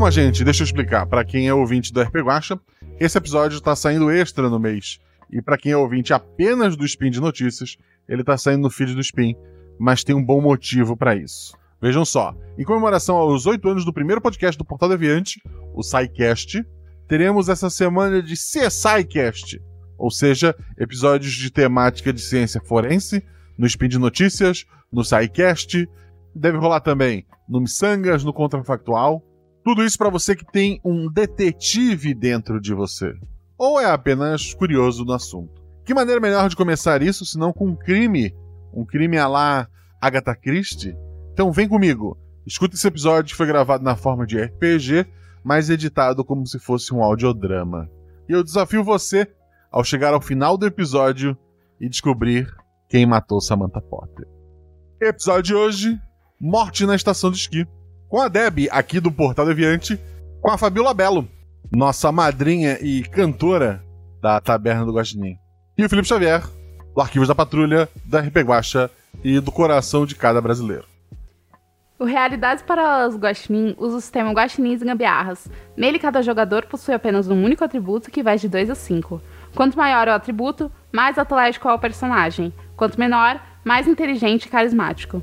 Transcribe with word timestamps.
Calma, 0.00 0.10
gente, 0.10 0.42
deixa 0.42 0.62
eu 0.62 0.64
explicar. 0.64 1.04
Para 1.04 1.22
quem 1.22 1.46
é 1.46 1.52
ouvinte 1.52 1.92
do 1.92 2.00
RP 2.00 2.22
Guacha, 2.22 2.58
esse 2.98 3.18
episódio 3.18 3.58
está 3.58 3.76
saindo 3.76 4.10
extra 4.10 4.48
no 4.48 4.58
mês. 4.58 4.98
E 5.30 5.42
para 5.42 5.58
quem 5.58 5.72
é 5.72 5.76
ouvinte 5.76 6.14
apenas 6.14 6.74
do 6.74 6.86
Spin 6.86 7.10
de 7.10 7.20
Notícias, 7.20 7.76
ele 8.08 8.22
está 8.22 8.34
saindo 8.38 8.62
no 8.62 8.70
feed 8.70 8.94
do 8.94 9.02
Spin, 9.02 9.36
mas 9.78 10.02
tem 10.02 10.16
um 10.16 10.24
bom 10.24 10.40
motivo 10.40 10.96
para 10.96 11.14
isso. 11.14 11.54
Vejam 11.82 12.02
só, 12.02 12.34
em 12.56 12.64
comemoração 12.64 13.14
aos 13.14 13.44
oito 13.44 13.68
anos 13.68 13.84
do 13.84 13.92
primeiro 13.92 14.22
podcast 14.22 14.56
do 14.56 14.64
Portal 14.64 14.88
Deviante, 14.88 15.38
o 15.74 15.82
SciCast, 15.82 16.64
teremos 17.06 17.50
essa 17.50 17.68
semana 17.68 18.22
de 18.22 18.36
CSIcast, 18.36 19.60
ou 19.98 20.10
seja, 20.10 20.56
episódios 20.78 21.34
de 21.34 21.50
temática 21.50 22.10
de 22.10 22.22
ciência 22.22 22.62
forense, 22.64 23.22
no 23.58 23.66
Spin 23.66 23.88
de 23.88 23.98
Notícias, 23.98 24.64
no 24.90 25.04
SciCast, 25.04 25.86
deve 26.34 26.56
rolar 26.56 26.80
também 26.80 27.26
no 27.46 27.60
Missangas, 27.60 28.24
no 28.24 28.32
Contrafactual. 28.32 29.22
Tudo 29.62 29.84
isso 29.84 29.98
para 29.98 30.08
você 30.08 30.34
que 30.34 30.44
tem 30.44 30.80
um 30.82 31.10
detetive 31.10 32.14
dentro 32.14 32.60
de 32.60 32.72
você, 32.72 33.14
ou 33.58 33.78
é 33.78 33.84
apenas 33.84 34.54
curioso 34.54 35.04
no 35.04 35.12
assunto. 35.12 35.60
Que 35.84 35.92
maneira 35.92 36.20
melhor 36.20 36.48
de 36.48 36.56
começar 36.56 37.02
isso 37.02 37.26
senão 37.26 37.52
com 37.52 37.68
um 37.68 37.76
crime, 37.76 38.34
um 38.72 38.86
crime 38.86 39.18
a 39.18 39.26
lá 39.26 39.68
Agatha 40.00 40.34
Christie? 40.34 40.96
Então 41.32 41.52
vem 41.52 41.68
comigo, 41.68 42.16
escuta 42.46 42.74
esse 42.74 42.88
episódio 42.88 43.32
que 43.32 43.36
foi 43.36 43.46
gravado 43.46 43.84
na 43.84 43.96
forma 43.96 44.26
de 44.26 44.40
RPG, 44.40 45.06
mas 45.44 45.68
editado 45.68 46.24
como 46.24 46.46
se 46.46 46.58
fosse 46.58 46.94
um 46.94 47.02
audiodrama. 47.02 47.90
E 48.28 48.32
eu 48.32 48.42
desafio 48.42 48.82
você 48.82 49.30
ao 49.70 49.84
chegar 49.84 50.14
ao 50.14 50.22
final 50.22 50.56
do 50.56 50.66
episódio 50.66 51.36
e 51.78 51.88
descobrir 51.88 52.50
quem 52.88 53.04
matou 53.04 53.40
Samantha 53.40 53.80
Potter. 53.80 54.26
Episódio 55.00 55.42
de 55.42 55.54
hoje: 55.54 56.00
Morte 56.40 56.86
na 56.86 56.94
estação 56.94 57.30
de 57.30 57.36
esqui. 57.36 57.66
Com 58.10 58.20
a 58.20 58.26
Deb, 58.26 58.66
aqui 58.72 58.98
do 58.98 59.12
Portal 59.12 59.46
Deviante, 59.46 59.96
com 60.42 60.50
a 60.50 60.58
Fabiola 60.58 60.92
Belo, 60.92 61.28
nossa 61.70 62.10
madrinha 62.10 62.76
e 62.82 63.04
cantora 63.04 63.84
da 64.20 64.40
Taberna 64.40 64.84
do 64.84 64.92
Guaxinim. 64.92 65.38
E 65.78 65.84
o 65.84 65.88
Felipe 65.88 66.08
Xavier, 66.08 66.42
do 66.92 67.00
Arquivos 67.00 67.28
da 67.28 67.36
Patrulha, 67.36 67.88
da 68.04 68.18
RP 68.18 68.38
Guacha 68.38 68.90
e 69.22 69.38
do 69.38 69.52
coração 69.52 70.04
de 70.04 70.16
cada 70.16 70.40
brasileiro. 70.40 70.86
O 72.00 72.04
Realidades 72.04 72.64
para 72.64 73.06
os 73.06 73.16
Guaxinim 73.16 73.76
usa 73.78 73.98
o 73.98 74.00
sistema 74.00 74.32
Guaxinins 74.32 74.82
e 74.82 74.84
Gambiarras. 74.84 75.48
Nele, 75.76 76.00
cada 76.00 76.20
jogador 76.20 76.66
possui 76.66 76.94
apenas 76.94 77.28
um 77.28 77.44
único 77.44 77.62
atributo 77.62 78.10
que 78.10 78.24
vai 78.24 78.36
de 78.36 78.48
2 78.48 78.70
a 78.70 78.74
5. 78.74 79.22
Quanto 79.54 79.78
maior 79.78 80.08
o 80.08 80.12
atributo, 80.12 80.68
mais 80.92 81.16
atlético 81.16 81.68
é 81.68 81.72
o 81.72 81.78
personagem. 81.78 82.52
Quanto 82.76 82.98
menor, 82.98 83.40
mais 83.64 83.86
inteligente 83.86 84.46
e 84.46 84.48
carismático. 84.48 85.22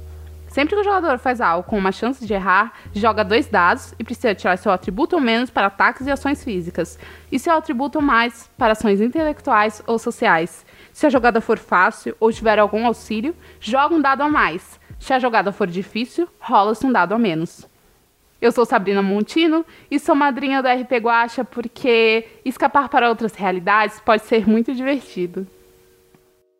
Sempre 0.57 0.73
que 0.73 0.81
o 0.81 0.83
jogador 0.83 1.19
faz 1.19 1.39
algo 1.39 1.69
com 1.69 1.77
uma 1.77 1.91
chance 1.91 2.25
de 2.25 2.33
errar, 2.33 2.73
joga 2.91 3.23
dois 3.23 3.45
dados 3.45 3.93
e 3.99 4.03
precisa 4.03 4.33
tirar 4.33 4.57
seu 4.57 4.71
atributo 4.71 5.15
ou 5.15 5.21
menos 5.21 5.51
para 5.51 5.67
ataques 5.67 6.07
e 6.07 6.09
ações 6.09 6.43
físicas, 6.43 6.97
e 7.31 7.37
seu 7.37 7.53
atributo 7.53 7.99
ou 7.99 8.03
mais 8.03 8.49
para 8.57 8.71
ações 8.71 8.99
intelectuais 8.99 9.83
ou 9.85 9.99
sociais. 9.99 10.65
Se 10.91 11.05
a 11.05 11.11
jogada 11.11 11.41
for 11.41 11.59
fácil 11.59 12.17
ou 12.19 12.33
tiver 12.33 12.57
algum 12.57 12.87
auxílio, 12.87 13.35
joga 13.59 13.93
um 13.93 14.01
dado 14.01 14.23
a 14.23 14.29
mais. 14.29 14.79
Se 14.97 15.13
a 15.13 15.19
jogada 15.19 15.51
for 15.51 15.67
difícil, 15.67 16.27
rola-se 16.39 16.83
um 16.87 16.91
dado 16.91 17.13
a 17.13 17.19
menos. 17.19 17.67
Eu 18.41 18.51
sou 18.51 18.65
Sabrina 18.65 19.03
Montino 19.03 19.63
e 19.91 19.99
sou 19.99 20.15
madrinha 20.15 20.63
do 20.63 20.67
RP 20.67 20.93
Guacha 20.93 21.45
porque 21.45 22.27
escapar 22.43 22.89
para 22.89 23.09
outras 23.09 23.35
realidades 23.35 23.99
pode 23.99 24.23
ser 24.23 24.49
muito 24.49 24.73
divertido. 24.73 25.45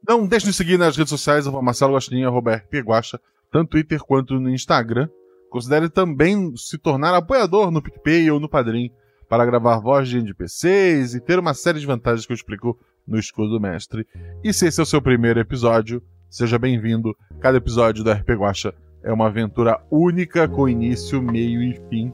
Não 0.08 0.28
deixe 0.28 0.46
de 0.46 0.54
seguir 0.54 0.78
nas 0.78 0.96
redes 0.96 1.10
sociais, 1.10 1.48
arroba 1.48 1.64
Marcelo 1.64 1.96
Guaxinim, 1.96 2.26
arroba 2.26 2.58
RP 2.58 2.76
Guacha, 2.86 3.20
tanto 3.52 3.64
no 3.64 3.68
Twitter 3.68 4.00
quanto 4.00 4.40
no 4.40 4.50
Instagram. 4.50 5.08
Considere 5.50 5.90
também 5.90 6.56
se 6.56 6.78
tornar 6.78 7.16
apoiador 7.16 7.72
no 7.72 7.82
PicPay 7.82 8.30
ou 8.30 8.40
no 8.40 8.50
Padrim 8.50 8.92
para 9.30 9.46
gravar 9.46 9.80
voz 9.80 10.08
de 10.08 10.18
NPCs 10.18 11.14
e 11.14 11.22
ter 11.22 11.40
uma 11.40 11.54
série 11.54 11.80
de 11.80 11.86
vantagens 11.86 12.26
que 12.26 12.32
eu 12.32 12.36
explico 12.36 12.78
no 13.08 13.18
Escudo 13.18 13.52
do 13.52 13.60
Mestre. 13.60 14.06
E 14.44 14.54
se 14.54 14.68
esse 14.68 14.80
é 14.80 14.84
o 14.84 14.86
seu 14.86 15.02
primeiro 15.02 15.40
episódio, 15.40 16.02
seja 16.30 16.60
bem-vindo. 16.60 17.16
Cada 17.40 17.58
episódio 17.58 18.04
do 18.04 18.12
RP 18.12 18.32
Guacha 18.32 18.74
é 19.04 19.12
uma 19.12 19.28
aventura 19.28 19.82
única 19.90 20.48
com 20.48 20.68
início, 20.68 21.22
meio 21.22 21.62
e 21.62 21.80
fim. 21.90 22.14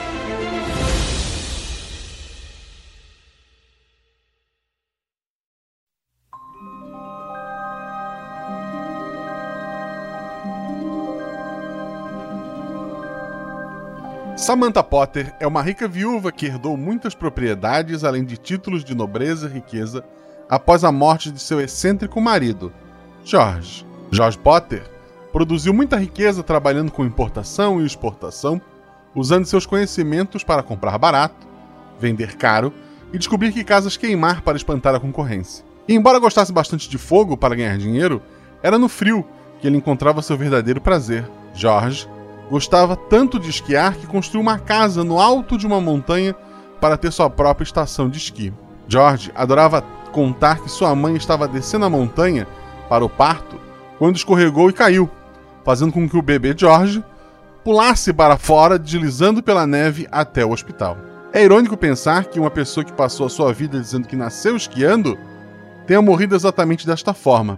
Samantha 14.41 14.81
Potter 14.81 15.35
é 15.39 15.45
uma 15.45 15.61
rica 15.61 15.87
viúva 15.87 16.31
que 16.31 16.47
herdou 16.47 16.75
muitas 16.75 17.13
propriedades, 17.13 18.03
além 18.03 18.25
de 18.25 18.37
títulos 18.37 18.83
de 18.83 18.95
nobreza 18.95 19.47
e 19.47 19.53
riqueza, 19.53 20.03
após 20.49 20.83
a 20.83 20.91
morte 20.91 21.29
de 21.29 21.39
seu 21.39 21.61
excêntrico 21.61 22.19
marido, 22.19 22.73
George. 23.23 23.85
George 24.11 24.39
Potter 24.39 24.81
produziu 25.31 25.71
muita 25.71 25.95
riqueza 25.95 26.41
trabalhando 26.41 26.91
com 26.91 27.05
importação 27.05 27.79
e 27.79 27.85
exportação, 27.85 28.59
usando 29.13 29.45
seus 29.45 29.67
conhecimentos 29.67 30.43
para 30.43 30.63
comprar 30.63 30.97
barato, 30.97 31.47
vender 31.99 32.35
caro 32.35 32.73
e 33.13 33.19
descobrir 33.19 33.51
que 33.51 33.63
casas 33.63 33.95
queimar 33.95 34.41
para 34.41 34.57
espantar 34.57 34.95
a 34.95 34.99
concorrência. 34.99 35.63
E 35.87 35.93
embora 35.93 36.17
gostasse 36.17 36.51
bastante 36.51 36.89
de 36.89 36.97
fogo 36.97 37.37
para 37.37 37.53
ganhar 37.53 37.77
dinheiro, 37.77 38.19
era 38.63 38.79
no 38.79 38.89
frio 38.89 39.23
que 39.61 39.67
ele 39.67 39.77
encontrava 39.77 40.23
seu 40.23 40.35
verdadeiro 40.35 40.81
prazer. 40.81 41.29
George 41.53 42.09
gostava 42.51 42.97
tanto 42.97 43.39
de 43.39 43.49
esquiar 43.49 43.95
que 43.95 44.05
construiu 44.05 44.41
uma 44.41 44.59
casa 44.59 45.05
no 45.05 45.21
alto 45.21 45.57
de 45.57 45.65
uma 45.65 45.79
montanha 45.79 46.35
para 46.81 46.97
ter 46.97 47.09
sua 47.09 47.29
própria 47.29 47.63
estação 47.63 48.09
de 48.09 48.17
esqui. 48.17 48.53
George 48.89 49.31
adorava 49.33 49.81
contar 50.11 50.59
que 50.59 50.69
sua 50.69 50.93
mãe 50.93 51.15
estava 51.15 51.47
descendo 51.47 51.85
a 51.85 51.89
montanha 51.89 52.45
para 52.89 53.05
o 53.05 53.09
parto 53.09 53.57
quando 53.97 54.17
escorregou 54.17 54.69
e 54.69 54.73
caiu, 54.73 55.09
fazendo 55.63 55.93
com 55.93 56.09
que 56.09 56.17
o 56.17 56.21
bebê 56.21 56.53
George 56.55 57.01
pulasse 57.63 58.11
para 58.11 58.35
fora, 58.35 58.77
deslizando 58.77 59.41
pela 59.41 59.65
neve 59.65 60.05
até 60.11 60.45
o 60.45 60.51
hospital. 60.51 60.97
É 61.31 61.41
irônico 61.41 61.77
pensar 61.77 62.25
que 62.25 62.37
uma 62.37 62.51
pessoa 62.51 62.83
que 62.83 62.91
passou 62.91 63.27
a 63.27 63.29
sua 63.29 63.53
vida 63.53 63.79
dizendo 63.79 64.09
que 64.09 64.17
nasceu 64.17 64.57
esquiando 64.57 65.17
tenha 65.87 66.01
morrido 66.01 66.35
exatamente 66.35 66.85
desta 66.85 67.13
forma. 67.13 67.57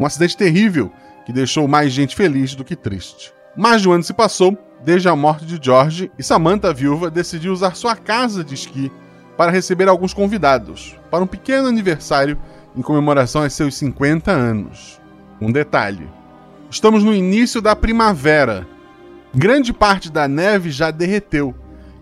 Um 0.00 0.04
acidente 0.04 0.36
terrível 0.36 0.90
que 1.24 1.32
deixou 1.32 1.68
mais 1.68 1.92
gente 1.92 2.16
feliz 2.16 2.56
do 2.56 2.64
que 2.64 2.74
triste. 2.74 3.36
Mais 3.56 3.80
de 3.80 3.88
um 3.88 3.92
ano 3.92 4.02
se 4.02 4.12
passou 4.12 4.56
desde 4.84 5.08
a 5.08 5.16
morte 5.16 5.46
de 5.46 5.58
George 5.60 6.12
e 6.18 6.22
Samantha, 6.22 6.72
viúva, 6.72 7.10
decidiu 7.10 7.52
usar 7.52 7.74
sua 7.74 7.96
casa 7.96 8.44
de 8.44 8.54
esqui 8.54 8.92
para 9.36 9.50
receber 9.50 9.88
alguns 9.88 10.14
convidados 10.14 10.96
para 11.10 11.24
um 11.24 11.26
pequeno 11.26 11.66
aniversário 11.66 12.38
em 12.76 12.82
comemoração 12.82 13.42
aos 13.42 13.52
seus 13.52 13.74
50 13.76 14.30
anos. 14.30 15.00
Um 15.40 15.50
detalhe: 15.50 16.08
estamos 16.70 17.02
no 17.02 17.14
início 17.14 17.60
da 17.60 17.74
primavera. 17.74 18.66
Grande 19.34 19.72
parte 19.72 20.10
da 20.10 20.28
neve 20.28 20.70
já 20.70 20.90
derreteu, 20.90 21.54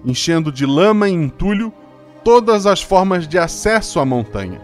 enchendo 0.05 0.53
de 0.53 0.67
lama 0.67 1.09
e 1.09 1.13
entulho 1.13 1.73
todas 2.23 2.67
as 2.67 2.83
formas 2.83 3.27
de 3.27 3.39
acesso 3.39 4.01
à 4.01 4.05
montanha. 4.05 4.61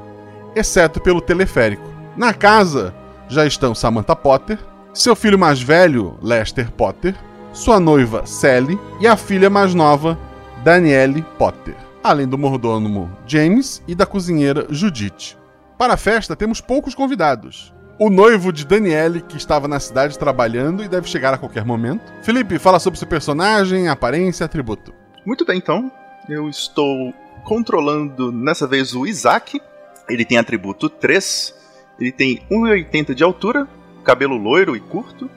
exceto 0.55 1.01
pelo 1.01 1.21
teleférico. 1.21 1.89
Na 2.17 2.35
casa 2.35 2.93
já 3.29 3.47
estão 3.47 3.75
Samantha 3.75 4.17
Potter, 4.17 4.59
seu 4.93 5.15
filho 5.15 5.39
mais 5.39 5.63
velho, 5.63 6.19
Lester 6.23 6.71
Potter, 6.73 7.15
sua 7.53 7.79
noiva, 7.81 8.27
Sally, 8.27 8.79
e 9.01 9.07
a 9.07 9.17
filha 9.17 9.49
mais 9.49 9.75
nova, 9.75 10.19
Danielle 10.63 11.23
Potter, 11.39 11.75
além 12.03 12.27
do 12.27 12.39
mordomo 12.39 13.11
James 13.27 13.83
e 13.87 13.95
da 13.95 14.07
cozinheira 14.07 14.67
Judith. 14.71 15.37
Para 15.79 15.95
a 15.95 15.97
festa, 15.97 16.37
temos 16.37 16.61
poucos 16.61 16.95
convidados. 16.95 17.73
O 17.99 18.11
noivo 18.11 18.53
de 18.53 18.67
Danielle, 18.67 19.21
que 19.21 19.37
estava 19.37 19.69
na 19.69 19.79
cidade 19.79 20.19
trabalhando 20.19 20.83
e 20.83 20.89
deve 20.89 21.09
chegar 21.09 21.35
a 21.35 21.39
qualquer 21.39 21.65
momento. 21.65 22.13
Felipe, 22.23 22.59
fala 22.59 22.79
sobre 22.79 22.99
seu 22.99 23.07
personagem, 23.07 23.89
aparência 23.89 24.47
atributo. 24.47 24.93
Muito 25.25 25.45
bem, 25.45 25.59
então. 25.59 25.93
Eu 26.29 26.49
estou 26.49 27.13
controlando 27.45 28.33
dessa 28.33 28.67
vez 28.67 28.95
o 28.95 29.07
Isaac. 29.07 29.61
Ele 30.09 30.25
tem 30.25 30.39
atributo 30.39 30.89
3. 30.89 31.55
Ele 31.99 32.11
tem 32.11 32.43
1,80 32.51 33.15
de 33.15 33.23
altura, 33.23 33.69
cabelo 34.00 34.37
loiro 34.37 34.76
e 34.76 34.81
curto. 34.81 35.31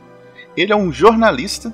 Ele 0.56 0.71
é 0.71 0.75
um 0.75 0.92
jornalista 0.92 1.74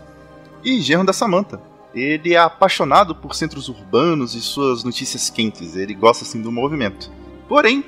e 0.64 0.80
genro 0.82 1.06
da 1.06 1.14
Samantha. 1.14 1.62
Ele 1.94 2.34
é 2.34 2.38
apaixonado 2.38 3.16
por 3.16 3.36
centros 3.36 3.68
urbanos 3.68 4.36
e 4.36 4.42
suas 4.42 4.84
notícias 4.84 5.30
quentes. 5.30 5.76
Ele 5.76 5.94
gosta 5.94 6.24
assim 6.24 6.42
do 6.42 6.52
movimento. 6.52 7.12
Porém, 7.48 7.84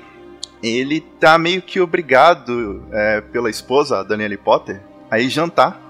ele 0.62 1.00
tá 1.00 1.38
meio 1.38 1.62
que 1.62 1.80
obrigado 1.80 2.84
é, 2.92 3.20
pela 3.20 3.50
esposa, 3.50 4.00
a 4.00 4.02
Danielle 4.02 4.36
Potter, 4.36 4.80
a 5.10 5.18
ir 5.18 5.28
jantar 5.28 5.80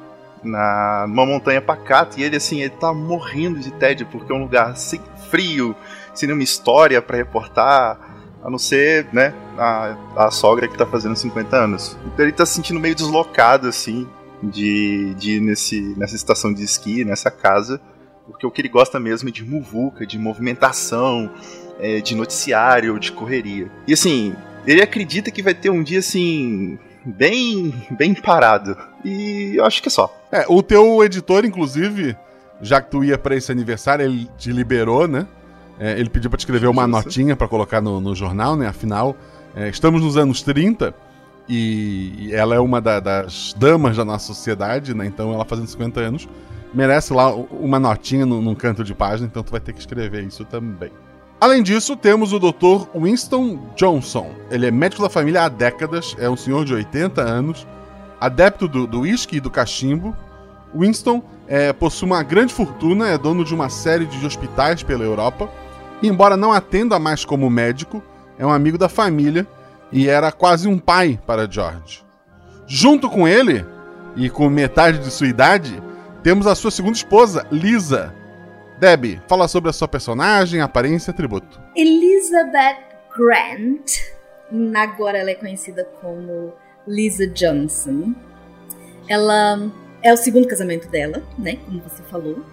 na 0.42 1.06
numa 1.08 1.24
montanha 1.24 1.60
pacata 1.60 2.18
e 2.18 2.24
ele 2.24 2.36
assim, 2.36 2.60
ele 2.60 2.70
tá 2.70 2.92
morrendo 2.92 3.60
de 3.60 3.70
tédio 3.72 4.06
porque 4.06 4.32
é 4.32 4.34
um 4.34 4.42
lugar 4.42 4.70
assim, 4.70 5.00
frio, 5.30 5.74
sem 6.14 6.26
nenhuma 6.26 6.42
história 6.42 7.00
para 7.00 7.16
reportar, 7.16 7.98
a 8.42 8.50
não 8.50 8.58
ser, 8.58 9.06
né, 9.12 9.32
a, 9.58 9.96
a 10.16 10.30
sogra 10.30 10.68
que 10.68 10.76
tá 10.76 10.86
fazendo 10.86 11.16
50 11.16 11.56
anos. 11.56 11.96
Então 12.06 12.24
ele 12.24 12.32
tá 12.32 12.46
se 12.46 12.54
sentindo 12.54 12.80
meio 12.80 12.94
deslocado 12.94 13.68
assim 13.68 14.08
de, 14.42 15.14
de 15.14 15.36
ir 15.36 15.40
nesse, 15.40 15.94
nessa 15.96 16.16
estação 16.16 16.52
de 16.52 16.64
esqui, 16.64 17.04
nessa 17.04 17.30
casa, 17.30 17.80
porque 18.26 18.46
o 18.46 18.50
que 18.50 18.60
ele 18.60 18.68
gosta 18.68 18.98
mesmo 18.98 19.28
é 19.28 19.32
de 19.32 19.44
muvuca, 19.44 20.06
de 20.06 20.18
movimentação, 20.18 21.30
é, 21.78 22.00
de 22.00 22.14
noticiário, 22.14 22.98
de 22.98 23.12
correria. 23.12 23.70
E 23.86 23.92
assim, 23.92 24.34
ele 24.66 24.82
acredita 24.82 25.30
que 25.30 25.42
vai 25.42 25.54
ter 25.54 25.70
um 25.70 25.82
dia 25.82 25.98
assim 25.98 26.78
bem 27.04 27.74
bem 27.90 28.14
parado. 28.14 28.76
E 29.04 29.54
eu 29.56 29.64
acho 29.64 29.82
que 29.82 29.88
é 29.88 29.90
só. 29.90 30.14
É, 30.30 30.44
o 30.48 30.62
teu 30.62 31.04
editor, 31.04 31.44
inclusive, 31.44 32.16
já 32.60 32.80
que 32.80 32.90
tu 32.90 33.04
ia 33.04 33.18
para 33.18 33.34
esse 33.34 33.50
aniversário, 33.50 34.04
ele 34.04 34.28
te 34.38 34.52
liberou, 34.52 35.08
né? 35.08 35.26
É, 35.78 35.98
ele 35.98 36.08
pediu 36.08 36.30
para 36.30 36.36
te 36.36 36.42
escrever 36.42 36.68
uma 36.68 36.86
notinha 36.86 37.34
para 37.34 37.48
colocar 37.48 37.80
no, 37.80 38.00
no, 38.00 38.14
jornal, 38.14 38.54
né? 38.54 38.68
Afinal, 38.68 39.16
é, 39.54 39.68
estamos 39.68 40.02
nos 40.02 40.16
anos 40.16 40.42
30 40.42 40.94
e 41.48 42.30
ela 42.32 42.54
é 42.54 42.60
uma 42.60 42.80
da, 42.80 43.00
das 43.00 43.54
damas 43.58 43.96
da 43.96 44.04
nossa 44.04 44.26
sociedade, 44.26 44.94
né? 44.94 45.06
Então, 45.06 45.32
ela 45.32 45.44
fazendo 45.44 45.66
50 45.66 46.00
anos, 46.00 46.28
merece 46.72 47.12
lá 47.12 47.34
uma 47.34 47.78
notinha 47.78 48.24
no, 48.24 48.40
num 48.40 48.54
canto 48.54 48.82
de 48.82 48.94
página, 48.94 49.26
então 49.26 49.42
tu 49.42 49.50
vai 49.50 49.60
ter 49.60 49.72
que 49.72 49.80
escrever 49.80 50.24
isso 50.24 50.44
também. 50.44 50.90
Além 51.40 51.62
disso, 51.62 51.96
temos 51.96 52.32
o 52.32 52.38
Dr. 52.38 52.86
Winston 52.94 53.58
Johnson. 53.74 54.30
Ele 54.50 54.66
é 54.66 54.70
médico 54.70 55.02
da 55.02 55.10
família 55.10 55.42
há 55.42 55.48
décadas, 55.48 56.14
é 56.18 56.30
um 56.30 56.36
senhor 56.36 56.64
de 56.64 56.72
80 56.72 57.20
anos, 57.20 57.66
adepto 58.20 58.68
do 58.68 59.00
uísque 59.00 59.36
e 59.36 59.40
do 59.40 59.50
cachimbo. 59.50 60.16
Winston 60.74 61.22
é, 61.48 61.72
possui 61.72 62.06
uma 62.06 62.22
grande 62.22 62.54
fortuna, 62.54 63.08
é 63.08 63.18
dono 63.18 63.44
de 63.44 63.52
uma 63.52 63.68
série 63.68 64.06
de 64.06 64.24
hospitais 64.24 64.82
pela 64.84 65.04
Europa. 65.04 65.50
E, 66.00 66.08
embora 66.08 66.36
não 66.36 66.52
atenda 66.52 66.98
mais 66.98 67.24
como 67.24 67.50
médico, 67.50 68.02
é 68.42 68.46
um 68.46 68.50
amigo 68.50 68.76
da 68.76 68.88
família 68.88 69.46
e 69.92 70.08
era 70.08 70.32
quase 70.32 70.66
um 70.66 70.76
pai 70.76 71.16
para 71.24 71.48
George. 71.48 72.04
Junto 72.66 73.08
com 73.08 73.28
ele, 73.28 73.64
e 74.16 74.28
com 74.28 74.48
metade 74.48 74.98
de 74.98 75.12
sua 75.12 75.28
idade, 75.28 75.80
temos 76.24 76.46
a 76.48 76.56
sua 76.56 76.72
segunda 76.72 76.96
esposa, 76.96 77.46
Lisa, 77.52 78.12
Debbie, 78.80 79.22
fala 79.28 79.46
sobre 79.46 79.70
a 79.70 79.72
sua 79.72 79.86
personagem, 79.86 80.60
aparência 80.60 81.10
e 81.10 81.12
atributo. 81.12 81.60
Elizabeth 81.76 82.78
Grant, 83.16 83.92
agora 84.74 85.18
ela 85.18 85.30
é 85.30 85.34
conhecida 85.36 85.84
como 86.00 86.52
Lisa 86.86 87.28
Johnson. 87.28 88.12
Ela 89.08 89.70
é 90.02 90.12
o 90.12 90.16
segundo 90.16 90.48
casamento 90.48 90.88
dela, 90.90 91.22
né? 91.38 91.58
Como 91.64 91.80
você 91.80 92.02
falou. 92.10 92.44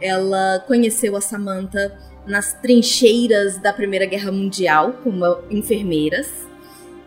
Ela 0.00 0.64
conheceu 0.66 1.14
a 1.14 1.20
Samantha 1.20 1.94
nas 2.26 2.52
trincheiras 2.54 3.58
da 3.58 3.72
Primeira 3.72 4.06
Guerra 4.06 4.32
Mundial 4.32 4.94
como 5.02 5.24
enfermeiras. 5.50 6.46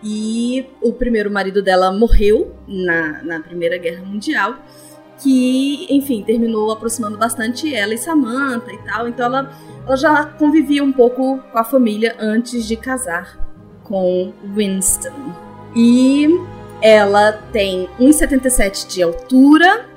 E 0.01 0.66
o 0.81 0.94
primeiro 0.94 1.30
marido 1.30 1.62
dela 1.62 1.92
morreu 1.92 2.56
na, 2.68 3.21
na 3.24 3.39
Primeira 3.42 3.77
Guerra 3.77 4.04
Mundial 4.06 4.57
que, 5.21 5.86
enfim, 5.89 6.24
terminou 6.24 6.71
aproximando 6.71 7.18
bastante 7.18 7.74
ela 7.74 7.94
e 7.94 7.98
Samantha 7.98 8.71
e 8.71 8.77
tal. 8.80 9.07
Então 9.07 9.25
ela, 9.25 9.51
ela 9.86 9.95
já 9.95 10.25
convivia 10.25 10.83
um 10.83 10.92
pouco 10.92 11.39
com 11.51 11.57
a 11.57 11.63
família 11.63 12.16
antes 12.19 12.66
de 12.66 12.75
casar 12.75 13.38
com 13.83 14.33
Winston. 14.56 15.33
E 15.75 16.27
ela 16.81 17.33
tem 17.51 17.89
1,77 18.00 18.88
de 18.88 19.04
altura, 19.04 19.88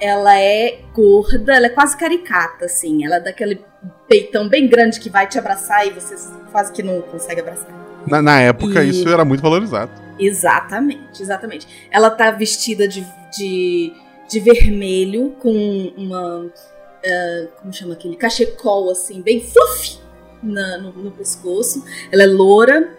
ela 0.00 0.38
é 0.38 0.80
gorda, 0.94 1.54
ela 1.54 1.66
é 1.66 1.70
quase 1.70 1.96
caricata, 1.96 2.66
assim. 2.66 3.04
Ela 3.04 3.16
é 3.16 3.20
daquele 3.20 3.64
peitão 4.08 4.48
bem 4.48 4.68
grande 4.68 5.00
que 5.00 5.10
vai 5.10 5.26
te 5.26 5.38
abraçar 5.38 5.86
e 5.86 5.90
você 5.90 6.14
quase 6.50 6.72
que 6.72 6.82
não 6.82 7.00
consegue 7.02 7.40
abraçar. 7.40 7.70
Na, 8.06 8.22
na 8.22 8.40
época, 8.40 8.82
e... 8.82 8.90
isso 8.90 9.08
era 9.08 9.24
muito 9.24 9.42
valorizado. 9.42 9.90
Exatamente, 10.18 11.22
exatamente. 11.22 11.88
Ela 11.90 12.10
tá 12.10 12.30
vestida 12.30 12.88
de, 12.88 13.06
de 13.36 13.92
de 14.28 14.38
vermelho 14.38 15.30
com 15.40 15.52
uma. 15.96 16.44
Uh, 16.44 17.48
como 17.60 17.72
chama 17.72 17.94
aquele? 17.94 18.16
Cachecol, 18.16 18.90
assim, 18.90 19.22
bem 19.22 19.40
fluffy 19.40 19.98
na, 20.42 20.78
no, 20.78 20.92
no, 20.92 21.10
pescoço. 21.10 21.84
Ela 22.12 22.24
é 22.24 22.26
loura, 22.26 22.92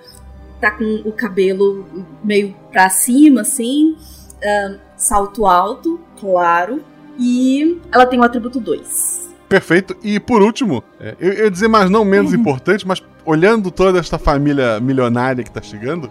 tá 0.59 0.71
com 0.71 1.01
o 1.05 1.11
cabelo 1.11 1.85
meio 2.23 2.55
pra 2.71 2.89
cima, 2.89 3.41
assim, 3.41 3.91
uh, 3.93 4.79
salto 4.97 5.45
alto, 5.45 5.99
claro. 6.19 6.83
E 7.19 7.79
ela 7.91 8.05
tem 8.05 8.17
o 8.17 8.23
atributo 8.23 8.59
2. 8.59 9.29
Perfeito. 9.49 9.97
E 10.03 10.19
por 10.19 10.41
último, 10.41 10.83
é, 10.99 11.15
eu, 11.19 11.33
eu 11.33 11.43
ia 11.45 11.51
dizer, 11.51 11.67
mas 11.67 11.89
não 11.89 12.05
menos 12.05 12.31
importante, 12.33 12.87
mas 12.87 13.03
olhando 13.25 13.69
toda 13.69 13.99
esta 13.99 14.17
família 14.17 14.79
milionária 14.79 15.43
que 15.43 15.51
tá 15.51 15.61
chegando, 15.61 16.09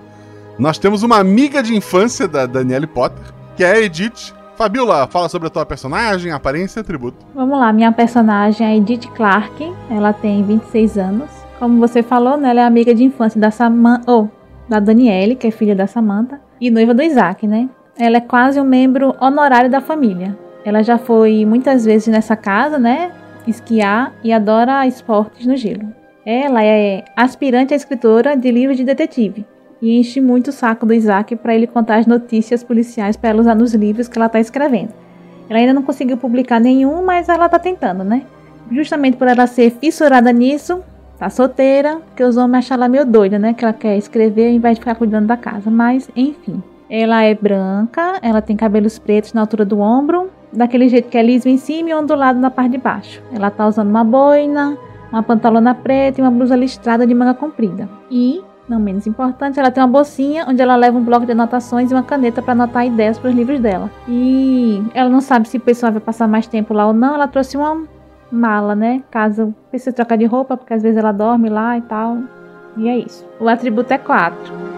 nós 0.59 0.77
temos 0.77 1.03
uma 1.03 1.19
amiga 1.19 1.62
de 1.62 1.75
infância 1.75 2.29
da 2.29 2.45
Danielle 2.45 2.87
Potter, 2.87 3.33
que 3.57 3.65
é 3.65 3.73
a 3.73 3.81
Edith, 3.81 4.35
Fabiola, 4.57 5.07
fala 5.07 5.29
sobre 5.29 5.47
a 5.47 5.50
tua 5.50 5.65
personagem, 5.65 6.33
aparência 6.33 6.81
e 6.81 6.83
atributo. 6.83 7.25
Vamos 7.33 7.59
lá, 7.61 7.73
minha 7.73 7.93
personagem 7.93 8.67
é 8.67 8.77
Edith 8.77 9.09
Clark, 9.15 9.73
ela 9.88 10.12
tem 10.12 10.43
26 10.43 10.99
anos. 10.99 11.31
Como 11.61 11.79
você 11.79 12.03
falou, 12.03 12.37
né, 12.37 12.50
ela 12.50 12.62
é 12.62 12.65
amiga 12.65 12.93
de 12.93 13.05
infância 13.05 13.41
da 13.41 13.53
Samantha, 13.53 14.11
ou 14.11 14.25
oh, 14.25 14.29
da 14.69 14.81
Daniele, 14.81 15.37
que 15.37 15.47
é 15.47 15.50
filha 15.53 15.77
da 15.77 15.87
Samantha, 15.87 16.41
e 16.61 16.71
noiva 16.71 16.93
do 16.93 17.03
Isaac, 17.03 17.47
né? 17.47 17.69
Ela 17.97 18.17
é 18.17 18.21
quase 18.21 18.61
um 18.61 18.65
membro 18.65 19.15
honorário 19.21 19.71
da 19.71 19.81
família. 19.81 20.37
Ela 20.69 20.83
já 20.83 20.99
foi 20.99 21.47
muitas 21.47 21.87
vezes 21.87 22.09
nessa 22.09 22.37
casa, 22.37 22.79
né? 22.79 23.11
Esquiar 23.47 24.13
e 24.23 24.31
adora 24.31 24.87
esportes 24.87 25.47
no 25.47 25.57
gelo. 25.57 25.89
Ela 26.27 26.63
é 26.63 27.07
aspirante 27.17 27.73
a 27.73 27.77
escritora 27.77 28.37
de 28.37 28.51
livros 28.51 28.77
de 28.77 28.85
detetive 28.85 29.47
e 29.81 29.99
enche 29.99 30.21
muito 30.21 30.49
o 30.49 30.53
saco 30.53 30.85
do 30.85 30.93
Isaac 30.93 31.37
para 31.37 31.55
ele 31.55 31.67
contar 31.67 31.97
as 31.97 32.07
notícias 32.07 32.63
policiais 32.63 33.17
para 33.17 33.31
ela 33.31 33.41
usar 33.41 33.55
nos 33.55 33.73
livros 33.73 34.09
que 34.09 34.19
ela 34.19 34.27
está 34.27 34.41
escrevendo. 34.41 34.93
Ela 35.49 35.59
ainda 35.59 35.73
não 35.73 35.83
conseguiu 35.83 36.19
publicar 36.19 36.61
nenhum, 36.61 37.03
mas 37.03 37.31
ela 37.31 37.47
está 37.47 37.59
tentando, 37.59 38.05
né? 38.05 38.25
Justamente 38.71 39.17
por 39.17 39.27
ela 39.27 39.47
ser 39.47 39.71
fissurada 39.71 40.31
nisso, 40.35 40.85
tá 41.19 41.31
solteira, 41.31 41.97
porque 42.09 42.23
os 42.23 42.37
homens 42.37 42.67
acham 42.67 42.75
ela 42.75 42.89
meio 42.89 43.07
doida, 43.07 43.39
né? 43.39 43.55
Que 43.55 43.65
ela 43.65 43.73
quer 43.73 43.97
escrever 43.97 44.49
ao 44.49 44.53
invés 44.53 44.75
de 44.75 44.81
ficar 44.81 44.97
cuidando 44.97 45.29
da 45.29 45.37
casa. 45.39 45.71
Mas, 45.71 46.11
enfim. 46.15 46.63
Ela 46.91 47.23
é 47.23 47.35
branca, 47.35 48.19
ela 48.21 48.43
tem 48.43 48.55
cabelos 48.55 48.99
pretos 48.99 49.33
na 49.33 49.41
altura 49.43 49.65
do 49.65 49.79
ombro, 49.79 50.31
daquele 50.52 50.88
jeito 50.88 51.09
que 51.09 51.19
é 51.19 51.23
liso 51.23 51.49
em 51.49 51.57
cima 51.57 51.90
e 51.90 51.95
ondulado 51.95 52.38
na 52.38 52.50
parte 52.50 52.73
de 52.73 52.78
baixo. 52.78 53.23
Ela 53.33 53.50
tá 53.50 53.67
usando 53.67 53.88
uma 53.88 54.05
boina, 54.05 54.76
uma 55.12 55.23
pantalona 55.23 55.75
preta 55.75 56.21
e 56.21 56.25
uma 56.25 56.31
blusa 56.31 56.57
listrada 56.57 57.07
de 57.07 57.14
manga 57.14 57.35
comprida. 57.35 57.88
E 58.11 58.43
não 58.69 58.78
menos 58.78 59.07
importante, 59.07 59.59
ela 59.59 59.71
tem 59.71 59.83
uma 59.83 59.88
bolsinha 59.88 60.45
onde 60.47 60.61
ela 60.61 60.76
leva 60.76 60.99
um 60.99 61.02
bloco 61.02 61.25
de 61.25 61.33
anotações 61.33 61.90
e 61.90 61.95
uma 61.95 62.02
caneta 62.02 62.43
para 62.43 62.52
anotar 62.52 62.87
ideias 62.87 63.19
para 63.19 63.31
os 63.31 63.35
livros 63.35 63.61
dela. 63.61 63.90
E 64.07 64.83
ela 64.93 65.09
não 65.09 65.21
sabe 65.21 65.49
se 65.49 65.57
o 65.57 65.61
pessoal 65.61 65.90
vai 65.90 66.00
passar 66.00 66.28
mais 66.28 66.47
tempo 66.47 66.75
lá 66.75 66.87
ou 66.87 66.93
não. 66.93 67.14
Ela 67.14 67.26
trouxe 67.26 67.57
uma 67.57 67.85
mala, 68.31 68.75
né? 68.75 69.02
Caso 69.11 69.55
precise 69.71 69.95
trocar 69.95 70.19
de 70.19 70.26
roupa, 70.26 70.57
porque 70.57 70.75
às 70.75 70.83
vezes 70.83 70.99
ela 70.99 71.12
dorme 71.12 71.49
lá 71.49 71.78
e 71.78 71.83
tal. 71.83 72.19
E 72.76 72.88
é 72.88 72.99
isso. 72.99 73.26
O 73.40 73.49
atributo 73.49 73.93
é 73.93 73.99
4. 73.99 74.78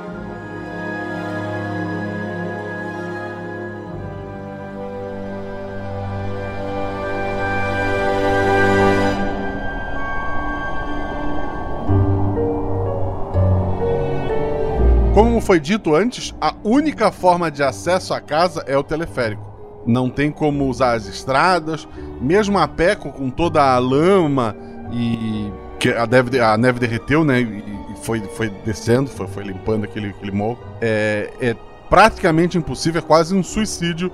Foi 15.50 15.58
dito 15.58 15.96
antes, 15.96 16.32
a 16.40 16.54
única 16.62 17.10
forma 17.10 17.50
de 17.50 17.60
acesso 17.60 18.14
à 18.14 18.20
casa 18.20 18.62
é 18.68 18.78
o 18.78 18.84
teleférico. 18.84 19.42
Não 19.84 20.08
tem 20.08 20.30
como 20.30 20.68
usar 20.68 20.92
as 20.92 21.08
estradas, 21.08 21.88
mesmo 22.20 22.56
a 22.56 22.68
pé 22.68 22.94
com, 22.94 23.28
toda 23.28 23.60
a 23.60 23.76
lama 23.80 24.54
e 24.92 25.50
que 25.80 25.88
a 25.88 26.06
neve, 26.06 26.38
a 26.38 26.56
neve 26.56 26.78
derreteu, 26.78 27.24
né? 27.24 27.40
E, 27.40 27.64
foi, 28.00 28.20
foi 28.36 28.48
descendo, 28.64 29.10
foi, 29.10 29.26
foi 29.26 29.42
limpando 29.42 29.82
aquele, 29.82 30.10
aquele 30.10 30.30
morro. 30.30 30.60
É, 30.80 31.32
é 31.40 31.56
praticamente 31.88 32.56
impossível, 32.56 33.00
é 33.00 33.02
quase 33.04 33.34
um 33.34 33.42
suicídio 33.42 34.12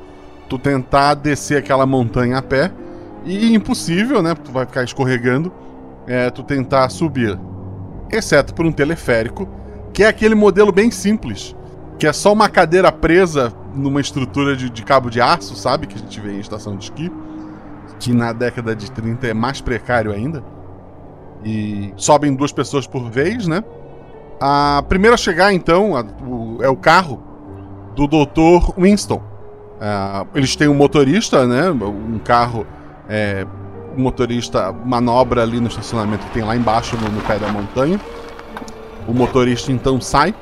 tu 0.49 0.59
tentar 0.59 1.13
descer 1.13 1.59
aquela 1.59 1.85
montanha 1.85 2.39
a 2.39 2.43
pé. 2.43 2.73
E 3.27 3.55
impossível, 3.55 4.23
né? 4.23 4.35
Tu 4.35 4.51
vai 4.51 4.65
ficar 4.65 4.85
escorregando. 4.85 5.53
É, 6.07 6.31
tu 6.31 6.43
tentar 6.43 6.89
subir. 6.89 7.39
Exceto 8.11 8.55
por 8.55 8.65
um 8.65 8.73
teleférico, 8.73 9.47
que 9.97 10.05
é 10.05 10.09
aquele 10.09 10.35
modelo 10.35 10.71
bem 10.71 10.91
simples. 10.91 11.57
Que 11.99 12.07
é 12.07 12.13
só 12.13 12.31
uma 12.31 12.51
cadeira 12.51 12.93
presa 12.93 13.51
numa 13.75 13.99
estrutura 13.99 14.55
de, 14.55 14.69
de 14.69 14.85
cabo 14.85 15.09
de 15.09 15.23
aço, 15.23 15.57
sabe? 15.57 15.87
Que 15.87 15.95
a 15.95 15.99
gente 15.99 16.21
vê 16.21 16.35
em 16.35 16.39
estação 16.39 16.77
de 16.77 16.85
esqui. 16.85 17.11
Que 17.99 18.13
na 18.13 18.35
década 18.35 18.77
de 18.77 18.91
30 18.91 19.29
é 19.29 19.33
mais 19.33 19.63
precário 19.63 20.13
ainda. 20.13 20.45
E 21.43 21.95
sobem 21.97 22.35
duas 22.35 22.53
pessoas 22.53 22.87
por 22.87 23.11
vez, 23.11 23.49
né? 23.49 23.65
A 24.39 24.85
primeira 24.87 25.15
a 25.15 25.17
chegar, 25.17 25.55
então, 25.55 25.97
a, 25.97 26.05
o, 26.23 26.59
é 26.61 26.69
o 26.69 26.77
carro 26.77 27.23
do 27.95 28.07
Dr. 28.07 28.79
Winston. 28.79 29.17
Uh, 29.17 30.29
eles 30.35 30.55
têm 30.57 30.69
um 30.69 30.75
motorista, 30.75 31.47
né? 31.47 31.71
Um 31.71 32.19
carro. 32.19 32.67
É, 33.09 33.47
o 33.97 33.99
motorista 33.99 34.71
manobra 34.73 35.43
ali 35.43 35.59
no 35.59 35.69
estacionamento 35.69 36.27
que 36.27 36.35
tem 36.35 36.43
lá 36.43 36.55
embaixo, 36.55 36.99
no, 36.99 37.09
no 37.09 37.23
pé 37.23 37.39
da 37.39 37.49
montanha. 37.49 37.99
O 39.09 39.15
motorista 39.15 39.71
então 39.71 40.01
sai, 40.01 40.35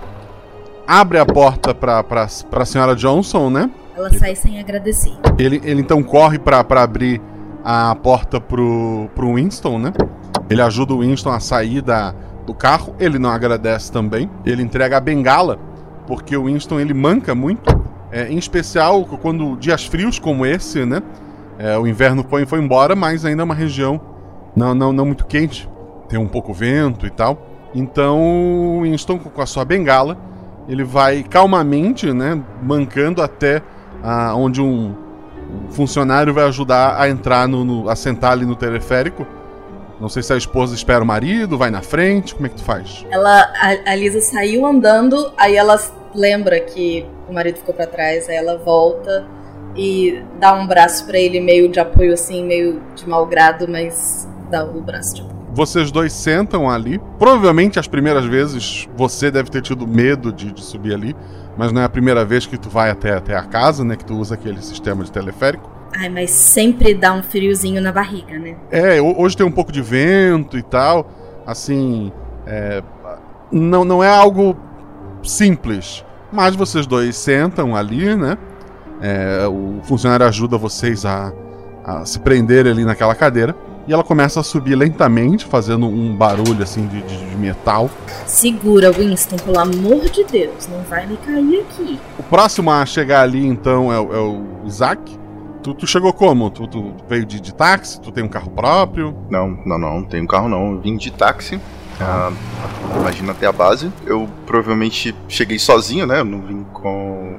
abre 0.86 1.18
a 1.18 1.26
porta 1.26 1.74
para 1.74 2.04
a 2.52 2.64
senhora 2.64 2.96
Johnson, 2.96 3.50
né? 3.50 3.70
Ela 3.96 4.10
sai 4.10 4.34
sem 4.34 4.58
agradecer. 4.58 5.12
Ele, 5.38 5.60
ele 5.64 5.80
então 5.80 6.02
corre 6.02 6.38
para 6.38 6.60
abrir 6.60 7.20
a 7.62 7.94
porta 7.94 8.40
pro, 8.40 9.08
pro 9.14 9.34
Winston, 9.34 9.78
né? 9.78 9.92
Ele 10.50 10.60
ajuda 10.60 10.94
o 10.94 11.00
Winston 11.00 11.30
a 11.30 11.40
sair 11.40 11.80
da, 11.80 12.14
do 12.46 12.54
carro. 12.54 12.94
Ele 12.98 13.18
não 13.18 13.30
agradece 13.30 13.92
também. 13.92 14.28
Ele 14.44 14.62
entrega 14.62 14.96
a 14.96 15.00
bengala, 15.00 15.58
porque 16.06 16.36
o 16.36 16.44
Winston 16.44 16.80
ele 16.80 16.92
manca 16.92 17.34
muito. 17.34 17.82
É, 18.10 18.28
em 18.28 18.38
especial 18.38 19.04
quando 19.04 19.56
dias 19.56 19.84
frios 19.86 20.18
como 20.18 20.46
esse, 20.46 20.84
né? 20.84 21.02
É, 21.58 21.78
o 21.78 21.86
inverno 21.86 22.24
foi, 22.28 22.44
foi 22.46 22.60
embora, 22.60 22.96
mas 22.96 23.24
ainda 23.24 23.42
é 23.42 23.44
uma 23.44 23.54
região 23.54 24.00
não, 24.56 24.74
não, 24.74 24.92
não 24.92 25.06
muito 25.06 25.26
quente. 25.26 25.68
Tem 26.08 26.18
um 26.18 26.28
pouco 26.28 26.52
vento 26.52 27.06
e 27.06 27.10
tal. 27.10 27.53
Então 27.74 28.80
Winston, 28.82 29.18
com 29.18 29.42
a 29.42 29.46
sua 29.46 29.64
bengala, 29.64 30.16
ele 30.68 30.84
vai 30.84 31.22
calmamente, 31.22 32.12
né? 32.12 32.40
Mancando 32.62 33.22
até 33.22 33.62
ah, 34.02 34.34
onde 34.36 34.60
um, 34.60 34.94
um 35.66 35.70
funcionário 35.70 36.32
vai 36.32 36.44
ajudar 36.44 37.00
a 37.00 37.08
entrar 37.08 37.48
no, 37.48 37.64
no, 37.64 37.88
a 37.88 37.96
sentar 37.96 38.32
ali 38.32 38.46
no 38.46 38.54
teleférico 38.54 39.26
não 40.00 40.08
sei 40.08 40.22
se 40.22 40.32
a 40.32 40.36
esposa 40.36 40.74
espera 40.74 41.02
o 41.02 41.06
marido, 41.06 41.56
vai 41.56 41.70
na 41.70 41.80
frente, 41.80 42.34
como 42.34 42.46
é 42.46 42.50
que 42.50 42.56
tu 42.56 42.64
faz? 42.64 43.06
Ela, 43.10 43.52
a, 43.56 43.92
a 43.92 43.94
Lisa 43.94 44.20
saiu 44.20 44.66
andando, 44.66 45.32
aí 45.36 45.56
ela 45.56 45.80
lembra 46.14 46.58
que 46.60 47.06
o 47.28 47.32
marido 47.32 47.58
ficou 47.58 47.74
para 47.74 47.86
trás, 47.86 48.28
aí 48.28 48.36
ela 48.36 48.58
volta 48.58 49.26
e 49.76 50.22
dá 50.38 50.52
um 50.52 50.66
braço 50.66 51.06
para 51.06 51.18
ele 51.18 51.40
meio 51.40 51.68
de 51.68 51.80
apoio 51.80 52.12
assim, 52.12 52.44
meio 52.44 52.82
de 52.94 53.08
mau 53.08 53.24
grado, 53.26 53.66
mas 53.68 54.28
dá 54.50 54.64
o 54.64 54.80
braço 54.80 55.14
de 55.14 55.22
apoio. 55.22 55.43
Vocês 55.54 55.92
dois 55.92 56.12
sentam 56.12 56.68
ali. 56.68 57.00
Provavelmente 57.16 57.78
as 57.78 57.86
primeiras 57.86 58.24
vezes 58.24 58.88
você 58.96 59.30
deve 59.30 59.50
ter 59.50 59.62
tido 59.62 59.86
medo 59.86 60.32
de, 60.32 60.50
de 60.52 60.60
subir 60.60 60.92
ali, 60.92 61.16
mas 61.56 61.70
não 61.70 61.80
é 61.80 61.84
a 61.84 61.88
primeira 61.88 62.24
vez 62.24 62.44
que 62.44 62.58
tu 62.58 62.68
vai 62.68 62.90
até, 62.90 63.12
até 63.12 63.36
a 63.36 63.42
casa, 63.44 63.84
né? 63.84 63.94
Que 63.94 64.04
tu 64.04 64.16
usa 64.16 64.34
aquele 64.34 64.60
sistema 64.60 65.04
de 65.04 65.12
teleférico. 65.12 65.70
Ai, 65.96 66.08
mas 66.08 66.30
sempre 66.30 66.92
dá 66.92 67.12
um 67.12 67.22
friozinho 67.22 67.80
na 67.80 67.92
barriga, 67.92 68.36
né? 68.36 68.56
É, 68.68 69.00
hoje 69.00 69.36
tem 69.36 69.46
um 69.46 69.52
pouco 69.52 69.70
de 69.70 69.80
vento 69.80 70.58
e 70.58 70.62
tal. 70.62 71.08
Assim, 71.46 72.10
é, 72.46 72.82
não, 73.52 73.84
não 73.84 74.02
é 74.02 74.08
algo 74.08 74.56
simples. 75.22 76.04
Mas 76.32 76.56
vocês 76.56 76.84
dois 76.84 77.16
sentam 77.16 77.76
ali, 77.76 78.16
né? 78.16 78.36
É, 79.00 79.46
o 79.46 79.80
funcionário 79.84 80.26
ajuda 80.26 80.58
vocês 80.58 81.04
a, 81.06 81.32
a, 81.84 82.04
se 82.04 82.18
prender 82.18 82.66
ali 82.66 82.84
naquela 82.84 83.14
cadeira. 83.14 83.54
E 83.86 83.92
ela 83.92 84.02
começa 84.02 84.40
a 84.40 84.42
subir 84.42 84.74
lentamente, 84.74 85.44
fazendo 85.44 85.86
um 85.86 86.16
barulho 86.16 86.62
assim 86.62 86.86
de, 86.86 87.02
de, 87.02 87.30
de 87.30 87.36
metal. 87.36 87.90
Segura, 88.26 88.90
Winston, 88.90 89.36
pelo 89.36 89.58
amor 89.58 90.08
de 90.08 90.24
Deus, 90.24 90.66
não 90.68 90.80
vai 90.82 91.06
me 91.06 91.16
cair 91.18 91.60
aqui. 91.60 92.00
O 92.18 92.22
próximo 92.22 92.70
a 92.70 92.86
chegar 92.86 93.22
ali, 93.22 93.46
então, 93.46 93.92
é, 93.92 93.96
é 93.96 94.20
o 94.20 94.42
Isaac. 94.64 95.18
Tu, 95.62 95.74
tu 95.74 95.86
chegou 95.86 96.12
como? 96.12 96.50
Tu, 96.50 96.66
tu, 96.66 96.94
veio 97.08 97.26
de, 97.26 97.40
de 97.40 97.54
táxi? 97.54 98.00
Tu 98.00 98.10
tem 98.10 98.24
um 98.24 98.28
carro 98.28 98.50
próprio? 98.50 99.14
Não, 99.30 99.50
não, 99.64 99.78
não, 99.78 99.94
não 100.00 100.04
tenho 100.04 100.26
carro 100.26 100.48
não. 100.48 100.72
Eu 100.72 100.80
vim 100.80 100.96
de 100.96 101.10
táxi. 101.10 101.60
Ah. 102.00 102.32
imagina 102.96 103.32
até 103.32 103.46
a 103.46 103.52
base. 103.52 103.90
Eu 104.06 104.28
provavelmente 104.46 105.14
cheguei 105.28 105.58
sozinho, 105.58 106.06
né? 106.06 106.20
Eu 106.20 106.24
não 106.24 106.40
vim 106.42 106.64
com, 106.72 107.38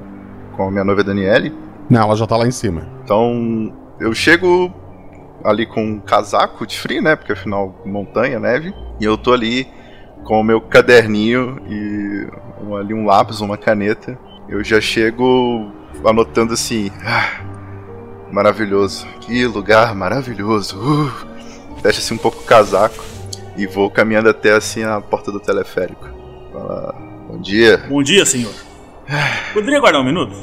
com 0.56 0.68
a 0.68 0.70
minha 0.70 0.84
noiva 0.84 1.04
Daniele. 1.04 1.52
Não, 1.88 2.02
ela 2.02 2.16
já 2.16 2.26
tá 2.26 2.36
lá 2.36 2.46
em 2.46 2.52
cima. 2.52 2.88
Então, 3.04 3.72
eu 4.00 4.12
chego 4.12 4.72
ali 5.46 5.64
com 5.64 5.82
um 5.82 6.00
casaco 6.00 6.66
de 6.66 6.78
frio, 6.78 7.00
né? 7.00 7.14
Porque 7.14 7.32
afinal, 7.32 7.80
montanha, 7.86 8.40
neve. 8.40 8.74
E 9.00 9.04
eu 9.04 9.16
tô 9.16 9.32
ali 9.32 9.66
com 10.24 10.40
o 10.40 10.44
meu 10.44 10.60
caderninho 10.60 11.58
e 11.68 12.26
ali 12.76 12.92
um 12.92 13.06
lápis, 13.06 13.40
uma 13.40 13.56
caneta. 13.56 14.18
Eu 14.48 14.62
já 14.64 14.80
chego 14.80 15.70
anotando 16.04 16.52
assim. 16.52 16.90
Ah, 17.04 17.40
maravilhoso. 18.32 19.06
Que 19.20 19.46
lugar 19.46 19.94
maravilhoso. 19.94 20.76
Uh, 20.78 21.36
Fecha-se 21.80 22.12
um 22.12 22.18
pouco 22.18 22.40
o 22.40 22.44
casaco 22.44 23.04
e 23.56 23.66
vou 23.66 23.88
caminhando 23.88 24.28
até 24.28 24.52
assim 24.52 24.82
a 24.82 25.00
porta 25.00 25.30
do 25.30 25.38
teleférico. 25.38 26.08
Fala, 26.52 26.94
bom 27.28 27.40
dia. 27.40 27.78
Bom 27.88 28.02
dia, 28.02 28.26
senhor. 28.26 28.52
Poderia 29.54 29.78
guardar 29.78 30.00
um 30.00 30.04
minuto? 30.04 30.34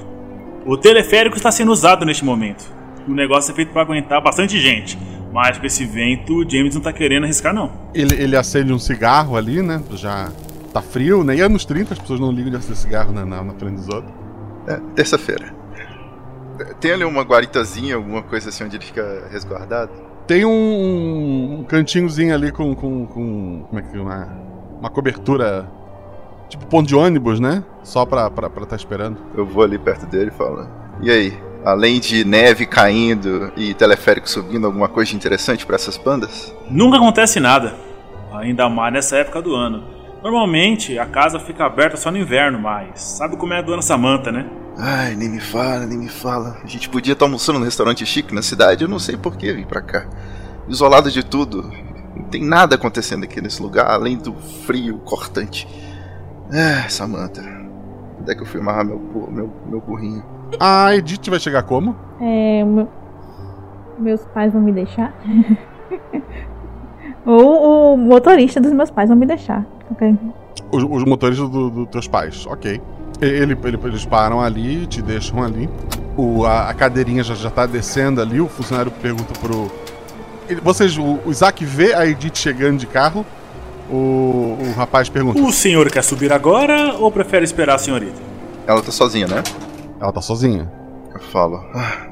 O 0.66 0.78
teleférico 0.78 1.36
está 1.36 1.52
sendo 1.52 1.72
usado 1.72 2.06
neste 2.06 2.24
momento. 2.24 2.64
O 3.08 3.14
negócio 3.14 3.52
é 3.52 3.56
feito 3.56 3.72
para 3.72 3.82
aguentar 3.82 4.22
bastante 4.22 4.60
gente. 4.60 4.98
Mas 5.32 5.58
com 5.58 5.66
esse 5.66 5.84
vento, 5.84 6.36
o 6.36 6.50
James 6.50 6.76
não 6.76 6.82
tá 6.82 6.94
querendo 6.94 7.24
arriscar, 7.24 7.54
não. 7.54 7.72
Ele, 7.94 8.14
ele 8.22 8.36
acende 8.36 8.72
um 8.72 8.78
cigarro 8.78 9.36
ali, 9.36 9.64
né? 9.64 9.82
Já 9.92 10.32
tá 10.72 10.82
frio, 10.82 11.24
né? 11.24 11.36
E 11.36 11.42
anos 11.42 11.66
30 11.66 11.94
as 11.94 12.00
pessoas 12.00 12.20
não 12.20 12.32
ligam 12.32 12.52
de 12.52 12.58
acender 12.58 12.78
cigarro 12.78 13.12
na, 13.12 13.26
na, 13.26 13.44
na 13.44 13.54
frente 13.54 13.76
dos 13.76 13.90
outros. 13.90 14.14
É, 14.68 14.80
terça-feira. 14.96 15.54
Tem 16.80 16.92
ali 16.92 17.04
uma 17.04 17.24
guaritazinha, 17.24 17.96
alguma 17.96 18.22
coisa 18.22 18.50
assim 18.50 18.64
onde 18.64 18.78
ele 18.78 18.86
fica 18.86 19.28
resguardado? 19.32 19.92
Tem 20.28 20.46
um, 20.46 21.60
um 21.60 21.64
cantinhozinho 21.64 22.34
ali 22.34 22.52
com, 22.52 22.74
com, 22.76 23.06
com. 23.08 23.66
Como 23.68 23.80
é 23.80 23.82
que. 23.82 23.98
Uma, 23.98 24.30
uma 24.80 24.90
cobertura. 24.90 25.68
Tipo 26.48 26.68
ponto 26.68 26.88
de 26.88 26.96
ônibus, 26.96 27.40
né? 27.40 27.64
Só 27.84 28.06
pra 28.06 28.28
estar 28.28 28.50
pra, 28.50 28.66
tá 28.66 28.76
esperando. 28.76 29.18
Eu 29.36 29.46
vou 29.46 29.64
ali 29.64 29.80
perto 29.80 30.06
dele 30.06 30.30
e 30.34 30.38
falo. 30.38 30.68
E 31.02 31.10
aí? 31.10 31.34
Além 31.66 32.00
de 32.00 32.26
neve 32.26 32.66
caindo 32.66 33.52
e 33.56 33.74
teleférico 33.74 34.30
subindo, 34.30 34.66
alguma 34.66 34.90
coisa 34.90 35.16
interessante 35.16 35.66
para 35.66 35.76
essas 35.76 35.98
bandas? 35.98 36.54
Nunca 36.70 36.98
acontece 36.98 37.40
nada. 37.40 37.74
Ainda 38.34 38.68
mais 38.68 38.94
nessa 38.94 39.18
época 39.18 39.42
do 39.42 39.56
ano. 39.56 39.84
Normalmente 40.22 41.00
a 41.00 41.06
casa 41.06 41.40
fica 41.40 41.66
aberta 41.66 41.96
só 41.96 42.12
no 42.12 42.18
inverno, 42.18 42.60
mas 42.60 43.02
sabe 43.02 43.38
como 43.38 43.54
é 43.54 43.60
a 43.60 43.62
dona 43.62 43.82
Samantha, 43.82 44.32
né? 44.32 44.46
Ai, 44.78 45.16
nem 45.16 45.30
me 45.30 45.40
fala, 45.40 45.86
nem 45.86 45.98
me 45.98 46.10
fala. 46.10 46.58
A 46.64 46.68
gente 46.68 46.90
podia 46.90 47.14
estar 47.14 47.26
almoçando 47.26 47.60
num 47.60 47.66
restaurante 47.66 48.06
chique 48.06 48.34
na 48.34 48.42
cidade, 48.42 48.84
eu 48.84 48.90
não 48.90 49.00
sei 49.00 49.16
por 49.16 49.38
que 49.38 49.54
vim 49.54 49.66
pra 49.66 49.82
cá. 49.82 50.08
Isolado 50.68 51.12
de 51.12 51.24
tudo. 51.24 51.72
Não 52.16 52.24
tem 52.26 52.44
nada 52.44 52.76
acontecendo 52.76 53.24
aqui 53.24 53.40
nesse 53.40 53.62
lugar, 53.62 53.90
além 53.90 54.18
do 54.18 54.34
frio 54.66 54.98
cortante. 55.00 55.68
Ah, 56.52 56.90
Samantha. 56.90 57.42
Onde 58.20 58.32
é 58.32 58.36
que 58.36 58.42
eu 58.42 58.46
fui 58.46 58.60
amarrar 58.60 58.86
meu, 58.86 59.00
meu, 59.30 59.54
meu 59.66 59.82
burrinho? 59.82 60.33
A 60.60 60.96
Edith 60.96 61.30
vai 61.30 61.40
chegar 61.40 61.64
como? 61.64 61.96
É. 62.20 62.64
Meu... 62.64 62.88
Meus 64.00 64.22
pais 64.34 64.52
vão 64.52 64.62
me 64.62 64.72
deixar? 64.72 65.14
Ou 67.26 67.94
o 67.94 67.98
motorista 67.98 68.60
dos 68.60 68.74
meus 68.74 68.92
pais 68.92 69.10
vão 69.10 69.18
me 69.18 69.26
deixar. 69.26 69.66
Ok. 69.90 70.18
Os, 70.72 70.84
os 70.84 71.04
motoristas 71.06 71.50
dos 71.50 71.72
do 71.72 71.86
teus 71.86 72.08
pais, 72.08 72.46
ok. 72.48 72.82
Ele, 73.22 73.58
ele, 73.64 73.80
eles 73.84 74.06
param 74.06 74.42
ali, 74.42 74.86
te 74.88 75.02
deixam 75.02 75.42
ali. 75.42 75.70
O, 76.18 76.46
a, 76.46 76.70
a, 76.70 76.74
cadeirinha 76.74 77.24
já, 77.24 77.34
já 77.36 77.50
tá 77.50 77.66
descendo 77.66 78.22
ali. 78.22 78.42
O 78.42 78.48
funcionário 78.48 78.92
pergunta 78.92 79.34
pro. 79.40 79.72
Ele, 80.50 80.60
vocês, 80.62 80.98
o, 80.98 81.20
o 81.26 81.32
Isaac 81.32 81.64
vê 81.64 81.94
a 81.94 82.06
Edith 82.06 82.36
chegando 82.36 82.80
de 82.80 82.88
carro. 82.88 83.26
O, 83.90 84.58
o 84.60 84.74
rapaz 84.76 85.08
pergunta: 85.10 85.40
O 85.42 85.52
senhor 85.52 85.90
quer 85.90 86.04
subir 86.04 86.34
agora 86.34 86.96
ou 86.96 87.12
prefere 87.12 87.46
esperar 87.46 87.76
a 87.76 87.78
senhorita? 87.78 88.22
Ela 88.68 88.82
tá 88.82 88.92
sozinha, 88.92 89.28
né? 89.28 89.44
Ela 90.04 90.12
tá 90.12 90.22
sozinha. 90.22 90.70
Eu 91.14 91.20
falo: 91.22 91.64
ah, 91.74 92.08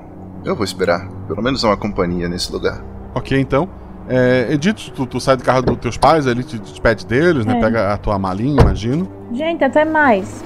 Eu 0.45 0.55
vou 0.55 0.63
esperar. 0.63 1.09
Pelo 1.27 1.41
menos 1.41 1.61
uma 1.65 1.75
companhia 1.75 2.29
nesse 2.29 2.49
lugar. 2.49 2.81
Ok, 3.13 3.37
então. 3.37 3.67
É, 4.07 4.47
Edith, 4.49 4.91
tu, 4.95 5.05
tu, 5.05 5.19
sai 5.19 5.35
do 5.35 5.43
carro 5.43 5.61
dos 5.61 5.77
teus 5.77 5.97
pais 5.97 6.25
ali, 6.25 6.43
te 6.43 6.57
despede 6.57 7.05
deles, 7.05 7.45
né? 7.45 7.51
é. 7.51 7.55
né? 7.55 7.61
Pega 7.61 7.93
a 7.93 7.97
tua 7.97 8.17
malinha, 8.17 8.61
imagino. 8.61 9.11
Gente, 9.33 9.63
até 9.63 9.83
mais. 9.83 10.41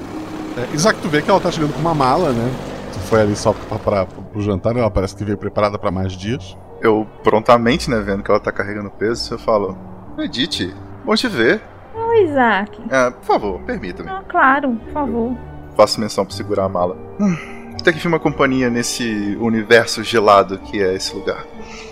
É, 0.58 0.76
Isaac, 0.76 1.00
tu 1.00 1.08
vê 1.08 1.22
que 1.22 1.30
ela 1.30 1.40
tá 1.40 1.52
chegando 1.52 1.72
com 1.74 1.80
uma 1.80 1.94
mala, 1.94 2.32
né? 2.32 2.52
Tu 2.94 3.00
foi 3.02 3.22
ali 3.22 3.36
só 3.36 3.54
pra, 3.54 3.78
pra, 3.78 4.06
pro 4.06 4.42
jantar, 4.42 4.76
ela 4.76 4.90
parece 4.90 5.16
que 5.16 5.24
veio 5.24 5.38
preparada 5.38 5.78
pra 5.78 5.92
mais 5.92 6.14
dias. 6.14 6.58
Eu 6.82 7.08
prontamente, 7.24 7.92
né, 7.92 8.00
vendo 8.00 8.24
que 8.24 8.32
ela 8.32 8.40
tá 8.40 8.52
carregando 8.52 8.90
peso, 8.90 9.36
eu 9.36 9.40
falo: 9.40 9.78
Edith, 10.18 10.74
bom 11.06 11.14
te 11.14 11.28
ver. 11.28 11.62
Oi, 11.94 12.24
Isaac. 12.24 12.82
Ah, 12.92 13.12
por 13.12 13.24
favor, 13.24 13.60
permita-me. 13.62 14.10
Ah, 14.10 14.24
claro, 14.28 14.72
por 14.72 14.92
favor. 14.92 15.38
Faço 15.76 16.00
menção 16.00 16.26
pra 16.26 16.36
segurar 16.36 16.66
a 16.66 16.70
mala. 16.70 16.98
Hum, 17.20 17.36
até 17.80 17.92
que 17.92 18.08
uma 18.08 18.20
companhia 18.20 18.70
nesse 18.70 19.38
universo 19.40 20.04
gelado 20.04 20.58
que 20.58 20.82
é 20.82 20.94
esse 20.96 21.16
lugar. 21.16 21.46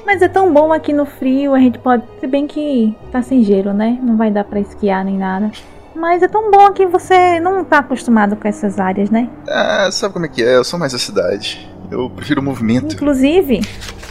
Mas 0.06 0.22
é 0.22 0.28
tão 0.28 0.54
bom 0.54 0.74
aqui 0.74 0.94
no 0.94 1.06
frio, 1.06 1.54
a 1.54 1.60
gente 1.60 1.80
pode. 1.80 2.04
Se 2.20 2.28
bem 2.28 2.48
que 2.48 2.96
tá 3.12 3.22
sem 3.22 3.44
gelo, 3.44 3.74
né? 3.74 4.00
Não 4.02 4.18
vai 4.18 4.32
dar 4.32 4.44
pra 4.44 4.60
esquiar 4.60 5.04
nem 5.04 5.18
nada. 5.18 5.52
Mas 5.96 6.24
é 6.24 6.28
tão 6.28 6.50
bom 6.50 6.66
aqui, 6.66 6.86
você 6.86 7.40
não 7.40 7.64
tá 7.64 7.80
acostumado 7.80 8.36
com 8.36 8.48
essas 8.48 8.80
áreas, 8.80 9.10
né? 9.10 9.30
Ah, 9.48 9.90
sabe 9.92 10.14
como 10.14 10.26
é 10.26 10.28
que 10.28 10.44
é? 10.44 10.58
Eu 10.58 10.64
sou 10.64 10.80
mais 10.80 10.92
da 10.92 10.98
cidade. 10.98 11.70
Eu 11.92 12.10
prefiro 12.10 12.42
o 12.42 12.44
movimento. 12.44 12.96
Inclusive, 12.96 13.62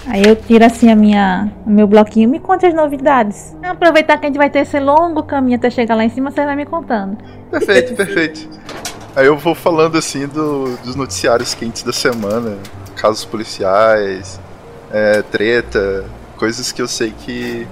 aí 0.07 0.23
eu 0.25 0.37
tiro 0.37 0.65
assim 0.65 0.91
a 0.91 0.95
minha, 0.95 1.53
o 1.67 1.71
meu 1.71 1.87
bloquinho, 1.87 2.29
me 2.29 2.39
conte 2.39 2.65
as 2.65 2.75
novidades. 2.75 3.57
Aproveitar 3.63 4.19
que 4.19 4.27
a 4.27 4.29
gente 4.29 4.39
vai 4.39 4.49
ter 4.49 4.61
esse 4.61 4.79
longo 4.79 5.25
caminho 5.25 5.57
até 5.57 5.69
chegar 5.69 5.97
lá 5.97 6.05
em 6.05 6.09
cima, 6.09 6.31
você 6.31 6.45
vai 6.45 6.55
me 6.55 6.65
contando. 6.65 7.19
Perfeito, 7.51 7.95
perfeito. 7.97 8.49
Aí 9.15 9.27
eu 9.27 9.37
vou 9.37 9.55
falando 9.55 9.99
assim 9.99 10.27
do, 10.27 10.77
dos 10.79 10.97
noticiários 10.97 11.55
quentes 11.55 11.83
da 11.83 11.93
semana, 11.93 12.57
casos 12.97 13.25
policiais, 13.25 14.41
é, 14.91 15.21
treta, 15.23 16.05
coisas 16.37 16.73
que 16.73 16.81
eu 16.81 16.89
sei 16.89 17.11
que 17.11 17.67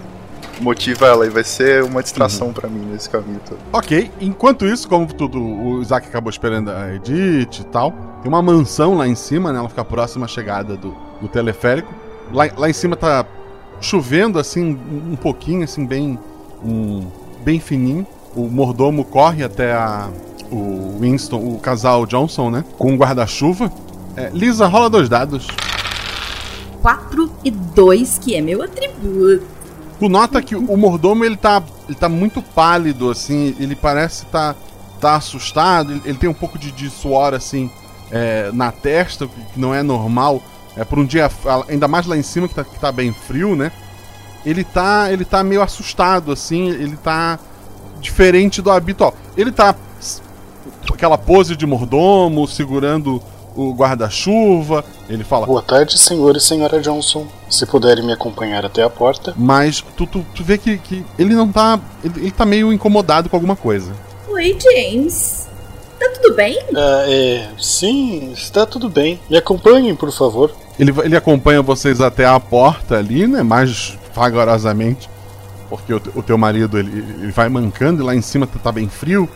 motiva 0.61 1.07
ela 1.07 1.27
e 1.27 1.31
vai 1.31 1.43
ser 1.43 1.83
uma 1.83 2.03
distração 2.03 2.49
uhum. 2.49 2.53
para 2.53 2.69
mim 2.69 2.85
nesse 2.93 3.09
caminho 3.09 3.41
todo. 3.49 3.59
Ok, 3.73 4.11
enquanto 4.21 4.67
isso, 4.67 4.87
como 4.87 5.07
tudo, 5.07 5.43
o 5.43 5.81
Isaac 5.81 6.07
acabou 6.07 6.31
esperando 6.31 6.71
a 6.71 6.95
Edith 6.95 7.61
e 7.61 7.65
tal, 7.65 7.93
tem 8.23 8.29
uma 8.29 8.43
mansão 8.43 8.97
lá 8.97 9.09
em 9.09 9.15
cima, 9.15 9.53
né? 9.53 9.59
Ela 9.59 9.69
fica 9.69 9.85
próxima 9.85 10.27
à 10.27 10.29
chegada 10.29 10.77
do, 10.77 10.95
do 11.21 11.29
teleférico. 11.29 11.93
Lá, 12.33 12.49
lá 12.57 12.69
em 12.69 12.73
cima 12.75 12.97
tá 12.97 13.25
chovendo 13.81 14.39
assim 14.39 14.79
um 15.11 15.17
pouquinho, 15.17 15.65
assim 15.65 15.87
bem 15.87 16.19
um, 16.63 17.07
bem 17.43 17.59
fininho. 17.59 18.07
O 18.37 18.43
mordomo 18.43 19.05
corre 19.05 19.43
até 19.43 19.73
a, 19.73 20.09
o 20.51 20.99
Winston, 21.01 21.37
o 21.37 21.59
casal 21.59 22.07
Johnson, 22.07 22.51
né? 22.51 22.65
Com 22.79 22.93
um 22.93 22.97
guarda-chuva. 22.97 23.73
É, 24.17 24.31
Lisa, 24.33 24.67
rola 24.67 24.91
dois 24.91 25.09
dados. 25.09 25.47
4 26.83 27.33
e 27.45 27.51
2, 27.51 28.19
que 28.19 28.35
é 28.35 28.41
meu 28.41 28.63
atributo. 28.63 29.47
Tu 29.99 30.09
nota 30.09 30.41
que 30.41 30.57
o 30.57 30.77
mordomo 30.77 31.25
ele 31.25 31.37
tá, 31.37 31.63
ele 31.87 31.97
tá 31.97 32.09
muito 32.09 32.41
pálido, 32.41 33.11
assim, 33.11 33.55
ele 33.61 33.77
parece 33.77 34.25
tá, 34.27 34.55
tá 34.99 35.17
assustado, 35.17 35.93
ele, 35.93 36.03
ele 36.07 36.19
tem 36.19 36.29
um 36.29 36.35
pouco 36.35 36.59
de, 36.59 36.73
de 36.73 36.89
suor, 36.89 37.35
assim, 37.35 37.71
é, 38.11 38.51
na 38.53 38.73
testa, 38.73 39.27
que 39.27 39.61
não 39.61 39.75
é 39.75 39.83
normal. 39.83 40.43
É 40.77 40.85
por 40.85 40.99
um 40.99 41.05
dia, 41.05 41.31
ainda 41.69 41.87
mais 41.87 42.07
lá 42.07 42.17
em 42.17 42.23
cima, 42.23 42.49
que 42.49 42.55
tá, 42.55 42.65
que 42.65 42.81
tá 42.81 42.91
bem 42.91 43.13
frio, 43.13 43.55
né? 43.55 43.71
Ele 44.47 44.65
tá, 44.65 45.13
ele 45.13 45.25
tá 45.25 45.45
meio 45.45 45.61
assustado, 45.61 46.33
assim, 46.33 46.71
ele 46.71 46.97
tá 46.97 47.39
diferente 48.01 48.63
do 48.63 48.71
habitual. 48.71 49.15
Ele 49.37 49.53
tá 49.53 49.75
aquela 50.93 51.19
pose 51.19 51.57
de 51.57 51.67
mordomo, 51.67 52.47
segurando 52.47 53.23
o 53.55 53.73
guarda-chuva. 53.73 54.85
Ele 55.09 55.25
fala: 55.25 55.47
Boa 55.47 55.63
tarde, 55.63 55.99
senhor 55.99 56.37
e 56.37 56.41
senhora 56.41 56.81
Johnson. 56.81 57.27
Se 57.49 57.67
puderem 57.67 58.05
me 58.05 58.13
acompanhar 58.13 58.65
até 58.65 58.83
a 58.83 58.91
porta. 58.91 59.35
Mas 59.37 59.81
tu, 59.97 60.07
tu, 60.07 60.25
tu 60.35 60.45
vê 60.45 60.59
que, 60.59 60.79
que 60.79 61.05
ele 61.19 61.35
não 61.35 61.51
tá. 61.51 61.81
Ele, 62.05 62.15
ele 62.17 62.31
tá 62.31 62.45
meio 62.45 62.73
incomodado 62.73 63.29
com 63.29 63.37
alguma 63.37 63.57
coisa. 63.57 63.93
Oi, 64.29 64.57
James. 64.59 65.49
Tá 65.99 66.09
tudo 66.15 66.35
bem? 66.35 66.59
Ah, 66.75 67.05
é. 67.07 67.49
Sim, 67.59 68.33
está 68.33 68.65
tudo 68.65 68.89
bem. 68.89 69.21
Me 69.29 69.37
acompanhem, 69.37 69.95
por 69.95 70.11
favor. 70.13 70.51
Ele, 70.79 70.95
ele 71.05 71.17
acompanha 71.17 71.61
vocês 71.61 72.01
até 72.01 72.25
a 72.25 72.41
porta 72.41 72.97
ali, 72.97 73.27
né? 73.27 73.43
Mais 73.43 73.99
vagarosamente. 74.15 75.11
Porque 75.69 75.93
o, 75.93 76.01
o 76.15 76.23
teu 76.23 76.39
marido 76.39 76.79
ele, 76.79 77.05
ele 77.21 77.33
vai 77.33 77.49
mancando 77.49 78.03
e 78.03 78.07
lá 78.07 78.15
em 78.15 78.23
cima 78.23 78.47
tá, 78.47 78.59
tá 78.59 78.73
bem 78.73 78.89
frio. 78.89 79.29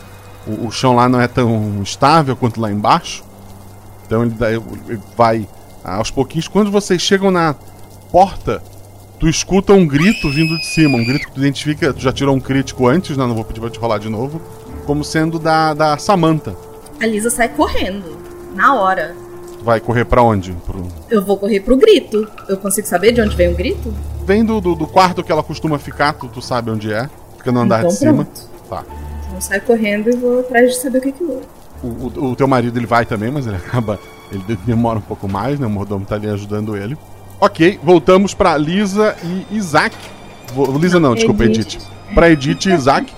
O, 0.47 0.67
o 0.67 0.71
chão 0.71 0.95
lá 0.95 1.09
não 1.09 1.19
é 1.19 1.27
tão 1.27 1.81
estável 1.81 2.35
quanto 2.35 2.59
lá 2.59 2.71
embaixo. 2.71 3.23
Então 4.05 4.23
ele, 4.23 4.35
ele 4.87 5.01
vai 5.17 5.47
aos 5.83 6.11
pouquinhos. 6.11 6.47
Quando 6.47 6.71
vocês 6.71 7.01
chegam 7.01 7.31
na 7.31 7.55
porta, 8.11 8.61
tu 9.19 9.27
escuta 9.27 9.73
um 9.73 9.85
grito 9.85 10.29
vindo 10.29 10.57
de 10.57 10.65
cima. 10.65 10.97
Um 10.97 11.05
grito 11.05 11.27
que 11.27 11.33
tu 11.33 11.39
identifica. 11.39 11.93
Tu 11.93 12.01
já 12.01 12.11
tirou 12.11 12.35
um 12.35 12.39
crítico 12.39 12.87
antes, 12.87 13.17
né? 13.17 13.25
Não 13.25 13.35
vou 13.35 13.43
pedir 13.43 13.59
pra 13.59 13.69
te 13.69 13.79
rolar 13.79 13.97
de 13.97 14.09
novo. 14.09 14.41
Como 14.85 15.03
sendo 15.03 15.39
da, 15.39 15.73
da 15.73 15.97
Samantha. 15.97 16.55
A 16.99 17.05
Lisa 17.05 17.29
sai 17.29 17.49
correndo. 17.49 18.17
Na 18.55 18.75
hora. 18.75 19.15
Vai 19.63 19.79
correr 19.79 20.05
para 20.05 20.21
onde? 20.21 20.51
Pro... 20.65 20.87
Eu 21.09 21.23
vou 21.23 21.37
correr 21.37 21.59
pro 21.59 21.75
grito. 21.75 22.27
Eu 22.47 22.57
consigo 22.57 22.87
saber 22.87 23.11
de 23.11 23.21
onde 23.21 23.35
vem 23.35 23.51
o 23.51 23.55
grito? 23.55 23.93
Vem 24.23 24.45
do, 24.45 24.61
do, 24.61 24.75
do 24.75 24.85
quarto 24.85 25.23
que 25.23 25.31
ela 25.31 25.41
costuma 25.41 25.79
ficar, 25.79 26.13
tu, 26.13 26.27
tu 26.27 26.41
sabe 26.41 26.69
onde 26.69 26.93
é. 26.93 27.09
Fica 27.37 27.51
no 27.51 27.61
andar 27.61 27.79
então, 27.79 27.89
de 27.89 27.95
cima. 27.95 28.25
Pronto. 28.25 28.41
Tá. 28.69 28.83
Saio 29.41 29.61
correndo 29.61 30.09
e 30.09 30.15
vou 30.15 30.39
atrás 30.39 30.71
de 30.71 30.81
saber 30.81 30.99
o 30.99 31.01
que 31.01 31.11
que 31.11 31.23
houve. 31.23 31.45
O, 31.83 31.87
o, 31.87 32.31
o, 32.31 32.35
teu 32.35 32.47
marido 32.47 32.77
ele 32.77 32.85
vai 32.85 33.05
também, 33.05 33.31
mas 33.31 33.45
ele 33.47 33.57
acaba. 33.57 33.99
Ele 34.31 34.57
demora 34.65 34.97
um 34.97 35.01
pouco 35.01 35.27
mais, 35.27 35.59
né? 35.59 35.67
O 35.67 35.69
mordomo 35.69 36.05
tá 36.05 36.15
ali 36.15 36.27
ajudando 36.27 36.75
ele. 36.75 36.97
Ok, 37.39 37.79
voltamos 37.83 38.33
pra 38.33 38.57
Lisa 38.57 39.15
e 39.23 39.55
Isaac. 39.55 39.95
Lisa 40.79 40.99
não, 40.99 41.13
desculpa, 41.13 41.43
Edith. 41.45 41.75
Edith. 41.75 41.87
Pra 42.13 42.29
Edith 42.29 42.65
e 42.65 42.73
Isaac. 42.73 43.13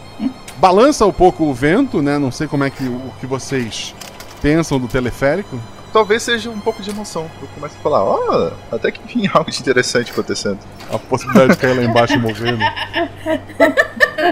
Balança 0.57 1.05
um 1.05 1.13
pouco 1.13 1.45
o 1.45 1.53
vento, 1.53 2.01
né? 2.01 2.17
Não 2.17 2.31
sei 2.31 2.47
como 2.47 2.63
é 2.63 2.69
que 2.69 2.83
o 2.83 3.11
que 3.19 3.27
vocês 3.27 3.93
pensam 4.41 4.79
do 4.79 4.87
teleférico. 4.87 5.59
Talvez 5.97 6.21
seja 6.21 6.51
um 6.51 6.59
pouco 6.59 6.79
de 6.79 6.91
emoção. 6.91 7.27
Eu 7.41 7.47
começo 7.55 7.75
a 7.75 7.81
falar, 7.81 8.03
ó, 8.03 8.19
oh, 8.29 8.75
até 8.75 8.91
que 8.91 9.01
enfim 9.03 9.27
algo 9.33 9.49
de 9.49 9.59
interessante 9.59 10.11
acontecendo. 10.11 10.59
A 10.93 10.99
possibilidade 10.99 11.53
de 11.53 11.57
cair 11.57 11.75
lá 11.75 11.83
embaixo 11.83 12.13
e 12.13 12.17
morrer, 12.19 12.55
né? 12.55 13.09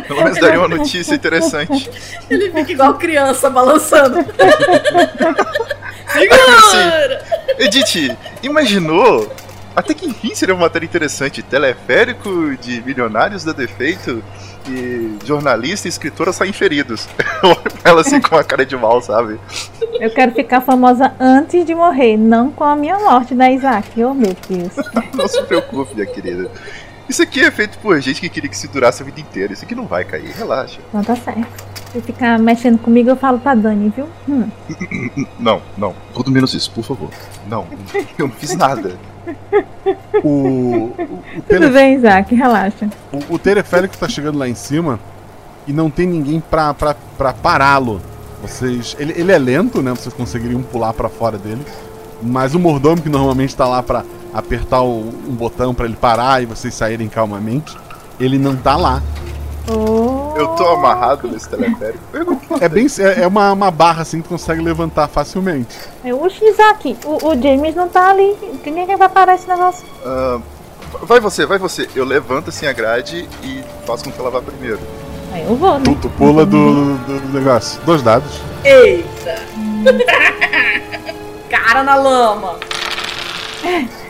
Pelo 0.08 0.24
menos 0.24 0.40
daria 0.40 0.60
uma 0.60 0.68
notícia 0.68 1.16
interessante. 1.16 1.90
Ele 2.30 2.52
fica 2.52 2.72
igual 2.72 2.94
criança 3.00 3.50
balançando. 3.50 4.18
Segura! 6.14 7.24
Assim, 7.58 7.64
Edith, 7.64 8.16
imaginou? 8.44 9.28
Até 9.76 9.94
que 9.94 10.06
enfim 10.06 10.34
seria 10.34 10.56
uma 10.56 10.62
matéria 10.62 10.86
interessante. 10.86 11.44
Teleférico 11.44 12.56
de 12.58 12.82
milionários 12.82 13.44
da 13.44 13.52
defeito 13.52 14.24
e 14.68 15.18
jornalista 15.26 15.88
e 15.88 15.90
escritora 15.90 16.32
saem 16.32 16.54
feridos. 16.54 17.08
Eu 17.44 17.50
olho 17.50 17.62
pra 17.62 17.92
ela 17.92 18.02
assim 18.02 18.22
com 18.22 18.36
uma 18.36 18.44
cara 18.44 18.66
de 18.66 18.76
mal, 18.76 19.02
sabe? 19.02 19.40
Eu 20.00 20.10
quero 20.14 20.32
ficar 20.34 20.62
famosa 20.62 21.14
antes 21.20 21.66
de 21.66 21.76
morrer, 21.76 22.18
não 22.18 22.52
com 22.52 22.64
a 22.64 22.76
minha 22.76 22.98
morte, 22.98 23.36
né, 23.36 23.54
Isaac? 23.54 24.04
Oh, 24.04 24.14
meu 24.14 24.36
Deus. 24.50 24.74
não 25.14 25.28
se 25.28 25.42
preocupe, 25.44 25.94
minha 25.94 26.08
querida. 26.08 26.50
Isso 27.08 27.22
aqui 27.22 27.42
é 27.42 27.52
feito 27.52 27.78
por 27.80 28.00
gente 28.02 28.20
que 28.20 28.30
queria 28.30 28.50
que 28.50 28.58
se 28.58 28.68
durasse 28.68 29.02
a 29.02 29.06
vida 29.06 29.20
inteira. 29.20 29.54
Isso 29.54 29.64
aqui 29.64 29.76
não 29.76 29.86
vai 29.86 30.04
cair, 30.04 30.32
relaxa. 30.32 30.80
Não 30.92 31.04
tá 31.04 31.16
certo. 31.16 31.64
Se 31.92 32.02
ficar 32.02 32.38
mexendo 32.40 32.78
comigo, 32.78 33.10
eu 33.10 33.16
falo 33.16 33.40
pra 33.40 33.56
Dani, 33.56 33.94
viu? 33.96 34.08
Hum. 34.28 34.50
Não, 35.40 35.62
não. 35.78 35.96
Tudo 36.14 36.32
menos 36.32 36.54
isso, 36.54 36.70
por 36.72 36.84
favor. 36.84 37.10
Não, 37.48 37.66
eu 38.18 38.28
não 38.28 38.36
fiz 38.36 38.56
nada. 38.56 38.98
O, 40.24 40.28
o, 40.28 40.84
o 40.86 41.42
Tudo 41.48 41.70
bem, 41.70 41.96
Isaac, 41.96 42.34
relaxa. 42.34 42.90
O, 43.14 43.36
o 43.36 43.40
teleférico 43.40 43.98
tá 43.98 44.10
chegando 44.10 44.38
lá 44.38 44.48
em 44.48 44.56
cima 44.56 45.00
e 45.68 45.72
não 45.72 45.90
tem 45.90 46.08
ninguém 46.08 46.40
pra, 46.40 46.74
pra, 46.74 46.96
pra 47.18 47.32
pará-lo. 47.32 48.02
Vocês. 48.42 48.96
Ele, 49.00 49.14
ele 49.16 49.32
é 49.32 49.38
lento, 49.38 49.82
né? 49.82 49.92
Vocês 49.92 50.14
conseguiriam 50.14 50.62
pular 50.62 50.94
para 50.94 51.08
fora 51.08 51.38
dele. 51.38 51.66
Mas 52.22 52.56
o 52.56 52.60
mordomo 52.60 53.02
que 53.02 53.10
normalmente 53.10 53.56
tá 53.56 53.68
lá 53.68 53.82
pra 53.82 54.04
apertar 54.36 54.82
o, 54.82 55.00
um 55.00 55.34
botão 55.34 55.74
para 55.74 55.86
ele 55.86 55.96
parar 55.96 56.44
e 56.44 56.46
vocês 56.46 56.74
saírem 56.74 57.08
calmamente, 57.08 57.76
ele 58.20 58.38
não 58.38 58.54
tá 58.54 58.76
lá. 58.76 59.02
Oh. 59.68 60.38
Eu 60.38 60.50
tô 60.50 60.68
amarrado 60.68 61.28
nesse 61.28 61.50
teleférico. 61.50 62.04
É 62.60 62.68
bem 62.68 62.86
é, 63.00 63.24
é 63.24 63.28
uma, 63.28 63.52
uma 63.54 63.72
barra 63.72 64.02
assim 64.02 64.22
que 64.22 64.28
consegue 64.28 64.62
levantar 64.62 65.08
facilmente. 65.08 65.76
É 66.04 66.14
o 66.14 66.28
Isaac, 66.28 66.98
o, 67.06 67.30
o 67.30 67.42
James 67.42 67.74
não 67.74 67.88
tá 67.88 68.12
ali. 68.12 68.36
Quem 68.64 68.80
é 68.82 68.86
que 68.86 68.96
vai 68.98 69.10
parar 69.10 69.36
esse 69.36 69.48
negócio? 69.48 69.86
Uh, 70.06 70.42
vai 71.04 71.20
você, 71.20 71.46
vai 71.46 71.58
você. 71.58 71.90
Eu 71.96 72.04
levanto 72.06 72.50
assim 72.50 72.68
a 72.68 72.74
grade 72.74 73.28
e 73.42 73.64
faço 73.88 74.04
com 74.04 74.12
que 74.12 74.20
ela 74.20 74.30
vá 74.30 74.42
primeiro. 74.42 74.80
Aí 75.32 75.44
eu 75.44 75.56
vou, 75.56 75.80
né? 75.80 75.86
Tu, 75.86 75.96
tu 75.96 76.10
pula 76.10 76.46
do, 76.46 76.98
do, 76.98 77.20
do 77.22 77.34
negócio. 77.40 77.82
Dois 77.86 78.04
dados. 78.04 78.40
Eita! 78.64 79.42
Cara 81.50 81.84
na 81.84 81.96
lama! 81.96 82.60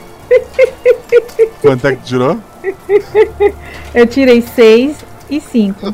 Quanto 1.62 1.88
é 1.88 1.96
que 1.96 2.04
tirou? 2.04 2.38
Eu 3.94 4.08
tirei 4.08 4.42
6 4.42 4.98
e 5.30 5.40
5. 5.40 5.94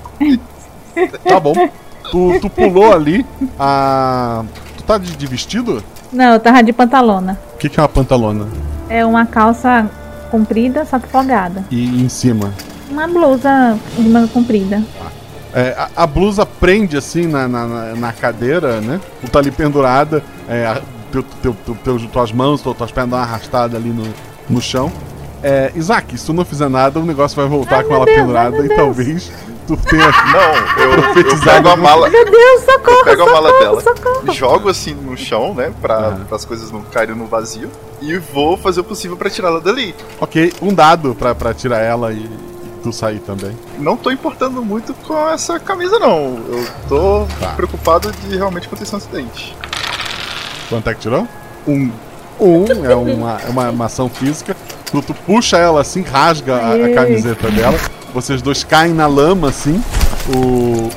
Tá 1.23 1.39
bom. 1.39 1.53
Tu, 2.11 2.39
tu 2.41 2.49
pulou 2.49 2.91
ali. 2.93 3.25
A... 3.59 4.43
Tu 4.77 4.83
tá 4.83 4.97
de, 4.97 5.15
de, 5.15 5.27
vestido? 5.27 5.83
Não, 6.11 6.33
eu 6.33 6.39
tava 6.39 6.61
de 6.61 6.73
pantalona. 6.73 7.39
O 7.53 7.57
que, 7.57 7.69
que 7.69 7.79
é 7.79 7.83
uma 7.83 7.89
pantalona? 7.89 8.47
É 8.89 9.05
uma 9.05 9.25
calça 9.25 9.89
comprida, 10.29 10.83
só 10.85 10.99
que 10.99 11.07
folgada. 11.07 11.63
E 11.71 12.01
em 12.03 12.09
cima? 12.09 12.53
Uma 12.89 13.07
blusa 13.07 13.77
de 13.97 14.09
manga 14.09 14.27
comprida. 14.27 14.83
É, 15.53 15.75
a, 15.77 16.03
a 16.03 16.07
blusa 16.07 16.45
prende 16.45 16.97
assim 16.97 17.27
na, 17.27 17.47
na, 17.47 17.67
na- 17.95 18.13
cadeira, 18.13 18.81
né? 18.81 18.99
Tu 19.21 19.29
tá 19.29 19.39
ali 19.39 19.51
pendurada, 19.51 20.23
é, 20.47 20.65
a- 20.65 20.81
teu, 21.11 21.23
teu, 21.41 21.55
teu, 21.65 21.75
teus- 21.75 22.05
tuas 22.07 22.31
mãos, 22.31 22.61
tuas 22.61 22.75
tuas 22.77 22.91
pernas 22.91 23.11
dão 23.11 23.19
uma 23.19 23.25
arrastada 23.25 23.77
ali 23.77 23.89
no, 23.89 24.03
no 24.51 24.61
chão. 24.61 24.91
É, 25.43 25.71
Isaac, 25.75 26.15
se 26.17 26.25
tu 26.25 26.33
não 26.33 26.45
fizer 26.45 26.69
nada, 26.69 26.99
o 26.99 27.05
negócio 27.05 27.35
vai 27.35 27.47
voltar 27.47 27.83
com 27.83 27.95
ela 27.95 28.05
Deus, 28.05 28.17
ai, 28.17 28.23
pendurada 28.23 28.51
meu 28.51 28.65
e 28.65 28.67
Deus. 28.67 28.79
talvez 28.79 29.31
tu 29.65 29.75
tenha. 29.77 30.05
Não, 30.31 30.83
eu, 30.83 31.31
eu 31.31 31.39
pego 31.39 31.69
a 31.69 31.75
mala. 31.75 32.09
Meu 32.09 32.25
Deus, 32.25 32.61
socorro, 32.63 32.97
Eu 32.99 33.03
pego 33.03 33.21
a 33.23 33.25
mala 33.25 33.49
socorro, 33.49 33.59
dela, 33.81 33.81
socorro. 33.81 34.33
jogo 34.33 34.69
assim 34.69 34.93
no 34.93 35.17
chão, 35.17 35.55
né? 35.55 35.71
Pra, 35.81 36.17
as 36.31 36.45
coisas 36.45 36.71
não 36.71 36.81
caírem 36.83 37.15
no 37.15 37.25
vazio. 37.25 37.71
E 38.01 38.17
vou 38.17 38.55
fazer 38.55 38.81
o 38.81 38.83
possível 38.83 39.17
pra 39.17 39.29
tirá-la 39.31 39.59
dali. 39.59 39.95
Ok, 40.19 40.53
um 40.61 40.73
dado 40.73 41.15
pra, 41.15 41.33
pra 41.33 41.53
tirar 41.55 41.79
ela 41.79 42.11
e 42.13 42.29
tu 42.83 42.91
sair 42.93 43.19
também. 43.19 43.57
Não 43.79 43.95
tô 43.97 44.11
importando 44.11 44.63
muito 44.63 44.93
com 45.07 45.27
essa 45.29 45.59
camisa, 45.59 45.97
não. 45.97 46.39
Eu 46.49 46.67
tô 46.87 47.27
preocupado 47.55 48.11
de 48.11 48.37
realmente 48.37 48.67
acontecer 48.67 48.93
um 48.93 48.97
acidente. 48.97 49.55
Quanto 50.69 50.87
é 50.89 50.93
que 50.93 50.99
tirou? 51.01 51.27
Um. 51.67 51.91
Um, 52.41 52.65
é 52.65 52.95
uma, 52.95 53.39
é 53.39 53.49
uma, 53.49 53.69
uma 53.69 53.85
ação 53.85 54.09
física. 54.09 54.57
Tu, 54.91 55.01
tu 55.03 55.13
puxa 55.13 55.57
ela 55.57 55.81
assim, 55.81 56.01
rasga 56.01 56.55
a, 56.55 56.73
a 56.73 56.93
camiseta 56.93 57.49
dela. 57.51 57.77
Vocês 58.13 58.41
dois 58.41 58.63
caem 58.63 58.93
na 58.93 59.05
lama 59.05 59.49
assim. 59.49 59.81
O, 60.35 60.39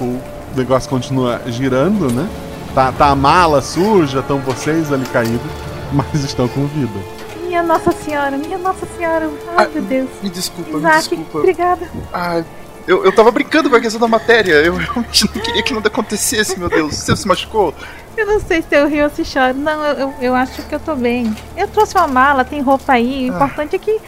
o 0.03 0.21
negócio 0.57 0.89
continua 0.89 1.41
girando, 1.47 2.11
né? 2.11 2.29
Tá, 2.75 2.91
tá 2.91 3.09
a 3.09 3.15
mala 3.15 3.61
suja, 3.61 4.21
estão 4.21 4.39
vocês 4.41 4.93
ali 4.93 5.05
caídos, 5.07 5.51
mas 5.93 6.25
estão 6.25 6.49
com 6.49 6.67
vida. 6.67 6.99
Minha 7.47 7.63
Nossa 7.63 7.93
Senhora, 7.93 8.37
minha 8.37 8.59
Nossa 8.59 8.87
Senhora. 8.97 9.31
Ai, 9.57 9.69
meu 9.73 9.83
Deus. 9.83 10.09
Me 10.23 10.31
desculpa, 10.31 10.79
Isaac, 10.79 11.11
me 11.11 11.17
desculpa. 11.19 11.39
obrigada. 11.39 11.89
Ai, 12.13 12.45
eu, 12.87 13.05
eu 13.05 13.13
tava 13.13 13.31
brincando 13.31 13.69
com 13.71 13.77
a 13.77 13.81
questão 13.81 14.01
da 14.01 14.09
matéria. 14.09 14.53
Eu 14.55 14.75
realmente 14.77 15.25
não 15.35 15.43
queria 15.43 15.63
que 15.63 15.73
nada 15.75 15.89
acontecesse, 15.89 16.59
meu 16.59 16.69
Deus. 16.69 16.95
Você 16.95 17.17
se 17.17 17.27
machucou? 17.27 17.75
Eu 18.17 18.27
não 18.27 18.41
sei 18.41 18.63
se 18.63 18.69
eu 18.77 18.89
rio 18.89 19.05
ou 19.05 19.11
se 19.11 19.25
choro. 19.25 19.55
Não, 19.55 19.85
eu, 19.85 19.95
eu, 19.99 20.15
eu 20.21 20.35
acho 20.35 20.63
que 20.63 20.75
eu 20.75 20.81
tô 20.81 20.95
bem. 20.95 21.35
Eu 21.57 21.67
trouxe 21.69 21.97
uma 21.97 22.07
mala, 22.07 22.45
tem 22.45 22.61
roupa 22.61 22.93
aí. 22.93 23.29
O 23.31 23.35
importante 23.35 23.77
é 23.77 23.79
que. 23.79 23.99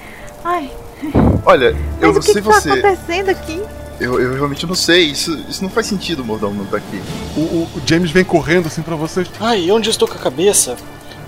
Ai, 0.44 0.70
Olha, 1.44 1.76
eu 2.00 2.12
mas 2.12 2.14
não 2.14 2.20
o 2.20 2.20
que, 2.20 2.32
sei 2.32 2.42
que 2.42 2.48
tá 2.48 2.54
você. 2.60 2.70
acontecendo 2.70 3.28
aqui? 3.30 3.62
Eu, 4.00 4.20
eu 4.20 4.34
realmente 4.34 4.66
não 4.66 4.74
sei. 4.74 5.04
Isso, 5.10 5.36
isso 5.48 5.62
não 5.62 5.70
faz 5.70 5.86
sentido, 5.86 6.24
Mordão, 6.24 6.52
não 6.54 6.64
tá 6.66 6.76
aqui. 6.76 7.02
O, 7.36 7.40
o- 7.40 7.68
o 7.76 7.82
James 7.86 8.10
vem 8.10 8.24
correndo 8.24 8.66
assim 8.66 8.82
pra 8.82 8.94
vocês. 8.96 9.28
Ai, 9.40 9.70
onde 9.70 9.88
eu 9.88 9.90
estou 9.90 10.06
com 10.06 10.14
a 10.14 10.18
cabeça? 10.18 10.76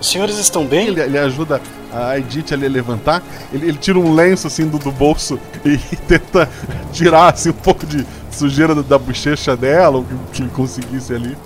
Os 0.01 0.11
senhores 0.11 0.39
estão 0.39 0.65
bem? 0.65 0.89
Ele, 0.89 1.01
ele 1.01 1.19
ajuda 1.19 1.61
a 1.93 2.19
Edith 2.19 2.53
ali 2.53 2.67
a 2.67 2.69
levantar. 2.69 3.23
Ele, 3.53 3.69
ele 3.69 3.79
tira 3.79 3.99
um 3.99 4.15
lenço 4.15 4.47
assim 4.47 4.67
do, 4.67 4.79
do 4.79 4.93
bolso 4.93 5.39
e 5.65 5.77
tenta 6.07 6.49
tirar 6.93 7.33
assim 7.33 7.51
um 7.51 7.55
pouco 7.55 7.85
de 7.87 8.07
sujeira 8.31 8.75
da, 8.75 8.83
da 8.83 8.99
bochecha 8.99 9.57
dela, 9.57 9.99
o 9.99 10.05
que, 10.05 10.15
que 10.33 10.43
ele 10.43 10.51
conseguisse 10.51 11.13
ali. 11.13 11.37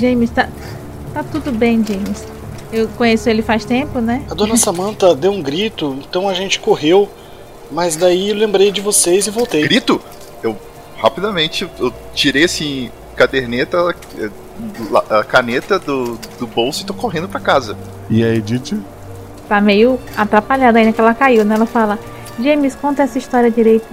James, 0.00 0.30
tá, 0.30 0.48
tá 1.12 1.22
tudo 1.24 1.50
bem, 1.50 1.84
James. 1.84 2.24
Eu 2.72 2.86
conheço 2.88 3.28
ele 3.28 3.42
faz 3.42 3.64
tempo, 3.64 4.00
né? 4.00 4.22
A 4.30 4.34
dona 4.34 4.56
Samantha 4.56 5.14
deu 5.16 5.32
um 5.32 5.42
grito, 5.42 5.98
então 6.08 6.28
a 6.28 6.34
gente 6.34 6.60
correu. 6.60 7.08
Mas 7.70 7.96
daí 7.96 8.30
eu 8.30 8.36
lembrei 8.36 8.72
de 8.72 8.80
vocês 8.80 9.26
e 9.26 9.30
voltei. 9.30 9.62
Grito? 9.62 10.00
Eu 10.42 10.56
rapidamente 10.98 11.68
eu 11.78 11.92
tirei 12.14 12.44
assim 12.44 12.90
caderneta, 13.16 13.94
a 15.10 15.24
caneta 15.24 15.78
do, 15.78 16.18
do 16.38 16.46
bolso 16.46 16.82
e 16.82 16.86
tô 16.86 16.94
correndo 16.94 17.28
pra 17.28 17.40
casa. 17.40 17.76
E 18.08 18.24
a 18.24 18.34
Edith? 18.34 18.76
Tá 19.48 19.60
meio 19.60 19.98
atrapalhada 20.16 20.78
ainda 20.78 20.92
que 20.92 21.00
ela 21.00 21.14
caiu, 21.14 21.44
né? 21.44 21.54
Ela 21.56 21.66
fala: 21.66 21.98
James, 22.42 22.74
conta 22.74 23.02
essa 23.02 23.18
história 23.18 23.50
direito. 23.50 23.86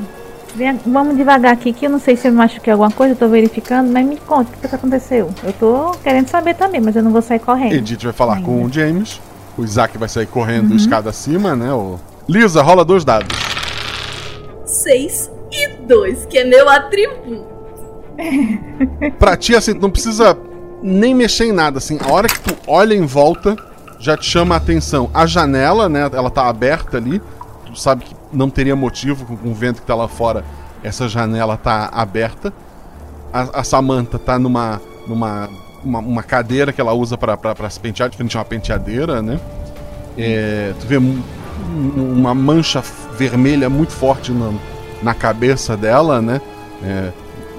Vem- 0.55 0.79
vamos 0.85 1.15
devagar 1.17 1.51
aqui, 1.53 1.71
que 1.73 1.85
eu 1.85 1.89
não 1.89 1.99
sei 1.99 2.15
se 2.15 2.27
eu 2.27 2.31
me 2.31 2.37
machuquei 2.37 2.71
alguma 2.73 2.89
coisa, 2.91 3.13
eu 3.13 3.17
tô 3.17 3.27
verificando, 3.27 3.91
mas 3.91 4.05
me 4.05 4.17
conta 4.17 4.49
o 4.51 4.59
que, 4.59 4.67
que 4.67 4.75
aconteceu. 4.75 5.29
Eu 5.43 5.53
tô 5.53 5.91
querendo 6.03 6.27
saber 6.29 6.55
também, 6.55 6.81
mas 6.81 6.95
eu 6.95 7.03
não 7.03 7.11
vou 7.11 7.21
sair 7.21 7.39
correndo. 7.39 7.73
Edith 7.73 8.03
vai 8.03 8.13
falar 8.13 8.41
com 8.41 8.63
o 8.63 8.71
James. 8.71 9.19
O 9.57 9.63
Isaac 9.63 9.97
vai 9.97 10.07
sair 10.09 10.25
correndo 10.27 10.71
Uhum. 10.71 10.75
escada 10.77 11.09
acima, 11.09 11.55
né? 11.55 11.71
O... 11.73 11.99
Lisa, 12.29 12.61
rola 12.61 12.83
dois 12.85 13.03
dados. 13.05 13.35
6 14.65 15.31
e 15.51 15.67
2, 15.87 16.25
que 16.27 16.37
é 16.37 16.43
meu 16.45 16.67
atributo. 16.69 17.45
Pra 19.19 19.37
ti, 19.37 19.55
assim, 19.55 19.73
tu 19.73 19.81
não 19.81 19.89
precisa 19.91 20.37
nem 20.81 21.13
mexer 21.15 21.45
em 21.45 21.51
nada, 21.51 21.77
assim. 21.77 21.97
A 22.01 22.11
hora 22.11 22.27
que 22.27 22.39
tu 22.39 22.55
olha 22.67 22.93
em 22.93 23.05
volta, 23.05 23.55
já 23.99 24.15
te 24.17 24.25
chama 24.25 24.55
a 24.55 24.57
atenção. 24.57 25.09
A 25.13 25.25
janela, 25.25 25.87
né? 25.89 26.09
Ela 26.13 26.29
tá 26.29 26.47
aberta 26.47 26.97
ali. 26.97 27.21
Tu 27.65 27.75
sabe 27.79 28.05
que 28.05 28.15
não 28.31 28.49
teria 28.49 28.75
motivo 28.75 29.25
com, 29.25 29.49
o 29.49 29.53
vento 29.53 29.81
que 29.81 29.87
tá 29.87 29.95
lá 29.95 30.07
fora. 30.07 30.43
Essa 30.83 31.07
janela 31.07 31.57
tá 31.57 31.89
aberta. 31.91 32.53
A, 33.33 33.59
a 33.59 33.63
Samantha 33.63 34.17
tá 34.19 34.37
numa. 34.39 34.81
numa 35.07 35.49
uma, 35.83 35.99
uma 35.99 36.23
cadeira 36.23 36.73
que 36.73 36.81
ela 36.81 36.91
usa 36.91 37.17
pra 37.17 37.69
se 37.69 37.79
pentear, 37.79 38.09
de 38.09 38.37
uma 38.37 38.43
penteadeira, 38.43 39.21
né? 39.21 39.39
É, 40.17 40.73
tu 40.79 40.87
vê 40.87 40.97
um- 40.97 41.21
um- 41.69 42.13
uma 42.13 42.33
mancha 42.33 42.83
vermelha 43.15 43.69
muito 43.69 43.93
forte 43.93 44.31
na, 44.31 44.51
na 45.03 45.13
cabeça 45.13 45.77
dela, 45.77 46.19
né? 46.21 46.41
É, 46.83 47.11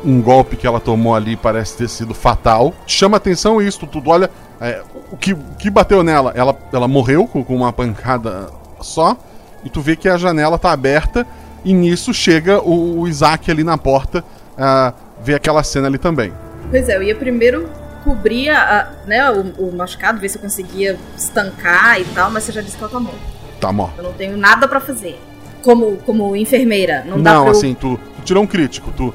um 0.04 0.20
golpe 0.20 0.56
que 0.56 0.66
ela 0.66 0.80
tomou 0.80 1.14
ali 1.14 1.36
parece 1.36 1.76
ter 1.76 1.88
sido 1.88 2.14
fatal. 2.14 2.72
Chama 2.86 3.16
atenção 3.16 3.60
isso, 3.60 3.86
tu, 3.86 4.00
tu 4.00 4.10
olha. 4.10 4.30
é, 4.60 4.82
o, 5.12 5.16
que, 5.16 5.32
o 5.32 5.38
que 5.58 5.70
bateu 5.70 6.02
nela? 6.02 6.32
Ela, 6.34 6.56
ela 6.72 6.88
morreu 6.88 7.26
com, 7.26 7.44
com 7.44 7.56
uma 7.56 7.72
pancada 7.72 8.48
só. 8.80 9.16
E 9.64 9.70
tu 9.70 9.80
vê 9.80 9.96
que 9.96 10.08
a 10.08 10.16
janela 10.16 10.58
tá 10.58 10.72
aberta. 10.72 11.26
E 11.64 11.72
nisso 11.72 12.14
chega 12.14 12.60
o, 12.60 13.00
o 13.00 13.08
Isaac 13.08 13.50
ali 13.50 13.64
na 13.64 13.76
porta. 13.76 14.24
a 14.56 14.92
ver 15.20 15.34
aquela 15.34 15.62
cena 15.62 15.88
ali 15.88 15.98
também. 15.98 16.32
Pois 16.70 16.88
é, 16.88 16.96
eu 16.96 17.02
ia 17.02 17.14
primeiro 17.14 17.68
cobrir 18.04 18.50
a, 18.50 18.92
né, 19.06 19.30
o, 19.30 19.68
o 19.68 19.76
machucado, 19.76 20.20
ver 20.20 20.28
se 20.28 20.38
eu 20.38 20.42
conseguia 20.42 20.98
estancar 21.16 22.00
e 22.00 22.04
tal, 22.04 22.30
mas 22.30 22.44
você 22.44 22.52
já 22.52 22.60
disse 22.60 22.76
que 22.76 22.82
ela 22.82 22.92
tá 22.92 23.00
morta. 23.00 23.18
Tá 23.60 23.72
morta. 23.72 23.94
Eu 24.00 24.04
não 24.04 24.12
tenho 24.12 24.36
nada 24.36 24.68
pra 24.68 24.80
fazer. 24.80 25.20
Como, 25.62 25.96
como 26.06 26.36
enfermeira, 26.36 27.04
não, 27.04 27.16
Não, 27.16 27.22
dá 27.22 27.40
pra 27.40 27.48
eu... 27.48 27.50
assim, 27.50 27.74
tu, 27.74 27.98
tu 28.16 28.22
tirou 28.22 28.44
um 28.44 28.46
crítico. 28.46 28.92
Tu, 28.96 29.12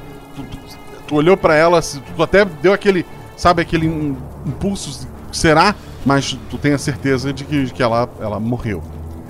tu, 1.06 1.14
olhou 1.16 1.36
pra 1.36 1.54
ela, 1.54 1.80
tu 2.16 2.22
até 2.22 2.44
deu 2.44 2.72
aquele. 2.72 3.04
Sabe, 3.36 3.62
aquele 3.62 3.86
im- 3.86 4.16
impulso. 4.46 5.08
Será? 5.32 5.74
Mas 6.06 6.38
tu 6.50 6.56
tem 6.58 6.72
a 6.74 6.78
certeza 6.78 7.32
de 7.32 7.44
que, 7.44 7.70
que 7.72 7.82
ela, 7.82 8.08
ela 8.20 8.38
morreu. 8.38 8.82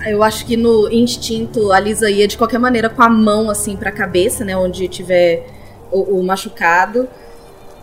Eu 0.05 0.21
acho 0.21 0.45
que 0.45 0.55
no 0.55 0.87
instinto 0.91 1.71
a 1.71 1.79
Lisa 1.79 2.09
ia 2.11 2.27
de 2.27 2.37
qualquer 2.37 2.59
maneira 2.59 2.89
com 2.89 3.01
a 3.01 3.09
mão 3.09 3.49
assim 3.49 3.75
pra 3.75 3.91
cabeça, 3.91 4.43
né? 4.45 4.55
Onde 4.55 4.87
tiver 4.87 5.47
o, 5.91 6.19
o 6.19 6.23
machucado. 6.23 7.07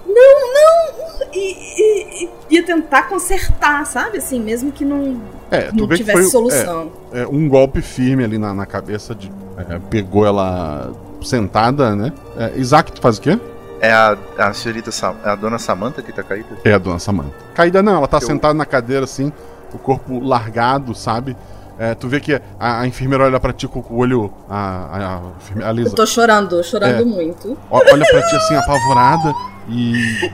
Não, 0.06 0.14
não! 0.54 1.32
E, 1.32 1.38
e- 1.38 2.24
e 2.24 2.54
ia 2.56 2.62
tentar 2.64 3.08
consertar, 3.08 3.84
sabe? 3.86 4.18
Assim, 4.18 4.38
mesmo 4.38 4.70
que 4.70 4.84
não, 4.84 5.20
É, 5.50 5.70
não 5.72 5.88
tivesse 5.88 6.12
foi 6.12 6.30
solução. 6.30 6.92
é, 7.12 7.22
é, 7.22 7.26
um 7.26 7.48
golpe 7.48 7.80
firme 7.80 8.22
ali 8.22 8.38
na, 8.38 8.52
na 8.52 8.66
cabeça. 8.66 9.14
De, 9.14 9.32
é, 9.56 9.78
pegou 9.90 10.26
ela 10.26 10.92
sentada, 11.22 11.96
né? 11.96 12.12
É, 12.36 12.52
Isaac, 12.58 12.92
tu 12.92 13.00
faz 13.00 13.16
o 13.18 13.22
quê? 13.22 13.38
É 13.82 13.92
a, 13.92 14.16
a 14.38 14.52
senhorita 14.54 14.90
Sam, 14.92 15.16
é 15.24 15.30
a 15.30 15.34
dona 15.34 15.58
Samantha 15.58 16.00
que 16.02 16.12
tá 16.12 16.22
caída? 16.22 16.56
É 16.64 16.72
a 16.72 16.78
dona 16.78 16.98
Samantha. 17.00 17.32
Caída 17.52 17.82
não, 17.82 17.96
ela 17.96 18.06
tá 18.06 18.18
Eu- 18.18 18.20
sentada 18.22 18.54
na 18.54 18.64
cadeira 18.64 19.04
assim, 19.04 19.32
o 19.74 19.78
corpo 19.78 20.20
largado, 20.24 20.94
sabe? 20.94 21.36
É, 21.78 21.94
tu 21.94 22.06
vê 22.08 22.20
que 22.20 22.40
a, 22.60 22.80
a 22.80 22.86
enfermeira 22.86 23.24
olha 23.24 23.40
pra 23.40 23.52
ti 23.52 23.66
com 23.66 23.80
o 23.80 23.96
olho. 23.98 24.32
A, 24.48 25.20
a, 25.64 25.68
a, 25.68 25.72
Lisa. 25.72 25.88
Eu 25.88 25.94
tô 25.94 26.06
chorando, 26.06 26.62
chorando 26.62 27.00
É. 27.00 27.04
muito. 27.04 27.58
Olha 27.68 28.06
pra 28.08 28.22
ti 28.22 28.36
assim, 28.36 28.54
apavorada 28.54 29.34
e. 29.68 30.30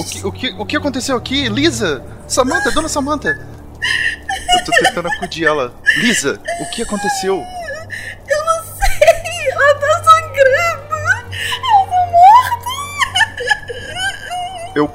O 0.00 0.04
que, 0.04 0.26
o, 0.26 0.32
que, 0.32 0.54
o 0.62 0.66
que 0.66 0.76
aconteceu 0.76 1.16
aqui? 1.16 1.48
Lisa! 1.48 2.02
Samantha, 2.26 2.72
dona 2.72 2.88
Samantha! 2.88 3.28
Eu 3.28 4.64
tô 4.64 4.72
tentando 4.82 5.06
acudir 5.08 5.44
ela. 5.44 5.72
Lisa, 5.98 6.40
o 6.60 6.70
que 6.74 6.82
aconteceu? 6.82 7.40
Eu 14.76 14.90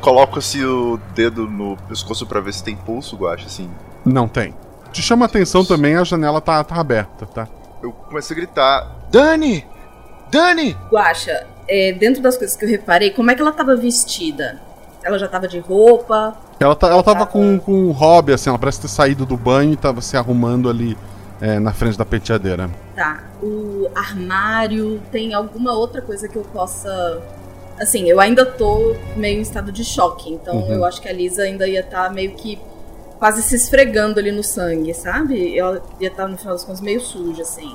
coloco 0.00 0.38
assim 0.38 0.64
o 0.64 1.00
dedo 1.12 1.48
no 1.48 1.76
pescoço 1.88 2.24
pra 2.24 2.40
ver 2.40 2.54
se 2.54 2.62
tem 2.62 2.76
pulso, 2.76 3.16
Guacha, 3.16 3.46
assim. 3.46 3.68
Não 4.04 4.28
tem. 4.28 4.54
Te 4.92 5.02
chama 5.02 5.24
a 5.24 5.26
atenção 5.26 5.64
também, 5.64 5.96
a 5.96 6.04
janela 6.04 6.40
tá, 6.40 6.62
tá 6.62 6.76
aberta, 6.76 7.26
tá? 7.26 7.48
Eu 7.82 7.90
começo 7.90 8.32
a 8.32 8.36
gritar: 8.36 9.08
Dani! 9.10 9.66
Dani! 10.30 10.76
Guaxa, 10.92 11.44
é, 11.68 11.92
dentro 11.92 12.22
das 12.22 12.38
coisas 12.38 12.56
que 12.56 12.64
eu 12.64 12.68
reparei, 12.68 13.10
como 13.10 13.28
é 13.32 13.34
que 13.34 13.42
ela 13.42 13.50
tava 13.50 13.74
vestida? 13.74 14.60
Ela 15.02 15.18
já 15.18 15.26
tava 15.26 15.48
de 15.48 15.58
roupa? 15.58 16.36
Ela, 16.60 16.76
tá, 16.76 16.88
ela 16.88 17.02
tava 17.02 17.26
com, 17.26 17.58
com 17.58 17.72
um 17.72 17.90
hobby, 17.90 18.32
assim, 18.32 18.48
ela 18.48 18.58
parece 18.58 18.80
ter 18.80 18.88
saído 18.88 19.26
do 19.26 19.36
banho 19.36 19.72
e 19.72 19.76
tava 19.76 20.00
se 20.00 20.16
arrumando 20.16 20.70
ali 20.70 20.96
é, 21.40 21.58
na 21.58 21.72
frente 21.72 21.98
da 21.98 22.04
penteadeira. 22.04 22.70
Tá. 22.94 23.24
O 23.42 23.88
armário 23.92 25.02
tem 25.10 25.34
alguma 25.34 25.72
outra 25.72 26.00
coisa 26.00 26.28
que 26.28 26.36
eu 26.36 26.42
possa. 26.42 27.20
Assim, 27.78 28.08
eu 28.08 28.18
ainda 28.18 28.44
tô 28.46 28.94
meio 29.16 29.38
em 29.38 29.42
estado 29.42 29.70
de 29.70 29.84
choque, 29.84 30.32
então 30.32 30.56
Uhum. 30.56 30.72
eu 30.74 30.84
acho 30.84 31.00
que 31.00 31.08
a 31.08 31.12
Lisa 31.12 31.42
ainda 31.42 31.66
ia 31.68 31.80
estar 31.80 32.10
meio 32.12 32.32
que 32.32 32.58
quase 33.18 33.42
se 33.42 33.54
esfregando 33.54 34.18
ali 34.18 34.30
no 34.32 34.42
sangue, 34.42 34.92
sabe? 34.94 35.56
Ela 35.58 35.82
ia 36.00 36.08
estar, 36.08 36.26
no 36.28 36.36
final 36.38 36.54
das 36.54 36.64
contas, 36.64 36.80
meio 36.80 37.00
suja, 37.00 37.42
assim. 37.42 37.74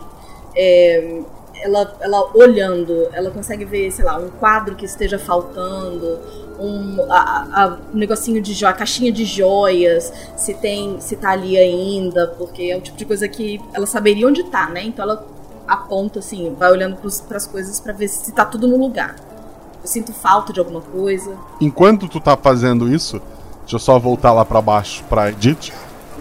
É, 0.55 1.19
ela, 1.61 1.95
ela 2.01 2.31
olhando, 2.35 3.07
ela 3.13 3.29
consegue 3.29 3.63
ver, 3.65 3.91
sei 3.91 4.03
lá, 4.03 4.17
um 4.17 4.29
quadro 4.29 4.75
que 4.75 4.85
esteja 4.85 5.19
faltando, 5.19 6.19
um, 6.59 6.97
a, 7.11 7.63
a, 7.63 7.77
um 7.93 7.97
negocinho 7.97 8.41
de 8.41 8.53
joia, 8.53 8.71
a 8.71 8.75
caixinha 8.75 9.11
de 9.11 9.25
joias, 9.25 10.11
se 10.35 10.53
tem, 10.55 10.99
se 10.99 11.15
tá 11.15 11.31
ali 11.31 11.57
ainda, 11.57 12.27
porque 12.37 12.63
é 12.63 12.77
o 12.77 12.81
tipo 12.81 12.97
de 12.97 13.05
coisa 13.05 13.27
que 13.27 13.59
ela 13.73 13.85
saberia 13.85 14.27
onde 14.27 14.43
tá, 14.45 14.69
né? 14.69 14.83
Então 14.83 15.03
ela 15.03 15.25
aponta 15.67 16.19
assim, 16.19 16.53
vai 16.57 16.71
olhando 16.71 16.97
para 17.27 17.37
as 17.37 17.47
coisas 17.47 17.79
para 17.79 17.93
ver 17.93 18.07
se 18.07 18.31
tá 18.31 18.43
tudo 18.45 18.67
no 18.67 18.77
lugar. 18.77 19.15
Eu 19.81 19.87
sinto 19.87 20.13
falta 20.13 20.53
de 20.53 20.59
alguma 20.59 20.81
coisa. 20.81 21.35
Enquanto 21.59 22.07
tu 22.07 22.19
tá 22.19 22.37
fazendo 22.37 22.93
isso, 22.93 23.21
deixa 23.61 23.75
eu 23.75 23.79
só 23.79 23.97
voltar 23.97 24.31
lá 24.31 24.45
para 24.45 24.61
baixo 24.61 25.03
pra 25.09 25.29
Edith. 25.29 25.71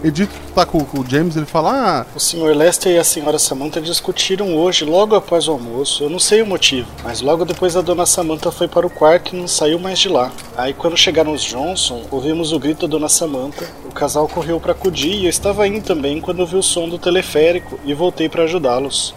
Edith 0.02 0.30
tá 0.54 0.64
com, 0.64 0.82
com, 0.82 1.00
o 1.00 1.06
James, 1.06 1.36
ele 1.36 1.44
fala: 1.44 1.72
ah, 2.00 2.06
O 2.16 2.18
Sr. 2.18 2.56
Lester 2.56 2.94
e 2.94 2.98
a 2.98 3.02
Sra. 3.02 3.38
Samantha 3.38 3.82
discutiram 3.82 4.56
hoje, 4.56 4.82
logo 4.82 5.14
após 5.14 5.46
o 5.46 5.52
almoço. 5.52 6.02
Eu 6.02 6.08
não 6.08 6.18
sei 6.18 6.40
o 6.40 6.46
motivo, 6.46 6.88
mas 7.04 7.20
logo 7.20 7.44
depois 7.44 7.76
a 7.76 7.82
Dona 7.82 8.06
Samantha 8.06 8.50
foi 8.50 8.66
para 8.66 8.86
o 8.86 8.90
quarto 8.90 9.36
e 9.36 9.38
não 9.38 9.46
saiu 9.46 9.78
mais 9.78 9.98
de 9.98 10.08
lá. 10.08 10.32
Aí 10.56 10.72
quando 10.72 10.96
chegaram 10.96 11.32
os 11.32 11.42
Johnson, 11.42 12.02
ouvimos 12.10 12.50
o 12.52 12.58
grito 12.58 12.86
da 12.86 12.92
Dona 12.92 13.10
Samantha. 13.10 13.68
O 13.84 13.92
casal 13.92 14.26
correu 14.26 14.58
para 14.58 14.72
acudir 14.72 15.12
e 15.12 15.24
eu 15.24 15.30
estava 15.30 15.68
indo 15.68 15.84
também 15.84 16.18
quando 16.18 16.40
ouvi 16.40 16.56
o 16.56 16.62
som 16.62 16.88
do 16.88 16.98
teleférico 16.98 17.78
e 17.84 17.92
voltei 17.92 18.26
para 18.26 18.44
ajudá-los. 18.44 19.14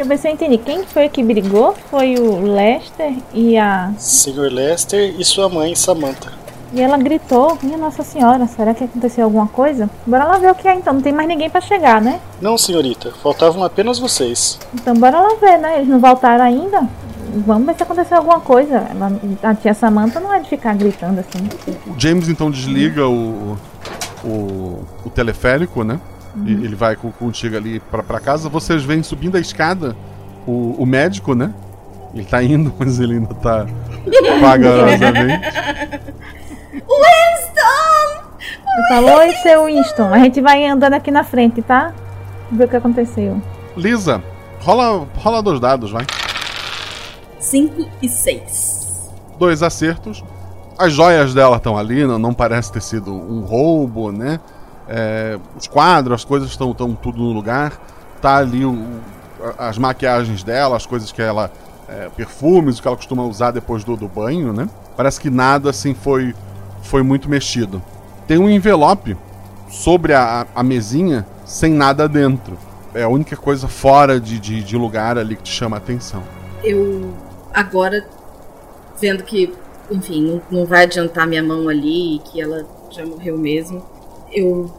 Deixa 0.00 0.14
eu 0.14 0.16
ver 0.16 0.22
se 0.22 0.28
eu 0.28 0.32
entendi. 0.32 0.56
Quem 0.56 0.82
foi 0.86 1.10
que 1.10 1.22
brigou? 1.22 1.74
Foi 1.90 2.14
o 2.14 2.40
Lester 2.40 3.12
e 3.34 3.58
a. 3.58 3.92
Sr. 3.98 4.50
Lester 4.50 5.14
e 5.18 5.22
sua 5.22 5.46
mãe, 5.46 5.74
Samantha. 5.74 6.32
E 6.72 6.80
ela 6.80 6.96
gritou: 6.96 7.58
Minha 7.62 7.76
Nossa 7.76 8.02
Senhora, 8.02 8.46
será 8.46 8.72
que 8.72 8.82
aconteceu 8.82 9.24
alguma 9.24 9.46
coisa? 9.46 9.90
Bora 10.06 10.24
lá 10.24 10.38
ver 10.38 10.52
o 10.52 10.54
que 10.54 10.66
é 10.66 10.74
então. 10.74 10.94
Não 10.94 11.02
tem 11.02 11.12
mais 11.12 11.28
ninguém 11.28 11.50
para 11.50 11.60
chegar, 11.60 12.00
né? 12.00 12.18
Não, 12.40 12.56
senhorita. 12.56 13.12
Faltavam 13.22 13.62
apenas 13.62 13.98
vocês. 13.98 14.58
Então 14.72 14.94
bora 14.94 15.20
lá 15.20 15.34
ver, 15.38 15.58
né? 15.58 15.76
Eles 15.76 15.88
não 15.88 16.00
voltaram 16.00 16.44
ainda? 16.44 16.88
Vamos 17.46 17.66
ver 17.66 17.76
se 17.76 17.82
aconteceu 17.82 18.16
alguma 18.16 18.40
coisa. 18.40 18.76
Ela, 18.90 19.12
a 19.42 19.54
tia 19.54 19.74
Samantha 19.74 20.18
não 20.18 20.32
é 20.32 20.40
de 20.40 20.48
ficar 20.48 20.74
gritando 20.74 21.20
assim. 21.20 21.46
O 21.86 22.00
James 22.00 22.30
então 22.30 22.50
desliga 22.50 23.06
o, 23.06 23.58
o, 24.24 24.82
o 25.04 25.10
teleférico, 25.10 25.84
né? 25.84 26.00
Uhum. 26.34 26.46
Ele 26.46 26.74
vai 26.74 26.96
contigo 26.96 27.56
ali 27.56 27.80
pra, 27.80 28.02
pra 28.02 28.20
casa. 28.20 28.48
Vocês 28.48 28.82
vêm 28.82 29.02
subindo 29.02 29.36
a 29.36 29.40
escada 29.40 29.96
o, 30.46 30.76
o 30.78 30.86
médico, 30.86 31.34
né? 31.34 31.52
Ele 32.14 32.24
tá 32.24 32.42
indo, 32.42 32.72
mas 32.78 32.98
ele 33.00 33.14
ainda 33.14 33.34
tá 33.34 33.66
vagarosamente. 34.40 35.46
Winston! 36.72 37.60
Falou, 38.88 39.18
oi, 39.18 39.32
seu 39.42 39.66
Winston. 39.66 40.14
A 40.14 40.18
gente 40.18 40.40
vai 40.40 40.66
andando 40.66 40.94
aqui 40.94 41.10
na 41.10 41.24
frente, 41.24 41.62
tá? 41.62 41.92
Ver 42.50 42.64
o 42.64 42.68
que 42.68 42.76
aconteceu. 42.76 43.40
Lisa, 43.76 44.22
rola, 44.60 45.06
rola 45.16 45.42
dois 45.42 45.60
dados, 45.60 45.90
vai. 45.90 46.06
5 47.38 47.88
e 48.02 48.08
6. 48.08 49.10
Dois 49.38 49.62
acertos. 49.62 50.22
As 50.78 50.92
joias 50.92 51.34
dela 51.34 51.56
estão 51.56 51.76
ali, 51.76 52.06
não, 52.06 52.18
não 52.18 52.32
parece 52.32 52.72
ter 52.72 52.82
sido 52.82 53.12
um 53.12 53.40
roubo, 53.40 54.10
né? 54.12 54.40
É, 54.92 55.38
os 55.56 55.68
quadros, 55.68 56.16
as 56.16 56.24
coisas 56.24 56.50
estão 56.50 56.74
tudo 56.74 57.18
no 57.18 57.32
lugar. 57.32 57.80
Tá 58.20 58.38
ali 58.38 58.64
o, 58.64 59.00
as 59.56 59.78
maquiagens 59.78 60.42
dela, 60.42 60.76
as 60.76 60.84
coisas 60.84 61.12
que 61.12 61.22
ela. 61.22 61.50
É, 61.88 62.08
perfumes, 62.08 62.78
o 62.78 62.82
que 62.82 62.86
ela 62.86 62.96
costuma 62.96 63.24
usar 63.24 63.50
depois 63.50 63.82
do, 63.82 63.96
do 63.96 64.06
banho, 64.06 64.52
né? 64.52 64.68
Parece 64.96 65.20
que 65.20 65.28
nada 65.28 65.70
assim 65.70 65.92
foi, 65.92 66.34
foi 66.82 67.02
muito 67.02 67.28
mexido. 67.28 67.82
Tem 68.28 68.38
um 68.38 68.48
envelope 68.48 69.16
sobre 69.68 70.14
a, 70.14 70.46
a 70.54 70.62
mesinha 70.62 71.26
sem 71.44 71.72
nada 71.72 72.08
dentro. 72.08 72.56
É 72.94 73.02
a 73.02 73.08
única 73.08 73.36
coisa 73.36 73.66
fora 73.66 74.20
de, 74.20 74.38
de, 74.38 74.62
de 74.62 74.76
lugar 74.76 75.18
ali 75.18 75.34
que 75.34 75.42
te 75.42 75.52
chama 75.52 75.76
a 75.76 75.78
atenção. 75.78 76.22
Eu 76.62 77.12
agora 77.52 78.06
vendo 79.00 79.24
que, 79.24 79.52
enfim, 79.90 80.22
não, 80.22 80.60
não 80.60 80.66
vai 80.66 80.84
adiantar 80.84 81.26
minha 81.26 81.42
mão 81.42 81.68
ali 81.68 82.16
e 82.16 82.18
que 82.20 82.40
ela 82.40 82.64
já 82.90 83.04
morreu 83.04 83.36
mesmo, 83.36 83.82
eu 84.32 84.70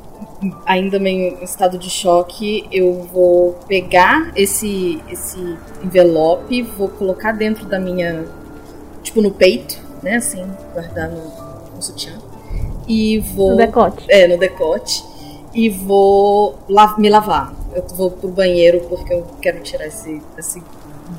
ainda 0.65 0.99
meio 0.99 1.37
em 1.39 1.43
estado 1.43 1.77
de 1.77 1.89
choque, 1.89 2.67
eu 2.71 3.03
vou 3.13 3.53
pegar 3.67 4.31
esse 4.35 5.01
esse 5.09 5.57
envelope, 5.83 6.61
vou 6.61 6.89
colocar 6.89 7.31
dentro 7.31 7.65
da 7.65 7.79
minha 7.79 8.25
tipo 9.03 9.21
no 9.21 9.31
peito, 9.31 9.79
né, 10.01 10.15
assim, 10.15 10.45
guardar 10.73 11.09
no, 11.09 11.21
no 11.75 11.81
sutiã. 11.81 12.13
E 12.87 13.19
vou 13.19 13.51
No 13.51 13.57
decote. 13.57 14.05
É, 14.09 14.27
no 14.27 14.37
decote. 14.37 15.03
E 15.53 15.69
vou 15.69 16.57
la 16.67 16.97
me 16.97 17.09
lavar. 17.09 17.53
Eu 17.73 17.83
vou 17.95 18.11
pro 18.11 18.29
banheiro 18.29 18.81
porque 18.89 19.13
eu 19.13 19.25
quero 19.41 19.61
tirar 19.61 19.85
esse 19.85 20.21
esse 20.37 20.63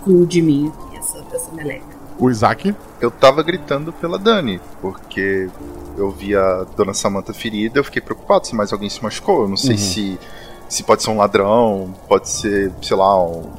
glu 0.04 0.26
de 0.26 0.42
mim 0.42 0.68
aqui, 0.68 0.98
essa 0.98 1.24
essa 1.32 1.52
meleca. 1.52 2.01
O 2.18 2.30
Isaac? 2.30 2.74
Eu 3.00 3.10
tava 3.10 3.42
gritando 3.42 3.92
pela 3.92 4.18
Dani, 4.18 4.60
porque 4.80 5.48
eu 5.96 6.10
vi 6.10 6.36
a 6.36 6.64
dona 6.76 6.94
Samantha 6.94 7.32
ferida, 7.34 7.78
eu 7.80 7.84
fiquei 7.84 8.00
preocupado 8.00 8.46
se 8.46 8.54
mais 8.54 8.72
alguém 8.72 8.88
se 8.88 9.02
machucou. 9.02 9.42
Eu 9.42 9.48
não 9.48 9.56
sei 9.56 9.72
Uhum. 9.72 9.78
se, 9.78 10.18
se 10.68 10.82
pode 10.84 11.02
ser 11.02 11.10
um 11.10 11.16
ladrão, 11.16 11.92
pode 12.08 12.28
ser, 12.28 12.70
sei 12.80 12.96
lá, 12.96 13.20
um- 13.22 13.50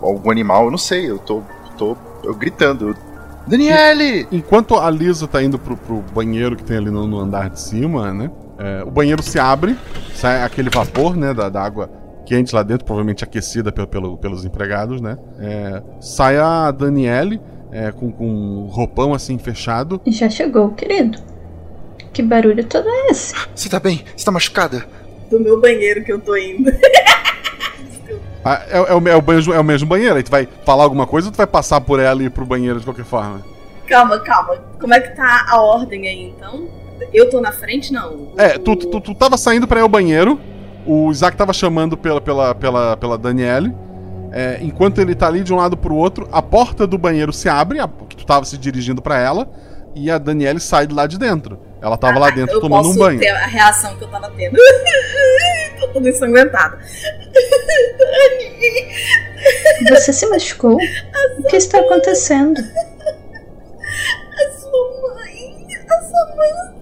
algum 0.00 0.30
animal, 0.30 0.66
eu 0.66 0.70
não 0.70 0.78
sei. 0.78 1.10
Eu 1.10 1.18
tô, 1.18 1.42
tô 1.78 1.96
eu 2.22 2.34
gritando. 2.34 2.94
Daniele! 3.46 4.26
Enquanto 4.30 4.76
a 4.76 4.88
Lisa 4.90 5.26
tá 5.26 5.42
indo 5.42 5.58
pro, 5.58 5.76
pro 5.76 5.96
banheiro 6.14 6.54
que 6.56 6.62
tem 6.62 6.76
ali 6.76 6.90
no, 6.90 7.06
no 7.06 7.18
andar 7.18 7.50
de 7.50 7.60
cima, 7.60 8.12
né? 8.12 8.30
é, 8.58 8.84
o 8.84 8.90
banheiro 8.90 9.22
se 9.22 9.38
abre, 9.40 9.76
sai 10.14 10.42
aquele 10.44 10.70
vapor, 10.70 11.16
né? 11.16 11.34
Da, 11.34 11.48
da 11.48 11.60
água 11.62 11.90
quente 12.24 12.54
lá 12.54 12.62
dentro, 12.62 12.84
provavelmente 12.84 13.24
aquecida 13.24 13.72
pelo, 13.72 13.88
pelo- 13.88 14.16
pelos 14.18 14.44
empregados, 14.44 15.00
né? 15.00 15.18
É, 15.40 15.82
sai 16.00 16.36
a 16.38 16.70
Daniele 16.70 17.40
é, 17.72 17.90
com, 17.90 18.12
com 18.12 18.28
um 18.28 18.66
roupão 18.66 19.14
assim 19.14 19.38
fechado. 19.38 20.00
Já 20.06 20.28
chegou, 20.28 20.70
querido. 20.70 21.18
Que 22.12 22.22
barulho 22.22 22.64
todo 22.64 22.86
é 22.86 23.06
esse? 23.10 23.34
Você 23.54 23.68
tá 23.68 23.80
bem? 23.80 24.04
Você 24.14 24.24
tá 24.24 24.30
machucada? 24.30 24.86
Do 25.30 25.40
meu 25.40 25.58
banheiro 25.60 26.04
que 26.04 26.12
eu 26.12 26.20
tô 26.20 26.36
indo. 26.36 26.70
Ah, 28.44 28.60
é, 28.68 28.76
é 28.76 28.94
o, 28.94 29.08
é, 29.08 29.14
o 29.14 29.22
banheiro, 29.22 29.52
é 29.52 29.60
o 29.60 29.62
mesmo 29.62 29.88
banheiro. 29.88 30.16
Aí 30.16 30.22
tu 30.24 30.30
vai 30.32 30.48
falar 30.64 30.82
alguma 30.82 31.06
coisa 31.06 31.28
ou 31.28 31.32
tu 31.32 31.36
vai 31.36 31.46
passar 31.46 31.80
por 31.80 32.00
ela 32.00 32.20
e 32.20 32.26
ir 32.26 32.30
pro 32.30 32.44
banheiro 32.44 32.80
de 32.80 32.84
qualquer 32.84 33.04
forma? 33.04 33.40
calma, 33.92 34.18
calma. 34.20 34.56
Como 34.80 34.94
é 34.94 35.00
que 35.00 35.14
tá 35.14 35.46
a 35.48 35.60
ordem 35.60 36.08
aí 36.08 36.34
então? 36.36 36.66
Eu 37.12 37.28
tô 37.28 37.40
na 37.40 37.52
frente, 37.52 37.92
não. 37.92 38.32
É, 38.38 38.58
tu, 38.58 38.74
tu, 38.74 39.00
tu 39.00 39.14
tava 39.14 39.36
saindo 39.36 39.68
pra 39.68 39.80
ir 39.80 39.82
ao 39.82 39.88
banheiro, 39.88 40.40
o 40.86 41.10
Isaac 41.10 41.36
tava 41.36 41.52
chamando 41.52 41.96
pela, 41.96 42.20
pela, 42.20 42.54
pela, 42.54 42.96
pela 42.96 43.18
Daniele. 43.18 43.74
É, 44.32 44.58
enquanto 44.62 44.98
ele 44.98 45.14
tá 45.14 45.26
ali 45.26 45.44
de 45.44 45.52
um 45.52 45.56
lado 45.56 45.76
pro 45.76 45.94
outro, 45.94 46.26
a 46.32 46.40
porta 46.40 46.86
do 46.86 46.96
banheiro 46.96 47.32
se 47.32 47.50
abre, 47.50 47.78
a, 47.78 47.86
que 48.08 48.16
tu 48.16 48.24
tava 48.24 48.46
se 48.46 48.56
dirigindo 48.56 49.02
pra 49.02 49.18
ela, 49.18 49.46
e 49.94 50.10
a 50.10 50.16
Daniele 50.16 50.58
sai 50.58 50.86
de 50.86 50.94
lá 50.94 51.06
de 51.06 51.18
dentro. 51.18 51.60
Ela 51.82 51.98
tava 51.98 52.18
lá 52.18 52.30
dentro 52.30 52.56
eu 52.56 52.60
tomando 52.60 52.84
posso 52.84 52.96
um 52.96 52.98
banho. 52.98 53.20
ter 53.20 53.28
a 53.28 53.46
reação 53.46 53.94
que 53.96 54.04
eu 54.04 54.08
tava 54.08 54.30
tendo. 54.30 54.56
tô 55.80 55.88
toda 55.88 56.08
ensanguentada. 56.08 56.78
Você 59.90 60.12
se 60.12 60.26
machucou? 60.28 60.76
O 60.76 61.42
que 61.48 61.56
está 61.56 61.80
acontecendo? 61.80 62.60
A 62.60 64.50
sua 64.52 65.02
mãe, 65.02 65.66
a 65.90 66.00
Samantha. 66.02 66.72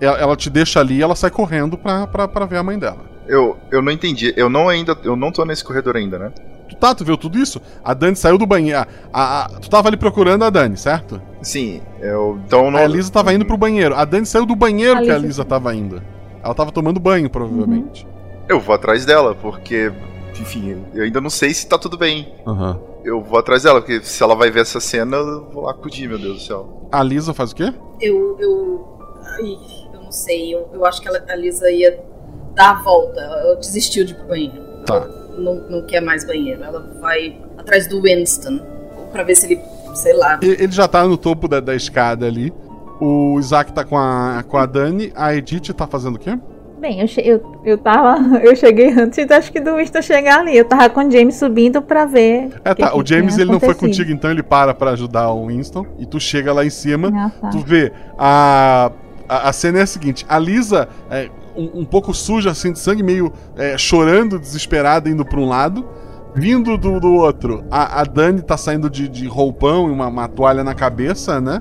Ela, 0.00 0.18
ela 0.18 0.36
te 0.36 0.50
deixa 0.50 0.78
ali 0.78 0.98
e 0.98 1.02
ela 1.02 1.16
sai 1.16 1.30
correndo 1.30 1.76
pra, 1.76 2.06
pra, 2.06 2.28
pra 2.28 2.46
ver 2.46 2.58
a 2.58 2.62
mãe 2.62 2.78
dela. 2.78 3.00
Eu, 3.26 3.56
eu 3.70 3.82
não 3.82 3.90
entendi. 3.90 4.32
Eu 4.36 4.48
não 4.48 4.68
ainda. 4.68 4.96
Eu 5.02 5.16
não 5.16 5.32
tô 5.32 5.44
nesse 5.44 5.64
corredor 5.64 5.96
ainda, 5.96 6.18
né? 6.18 6.32
Tu 6.68 6.76
tá, 6.76 6.94
tu 6.94 7.04
viu 7.04 7.16
tudo 7.16 7.38
isso? 7.38 7.60
A 7.82 7.94
Dani 7.94 8.14
saiu 8.16 8.36
do 8.38 8.46
banheiro. 8.46 8.78
A, 8.80 8.86
a- 9.12 9.44
a- 9.46 9.48
tu 9.60 9.68
tava 9.70 9.88
ali 9.88 9.96
procurando 9.96 10.44
a 10.44 10.50
Dani, 10.50 10.76
certo? 10.76 11.20
Sim, 11.42 11.80
eu. 12.00 12.38
Então 12.46 12.70
não. 12.70 12.78
A 12.78 12.84
Elisa 12.84 13.10
tava 13.10 13.32
indo 13.32 13.44
pro 13.46 13.56
banheiro. 13.56 13.94
A 13.94 14.04
Dani 14.04 14.26
saiu 14.26 14.44
do 14.46 14.54
banheiro 14.54 14.98
A 14.98 15.02
que 15.02 15.10
a 15.10 15.14
Lisa- 15.14 15.24
Elisa 15.26 15.44
tava 15.44 15.74
indo. 15.74 16.02
Ela 16.42 16.54
tava 16.54 16.70
tomando 16.70 17.00
banho, 17.00 17.28
provavelmente. 17.30 18.06
Eu 18.48 18.60
vou 18.60 18.74
atrás 18.74 19.04
dela, 19.04 19.34
porque. 19.34 19.92
Enfim, 20.40 20.84
eu 20.94 21.02
ainda 21.02 21.20
não 21.20 21.30
sei 21.30 21.52
se 21.52 21.66
tá 21.66 21.76
tudo 21.78 21.96
bem. 21.98 22.32
Aham. 22.46 22.78
Eu 23.04 23.22
vou 23.22 23.38
atrás 23.38 23.62
dela, 23.62 23.80
porque 23.80 24.02
se 24.04 24.22
ela 24.22 24.34
vai 24.36 24.50
ver 24.50 24.60
essa 24.60 24.78
cena, 24.80 25.16
eu 25.16 25.48
vou 25.50 25.64
lá 25.64 25.70
acudir, 25.72 26.08
meu 26.08 26.18
Deus 26.18 26.34
do 26.36 26.40
céu. 26.42 26.88
A 26.92 27.02
Lisa 27.02 27.32
faz 27.34 27.50
o 27.52 27.56
quê? 27.56 27.72
Eu. 28.00 28.36
eu. 28.38 28.98
Ai, 29.24 29.56
eu 29.94 30.00
não 30.02 30.12
sei. 30.12 30.54
Eu, 30.54 30.68
eu 30.72 30.84
acho 30.86 31.00
que 31.00 31.08
ela, 31.08 31.22
a 31.28 31.34
Lisa 31.34 31.70
ia 31.70 31.98
dar 32.54 32.70
a 32.70 32.82
volta. 32.82 33.20
Ela 33.20 33.56
desistiu 33.56 34.04
de 34.04 34.12
ir 34.12 34.16
pro 34.16 34.28
banheiro. 34.28 34.62
Tá. 34.86 35.08
Não, 35.38 35.54
não 35.68 35.82
quer 35.82 36.00
mais 36.00 36.26
banheiro. 36.26 36.62
Ela 36.62 36.80
vai 37.00 37.36
atrás 37.56 37.86
do 37.86 38.02
Winston. 38.02 38.60
Pra 39.12 39.22
ver 39.22 39.34
se 39.34 39.46
ele. 39.46 39.60
Sei 39.94 40.12
lá. 40.12 40.38
Ele 40.42 40.70
já 40.70 40.86
tá 40.86 41.04
no 41.06 41.16
topo 41.16 41.48
da, 41.48 41.60
da 41.60 41.74
escada 41.74 42.26
ali. 42.26 42.52
O 43.00 43.38
Isaac 43.38 43.72
tá 43.72 43.84
com 43.84 43.96
a, 43.96 44.44
com 44.46 44.56
a 44.56 44.66
Dani. 44.66 45.12
A 45.14 45.34
Edith 45.34 45.72
tá 45.72 45.86
fazendo 45.86 46.16
o 46.16 46.18
quê? 46.18 46.38
Bem, 46.78 47.00
eu, 47.00 47.08
che 47.08 47.20
eu, 47.20 47.60
eu 47.64 47.76
tava. 47.76 48.18
Eu 48.38 48.54
cheguei 48.54 48.90
antes, 48.92 49.28
acho 49.30 49.50
que 49.50 49.60
do 49.60 49.76
Winston 49.76 50.00
chegar 50.00 50.40
ali. 50.40 50.56
Eu 50.56 50.64
tava 50.64 50.88
com 50.88 51.06
o 51.06 51.10
James 51.10 51.34
subindo 51.34 51.82
pra 51.82 52.06
ver. 52.06 52.50
É, 52.64 52.74
que 52.74 52.82
tá. 52.82 52.90
que 52.90 52.96
o 52.96 53.04
James 53.04 53.36
ele 53.36 53.50
não 53.50 53.58
foi 53.58 53.74
contigo, 53.74 54.12
então 54.12 54.30
ele 54.30 54.44
para 54.44 54.72
pra 54.72 54.92
ajudar 54.92 55.32
o 55.32 55.46
Winston. 55.46 55.84
E 55.98 56.06
tu 56.06 56.20
chega 56.20 56.52
lá 56.52 56.64
em 56.64 56.70
cima. 56.70 57.10
Ah, 57.12 57.30
tá. 57.40 57.48
Tu 57.48 57.58
vê 57.58 57.92
a. 58.16 58.92
A, 59.28 59.50
a 59.50 59.52
cena 59.52 59.80
é 59.80 59.82
a 59.82 59.86
seguinte: 59.86 60.24
a 60.28 60.38
Lisa, 60.38 60.88
é, 61.10 61.28
um, 61.58 61.80
um 61.80 61.84
pouco 61.84 62.14
suja 62.14 62.50
assim 62.50 62.72
de 62.72 62.78
sangue, 62.78 63.02
meio 63.02 63.32
é, 63.56 63.76
chorando, 63.76 64.38
desesperada, 64.38 65.08
indo 65.08 65.24
pra 65.24 65.40
um 65.40 65.48
lado. 65.48 65.84
Vindo 66.34 66.78
do, 66.78 67.00
do 67.00 67.14
outro, 67.14 67.64
a, 67.70 68.00
a 68.00 68.04
Dani 68.04 68.42
tá 68.42 68.56
saindo 68.56 68.88
de, 68.88 69.08
de 69.08 69.26
roupão 69.26 69.88
e 69.88 69.90
uma, 69.90 70.06
uma 70.06 70.28
toalha 70.28 70.62
na 70.62 70.74
cabeça, 70.74 71.40
né? 71.40 71.60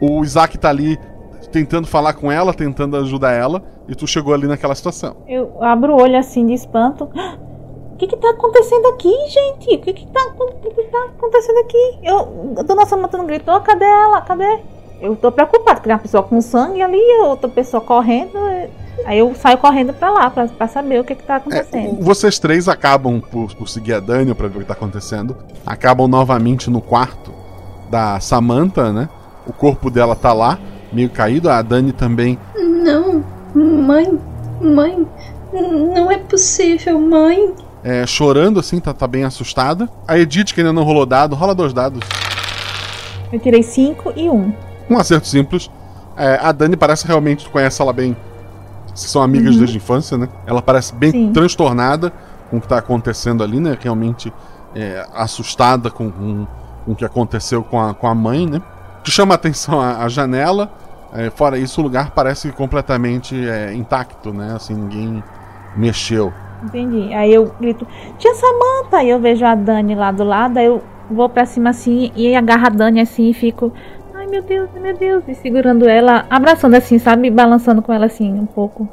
Uh, 0.00 0.18
o 0.18 0.24
Isaac 0.24 0.56
tá 0.56 0.68
ali 0.70 0.98
tentando 1.50 1.86
falar 1.86 2.14
com 2.14 2.30
ela, 2.30 2.54
tentando 2.54 2.96
ajudar 2.96 3.32
ela, 3.32 3.62
e 3.88 3.94
tu 3.94 4.06
chegou 4.06 4.32
ali 4.32 4.46
naquela 4.46 4.74
situação. 4.74 5.16
Eu 5.26 5.62
abro 5.62 5.94
o 5.94 6.00
olho 6.00 6.16
assim 6.16 6.46
de 6.46 6.54
espanto. 6.54 7.08
O 7.90 7.98
que 7.98 8.06
que 8.06 8.16
tá 8.16 8.30
acontecendo 8.30 8.86
aqui, 8.90 9.12
gente? 9.28 9.74
O 9.74 9.80
que 9.80 9.92
que 9.92 10.06
tá, 10.06 10.20
que 10.62 10.70
que 10.70 10.82
tá 10.84 11.04
acontecendo 11.16 11.58
aqui? 11.58 11.98
Eu, 12.04 12.54
a 12.56 12.62
dona 12.62 12.86
Samanta 12.86 13.18
não 13.18 13.26
gritou, 13.26 13.60
cadê 13.60 13.84
ela? 13.84 14.20
Cadê? 14.20 14.60
Eu 15.00 15.14
tô 15.14 15.30
preocupado, 15.30 15.76
porque 15.76 15.88
tem 15.88 15.92
uma 15.92 15.98
pessoa 15.98 16.22
com 16.22 16.40
sangue 16.40 16.82
ali, 16.82 17.00
outra 17.22 17.48
pessoa 17.48 17.80
correndo. 17.80 18.32
Aí 19.04 19.18
eu 19.18 19.32
saio 19.34 19.56
correndo 19.58 19.92
pra 19.92 20.10
lá, 20.10 20.28
pra, 20.28 20.48
pra 20.48 20.66
saber 20.66 21.00
o 21.00 21.04
que 21.04 21.14
que 21.14 21.22
tá 21.22 21.36
acontecendo. 21.36 22.00
É, 22.00 22.02
vocês 22.02 22.38
três 22.38 22.68
acabam 22.68 23.20
por, 23.20 23.54
por 23.54 23.68
seguir 23.68 23.94
a 23.94 24.00
Dani 24.00 24.34
pra 24.34 24.48
ver 24.48 24.58
o 24.58 24.60
que 24.60 24.66
tá 24.66 24.74
acontecendo. 24.74 25.36
Acabam 25.64 26.08
novamente 26.08 26.68
no 26.68 26.80
quarto 26.80 27.32
da 27.88 28.18
Samantha, 28.18 28.92
né? 28.92 29.08
O 29.46 29.52
corpo 29.52 29.88
dela 29.90 30.16
tá 30.16 30.32
lá, 30.32 30.58
meio 30.92 31.08
caído. 31.08 31.48
A 31.48 31.62
Dani 31.62 31.92
também. 31.92 32.38
Não, 32.56 33.24
mãe, 33.54 34.18
mãe, 34.60 35.06
não 35.52 36.10
é 36.10 36.18
possível, 36.18 37.00
mãe. 37.00 37.54
É, 37.84 38.04
chorando 38.04 38.58
assim, 38.58 38.80
tá, 38.80 38.92
tá 38.92 39.06
bem 39.06 39.22
assustada. 39.22 39.88
A 40.06 40.18
Edith, 40.18 40.52
que 40.52 40.60
ainda 40.60 40.72
não 40.72 40.82
rolou 40.82 41.06
dado, 41.06 41.36
rola 41.36 41.54
dois 41.54 41.72
dados. 41.72 42.00
Eu 43.32 43.38
tirei 43.38 43.62
cinco 43.62 44.12
e 44.16 44.28
um. 44.28 44.52
Um 44.88 44.98
acerto 44.98 45.26
simples. 45.26 45.70
É, 46.16 46.38
a 46.42 46.50
Dani 46.52 46.76
parece 46.76 47.06
realmente 47.06 47.44
tu 47.44 47.50
conhece 47.50 47.80
ela 47.80 47.92
bem. 47.92 48.16
Vocês 48.94 49.10
são 49.10 49.22
amigas 49.22 49.52
Uhum. 49.54 49.58
desde 49.58 49.76
a 49.76 49.78
infância, 49.78 50.18
né? 50.18 50.28
Ela 50.46 50.60
parece 50.60 50.94
bem 50.94 51.10
Sim. 51.12 51.32
transtornada 51.32 52.12
com 52.50 52.56
o 52.56 52.60
que 52.60 52.66
tá 52.66 52.78
acontecendo 52.78 53.44
ali, 53.44 53.60
né? 53.60 53.76
Realmente 53.80 54.32
é, 54.74 55.06
assustada 55.14 55.90
com, 55.90 56.10
com, 56.10 56.46
com 56.84 56.92
o 56.92 56.96
que 56.96 57.04
aconteceu 57.04 57.62
com 57.62 57.80
a, 57.80 57.94
com 57.94 58.06
a 58.06 58.14
mãe, 58.14 58.46
né? 58.46 58.60
Te 59.02 59.10
chama 59.10 59.34
a 59.34 59.36
atenção 59.36 59.80
a, 59.80 59.98
a 60.04 60.08
janela. 60.08 60.70
É, 61.12 61.30
fora 61.30 61.56
isso, 61.56 61.80
o 61.80 61.84
lugar 61.84 62.10
parece 62.10 62.50
completamente 62.52 63.34
é, 63.48 63.72
intacto, 63.72 64.32
né? 64.32 64.52
Assim, 64.56 64.74
ninguém 64.74 65.22
mexeu. 65.76 66.32
Entendi. 66.64 67.14
Aí 67.14 67.32
eu 67.32 67.52
grito, 67.60 67.86
tia 68.18 68.34
Samanta! 68.34 68.98
Aí 68.98 69.08
eu 69.10 69.20
vejo 69.20 69.44
a 69.44 69.54
Dani 69.54 69.94
lá 69.94 70.10
do 70.10 70.24
lado, 70.24 70.58
aí 70.58 70.66
eu 70.66 70.82
vou 71.10 71.28
pra 71.28 71.46
cima 71.46 71.70
assim 71.70 72.10
e 72.16 72.34
agarro 72.34 72.66
a 72.66 72.68
Dani 72.68 73.00
assim 73.00 73.30
e 73.30 73.34
fico. 73.34 73.72
Meu 74.28 74.42
Deus, 74.42 74.68
meu 74.74 74.96
Deus! 74.96 75.24
E 75.26 75.34
segurando 75.34 75.88
ela, 75.88 76.26
abraçando 76.28 76.74
assim, 76.74 76.98
sabe? 76.98 77.30
Balançando 77.30 77.80
com 77.80 77.92
ela 77.92 78.06
assim 78.06 78.32
um 78.32 78.46
pouco. 78.46 78.88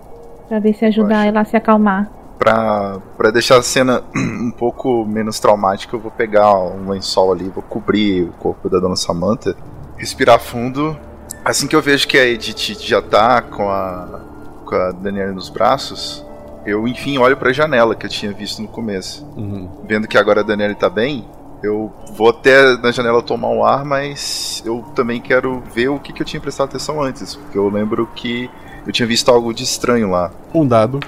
Pra 0.47 0.59
ver 0.59 0.73
se 0.73 0.85
ajudar 0.85 1.25
ela 1.25 1.41
a 1.41 1.45
se 1.45 1.57
acalmar. 1.57 2.09
Pra, 2.37 2.99
pra 3.17 3.31
deixar 3.31 3.57
a 3.57 3.61
cena 3.61 4.03
um 4.15 4.51
pouco 4.51 5.05
menos 5.05 5.39
traumática, 5.39 5.95
eu 5.95 5.99
vou 5.99 6.11
pegar 6.11 6.53
um 6.57 6.89
lençol 6.89 7.33
ali, 7.33 7.49
vou 7.49 7.63
cobrir 7.63 8.23
o 8.23 8.31
corpo 8.33 8.69
da 8.69 8.79
dona 8.79 8.95
Samantha, 8.95 9.55
respirar 9.97 10.39
fundo. 10.39 10.97
Assim 11.43 11.67
que 11.67 11.75
eu 11.75 11.81
vejo 11.81 12.07
que 12.07 12.17
a 12.17 12.25
Edith 12.25 12.79
já 12.79 13.01
tá 13.01 13.41
com 13.41 13.69
a, 13.69 14.21
com 14.65 14.75
a 14.75 14.91
Daniela 14.91 15.31
nos 15.31 15.49
braços, 15.49 16.25
eu 16.65 16.87
enfim 16.87 17.17
olho 17.17 17.37
pra 17.37 17.53
janela 17.53 17.95
que 17.95 18.05
eu 18.05 18.09
tinha 18.09 18.31
visto 18.31 18.61
no 18.61 18.67
começo. 18.67 19.25
Uhum. 19.35 19.69
Vendo 19.87 20.07
que 20.07 20.17
agora 20.17 20.41
a 20.41 20.43
Daniela 20.43 20.73
tá 20.75 20.89
bem, 20.89 21.25
eu 21.65 21.91
vou 22.13 22.29
até 22.29 22.77
na 22.77 22.91
janela 22.91 23.21
tomar 23.21 23.49
um 23.49 23.63
ar, 23.63 23.83
mas 23.83 24.61
eu 24.65 24.83
também 24.95 25.19
quero 25.19 25.61
ver 25.73 25.89
o 25.89 25.99
que, 25.99 26.13
que 26.13 26.21
eu 26.21 26.25
tinha 26.25 26.39
prestado 26.39 26.69
atenção 26.69 27.01
antes, 27.01 27.35
porque 27.35 27.57
eu 27.57 27.69
lembro 27.69 28.07
que 28.15 28.49
eu 28.85 28.93
tinha 28.93 29.07
visto 29.07 29.29
algo 29.29 29.53
de 29.53 29.63
estranho 29.63 30.09
lá. 30.09 30.31
Um 30.53 30.65
dado. 30.65 30.99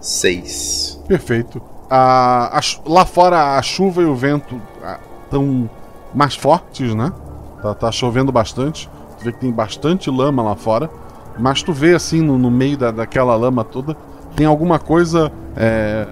Seis. 0.00 1.00
Perfeito. 1.08 1.60
A, 1.90 2.58
a 2.58 2.60
lá 2.84 3.04
fora 3.04 3.56
a 3.56 3.62
chuva 3.62 4.02
e 4.02 4.04
o 4.04 4.14
vento 4.14 4.60
estão 5.24 5.68
mais 6.14 6.34
fortes, 6.34 6.94
né? 6.94 7.12
Tá, 7.62 7.74
tá 7.74 7.92
chovendo 7.92 8.30
bastante. 8.30 8.88
Tu 9.18 9.24
vê 9.24 9.32
que 9.32 9.40
tem 9.40 9.52
bastante 9.52 10.10
lama 10.10 10.42
lá 10.42 10.54
fora. 10.54 10.90
Mas 11.38 11.62
tu 11.62 11.72
vê 11.72 11.94
assim 11.94 12.22
no, 12.22 12.38
no 12.38 12.50
meio 12.50 12.76
da, 12.76 12.90
daquela 12.90 13.36
lama 13.36 13.62
toda, 13.62 13.96
tem 14.34 14.46
alguma 14.46 14.78
coisa 14.78 15.30
é, 15.56 16.06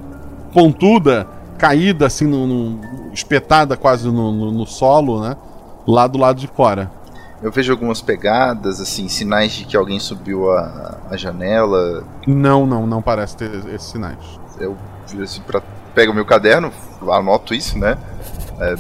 pontuda, 0.53 1.27
caída 1.59 2.07
assim, 2.07 2.27
no, 2.27 2.47
no- 2.47 3.13
espetada 3.13 3.77
quase 3.77 4.07
no, 4.07 4.33
no- 4.33 4.53
no 4.53 4.67
solo, 4.67 5.21
né? 5.23 5.37
Lá 5.87 6.07
do 6.07 6.19
lado 6.19 6.41
de 6.41 6.47
fora. 6.47 6.91
Eu 7.43 7.53
vejo 7.53 7.73
algumas 7.73 8.01
pegadas, 8.01 8.81
assim, 8.81 9.07
sinais 9.09 9.53
de 9.53 9.65
que 9.67 9.77
alguém 9.77 10.01
subiu 10.01 10.51
a, 10.51 10.99
a 11.11 11.17
janela. 11.17 12.05
Não, 12.27 12.65
não, 12.67 12.87
não 12.87 13.03
parece 13.03 13.37
ter 13.37 13.51
esses 13.75 13.91
sinais. 13.91 14.17
Eu 14.59 14.77
viro 15.09 15.25
assim 15.25 15.43
pra. 15.43 15.61
Pego 15.95 16.11
o 16.13 16.15
meu 16.15 16.25
caderno, 16.25 16.73
anoto 17.11 17.55
isso, 17.55 17.79
né? 17.79 17.99
É, 18.59 18.75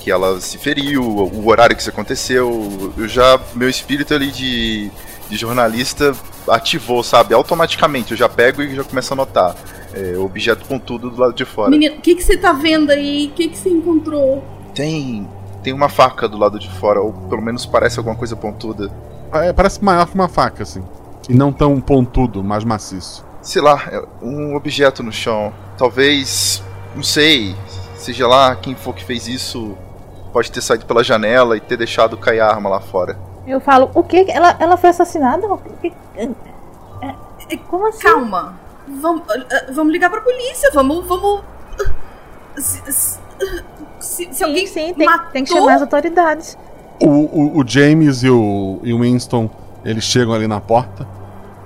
que 0.00 0.10
ela 0.10 0.40
se 0.40 0.58
feriu, 0.58 1.02
o 1.02 1.48
horário 1.48 1.76
que 1.76 1.80
isso 1.82 1.90
aconteceu. 1.90 2.92
Eu 2.96 3.06
já. 3.06 3.38
Meu 3.54 3.68
espírito 3.68 4.12
ali 4.14 4.32
de, 4.32 4.90
de 5.28 5.36
jornalista 5.36 6.12
ativou, 6.48 7.02
sabe? 7.04 7.34
Automaticamente. 7.34 8.10
Eu 8.12 8.16
já 8.16 8.28
pego 8.28 8.62
e 8.62 8.74
já 8.74 8.82
começo 8.84 9.12
a 9.12 9.14
anotar. 9.14 9.54
É, 9.98 10.16
objeto 10.18 10.66
pontudo 10.66 11.10
do 11.10 11.18
lado 11.20 11.32
de 11.32 11.44
fora. 11.46 11.70
Menino, 11.70 11.96
o 11.96 12.00
que, 12.00 12.14
que 12.14 12.22
você 12.22 12.36
tá 12.36 12.52
vendo 12.52 12.90
aí? 12.90 13.28
O 13.28 13.30
que, 13.34 13.48
que 13.48 13.56
você 13.56 13.70
encontrou? 13.70 14.44
Tem. 14.74 15.26
Tem 15.62 15.72
uma 15.72 15.88
faca 15.88 16.28
do 16.28 16.36
lado 16.36 16.58
de 16.58 16.70
fora, 16.78 17.00
ou 17.00 17.12
pelo 17.12 17.40
menos 17.40 17.64
parece 17.64 17.98
alguma 17.98 18.14
coisa 18.14 18.36
pontuda. 18.36 18.90
É, 19.32 19.52
parece 19.52 19.82
maior 19.82 20.06
que 20.06 20.14
uma 20.14 20.28
faca, 20.28 20.62
assim. 20.62 20.82
E 21.28 21.34
não 21.34 21.50
tão 21.52 21.80
pontudo, 21.80 22.44
mais 22.44 22.62
maciço. 22.62 23.24
sei 23.42 23.62
lá, 23.62 23.82
é 23.90 24.02
um 24.22 24.54
objeto 24.54 25.02
no 25.02 25.10
chão. 25.10 25.52
Talvez, 25.78 26.62
não 26.94 27.02
sei, 27.02 27.54
seja 27.96 28.28
lá 28.28 28.54
quem 28.54 28.74
for 28.74 28.94
que 28.94 29.02
fez 29.04 29.26
isso, 29.26 29.76
pode 30.32 30.52
ter 30.52 30.60
saído 30.60 30.84
pela 30.84 31.02
janela 31.02 31.56
e 31.56 31.60
ter 31.60 31.76
deixado 31.76 32.16
cair 32.16 32.40
a 32.40 32.48
arma 32.48 32.68
lá 32.68 32.80
fora. 32.80 33.18
Eu 33.46 33.60
falo, 33.60 33.90
o 33.94 34.02
que? 34.04 34.30
Ela, 34.30 34.56
ela 34.60 34.76
foi 34.76 34.90
assassinada? 34.90 35.46
O 35.46 35.58
que- 35.58 35.92
é- 36.16 36.28
é- 37.50 37.56
Como 37.68 37.86
assim? 37.88 38.02
Calma. 38.02 38.58
Vamos, 38.88 39.22
ah, 39.30 39.72
vamos 39.72 39.92
ligar 39.92 40.10
pra 40.10 40.20
polícia. 40.20 40.70
Vamos. 40.72 41.06
vamos... 41.06 41.42
Se, 42.56 42.92
se- 42.92 43.18
se- 43.98 44.28
se 44.32 44.44
alguém 44.44 44.66
sim, 44.66 44.94
tem, 44.94 45.06
matou... 45.06 45.30
tem 45.32 45.44
que 45.44 45.50
chamar 45.52 45.74
as 45.74 45.82
autoridades. 45.82 46.56
O, 47.00 47.06
o, 47.08 47.58
o 47.60 47.68
James 47.68 48.22
e 48.22 48.30
o, 48.30 48.80
e 48.82 48.92
o 48.94 49.00
Winston, 49.00 49.50
eles 49.84 50.04
chegam 50.04 50.32
ali 50.32 50.46
na 50.46 50.60
porta. 50.60 51.06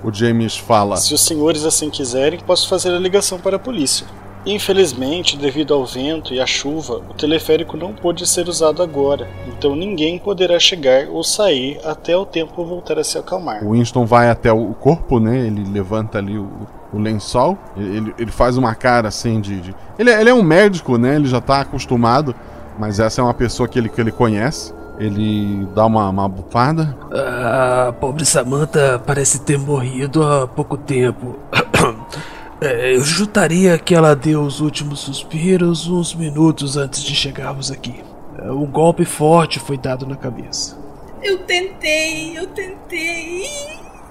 O 0.03 0.11
James 0.11 0.57
fala. 0.57 0.97
Se 0.97 1.13
os 1.13 1.21
senhores 1.21 1.63
assim 1.63 1.89
quiserem, 1.89 2.39
posso 2.39 2.67
fazer 2.67 2.93
a 2.93 2.99
ligação 2.99 3.39
para 3.39 3.55
a 3.55 3.59
polícia. 3.59 4.05
Infelizmente, 4.43 5.37
devido 5.37 5.71
ao 5.71 5.85
vento 5.85 6.33
e 6.33 6.41
à 6.41 6.47
chuva, 6.47 6.95
o 7.07 7.13
teleférico 7.13 7.77
não 7.77 7.93
pôde 7.93 8.27
ser 8.27 8.49
usado 8.49 8.81
agora, 8.81 9.29
então 9.47 9.75
ninguém 9.75 10.17
poderá 10.17 10.57
chegar 10.59 11.07
ou 11.09 11.23
sair 11.23 11.79
até 11.85 12.17
o 12.17 12.25
tempo 12.25 12.65
voltar 12.65 12.97
a 12.97 13.03
se 13.03 13.19
acalmar. 13.19 13.63
O 13.63 13.73
Winston 13.73 14.03
vai 14.03 14.31
até 14.31 14.51
o 14.51 14.73
corpo, 14.73 15.19
né? 15.19 15.45
Ele 15.45 15.63
levanta 15.71 16.17
ali 16.17 16.39
o, 16.39 16.49
o 16.93 16.99
lençol. 16.99 17.57
Ele, 17.77 18.13
ele 18.17 18.31
faz 18.31 18.57
uma 18.57 18.73
cara 18.75 19.07
assim 19.07 19.39
de. 19.41 19.61
de- 19.61 19.75
Ele, 19.97 20.09
é- 20.09 20.19
ele 20.21 20.29
é 20.29 20.33
um 20.33 20.43
médico, 20.43 20.97
né? 20.97 21.15
Ele 21.15 21.27
já 21.27 21.39
tá 21.41 21.61
acostumado. 21.61 22.35
Mas 22.79 22.99
essa 22.99 23.21
é 23.21 23.23
uma 23.23 23.33
pessoa 23.33 23.67
que 23.67 23.77
ele, 23.77 23.89
que 23.89 23.99
ele 24.01 24.11
conhece. 24.11 24.73
Ele 24.97 25.67
dá 25.75 25.85
uma, 25.85 26.09
uma 26.09 26.27
bufada. 26.29 26.95
A 27.11 27.91
pobre 27.99 28.23
Samantha 28.25 29.01
parece 29.05 29.41
ter 29.41 29.57
morrido 29.57 30.23
há 30.23 30.47
pouco 30.47 30.77
tempo. 30.77 31.37
É, 32.63 32.95
eu 32.95 33.03
chutaria 33.03 33.75
que 33.79 33.95
ela 33.95 34.15
deu 34.15 34.43
os 34.43 34.59
últimos 34.61 34.99
suspiros 34.99 35.87
uns 35.87 36.13
minutos 36.13 36.77
antes 36.77 37.01
de 37.01 37.15
chegarmos 37.15 37.71
aqui. 37.71 38.03
É, 38.37 38.51
Um 38.51 38.67
golpe 38.67 39.03
forte 39.03 39.59
foi 39.59 39.79
dado 39.79 40.05
na 40.05 40.15
cabeça. 40.15 40.77
Eu 41.23 41.39
tentei, 41.39 42.37
eu 42.37 42.45
tentei. 42.45 43.45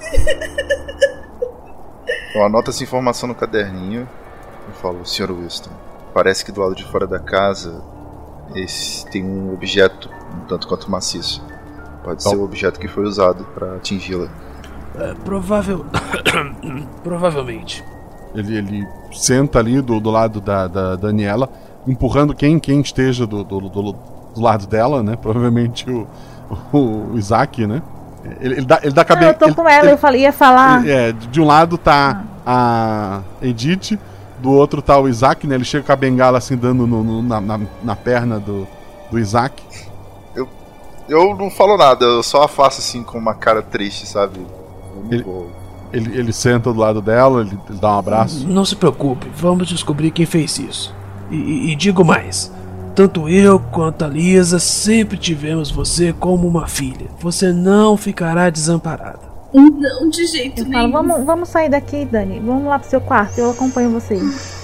Eu 2.35 2.45
anoto 2.45 2.71
essa 2.71 2.83
informação 2.83 3.29
no 3.29 3.35
caderninho 3.35 4.09
e 4.69 4.73
falo, 4.81 5.05
Sr. 5.05 5.33
Winston, 5.33 5.71
parece 6.15 6.45
que 6.45 6.53
do 6.53 6.61
lado 6.61 6.75
de 6.75 6.85
fora 6.85 7.07
da 7.07 7.19
casa 7.19 7.83
esse 8.55 9.07
tem 9.07 9.25
um 9.25 9.53
objeto 9.53 10.09
um 10.35 10.47
tanto 10.47 10.67
quanto 10.67 10.91
maciço. 10.91 11.43
Pode 12.03 12.23
ser 12.23 12.35
o 12.35 12.43
objeto 12.43 12.81
que 12.81 12.89
foi 12.89 13.05
usado 13.05 13.45
para 13.55 13.77
atingi-la. 13.77 14.29
É, 14.99 15.15
provável. 15.15 15.85
Provavelmente. 17.03 17.85
Ele, 18.35 18.57
ele 18.57 18.89
senta 19.13 19.59
ali 19.59 19.81
do, 19.81 20.01
do 20.01 20.11
lado 20.11 20.41
da, 20.41 20.67
da 20.67 20.97
Daniela, 20.97 21.49
empurrando 21.87 22.35
quem, 22.35 22.59
quem 22.59 22.81
esteja 22.81 23.27
do, 23.27 23.45
do, 23.45 23.61
do, 23.61 23.93
do 23.93 24.41
lado 24.41 24.67
dela, 24.67 25.03
né? 25.03 25.17
Provavelmente 25.17 25.91
o, 25.91 26.07
o 26.73 27.19
Isaac, 27.19 27.67
né? 27.67 27.83
Ele, 28.41 28.55
ele 28.57 28.65
dá, 28.67 28.81
ele 28.83 28.93
dá 28.93 29.03
Ah, 29.03 29.05
cabeça. 29.05 29.31
eu 29.33 29.49
tô 29.49 29.55
com 29.55 29.69
ela, 29.69 29.91
eu 29.91 29.99
falei, 29.99 30.23
ia 30.23 30.33
falar. 30.33 30.87
É, 30.87 31.13
de 31.13 31.41
um 31.41 31.47
lado 31.47 31.79
tá 31.79 32.23
a 32.47 33.21
Edith, 33.43 33.99
do 34.39 34.51
outro 34.51 34.83
tá 34.83 34.99
o 34.99 35.09
Isaac, 35.09 35.47
né? 35.47 35.55
Ele 35.55 35.65
chega 35.65 35.85
com 35.85 35.93
a 35.93 35.97
bengala 35.97 36.39
assim, 36.39 36.57
dando 36.57 36.87
no- 36.87 37.03
no- 37.03 37.23
na, 37.23 37.41
na, 37.41 37.61
na 37.83 37.97
perna 37.97 38.39
do, 38.39 38.67
do 39.11 39.19
Isaac. 39.19 39.63
Eu, 40.35 40.49
eu 41.09 41.35
não 41.37 41.51
falo 41.51 41.77
nada, 41.77 42.05
eu 42.05 42.23
só 42.23 42.43
afasto 42.43 42.79
assim 42.81 43.03
com 43.03 43.19
uma 43.19 43.35
cara 43.35 43.63
triste, 43.63 44.07
sabe? 44.07 44.41
Ele- 45.11 45.25
Ele, 45.93 46.19
ele 46.21 46.33
senta 46.33 46.73
do 46.73 46.79
lado 46.79 47.01
dela, 47.03 47.41
ele, 47.41 47.59
ele 47.69 47.79
dá 47.81 47.97
um 47.97 47.99
abraço. 47.99 48.47
Não 48.47 48.65
se 48.65 48.77
preocupe, 48.77 49.29
vamos 49.35 49.67
descobrir 49.67 50.13
quem 50.13 50.25
fez 50.25 50.57
isso. 50.59 50.95
E, 51.31 51.35
e, 51.37 51.73
e 51.73 51.75
digo 51.75 52.05
mais: 52.05 52.53
tanto 52.95 53.29
eu 53.29 53.59
quanto 53.59 54.05
a 54.05 54.09
Lisa 54.09 54.59
sempre 54.59 55.17
tivemos 55.17 55.71
você 55.71 56.13
como 56.13 56.47
uma 56.47 56.67
filha. 56.69 57.09
Você 57.21 57.53
não 57.53 57.97
ficará 57.97 58.51
desamparada. 58.51 59.21
Não, 59.53 60.09
de 60.09 60.27
jeito 60.27 60.63
Eu 60.63 60.65
nenhum. 60.69 60.93
falo, 60.93 60.93
vamos, 60.93 61.27
vamos 61.27 61.49
sair 61.49 61.69
daqui, 61.69 62.05
Dani. 62.05 62.39
Vamos 62.41 62.65
lá 62.65 62.79
pro 62.79 62.89
seu 62.89 63.01
quarto, 63.01 63.39
eu 63.39 63.51
acompanho 63.51 63.91
vocês. 63.91 64.55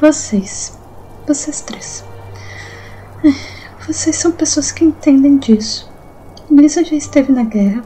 Vocês. 0.00 0.78
Vocês 1.26 1.60
três. 1.62 2.04
Vocês 3.86 4.16
são 4.16 4.32
pessoas 4.32 4.70
que 4.72 4.84
entendem 4.84 5.38
disso. 5.38 5.90
Lisa 6.50 6.84
já 6.84 6.96
esteve 6.96 7.32
na 7.32 7.42
guerra. 7.44 7.82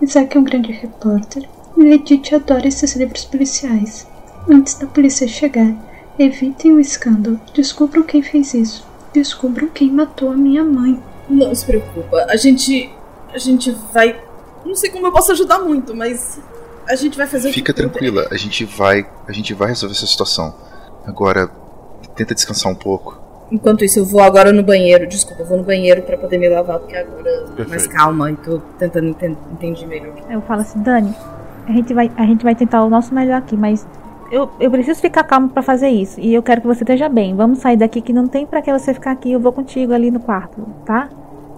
Isaac 0.00 0.36
é 0.36 0.40
um 0.40 0.44
grande 0.44 0.72
repórter. 0.72 1.48
E 1.76 1.84
Edith 1.92 2.34
adora 2.34 2.66
esses 2.66 2.94
livros 2.96 3.24
policiais. 3.24 4.06
Antes 4.50 4.74
da 4.74 4.86
polícia 4.86 5.28
chegar, 5.28 5.74
evitem 6.18 6.72
o 6.72 6.80
escândalo. 6.80 7.38
Descubram 7.54 8.02
quem 8.02 8.22
fez 8.22 8.54
isso. 8.54 8.86
Descubram 9.18 9.68
quem 9.68 9.90
matou 9.90 10.30
a 10.30 10.36
minha 10.36 10.62
mãe. 10.64 11.02
Não 11.28 11.54
se 11.54 11.66
preocupa. 11.66 12.24
A 12.28 12.36
gente. 12.36 12.90
A 13.34 13.38
gente 13.38 13.70
vai. 13.92 14.18
Não 14.64 14.74
sei 14.74 14.90
como 14.90 15.06
eu 15.06 15.12
posso 15.12 15.32
ajudar 15.32 15.58
muito, 15.58 15.94
mas. 15.94 16.40
A 16.88 16.94
gente 16.94 17.18
vai 17.18 17.26
fazer 17.26 17.50
o 17.50 17.52
Fica 17.52 17.72
que 17.72 17.82
puder. 17.82 17.90
tranquila, 17.92 18.28
a 18.30 18.36
gente 18.38 18.64
vai, 18.64 19.06
a 19.26 19.32
gente 19.32 19.52
vai 19.52 19.68
resolver 19.68 19.94
essa 19.94 20.06
situação. 20.06 20.54
Agora, 21.04 21.50
tenta 22.16 22.34
descansar 22.34 22.72
um 22.72 22.74
pouco. 22.74 23.18
Enquanto 23.52 23.84
isso, 23.84 23.98
eu 23.98 24.04
vou 24.06 24.20
agora 24.22 24.52
no 24.52 24.62
banheiro. 24.62 25.06
Desculpa, 25.06 25.42
eu 25.42 25.46
vou 25.46 25.58
no 25.58 25.64
banheiro 25.64 26.00
pra 26.02 26.16
poder 26.16 26.38
me 26.38 26.48
lavar, 26.48 26.78
porque 26.78 26.96
agora 26.96 27.28
eu 27.28 27.44
tô 27.48 27.56
mais 27.68 27.68
Perfeito. 27.82 27.90
calma 27.94 28.30
e 28.30 28.36
tô 28.36 28.58
tentando 28.78 29.08
enten- 29.08 29.36
entender 29.52 29.86
melhor. 29.86 30.14
Eu 30.30 30.40
falo 30.42 30.62
assim, 30.62 30.80
Dani, 30.80 31.14
a 31.66 31.72
gente 31.72 31.92
vai, 31.92 32.10
a 32.16 32.24
gente 32.24 32.42
vai 32.42 32.54
tentar 32.54 32.82
o 32.82 32.88
nosso 32.88 33.12
melhor 33.14 33.36
aqui, 33.36 33.54
mas 33.56 33.86
eu, 34.30 34.50
eu 34.60 34.70
preciso 34.70 35.00
ficar 35.00 35.24
calmo 35.24 35.48
pra 35.48 35.62
fazer 35.62 35.88
isso. 35.88 36.20
E 36.20 36.34
eu 36.34 36.42
quero 36.42 36.60
que 36.60 36.66
você 36.66 36.82
esteja 36.82 37.08
bem. 37.08 37.34
Vamos 37.34 37.58
sair 37.58 37.76
daqui 37.76 38.00
que 38.00 38.12
não 38.12 38.26
tem 38.26 38.46
pra 38.46 38.62
que 38.62 38.72
você 38.72 38.92
ficar 38.92 39.12
aqui. 39.12 39.32
Eu 39.32 39.40
vou 39.40 39.52
contigo 39.52 39.92
ali 39.92 40.10
no 40.10 40.20
quarto, 40.20 40.66
tá? 40.84 41.08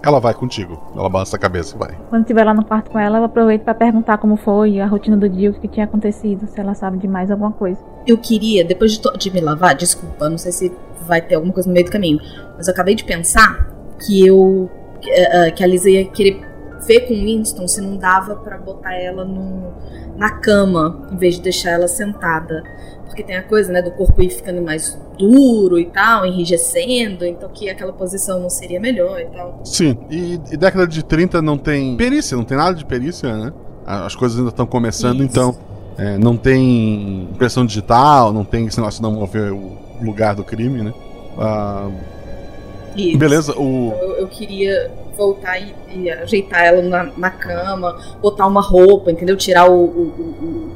Ela 0.03 0.19
vai 0.19 0.33
contigo. 0.33 0.81
Ela 0.95 1.09
balança 1.09 1.35
a 1.35 1.39
cabeça 1.39 1.75
e 1.75 1.79
vai. 1.79 1.95
Quando 2.09 2.23
estiver 2.23 2.43
lá 2.43 2.53
no 2.53 2.65
quarto 2.65 2.89
com 2.89 2.97
ela, 2.97 3.19
eu 3.19 3.23
aproveito 3.23 3.61
pra 3.63 3.73
perguntar 3.73 4.17
como 4.17 4.35
foi 4.35 4.79
a 4.79 4.87
rotina 4.87 5.15
do 5.15 5.29
dia, 5.29 5.51
o 5.51 5.53
que 5.53 5.67
tinha 5.67 5.85
acontecido, 5.85 6.47
se 6.47 6.59
ela 6.59 6.73
sabe 6.73 6.97
de 6.97 7.07
mais 7.07 7.29
alguma 7.29 7.51
coisa. 7.51 7.79
Eu 8.07 8.17
queria, 8.17 8.65
depois 8.65 8.93
de, 8.93 9.01
de 9.17 9.31
me 9.31 9.39
lavar, 9.41 9.75
desculpa, 9.75 10.27
não 10.27 10.39
sei 10.39 10.51
se 10.51 10.71
vai 11.05 11.21
ter 11.21 11.35
alguma 11.35 11.53
coisa 11.53 11.69
no 11.69 11.73
meio 11.73 11.85
do 11.85 11.91
caminho, 11.91 12.19
mas 12.57 12.67
eu 12.67 12.73
acabei 12.73 12.95
de 12.95 13.03
pensar 13.03 13.69
que 13.99 14.25
eu. 14.25 14.69
que, 14.99 15.11
eh, 15.11 15.47
eh, 15.47 15.51
que 15.51 15.63
a 15.63 15.67
Lisa 15.67 15.89
ia 15.89 16.05
querer 16.05 16.50
ver 16.85 17.01
com 17.01 17.13
Winston 17.13 17.67
se 17.67 17.81
não 17.81 17.97
dava 17.97 18.35
pra 18.35 18.57
botar 18.57 18.93
ela 18.93 19.23
no, 19.25 19.73
na 20.17 20.31
cama, 20.31 21.07
em 21.11 21.17
vez 21.17 21.35
de 21.35 21.41
deixar 21.41 21.71
ela 21.71 21.87
sentada. 21.87 22.63
Porque 23.05 23.23
tem 23.23 23.35
a 23.35 23.43
coisa, 23.43 23.71
né, 23.71 23.81
do 23.81 23.91
corpo 23.91 24.21
ir 24.21 24.29
ficando 24.29 24.61
mais 24.61 24.97
duro 25.17 25.77
e 25.77 25.85
tal, 25.85 26.25
enrijecendo, 26.25 27.25
então 27.25 27.49
que 27.49 27.69
aquela 27.69 27.91
posição 27.91 28.39
não 28.39 28.49
seria 28.49 28.79
melhor 28.79 29.19
e 29.19 29.25
tal. 29.25 29.59
Sim, 29.65 29.97
e, 30.09 30.39
e 30.51 30.57
década 30.57 30.87
de 30.87 31.03
30 31.03 31.41
não 31.41 31.57
tem 31.57 31.97
perícia, 31.97 32.37
não 32.37 32.45
tem 32.45 32.57
nada 32.57 32.73
de 32.73 32.85
perícia, 32.85 33.35
né? 33.35 33.53
As 33.85 34.15
coisas 34.15 34.37
ainda 34.37 34.49
estão 34.49 34.65
começando, 34.65 35.17
Isso. 35.17 35.25
então 35.25 35.55
é, 35.97 36.17
não 36.17 36.37
tem 36.37 37.23
impressão 37.31 37.65
digital, 37.65 38.31
não 38.31 38.45
tem 38.45 38.65
esse 38.65 38.77
negócio 38.77 39.01
de 39.01 39.03
não 39.03 39.11
mover 39.11 39.51
o 39.51 39.77
lugar 40.01 40.33
do 40.33 40.43
crime, 40.43 40.81
né? 40.81 40.93
Ah, 41.37 41.89
Isso. 42.95 43.17
beleza, 43.17 43.53
o. 43.57 43.93
Eu, 44.01 44.09
eu 44.17 44.27
queria 44.27 44.91
voltar 45.17 45.59
e, 45.59 45.73
e 45.93 46.09
ajeitar 46.09 46.63
ela 46.63 46.81
na, 46.81 47.09
na 47.17 47.29
cama, 47.29 47.97
botar 48.21 48.47
uma 48.47 48.61
roupa, 48.61 49.11
entendeu? 49.11 49.35
Tirar 49.37 49.69
o, 49.69 49.73
o- 49.83 49.85
o- 50.41 50.71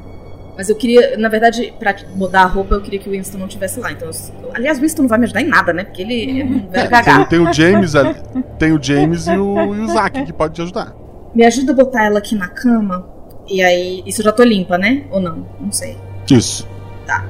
Mas 0.57 0.69
eu 0.69 0.75
queria, 0.75 1.17
na 1.17 1.27
verdade, 1.29 1.73
pra 1.79 1.95
mudar 2.15 2.41
a 2.43 2.45
roupa, 2.45 2.75
eu 2.75 2.81
queria 2.81 2.99
que 2.99 3.09
o 3.09 3.11
Winston 3.11 3.37
não 3.37 3.47
estivesse 3.47 3.79
lá. 3.79 3.91
Então, 3.91 4.07
eu- 4.09 4.51
aliás, 4.53 4.77
o 4.77 4.81
Winston 4.81 5.01
não 5.03 5.09
vai 5.09 5.17
me 5.19 5.25
ajudar 5.25 5.41
em 5.41 5.47
nada, 5.47 5.73
né? 5.73 5.83
Porque 5.83 6.01
ele 6.01 6.41
é 6.41 6.45
um 6.45 6.67
velho 6.69 6.89
Tem, 7.03 7.25
tem 7.25 7.39
o 7.39 7.53
James 7.53 7.95
ali, 7.95 8.15
tem 8.59 8.71
o 8.71 8.81
James 8.81 9.27
e 9.27 9.37
o, 9.37 9.75
e 9.75 9.79
o 9.81 9.87
Zack 9.87 10.23
que 10.25 10.33
pode 10.33 10.53
te 10.53 10.61
ajudar. 10.61 10.93
Me 11.33 11.45
ajuda 11.45 11.71
a 11.71 11.75
botar 11.75 12.05
ela 12.05 12.19
aqui 12.19 12.35
na 12.35 12.47
cama. 12.47 13.05
E 13.47 13.61
aí. 13.61 14.01
Isso 14.05 14.21
eu 14.21 14.25
já 14.25 14.31
tô 14.31 14.43
limpa, 14.43 14.77
né? 14.77 15.03
Ou 15.11 15.19
não? 15.19 15.45
Não 15.59 15.71
sei. 15.71 15.97
Isso. 16.31 16.67
Tá. 17.05 17.25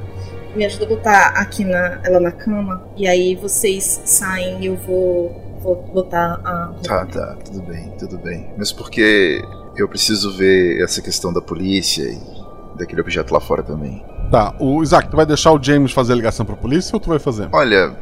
Me 0.55 0.65
ajuda 0.65 0.85
a 0.85 0.87
botar 0.87 1.27
aqui 1.35 1.65
na, 1.65 1.99
ela 2.03 2.19
na 2.19 2.31
cama. 2.31 2.81
E 2.95 3.07
aí 3.07 3.35
vocês 3.35 4.01
saem 4.05 4.61
e 4.61 4.67
eu 4.67 4.75
vou, 4.77 5.59
vou 5.61 5.75
botar 5.93 6.39
a. 6.43 6.73
Tá, 6.83 7.05
tá, 7.05 7.35
tudo 7.43 7.61
bem, 7.61 7.91
tudo 7.99 8.17
bem. 8.17 8.49
Mas 8.57 8.71
porque 8.71 9.43
eu 9.75 9.87
preciso 9.87 10.35
ver 10.35 10.81
essa 10.81 11.01
questão 11.01 11.33
da 11.33 11.41
polícia 11.41 12.03
e 12.03 12.19
daquele 12.77 13.01
objeto 13.01 13.33
lá 13.33 13.39
fora 13.39 13.63
também. 13.63 14.03
Tá, 14.31 14.55
o 14.59 14.81
Isaac, 14.81 15.09
tu 15.09 15.17
vai 15.17 15.25
deixar 15.25 15.51
o 15.51 15.61
James 15.61 15.91
fazer 15.91 16.13
a 16.13 16.15
ligação 16.15 16.45
pra 16.45 16.55
polícia 16.55 16.95
ou 16.95 16.99
tu 16.99 17.09
vai 17.09 17.19
fazer? 17.19 17.49
Olha, 17.51 17.95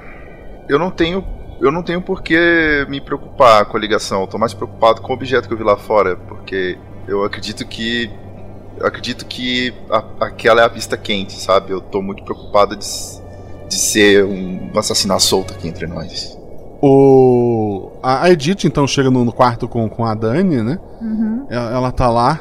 eu 0.70 0.80
não 0.80 0.92
tenho. 0.92 1.24
Eu 1.60 1.72
não 1.72 1.82
tenho 1.82 2.02
por 2.02 2.22
que 2.22 2.86
me 2.90 3.00
preocupar 3.00 3.66
com 3.66 3.78
a 3.78 3.80
ligação. 3.80 4.22
Eu 4.22 4.28
tô 4.28 4.38
mais 4.38 4.54
preocupado 4.54 5.02
com 5.02 5.12
o 5.12 5.16
objeto 5.16 5.48
que 5.48 5.54
eu 5.54 5.58
vi 5.58 5.64
lá 5.64 5.78
fora, 5.78 6.16
porque 6.16 6.78
eu 7.08 7.24
acredito 7.24 7.66
que. 7.66 8.12
Eu 8.78 8.88
acredito 8.88 9.26
que 9.26 9.74
a- 9.90 10.04
aquela 10.22 10.62
é 10.62 10.66
a 10.66 10.70
pista 10.70 10.98
quente, 10.98 11.34
sabe? 11.34 11.72
Eu 11.72 11.80
tô 11.82 12.02
muito 12.02 12.24
preocupado 12.24 12.76
de, 12.76 12.86
de 13.68 13.76
ser 13.76 14.26
um 14.26 14.70
assassinato 14.78 15.22
solto 15.24 15.54
aqui 15.54 15.68
entre 15.68 15.88
nós. 15.88 16.38
O. 16.82 17.92
A 18.04 18.30
Edith 18.30 18.66
então 18.66 18.86
chega 18.86 19.10
no, 19.10 19.24
no 19.24 19.32
quarto 19.32 19.68
com, 19.68 19.88
com 19.90 20.04
a 20.06 20.14
Dani, 20.14 20.62
né? 20.62 20.78
Uhum. 21.02 21.46
Ela, 21.50 21.72
ela 21.72 21.92
tá 21.92 22.10
lá. 22.10 22.36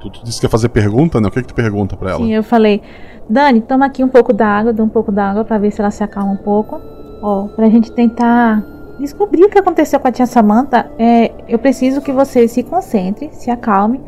Tu, 0.00 0.08
tu 0.10 0.24
disse 0.24 0.38
que 0.38 0.46
ia 0.46 0.50
fazer 0.50 0.68
pergunta, 0.68 1.20
né? 1.20 1.26
O 1.26 1.30
que, 1.30 1.40
que 1.42 1.48
tu 1.48 1.54
pergunta 1.54 1.96
pra 1.96 2.10
ela? 2.10 2.20
Sim, 2.20 2.32
eu 2.32 2.44
falei, 2.44 2.80
Dani, 3.28 3.60
toma 3.60 3.86
aqui 3.86 4.04
um 4.04 4.08
pouco 4.08 4.32
d'água, 4.32 4.72
dá 4.72 4.84
um 4.84 4.88
pouco 4.88 5.10
d'água 5.10 5.44
pra 5.44 5.58
ver 5.58 5.72
se 5.72 5.80
ela 5.80 5.90
se 5.90 6.04
acalma 6.04 6.32
um 6.32 6.36
pouco. 6.36 6.80
Ó, 7.20 7.48
pra 7.48 7.68
gente 7.68 7.90
tentar 7.90 8.64
descobrir 9.00 9.44
o 9.44 9.48
que 9.48 9.58
aconteceu 9.58 9.98
com 9.98 10.06
a 10.06 10.12
tia 10.12 10.26
Samantha, 10.26 10.90
é, 10.98 11.32
eu 11.48 11.58
preciso 11.58 12.00
que 12.00 12.12
você 12.12 12.46
se 12.46 12.62
concentre, 12.62 13.30
se 13.32 13.50
acalme 13.50 14.00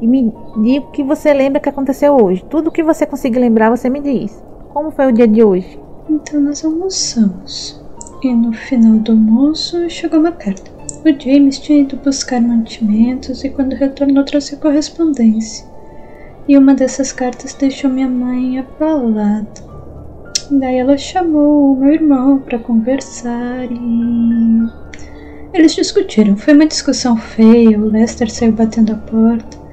e 0.00 0.06
me 0.06 0.32
diga 0.62 0.86
o 0.86 0.90
que 0.90 1.02
você 1.02 1.32
lembra 1.32 1.60
que 1.60 1.68
aconteceu 1.68 2.14
hoje. 2.14 2.44
Tudo 2.48 2.70
que 2.70 2.82
você 2.82 3.04
conseguir 3.04 3.38
lembrar, 3.38 3.70
você 3.70 3.88
me 3.88 4.00
diz. 4.00 4.42
Como 4.72 4.90
foi 4.90 5.06
o 5.08 5.12
dia 5.12 5.26
de 5.26 5.42
hoje? 5.42 5.78
Então 6.08 6.40
nós 6.40 6.64
almoçamos. 6.64 7.82
E 8.22 8.32
no 8.32 8.52
final 8.52 8.98
do 8.98 9.12
almoço 9.12 9.88
chegou 9.88 10.20
uma 10.20 10.32
carta. 10.32 10.70
O 11.04 11.20
James 11.20 11.58
tinha 11.58 11.80
ido 11.80 11.96
buscar 11.96 12.40
mantimentos 12.40 13.44
e 13.44 13.50
quando 13.50 13.74
retornou 13.74 14.24
trouxe 14.24 14.56
correspondência. 14.56 15.66
E 16.48 16.56
uma 16.56 16.74
dessas 16.74 17.12
cartas 17.12 17.54
deixou 17.54 17.90
minha 17.90 18.08
mãe 18.08 18.58
abalada. 18.58 19.68
Daí 20.50 20.78
ela 20.78 20.96
chamou 20.96 21.72
o 21.72 21.76
meu 21.76 21.92
irmão 21.92 22.38
para 22.38 22.58
conversar 22.58 23.70
e. 23.70 24.88
Eles 25.52 25.74
discutiram. 25.74 26.36
Foi 26.36 26.54
uma 26.54 26.66
discussão 26.66 27.16
feia. 27.16 27.78
O 27.78 27.90
Lester 27.90 28.30
saiu 28.30 28.52
batendo 28.52 28.92
a 28.92 28.96
porta. 28.96 29.67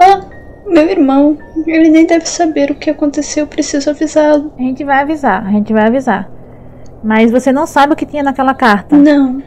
Ah, 0.00 0.20
meu 0.66 0.88
irmão. 0.88 1.38
Ele 1.66 1.88
nem 1.88 2.06
deve 2.06 2.26
saber 2.28 2.70
o 2.70 2.74
que 2.74 2.90
aconteceu. 2.90 3.46
Preciso 3.46 3.90
avisá-lo. 3.90 4.52
A 4.58 4.62
gente 4.62 4.84
vai 4.84 5.00
avisar, 5.00 5.46
a 5.46 5.50
gente 5.50 5.72
vai 5.72 5.86
avisar. 5.86 6.30
Mas 7.02 7.30
você 7.30 7.52
não 7.52 7.66
sabe 7.66 7.92
o 7.92 7.96
que 7.96 8.06
tinha 8.06 8.22
naquela 8.22 8.54
carta? 8.54 8.96
Não. 8.96 9.42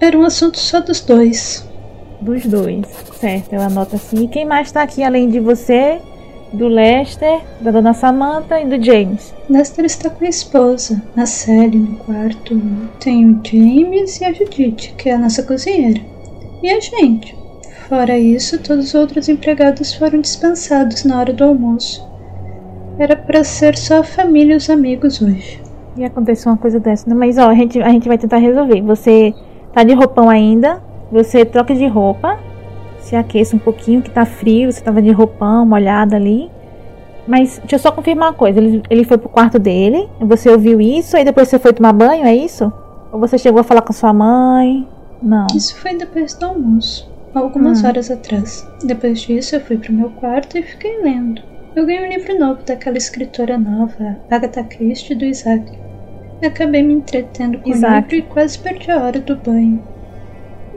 Era 0.00 0.18
um 0.18 0.24
assunto 0.24 0.58
só 0.58 0.80
dos 0.80 1.00
dois. 1.00 1.68
Dos 2.20 2.46
dois, 2.46 2.86
certo, 3.18 3.52
eu 3.52 3.60
anoto 3.60 3.96
assim. 3.96 4.24
E 4.24 4.28
quem 4.28 4.44
mais 4.44 4.70
tá 4.70 4.82
aqui 4.82 5.02
além 5.02 5.28
de 5.28 5.40
você, 5.40 6.00
do 6.52 6.68
Lester, 6.68 7.40
da 7.60 7.72
dona 7.72 7.92
Samantha 7.92 8.60
e 8.60 8.64
do 8.64 8.82
James? 8.82 9.34
Lester 9.50 9.84
está 9.84 10.08
com 10.08 10.24
a 10.24 10.28
esposa, 10.28 11.02
a 11.16 11.26
Sally, 11.26 11.78
no 11.78 11.96
quarto. 11.96 12.60
Tem 13.00 13.28
o 13.28 13.40
James 13.44 14.20
e 14.20 14.24
a 14.24 14.32
Judith, 14.32 14.94
que 14.96 15.08
é 15.08 15.14
a 15.14 15.18
nossa 15.18 15.42
cozinheira. 15.42 16.00
E 16.62 16.70
a 16.70 16.78
gente. 16.78 17.36
Fora 17.92 18.18
isso, 18.18 18.58
todos 18.58 18.86
os 18.86 18.94
outros 18.94 19.28
empregados 19.28 19.92
foram 19.92 20.18
dispensados 20.18 21.04
na 21.04 21.20
hora 21.20 21.30
do 21.30 21.44
almoço. 21.44 22.02
Era 22.98 23.14
para 23.14 23.44
ser 23.44 23.76
só 23.76 23.98
a 23.98 24.02
família 24.02 24.54
e 24.54 24.56
os 24.56 24.70
amigos 24.70 25.20
hoje. 25.20 25.60
E 25.98 26.02
aconteceu 26.02 26.50
uma 26.50 26.56
coisa 26.56 26.80
dessa, 26.80 27.06
né? 27.06 27.14
Mas 27.14 27.36
ó, 27.36 27.50
a 27.50 27.54
gente, 27.54 27.82
a 27.82 27.90
gente 27.90 28.08
vai 28.08 28.16
tentar 28.16 28.38
resolver. 28.38 28.80
Você 28.80 29.34
tá 29.74 29.84
de 29.84 29.92
roupão 29.92 30.30
ainda, 30.30 30.82
você 31.12 31.44
troca 31.44 31.74
de 31.74 31.86
roupa, 31.86 32.38
se 32.98 33.14
aqueça 33.14 33.56
um 33.56 33.58
pouquinho, 33.58 34.00
que 34.00 34.10
tá 34.10 34.24
frio, 34.24 34.72
você 34.72 34.82
tava 34.82 35.02
de 35.02 35.10
roupão, 35.10 35.66
molhada 35.66 36.16
ali. 36.16 36.50
Mas 37.28 37.58
deixa 37.58 37.74
eu 37.74 37.78
só 37.78 37.92
confirmar 37.92 38.30
uma 38.30 38.34
coisa, 38.34 38.58
ele, 38.58 38.82
ele 38.88 39.04
foi 39.04 39.18
pro 39.18 39.28
quarto 39.28 39.58
dele, 39.58 40.08
você 40.18 40.48
ouviu 40.48 40.80
isso, 40.80 41.14
aí 41.14 41.26
depois 41.26 41.46
você 41.46 41.58
foi 41.58 41.74
tomar 41.74 41.92
banho, 41.92 42.24
é 42.24 42.34
isso? 42.34 42.72
Ou 43.12 43.20
você 43.20 43.36
chegou 43.36 43.60
a 43.60 43.64
falar 43.64 43.82
com 43.82 43.92
sua 43.92 44.14
mãe? 44.14 44.88
Não. 45.22 45.46
Isso 45.54 45.76
foi 45.76 45.94
depois 45.94 46.32
do 46.32 46.46
almoço, 46.46 47.11
algumas 47.34 47.82
Hum. 47.82 47.88
horas 47.88 48.10
atrás. 48.10 48.66
Depois 48.84 49.20
disso, 49.20 49.56
eu 49.56 49.60
fui 49.60 49.78
pro 49.78 49.92
meu 49.92 50.10
quarto 50.10 50.58
e 50.58 50.62
fiquei 50.62 51.02
lendo. 51.02 51.42
Eu 51.74 51.86
ganhei 51.86 52.06
um 52.06 52.12
livro 52.12 52.38
novo 52.38 52.62
daquela 52.64 52.98
escritora 52.98 53.56
nova, 53.58 54.16
Agatha 54.30 54.62
Christie, 54.64 55.14
do 55.14 55.24
Isaac. 55.24 55.64
Acabei 56.44 56.82
me 56.82 56.94
entretendo 56.94 57.58
com 57.58 57.70
Isaac. 57.70 58.08
o 58.08 58.16
livro 58.16 58.16
e 58.16 58.22
quase 58.32 58.58
perdi 58.58 58.90
a 58.90 59.02
hora 59.02 59.20
do 59.20 59.36
banho. 59.36 59.82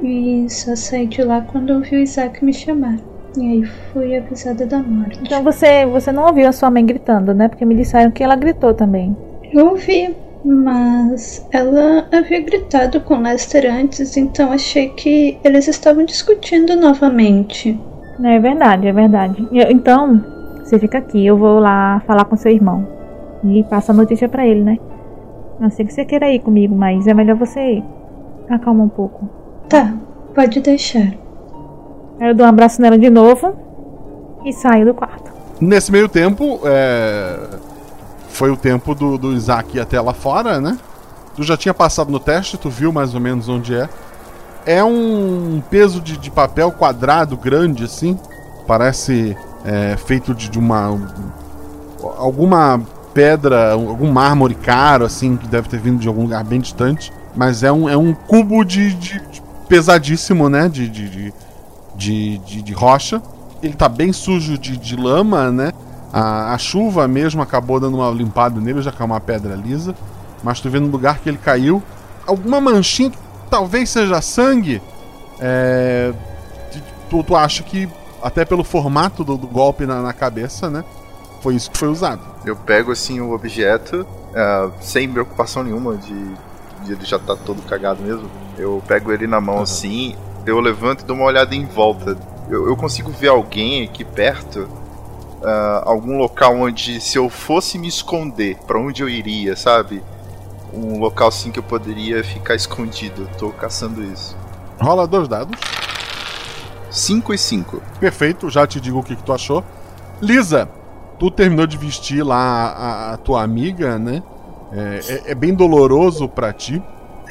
E 0.04 0.46
só 0.50 0.76
saí 0.76 1.08
de 1.08 1.22
lá 1.24 1.42
quando 1.42 1.72
ouvi 1.72 1.96
o 1.96 2.00
Isaac 2.00 2.44
me 2.44 2.54
chamar. 2.54 2.98
E 3.38 3.42
aí 3.42 3.66
fui 3.92 4.16
avisada 4.16 4.66
da 4.66 4.80
morte. 4.82 5.20
Então 5.22 5.44
você, 5.44 5.86
você 5.86 6.12
não 6.12 6.28
ouviu 6.28 6.48
a 6.48 6.52
sua 6.52 6.70
mãe 6.70 6.86
gritando, 6.86 7.34
né? 7.34 7.48
Porque 7.48 7.66
me 7.66 7.76
disseram 7.76 8.12
que 8.12 8.24
ela 8.24 8.36
gritou 8.36 8.74
também. 8.74 9.16
Eu 9.52 9.68
ouvi, 9.70 10.16
mas 10.46 11.46
ela 11.52 12.06
havia 12.12 12.40
gritado 12.42 13.02
com 13.02 13.20
Lester 13.22 13.66
antes, 13.74 14.16
então 14.16 14.52
achei 14.52 14.90
que 14.90 15.38
eles 15.44 15.68
estavam 15.68 16.06
discutindo 16.06 16.76
novamente. 16.76 17.80
É 18.24 18.40
verdade, 18.40 18.88
é 18.88 18.94
verdade. 18.94 19.48
Eu- 19.52 19.72
Então, 19.72 20.24
você 20.64 20.78
fica 20.78 21.00
aqui, 21.00 21.26
eu 21.26 21.36
vou 21.36 21.60
lá 21.60 22.02
falar 22.06 22.26
com 22.26 22.36
seu 22.36 22.52
irmão. 22.52 22.88
E 23.44 23.64
passa 23.64 23.92
a 23.92 23.96
notícia 23.96 24.30
pra 24.30 24.46
ele, 24.46 24.64
né? 24.64 24.78
Não 25.60 25.70
sei 25.70 25.86
que 25.86 25.94
você 25.94 26.06
queira 26.06 26.32
ir 26.32 26.40
comigo, 26.40 26.76
mas 26.76 27.08
é 27.08 27.14
melhor 27.14 27.36
você 27.36 27.82
acalmar 28.50 28.86
um 28.86 28.90
pouco. 28.90 29.28
Tá, 29.68 29.94
pode 30.34 30.60
deixar. 30.60 31.14
Aí 32.20 32.30
eu 32.30 32.36
dou 32.36 32.46
um 32.46 32.50
abraço 32.50 32.82
nela 32.82 32.98
de 32.98 33.10
novo 33.10 33.54
e 34.46 34.54
saio 34.54 34.86
do 34.86 34.94
quarto. 34.94 35.34
Nesse 35.60 35.92
meio 35.92 36.08
tempo, 36.10 36.60
é, 36.66 37.38
foi 38.36 38.52
o 38.52 38.58
tempo 38.58 38.94
do, 38.94 39.18
do 39.18 39.34
Isaac 39.34 39.78
ir 39.78 39.80
até 39.80 40.00
lá 40.00 40.14
fora, 40.14 40.60
né? 40.60 40.78
Tu 41.36 41.44
já 41.44 41.56
tinha 41.58 41.74
passado 41.74 42.12
no 42.12 42.20
teste, 42.20 42.58
tu 42.58 42.70
viu 42.70 42.92
mais 42.92 43.14
ou 43.14 43.20
menos 43.22 43.48
onde 43.50 43.74
é. 43.76 43.90
É 44.66 44.84
um 44.84 45.62
peso 45.70 46.02
de, 46.02 46.18
de 46.18 46.30
papel 46.32 46.72
quadrado 46.72 47.38
grande, 47.38 47.84
assim. 47.86 48.18
Parece 48.68 49.38
é, 49.64 49.96
feito 49.98 50.34
de, 50.34 50.50
de 50.50 50.60
uma. 50.60 50.92
um- 50.92 51.08
alguma 52.18 52.82
pedra, 53.14 53.72
algum 53.72 54.12
mármore 54.12 54.56
caro, 54.56 55.06
assim, 55.06 55.38
que 55.38 55.48
deve 55.48 55.70
ter 55.70 55.80
vindo 55.80 56.00
de 56.00 56.08
algum 56.08 56.24
lugar 56.24 56.44
bem 56.44 56.60
distante. 56.60 57.12
Mas 57.36 57.64
é 57.64 57.72
um, 57.72 57.88
é 57.90 57.96
um 57.98 58.14
cubo 58.14 58.64
de, 58.64 58.94
de- 58.94 59.20
de 59.32 59.42
pesadíssimo, 59.68 60.50
né? 60.50 60.68
De, 60.68 60.90
de, 60.90 61.34
de- 62.40 62.62
de 62.62 62.74
rocha. 62.74 63.22
Ele 63.64 63.74
tá 63.74 63.88
bem 63.88 64.12
sujo 64.12 64.58
de, 64.58 64.78
de 64.78 64.96
lama, 64.96 65.52
né? 65.52 65.72
A, 66.16 66.54
a 66.54 66.58
chuva 66.58 67.10
mesmo 67.10 67.42
acabou 67.42 67.78
dando 67.78 67.98
uma 67.98 68.10
limpada 68.10 68.62
nele, 68.62 68.82
já 68.82 68.90
que 68.90 69.02
é 69.02 69.06
uma 69.06 69.20
pedra 69.20 69.54
lisa. 69.54 69.94
Mas 70.42 70.62
tu 70.62 70.70
vê 70.70 70.80
no 70.80 70.88
lugar 70.88 71.20
que 71.20 71.28
ele 71.28 71.38
caiu 71.38 71.84
alguma 72.26 72.62
manchinha 72.62 73.10
que 73.10 73.18
talvez 73.50 73.90
seja 73.90 74.22
sangue. 74.22 74.82
É, 75.42 76.14
tu, 77.10 77.22
tu 77.22 77.36
acha 77.36 77.64
que, 77.64 77.90
até 78.24 78.46
pelo 78.46 78.64
formato 78.64 79.26
do, 79.26 79.36
do 79.36 79.46
golpe 79.46 79.86
na, 79.86 80.02
na 80.02 80.14
cabeça, 80.14 80.70
né? 80.70 80.86
Foi 81.42 81.54
isso 81.54 81.70
que 81.70 81.78
foi 81.78 81.90
usado. 81.90 82.22
Eu 82.46 82.56
pego 82.56 82.94
assim 82.94 83.20
o 83.20 83.34
objeto, 83.34 84.08
ah, 84.34 84.70
sem 84.80 85.10
preocupação 85.10 85.64
nenhuma 85.64 85.98
de, 85.98 86.14
de 86.86 86.94
ele 86.94 87.04
já 87.04 87.20
tá 87.20 87.36
todo 87.36 87.62
cagado 87.64 88.02
mesmo. 88.02 88.32
Eu 88.58 88.82
pego 88.88 89.12
ele 89.12 89.28
na 89.28 89.42
mão 89.42 89.62
assim, 89.62 90.16
eu 90.46 90.62
levanto 90.62 91.02
e 91.02 91.06
dou 91.06 91.18
uma 91.18 91.26
olhada 91.26 91.54
em 91.54 91.66
volta. 91.66 92.18
Eu, 92.50 92.70
eu 92.70 92.78
consigo 92.78 93.12
ver 93.12 93.28
alguém 93.28 93.84
aqui 93.84 94.06
perto, 94.06 94.70
ah, 95.46 95.84
algum 95.86 96.18
local 96.18 96.56
onde 96.56 97.00
se 97.00 97.18
eu 97.18 97.30
fosse 97.30 97.78
me 97.78 97.88
esconder, 97.88 98.58
pra 98.68 98.80
onde 98.80 99.02
eu 99.04 99.10
iria, 99.10 99.56
sabe? 99.56 100.04
Um 100.74 101.00
local 101.00 101.28
assim 101.30 101.52
que 101.52 101.60
eu 101.60 101.64
poderia 101.64 102.24
ficar 102.24 102.56
escondido. 102.56 103.22
Eu 103.32 103.38
tô 103.38 103.50
caçando 103.52 104.04
isso. 104.04 104.36
Rola 104.82 105.08
dois 105.08 105.28
dados. 105.28 105.58
5 106.90 107.34
e 107.34 107.38
5. 107.38 107.82
Perfeito, 108.00 108.50
já 108.50 108.66
te 108.66 108.80
digo 108.80 109.00
o 109.00 109.04
que, 109.04 109.16
que 109.16 109.24
tu 109.24 109.34
achou. 109.34 109.64
Lisa, 110.22 110.70
tu 111.20 111.30
terminou 111.30 111.68
de 111.68 111.78
vestir 111.78 112.24
lá 112.24 112.38
a, 112.68 113.14
a 113.14 113.18
tua 113.18 113.44
amiga, 113.44 113.98
né? 114.00 114.24
É, 114.72 115.00
é- 115.28 115.32
é 115.32 115.36
bem 115.36 115.54
doloroso 115.54 116.28
pra 116.28 116.54
ti. 116.54 116.82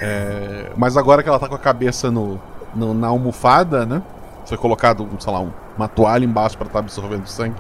É, 0.01 0.71
mas 0.77 0.97
agora 0.97 1.23
que 1.23 1.29
ela 1.29 1.39
tá 1.39 1.49
com 1.49 1.55
a 1.55 1.59
cabeça 1.59 2.11
no, 2.11 2.41
no- 2.75 2.93
na 2.95 3.09
almofada, 3.09 3.87
né? 3.87 4.03
Foi 4.45 4.57
colocado, 4.59 5.09
sei 5.19 5.33
lá, 5.33 5.41
um- 5.41 5.53
uma 5.77 5.89
toalha 5.89 6.25
embaixo 6.25 6.57
pra 6.59 6.67
estar 6.67 6.79
absorvendo 6.81 7.27
sangue. 7.27 7.57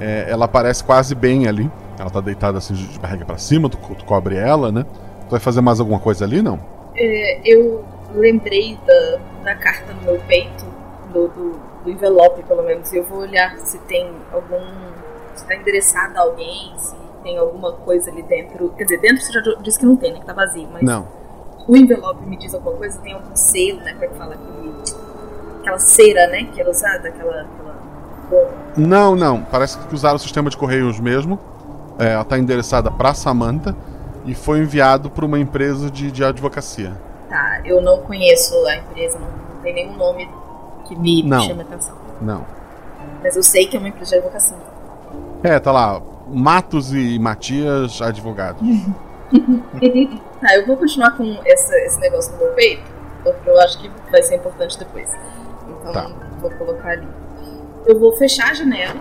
É, 0.00 0.30
ela 0.30 0.48
parece 0.48 0.82
quase 0.82 1.14
bem 1.14 1.46
ali. 1.46 1.70
Ela 1.98 2.10
tá 2.10 2.20
deitada 2.20 2.58
assim 2.58 2.72
de 2.72 2.98
barriga 2.98 3.26
pra 3.26 3.36
cima, 3.36 3.68
tu, 3.68 3.76
tu 3.76 4.04
cobre 4.04 4.36
ela, 4.36 4.72
né? 4.72 4.86
Tu 5.28 5.30
vai 5.30 5.40
fazer 5.40 5.60
mais 5.60 5.78
alguma 5.78 6.00
coisa 6.00 6.24
ali, 6.24 6.40
não? 6.40 6.58
É, 6.96 7.40
eu 7.44 7.84
lembrei 8.14 8.78
da, 8.86 9.20
da 9.44 9.54
carta 9.54 9.92
no 9.92 10.02
meu 10.02 10.20
peito, 10.26 10.64
do, 11.12 11.28
do, 11.28 11.60
do 11.84 11.90
envelope, 11.90 12.42
pelo 12.44 12.62
menos, 12.62 12.90
e 12.92 12.96
eu 12.96 13.04
vou 13.04 13.20
olhar 13.20 13.56
se 13.58 13.78
tem 13.80 14.10
algum. 14.32 14.60
se 15.34 15.46
tá 15.46 15.54
endereçado 15.54 16.16
a 16.16 16.22
alguém, 16.22 16.72
se 16.76 16.94
tem 17.22 17.38
alguma 17.38 17.72
coisa 17.72 18.10
ali 18.10 18.22
dentro. 18.22 18.70
Quer 18.70 18.84
dizer, 18.84 19.00
dentro 19.00 19.22
você 19.22 19.32
já 19.32 19.40
disse 19.60 19.78
que 19.78 19.86
não 19.86 19.96
tem, 19.96 20.12
né? 20.12 20.20
Que 20.20 20.26
tá 20.26 20.32
vazio, 20.32 20.68
mas. 20.72 20.82
Não. 20.82 21.06
O 21.68 21.76
envelope 21.76 22.24
me 22.26 22.36
diz 22.36 22.54
alguma 22.54 22.76
coisa, 22.76 22.98
tem 23.00 23.12
algum 23.12 23.36
selo, 23.36 23.80
né? 23.80 23.92
Como 23.92 24.04
é 24.04 24.08
que 24.08 24.14
fala? 24.14 24.34
Aquele, 24.34 24.74
aquela 25.60 25.78
cera, 25.78 26.26
né? 26.28 26.44
Que 26.44 26.60
era 26.60 26.70
usada, 26.70 27.08
aquela. 27.08 27.42
aquela 27.42 27.69
Não, 28.76 29.14
não. 29.16 29.42
Parece 29.42 29.78
que 29.78 29.94
usaram 29.94 30.16
o 30.16 30.18
sistema 30.18 30.48
de 30.50 30.56
correios 30.56 30.98
mesmo. 31.00 31.38
É, 31.98 32.12
ela 32.12 32.24
tá 32.24 32.38
endereçada 32.38 32.90
pra 32.90 33.12
Samantha 33.14 33.74
e 34.24 34.34
foi 34.34 34.60
enviado 34.60 35.10
por 35.10 35.24
uma 35.24 35.38
empresa 35.38 35.90
de, 35.90 36.10
de 36.10 36.24
advocacia. 36.24 36.92
Tá, 37.28 37.60
eu 37.64 37.80
não 37.80 37.98
conheço 38.02 38.54
a 38.66 38.76
empresa, 38.76 39.18
não, 39.18 39.26
não 39.54 39.62
tem 39.62 39.74
nenhum 39.74 39.96
nome 39.96 40.28
que 40.86 40.96
me 40.96 41.22
Não. 41.22 41.40
chame 41.40 41.60
a 41.60 41.64
atenção. 41.64 41.94
Não. 42.20 42.44
Mas 43.22 43.36
eu 43.36 43.42
sei 43.42 43.66
que 43.66 43.76
é 43.76 43.78
uma 43.78 43.88
empresa 43.88 44.10
de 44.12 44.16
advocacia. 44.16 44.56
É, 45.42 45.58
tá 45.58 45.70
lá. 45.72 46.00
Matos 46.28 46.92
e 46.92 47.18
Matias, 47.18 48.00
advogados. 48.00 48.62
tá, 50.40 50.56
eu 50.56 50.66
vou 50.66 50.76
continuar 50.76 51.16
com 51.16 51.38
essa, 51.44 51.74
esse 51.80 52.00
negócio 52.00 52.32
no 52.32 52.38
meu 52.38 52.52
peito, 52.54 52.82
porque 53.22 53.48
eu 53.48 53.60
acho 53.60 53.78
que 53.80 53.90
vai 54.10 54.22
ser 54.22 54.36
importante 54.36 54.78
depois. 54.78 55.08
Então, 55.68 55.92
Tá. 55.92 56.10
vou 56.40 56.50
colocar 56.52 56.90
ali. 56.90 57.08
Eu 57.86 57.98
vou 57.98 58.12
fechar 58.12 58.50
a 58.50 58.54
janela, 58.54 58.94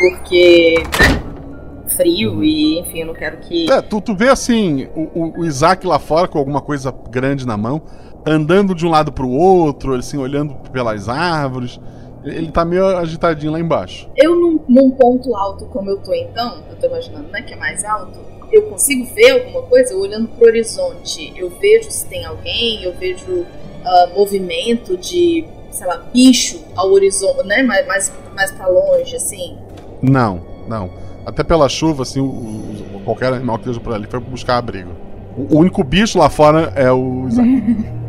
porque, 0.00 0.74
né, 1.00 1.88
frio 1.96 2.42
e, 2.42 2.78
enfim, 2.80 3.00
eu 3.00 3.06
não 3.08 3.14
quero 3.14 3.38
que... 3.38 3.70
É, 3.70 3.82
tu, 3.82 4.00
tu 4.00 4.14
vê 4.16 4.28
assim, 4.28 4.88
o, 4.94 5.40
o- 5.40 5.44
Isaac 5.44 5.86
lá 5.86 5.98
fora 5.98 6.26
com 6.28 6.38
alguma 6.38 6.60
coisa 6.60 6.94
grande 7.10 7.46
na 7.46 7.56
mão, 7.56 7.82
andando 8.26 8.74
de 8.74 8.86
um 8.86 8.90
lado 8.90 9.12
pro 9.12 9.28
outro, 9.28 9.94
assim, 9.94 10.16
olhando 10.16 10.54
pelas 10.70 11.08
árvores. 11.08 11.78
Ele 12.24 12.52
tá 12.52 12.64
meio 12.64 12.86
agitadinho 12.98 13.50
lá 13.52 13.58
embaixo. 13.58 14.08
Eu, 14.16 14.36
num, 14.36 14.60
num 14.68 14.90
ponto 14.92 15.34
alto 15.34 15.66
como 15.66 15.90
eu 15.90 15.98
tô 15.98 16.14
então, 16.14 16.62
eu 16.70 16.76
tô 16.76 16.86
imaginando, 16.86 17.28
né, 17.28 17.42
que 17.42 17.52
é 17.52 17.56
mais 17.56 17.84
alto, 17.84 18.18
eu 18.52 18.62
consigo 18.70 19.04
ver 19.12 19.30
alguma 19.32 19.62
coisa? 19.62 19.92
Eu 19.92 20.00
olhando 20.00 20.28
pro 20.28 20.46
horizonte, 20.46 21.32
eu 21.36 21.50
vejo 21.50 21.90
se 21.90 22.06
tem 22.06 22.24
alguém, 22.24 22.84
eu 22.84 22.92
vejo 22.94 23.44
ah, 23.84 24.10
movimento 24.14 24.96
de, 24.96 25.44
sei 25.72 25.86
lá, 25.86 26.02
bicho 26.12 26.62
ao 26.76 26.90
horizonte, 26.92 27.44
né, 27.46 27.62
mais, 27.62 27.86
mais, 27.86 28.12
mais 28.34 28.50
pra 28.52 28.68
longe, 28.68 29.16
assim. 29.16 29.58
Não, 30.00 30.40
não. 30.68 30.90
Até 31.26 31.42
pela 31.42 31.68
chuva, 31.68 32.02
assim, 32.02 32.20
o- 32.20 32.24
o- 32.26 33.00
qualquer 33.04 33.32
animal 33.32 33.56
que 33.56 33.62
esteja 33.64 33.80
por 33.80 33.92
ali 33.94 34.06
foi 34.06 34.20
buscar 34.20 34.58
abrigo. 34.58 34.90
O, 35.36 35.56
o 35.56 35.58
único 35.60 35.82
bicho 35.84 36.18
lá 36.18 36.28
fora 36.30 36.72
é 36.76 36.90
o 36.92 37.26
Isaac. 37.28 37.48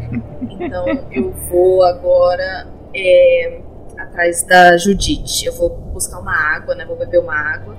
Então 0.60 0.86
eu 1.12 1.32
vou 1.50 1.84
agora 1.84 2.68
é, 2.96 3.60
atrás 3.98 4.44
da 4.44 4.78
Judite. 4.78 5.46
Eu 5.48 5.54
vou 5.54 5.70
buscar 5.92 6.20
uma 6.20 6.32
água, 6.56 6.76
né? 6.76 6.86
Vou 6.86 6.96
beber 6.96 7.20
uma 7.20 7.34
água. 7.36 7.76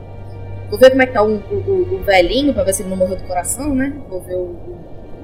Vou 0.68 0.76
ver 0.78 0.91
como 0.91 1.03
é 1.03 1.07
que 1.07 1.12
tá 1.12 1.22
o, 1.22 1.37
o- 1.37 1.95
o 1.95 2.03
velhinho, 2.05 2.53
pra 2.53 2.64
ver 2.64 2.72
se 2.72 2.82
ele 2.82 2.91
não 2.91 2.97
morreu 2.97 3.16
do 3.16 3.22
coração, 3.24 3.72
né? 3.74 3.93
Vou 4.11 4.20
ver 4.20 4.35
o, 4.35 4.57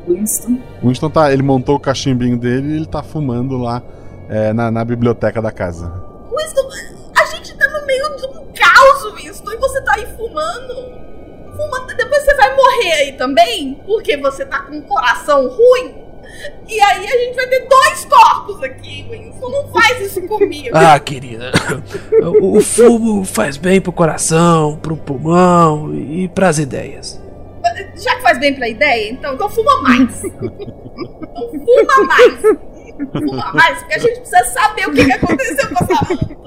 o 0.07 0.13
Winston. 0.15 0.59
Winston 0.85 1.11
tá. 1.11 1.33
Ele 1.33 1.43
montou 1.43 1.75
o 1.77 1.81
cachimbinho 1.81 2.39
dele 2.39 2.75
e 2.75 2.77
ele 2.77 2.87
tá 2.87 3.03
fumando 3.03 3.57
lá 3.59 3.83
é, 4.31 4.53
na, 4.53 4.71
na 4.71 4.85
biblioteca 4.85 5.43
da 5.43 5.51
casa. 5.51 5.93
Winston, 6.31 6.69
a 7.21 7.25
gente 7.27 7.57
tá 7.57 7.69
no 7.69 7.85
meio 7.85 8.17
de 8.17 8.27
um 8.27 8.53
caos, 8.53 9.15
Winston, 9.15 9.51
e 9.51 9.57
você 9.57 9.83
tá 9.83 9.95
aí 9.97 10.07
fumando. 10.17 11.01
Fuma, 11.57 11.81
depois 11.97 12.25
você 12.25 12.35
vai 12.37 12.55
morrer 12.55 12.93
aí 12.93 13.13
também, 13.15 13.83
porque 13.85 14.17
você 14.17 14.47
tá 14.47 14.61
com 14.61 14.77
um 14.77 14.83
coração 14.83 15.49
ruim. 15.49 15.97
E 16.69 16.81
aí 16.81 17.07
a 17.07 17.19
gente 17.19 17.35
vai 17.35 17.49
ter 17.49 17.67
dois 17.69 18.05
corpos 18.05 18.63
aqui, 18.63 19.05
Winston. 19.11 19.51
Não 19.51 19.67
faz 19.69 20.01
isso 20.01 20.23
comigo. 20.23 20.71
Ah, 20.79 20.99
querida. 21.01 21.51
O, 22.41 22.59
o 22.59 22.61
fumo 22.61 23.25
faz 23.25 23.57
bem 23.57 23.81
pro 23.81 23.93
coração, 23.93 24.77
pro 24.77 24.97
pulmão 24.97 25.93
e 25.93 26.29
pras 26.29 26.61
ideias. 26.61 27.21
Já 27.97 28.15
que 28.17 28.23
faz 28.23 28.39
bem 28.39 28.55
pra 28.55 28.69
ideia, 28.69 29.11
então, 29.11 29.35
então 29.35 29.51
fuma 29.51 29.83
mais. 29.83 30.25
então 30.25 31.51
fuma 31.51 32.05
mais. 32.07 32.70
Fuma 33.13 33.53
mais, 33.55 33.79
porque 33.81 33.95
a 33.95 33.99
gente 33.99 34.21
precisa 34.21 34.45
saber 34.45 34.89
o 34.89 34.93
que, 34.93 35.05
que 35.05 35.13
aconteceu 35.13 35.69
com 35.69 35.85
essa 35.85 36.15
manta. 36.15 36.41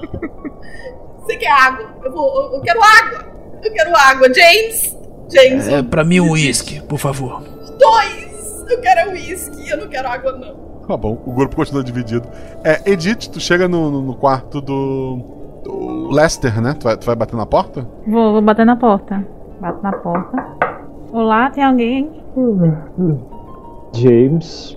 Você 1.20 1.36
quer 1.36 1.50
água? 1.50 1.86
Eu, 2.04 2.12
vou, 2.12 2.34
eu, 2.36 2.52
eu 2.56 2.60
quero 2.60 2.80
água. 2.82 3.24
Eu 3.62 3.72
quero 3.72 3.96
água. 3.96 4.28
James? 4.34 4.96
James, 5.32 5.68
É, 5.68 5.82
pra 5.82 6.04
mim 6.04 6.20
um 6.20 6.30
uísque, 6.32 6.80
por 6.82 6.98
favor. 6.98 7.42
dois. 7.78 8.64
Eu 8.70 8.80
quero 8.80 9.10
uísque. 9.12 9.68
Eu 9.70 9.78
não 9.78 9.88
quero 9.88 10.08
água, 10.08 10.32
não. 10.32 10.54
Tá 10.86 10.96
bom, 10.98 11.18
o 11.24 11.32
grupo 11.32 11.56
continua 11.56 11.82
dividido. 11.82 12.28
É, 12.62 12.80
Edith, 12.90 13.30
tu 13.30 13.40
chega 13.40 13.66
no, 13.66 13.90
no- 13.90 14.02
no 14.02 14.14
quarto 14.14 14.60
do, 14.60 15.60
do 15.64 16.10
Lester, 16.10 16.60
né? 16.60 16.74
Tu 16.78 16.84
vai, 16.84 16.96
tu 16.96 17.06
vai 17.06 17.16
bater 17.16 17.36
na 17.36 17.46
porta? 17.46 17.88
Vou, 18.06 18.32
vou 18.32 18.42
bater 18.42 18.66
na 18.66 18.76
porta. 18.76 19.26
Bato 19.60 19.82
na 19.82 19.92
porta. 19.92 20.46
Olá, 21.10 21.48
tem 21.50 21.64
alguém? 21.64 22.10
James, 23.94 24.76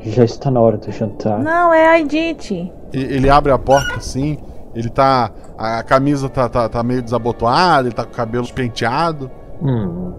já 0.00 0.24
está 0.24 0.50
na 0.50 0.60
hora 0.60 0.76
do 0.76 0.90
jantar. 0.90 1.38
Não, 1.38 1.72
é 1.72 1.86
a 1.88 2.00
Edith. 2.00 2.50
E- 2.52 2.70
ele 2.92 3.28
abre 3.28 3.52
a 3.52 3.58
porta 3.58 3.96
assim 3.96 4.38
Ele 4.74 4.88
tá. 4.88 5.30
A 5.56 5.82
camisa 5.82 6.28
tá, 6.28 6.48
tá, 6.48 6.68
tá 6.68 6.82
meio 6.82 7.02
desabotoada, 7.02 7.88
ele 7.88 7.94
tá 7.94 8.04
com 8.04 8.12
o 8.12 8.14
cabelo 8.14 8.46
penteado. 8.54 9.30
Hum. 9.60 10.12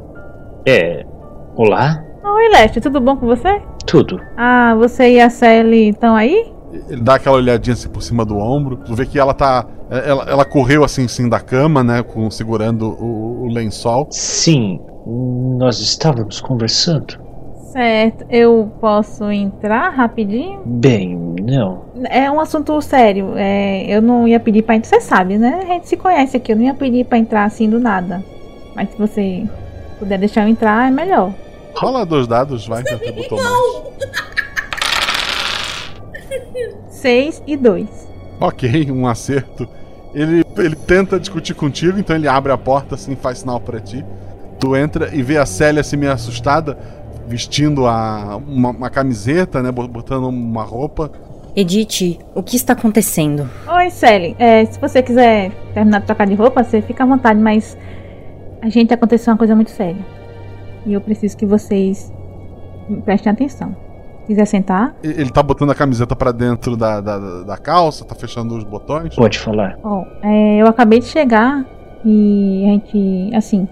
É. 0.66 1.06
Olá? 1.56 2.04
Oi, 2.24 2.50
Leste, 2.50 2.82
tudo 2.82 3.00
bom 3.00 3.16
com 3.16 3.26
você? 3.26 3.62
Tudo. 3.86 4.20
Ah, 4.38 4.76
você 4.76 5.14
e 5.14 5.22
a 5.22 5.30
Sally 5.30 5.90
estão 5.90 6.16
aí? 6.16 6.54
Ele 6.90 7.02
dá 7.02 7.16
aquela 7.16 7.38
olhadinha 7.38 7.74
assim 7.74 7.90
por 7.90 8.02
cima 8.02 8.26
do 8.26 8.38
ombro. 8.38 8.78
Tu 8.78 8.94
vê 8.94 9.06
que 9.06 9.18
ela 9.18 9.34
tá. 9.34 9.66
Ela, 9.90 10.24
ela 10.30 10.46
correu 10.46 10.84
assim, 10.84 11.08
sim, 11.08 11.28
da 11.28 11.40
cama, 11.40 11.84
né? 11.84 12.04
Com, 12.04 12.30
segurando 12.30 12.90
o, 12.90 13.44
o 13.44 13.48
lençol. 13.48 14.08
Sim, 14.12 14.80
nós 15.58 15.80
estávamos 15.80 16.40
conversando. 16.42 17.18
Certo, 17.72 18.26
eu 18.30 18.72
posso 18.80 19.32
entrar 19.32 19.90
rapidinho? 19.90 20.62
Bem, 20.66 21.16
não. 21.16 21.86
É 22.10 22.30
um 22.32 22.40
assunto 22.40 22.82
sério. 22.82 23.34
É, 23.36 23.86
eu 23.88 24.02
não 24.02 24.28
ia 24.28 24.40
pedir 24.40 24.64
pra 24.64 24.76
entrar. 24.76 24.90
Você 24.90 25.02
sabe, 25.02 25.38
né? 25.38 25.60
A 25.62 25.66
gente 25.66 25.88
se 25.88 25.96
conhece 25.96 26.36
aqui. 26.36 26.52
Eu 26.52 26.56
não 26.56 26.64
ia 26.64 26.74
pedir 26.74 27.06
pra 27.06 27.20
entrar 27.20 27.44
assim 27.44 27.70
do 27.70 27.80
nada. 27.80 28.24
Mas 28.76 28.90
se 28.90 28.98
você 28.98 29.44
puder 30.00 30.18
deixar 30.18 30.44
eu 30.44 30.48
entrar, 30.48 30.88
é 30.88 30.92
melhor. 30.92 31.32
Rola 31.76 32.06
dois 32.06 32.26
dados, 32.26 32.66
vai, 32.68 32.84
que 32.84 32.98
você 32.98 33.12
botou 33.12 33.38
mais. 33.38 33.90
6 36.90 37.44
e 37.48 37.56
2. 37.56 38.10
Ok, 38.42 38.92
um 38.92 39.08
acerto. 39.08 39.68
Ele, 40.14 40.44
ele 40.58 40.76
tenta 40.76 41.20
discutir 41.20 41.54
contigo, 41.54 42.00
então 42.00 42.16
ele 42.16 42.28
abre 42.28 42.52
a 42.52 42.58
porta 42.58 42.96
assim, 42.96 43.16
faz 43.16 43.40
sinal 43.40 43.60
para 43.60 43.80
ti. 43.80 44.04
Tu 44.60 44.76
entra 44.76 45.10
e 45.14 45.22
vê 45.22 45.38
a 45.38 45.46
Célia 45.46 45.82
assim 45.82 45.96
meio 45.96 46.12
assustada, 46.12 46.78
vestindo 47.30 47.86
a, 47.86 48.38
uma, 48.38 48.70
uma 48.72 48.90
camiseta, 48.90 49.62
né? 49.62 49.72
Botando 49.72 50.28
uma 50.28 50.64
roupa. 50.64 51.12
Edith, 51.56 52.20
o 52.34 52.42
que 52.42 52.56
está 52.56 52.74
acontecendo? 52.74 53.48
Oi, 53.68 53.90
Sally. 53.92 54.36
É, 54.40 54.66
se 54.66 54.80
você 54.80 55.04
quiser 55.04 55.52
terminar 55.74 56.00
de 56.00 56.08
trocar 56.08 56.26
de 56.26 56.34
roupa, 56.34 56.64
você 56.64 56.82
fica 56.82 57.04
à 57.04 57.08
vontade, 57.08 57.40
mas 57.40 57.78
a 58.62 58.70
gente 58.70 58.94
aconteceu 58.94 59.32
uma 59.32 59.38
coisa 59.38 59.56
muito 59.56 59.70
séria. 59.70 60.04
E 60.86 60.94
eu 60.94 61.02
preciso 61.02 61.38
que 61.38 61.46
vocês 61.46 62.12
prestem 63.06 63.32
atenção. 63.32 63.76
Quiser 64.26 64.46
sentar? 64.46 64.96
Ele 65.04 65.30
tá 65.30 65.42
botando 65.42 65.72
a 65.72 65.76
camiseta 65.76 66.16
para 66.16 66.32
dentro 66.32 66.76
da, 66.78 67.02
da, 67.02 67.44
da, 67.44 67.58
calça, 67.58 68.06
tá 68.06 68.16
fechando 68.16 68.56
os 68.56 68.64
botões? 68.64 69.16
Pode 69.16 69.40
falar. 69.40 69.78
Bom, 69.84 70.06
é, 70.24 70.62
eu 70.62 70.68
acabei 70.68 71.00
de 71.00 71.06
chegar 71.06 71.66
e 72.06 72.64
a 72.66 72.70
gente, 72.70 73.36
assim, 73.36 73.68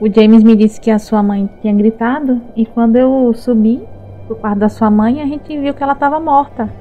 o 0.00 0.12
James 0.12 0.42
me 0.42 0.56
disse 0.56 0.80
que 0.80 0.90
a 0.90 0.98
sua 0.98 1.22
mãe 1.22 1.48
tinha 1.60 1.72
gritado 1.74 2.40
e 2.56 2.66
quando 2.66 2.96
eu 2.96 3.32
subi 3.34 3.80
pro 4.26 4.36
quarto 4.36 4.58
da 4.58 4.68
sua 4.68 4.90
mãe, 4.90 5.20
a 5.20 5.26
gente 5.26 5.56
viu 5.58 5.74
que 5.74 5.82
ela 5.82 5.94
tava 5.94 6.18
morta. 6.18 6.72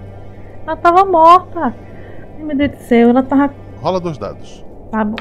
Ela 0.65 0.75
tava 0.75 1.05
morta. 1.05 1.73
Ai, 2.37 2.43
meu 2.43 2.55
Deus 2.55 2.71
do 2.71 2.77
céu, 2.77 3.09
ela 3.09 3.23
tava. 3.23 3.53
Rola 3.81 3.99
dois 3.99 4.17
dados. 4.17 4.65
Tá 4.91 5.03
bom. 5.03 5.15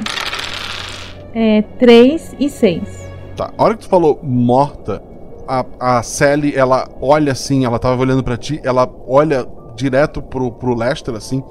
É, 1.34 1.62
três 1.78 2.34
e 2.38 2.49
seis. 2.49 3.09
Tá, 3.36 3.51
a 3.57 3.62
hora 3.62 3.74
que 3.74 3.80
tu 3.80 3.88
falou 3.88 4.18
morta, 4.22 5.03
a, 5.47 5.64
a 5.78 6.03
Sally, 6.03 6.55
ela 6.55 6.88
olha 7.01 7.32
assim, 7.32 7.64
ela 7.64 7.78
tava 7.78 8.01
olhando 8.01 8.22
para 8.22 8.36
ti, 8.36 8.61
ela 8.62 8.88
olha 9.07 9.47
direto 9.74 10.20
pro, 10.20 10.53
pro 10.53 10.74
Lester, 10.74 11.14
assim, 11.14 11.43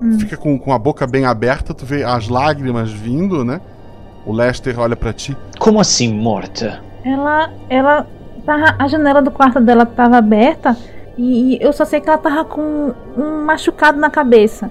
hum. 0.00 0.18
fica 0.18 0.36
com, 0.36 0.58
com 0.58 0.72
a 0.72 0.78
boca 0.78 1.06
bem 1.06 1.24
aberta, 1.24 1.72
tu 1.72 1.86
vê 1.86 2.04
as 2.04 2.28
lágrimas 2.28 2.92
vindo, 2.92 3.44
né? 3.44 3.60
O 4.24 4.32
Lester 4.32 4.78
olha 4.78 4.96
para 4.96 5.12
ti. 5.12 5.36
Como 5.58 5.80
assim, 5.80 6.12
morta? 6.12 6.80
Ela, 7.04 7.50
ela, 7.68 8.06
tava, 8.44 8.76
a 8.78 8.88
janela 8.88 9.20
do 9.20 9.30
quarto 9.30 9.60
dela 9.60 9.84
tava 9.84 10.16
aberta 10.16 10.76
e 11.18 11.58
eu 11.60 11.72
só 11.72 11.84
sei 11.84 12.00
que 12.00 12.08
ela 12.08 12.18
tava 12.18 12.44
com 12.44 12.94
um 13.16 13.44
machucado 13.44 13.98
na 13.98 14.10
cabeça. 14.10 14.70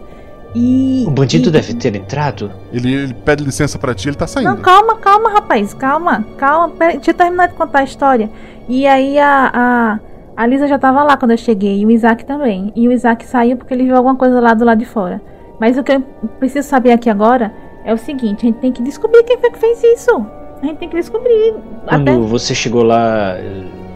E, 0.53 1.05
o 1.07 1.11
bandido 1.11 1.49
e... 1.49 1.51
deve 1.51 1.73
ter 1.73 1.95
entrado? 1.95 2.51
Ele, 2.73 2.93
ele 2.93 3.13
pede 3.13 3.43
licença 3.43 3.79
para 3.79 3.93
ti, 3.93 4.09
ele 4.09 4.17
tá 4.17 4.27
saindo. 4.27 4.49
Não, 4.49 4.57
calma, 4.57 4.97
calma, 4.97 5.29
rapaz, 5.29 5.73
calma, 5.73 6.25
calma. 6.37 6.69
Pera, 6.69 6.93
deixa 6.93 7.11
eu 7.11 7.15
terminar 7.15 7.47
de 7.47 7.53
contar 7.53 7.79
a 7.79 7.83
história. 7.83 8.29
E 8.67 8.85
aí 8.85 9.17
a, 9.17 9.51
a, 9.53 9.99
a 10.35 10.47
Lisa 10.47 10.67
já 10.67 10.77
tava 10.77 11.03
lá 11.03 11.15
quando 11.15 11.31
eu 11.31 11.37
cheguei, 11.37 11.79
e 11.79 11.85
o 11.85 11.91
Isaac 11.91 12.25
também. 12.25 12.71
E 12.75 12.87
o 12.87 12.91
Isaac 12.91 13.25
saiu 13.25 13.57
porque 13.57 13.73
ele 13.73 13.85
viu 13.85 13.95
alguma 13.95 14.15
coisa 14.15 14.39
lá 14.39 14.53
do 14.53 14.65
lado 14.65 14.79
de 14.79 14.85
fora. 14.85 15.21
Mas 15.59 15.77
o 15.77 15.83
que 15.83 15.91
eu 15.93 16.01
preciso 16.39 16.67
saber 16.67 16.91
aqui 16.91 17.09
agora 17.09 17.53
é 17.83 17.93
o 17.93 17.97
seguinte: 17.97 18.45
a 18.45 18.49
gente 18.49 18.59
tem 18.59 18.71
que 18.71 18.81
descobrir 18.81 19.23
quem 19.23 19.37
foi 19.37 19.51
que 19.51 19.59
fez 19.59 19.83
isso. 19.83 20.25
A 20.61 20.65
gente 20.65 20.77
tem 20.77 20.89
que 20.89 20.95
descobrir. 20.95 21.55
Quando 21.87 22.09
até... 22.09 22.17
você 22.17 22.53
chegou 22.53 22.83
lá, 22.83 23.35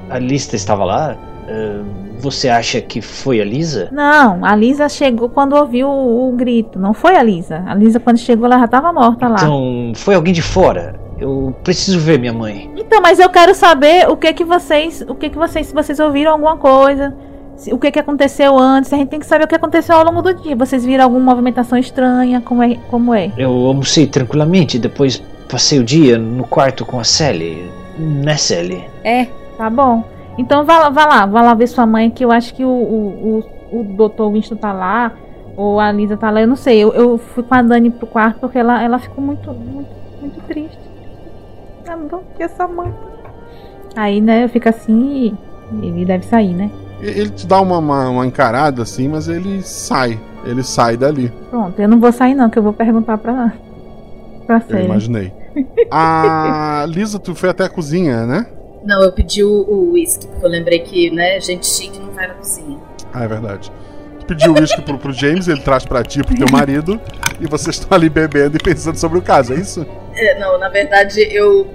a 0.09 0.19
lista 0.19 0.55
estava 0.55 0.83
lá? 0.83 1.17
Você 2.19 2.49
acha 2.49 2.81
que 2.81 3.01
foi 3.01 3.39
a 3.39 3.45
Lisa? 3.45 3.89
Não, 3.91 4.43
a 4.43 4.55
Lisa 4.55 4.89
chegou 4.89 5.29
quando 5.29 5.55
ouviu 5.55 5.88
o, 5.88 6.29
o 6.29 6.31
grito. 6.31 6.79
Não 6.79 6.93
foi 6.93 7.15
a 7.15 7.21
Lisa. 7.21 7.63
A 7.67 7.75
Lisa, 7.75 7.99
quando 7.99 8.17
chegou, 8.17 8.45
ela 8.45 8.57
já 8.57 8.65
estava 8.65 8.91
morta 8.91 9.27
lá. 9.27 9.38
Então, 9.38 9.91
foi 9.95 10.15
alguém 10.15 10.33
de 10.33 10.41
fora. 10.41 10.95
Eu 11.19 11.55
preciso 11.63 11.99
ver 11.99 12.19
minha 12.19 12.33
mãe. 12.33 12.71
Então, 12.75 13.01
mas 13.01 13.19
eu 13.19 13.29
quero 13.29 13.53
saber 13.53 14.09
o 14.09 14.17
que 14.17 14.33
que 14.33 14.43
vocês, 14.43 15.01
o 15.07 15.15
que 15.15 15.29
que 15.29 15.38
vocês, 15.38 15.67
se 15.67 15.73
vocês 15.73 15.99
ouviram 15.99 16.31
alguma 16.31 16.57
coisa, 16.57 17.15
o 17.71 17.79
que 17.79 17.91
que 17.91 17.99
aconteceu 17.99 18.57
antes. 18.57 18.91
A 18.91 18.97
gente 18.97 19.09
tem 19.09 19.19
que 19.19 19.25
saber 19.25 19.45
o 19.45 19.47
que 19.47 19.55
aconteceu 19.55 19.95
ao 19.95 20.05
longo 20.05 20.21
do 20.21 20.33
dia. 20.33 20.55
Vocês 20.55 20.85
viram 20.85 21.03
alguma 21.05 21.31
movimentação 21.31 21.77
estranha? 21.77 22.41
Como 22.41 22.61
é? 22.61 22.75
Como 22.89 23.13
é? 23.13 23.31
Eu 23.37 23.51
almocei 23.51 24.07
tranquilamente, 24.07 24.77
depois 24.77 25.23
passei 25.49 25.79
o 25.79 25.83
dia 25.83 26.17
no 26.17 26.45
quarto 26.45 26.85
com 26.85 26.99
a 26.99 27.03
Sally. 27.03 27.69
Né, 27.97 28.35
Sally? 28.35 28.83
É, 29.03 29.27
tá 29.57 29.69
bom. 29.69 30.03
Então 30.37 30.65
vá 30.65 30.79
lá, 30.79 30.89
vá 30.89 31.05
lá, 31.05 31.25
vá 31.25 31.41
lá 31.41 31.53
ver 31.53 31.67
sua 31.67 31.85
mãe, 31.85 32.09
que 32.09 32.23
eu 32.23 32.31
acho 32.31 32.53
que 32.53 32.65
o, 32.65 32.69
o, 32.69 33.43
o, 33.71 33.79
o 33.79 33.83
doutor 33.83 34.31
Winston 34.31 34.57
tá 34.57 34.73
lá, 34.73 35.13
ou 35.55 35.79
a 35.79 35.91
Lisa 35.91 36.17
tá 36.17 36.29
lá, 36.29 36.41
eu 36.41 36.47
não 36.47 36.57
sei. 36.57 36.79
Eu, 36.79 36.93
eu 36.93 37.17
fui 37.17 37.43
com 37.43 37.55
a 37.55 37.61
Dani 37.61 37.89
pro 37.89 38.05
quarto 38.05 38.39
porque 38.39 38.57
ela, 38.57 38.83
ela 38.83 38.99
ficou 38.99 39.23
muito, 39.23 39.51
muito, 39.53 39.89
muito 40.19 40.41
triste. 40.41 40.77
Ela 41.85 41.97
não 41.97 42.21
quer 42.37 42.45
essa 42.45 42.67
mãe. 42.67 42.93
Aí, 43.95 44.19
né, 44.19 44.43
eu 44.43 44.49
fico 44.49 44.67
assim 44.67 45.37
e 45.71 45.87
ele 45.87 46.03
deve 46.03 46.25
sair, 46.25 46.53
né? 46.53 46.69
Ele 47.01 47.29
te 47.29 47.45
dá 47.45 47.59
uma, 47.59 47.77
uma, 47.77 48.09
uma, 48.09 48.25
encarada 48.25 48.81
assim, 48.81 49.07
mas 49.07 49.27
ele 49.27 49.61
sai. 49.61 50.19
Ele 50.45 50.63
sai 50.63 50.95
dali. 50.95 51.31
Pronto, 51.49 51.79
eu 51.81 51.87
não 51.87 51.99
vou 51.99 52.11
sair 52.11 52.35
não, 52.35 52.49
que 52.49 52.57
eu 52.57 52.63
vou 52.63 52.73
perguntar 52.73 53.17
pra, 53.17 53.53
pra 54.45 54.61
Eu 54.69 54.85
imaginei. 54.85 55.31
a 55.91 56.85
Lisa, 56.87 57.19
tu 57.19 57.35
foi 57.35 57.49
até 57.49 57.65
a 57.65 57.69
cozinha, 57.69 58.25
né? 58.25 58.47
Não, 58.83 59.01
eu 59.01 59.11
pedi 59.11 59.43
o 59.43 59.91
uísque, 59.91 60.27
porque 60.27 60.45
eu 60.45 60.49
lembrei 60.49 60.79
que, 60.79 61.09
né, 61.09 61.39
gente 61.39 61.65
chique 61.65 61.99
não 61.99 62.11
vai 62.11 62.27
na 62.27 62.35
cozinha. 62.35 62.77
Ah, 63.11 63.23
é 63.23 63.27
verdade. 63.27 63.71
Tu 64.19 64.25
pediu 64.27 64.53
o 64.53 64.59
uísque 64.59 64.81
pro, 64.81 64.97
pro 64.97 65.11
James, 65.11 65.47
ele 65.47 65.61
traz 65.61 65.85
pra 65.85 66.03
ti, 66.03 66.23
pro 66.23 66.35
teu 66.35 66.47
marido, 66.51 67.01
e 67.39 67.47
vocês 67.47 67.77
estão 67.77 67.95
ali 67.95 68.09
bebendo 68.09 68.57
e 68.57 68.59
pensando 68.59 68.97
sobre 68.97 69.17
o 69.17 69.21
caso, 69.21 69.53
é 69.53 69.57
isso? 69.57 69.85
É, 70.13 70.39
não, 70.39 70.59
na 70.59 70.69
verdade 70.69 71.21
eu 71.31 71.67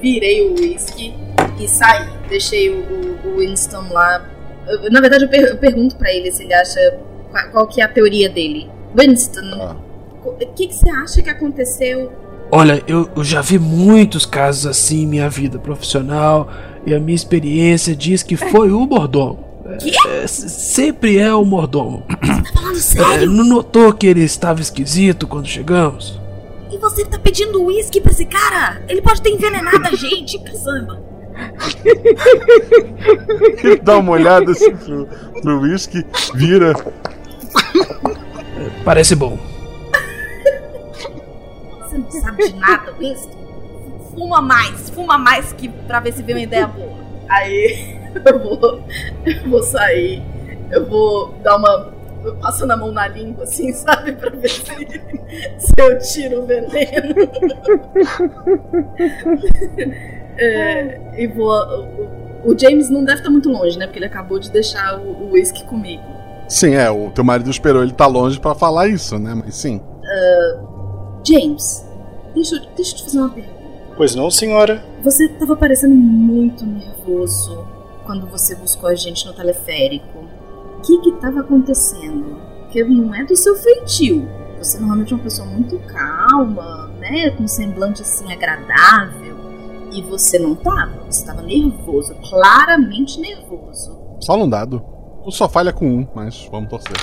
virei 0.00 0.48
o 0.48 0.54
uísque 0.60 1.14
e 1.58 1.68
saí. 1.68 2.08
Deixei 2.28 2.70
o, 2.70 3.18
o 3.28 3.38
Winston 3.38 3.84
lá. 3.90 4.24
Eu, 4.66 4.90
na 4.90 5.00
verdade, 5.00 5.24
eu, 5.24 5.28
per 5.28 5.42
eu 5.42 5.56
pergunto 5.58 5.96
para 5.96 6.12
ele 6.12 6.30
se 6.30 6.44
ele 6.44 6.54
acha. 6.54 6.98
Qual, 7.30 7.50
qual, 7.50 7.66
que 7.66 7.80
é 7.80 7.84
a 7.84 7.88
teoria 7.88 8.28
dele. 8.28 8.70
Winston, 8.94 9.40
ah. 9.54 9.76
o 10.24 10.32
que, 10.34 10.66
que 10.66 10.74
você 10.74 10.90
acha 10.90 11.22
que 11.22 11.30
aconteceu? 11.30 12.12
Olha, 12.50 12.82
eu, 12.86 13.08
eu 13.16 13.24
já 13.24 13.40
vi 13.40 13.58
muitos 13.58 14.26
casos 14.26 14.66
assim 14.66 15.04
em 15.04 15.06
minha 15.06 15.30
vida 15.30 15.58
profissional 15.58 16.50
e 16.84 16.94
a 16.94 17.00
minha 17.00 17.16
experiência 17.16 17.96
diz 17.96 18.22
que 18.22 18.36
foi 18.36 18.70
o 18.70 18.80
mordomo. 18.86 19.52
É, 20.08 20.26
sempre 20.26 21.18
é 21.18 21.34
o 21.34 21.44
mordomo. 21.44 22.04
Você 22.20 22.42
tá 22.42 22.52
falando 22.52 22.76
sério? 22.76 23.22
É, 23.22 23.26
não 23.26 23.44
notou 23.44 23.92
que 23.94 24.06
ele 24.06 24.22
estava 24.22 24.60
esquisito 24.60 25.26
quando 25.26 25.46
chegamos? 25.46 26.20
E 26.70 26.76
você 26.76 27.04
tá 27.06 27.18
pedindo 27.18 27.62
uísque 27.62 28.00
pra 28.00 28.12
esse 28.12 28.26
cara? 28.26 28.82
Ele 28.88 29.00
pode 29.00 29.22
ter 29.22 29.30
envenenado 29.30 29.86
a 29.86 29.94
gente, 29.96 30.38
caçamba. 30.40 31.02
Ele 33.62 33.76
dá 33.76 33.98
uma 33.98 34.12
olhada 34.12 34.52
assim 34.52 34.76
pro, 34.76 35.06
pro 35.40 35.60
whisky, 35.60 36.06
vira. 36.34 36.74
Parece 38.84 39.14
bom. 39.14 39.38
Você 41.80 41.98
não 41.98 42.10
sabe 42.10 42.48
de 42.48 42.54
nada, 42.56 42.92
whisky. 42.98 43.36
Fuma 44.14 44.42
mais, 44.42 44.90
fuma 44.90 45.18
mais 45.18 45.52
que 45.52 45.68
pra 45.68 46.00
ver 46.00 46.12
se 46.12 46.22
vem 46.22 46.34
uma 46.34 46.42
ideia 46.42 46.66
boa. 46.66 46.96
Aí 47.28 47.98
eu 48.26 48.38
vou, 48.38 48.84
eu 49.24 49.50
vou 49.50 49.62
sair, 49.62 50.22
eu 50.70 50.86
vou 50.86 51.34
dar 51.42 51.56
uma 51.56 51.92
passando 52.40 52.70
a 52.70 52.76
mão 52.76 52.92
na 52.92 53.08
língua, 53.08 53.44
assim, 53.44 53.72
sabe? 53.74 54.12
Pra 54.12 54.30
ver 54.30 54.48
se, 54.48 54.62
se 55.58 55.72
eu 55.76 55.98
tiro 55.98 56.42
o 56.42 56.46
veneno. 56.46 57.14
é, 60.36 61.22
e 61.22 61.26
vou. 61.26 61.50
O, 61.50 62.52
o, 62.52 62.58
James 62.58 62.90
não 62.90 63.04
deve 63.04 63.18
estar 63.18 63.30
muito 63.30 63.48
longe, 63.48 63.78
né? 63.78 63.86
Porque 63.86 63.98
ele 63.98 64.06
acabou 64.06 64.38
de 64.38 64.50
deixar 64.50 64.98
o 64.98 65.32
whisky 65.32 65.64
comigo. 65.64 66.02
Sim, 66.48 66.74
é. 66.74 66.90
O 66.90 67.10
teu 67.10 67.24
marido 67.24 67.50
esperou 67.50 67.82
ele 67.82 67.92
tá 67.92 68.06
longe 68.06 68.38
para 68.38 68.54
falar 68.54 68.88
isso, 68.88 69.18
né? 69.18 69.34
Mas 69.34 69.54
sim. 69.54 69.76
Uh, 69.78 71.22
James, 71.26 71.86
deixa, 72.34 72.58
deixa 72.76 72.92
eu 72.92 72.96
te 72.96 73.04
fazer 73.04 73.18
uma 73.18 73.30
pergunta. 73.30 73.62
Pois 73.96 74.14
não, 74.14 74.30
senhora? 74.30 74.82
Você 75.02 75.28
tava 75.28 75.54
parecendo 75.56 75.94
muito 75.94 76.64
nervoso 76.64 77.66
quando 78.04 78.26
você 78.26 78.54
buscou 78.54 78.88
a 78.88 78.94
gente 78.94 79.26
no 79.26 79.32
teleférico 79.32 80.22
que 80.82 80.98
que 80.98 81.10
estava 81.10 81.40
acontecendo? 81.40 82.36
Porque 82.62 82.84
não 82.84 83.14
é 83.14 83.24
do 83.24 83.36
seu 83.36 83.54
feitio. 83.56 84.28
Você 84.58 84.78
normalmente 84.78 85.12
é 85.12 85.16
uma 85.16 85.22
pessoa 85.22 85.46
muito 85.48 85.78
calma, 85.80 86.88
né? 86.98 87.30
Com 87.30 87.44
um 87.44 87.48
semblante 87.48 88.02
assim 88.02 88.32
agradável. 88.32 89.31
E 89.92 90.02
você 90.02 90.38
não 90.38 90.54
tava. 90.54 91.04
Você 91.06 91.24
tava 91.24 91.42
nervoso, 91.42 92.14
claramente 92.28 93.20
nervoso. 93.20 93.98
Só 94.20 94.34
um 94.34 94.48
dado. 94.48 94.82
Tu 95.24 95.30
só 95.32 95.48
falha 95.48 95.72
com 95.72 95.86
um, 95.86 96.08
mas 96.14 96.48
vamos 96.50 96.70
torcer. 96.70 96.96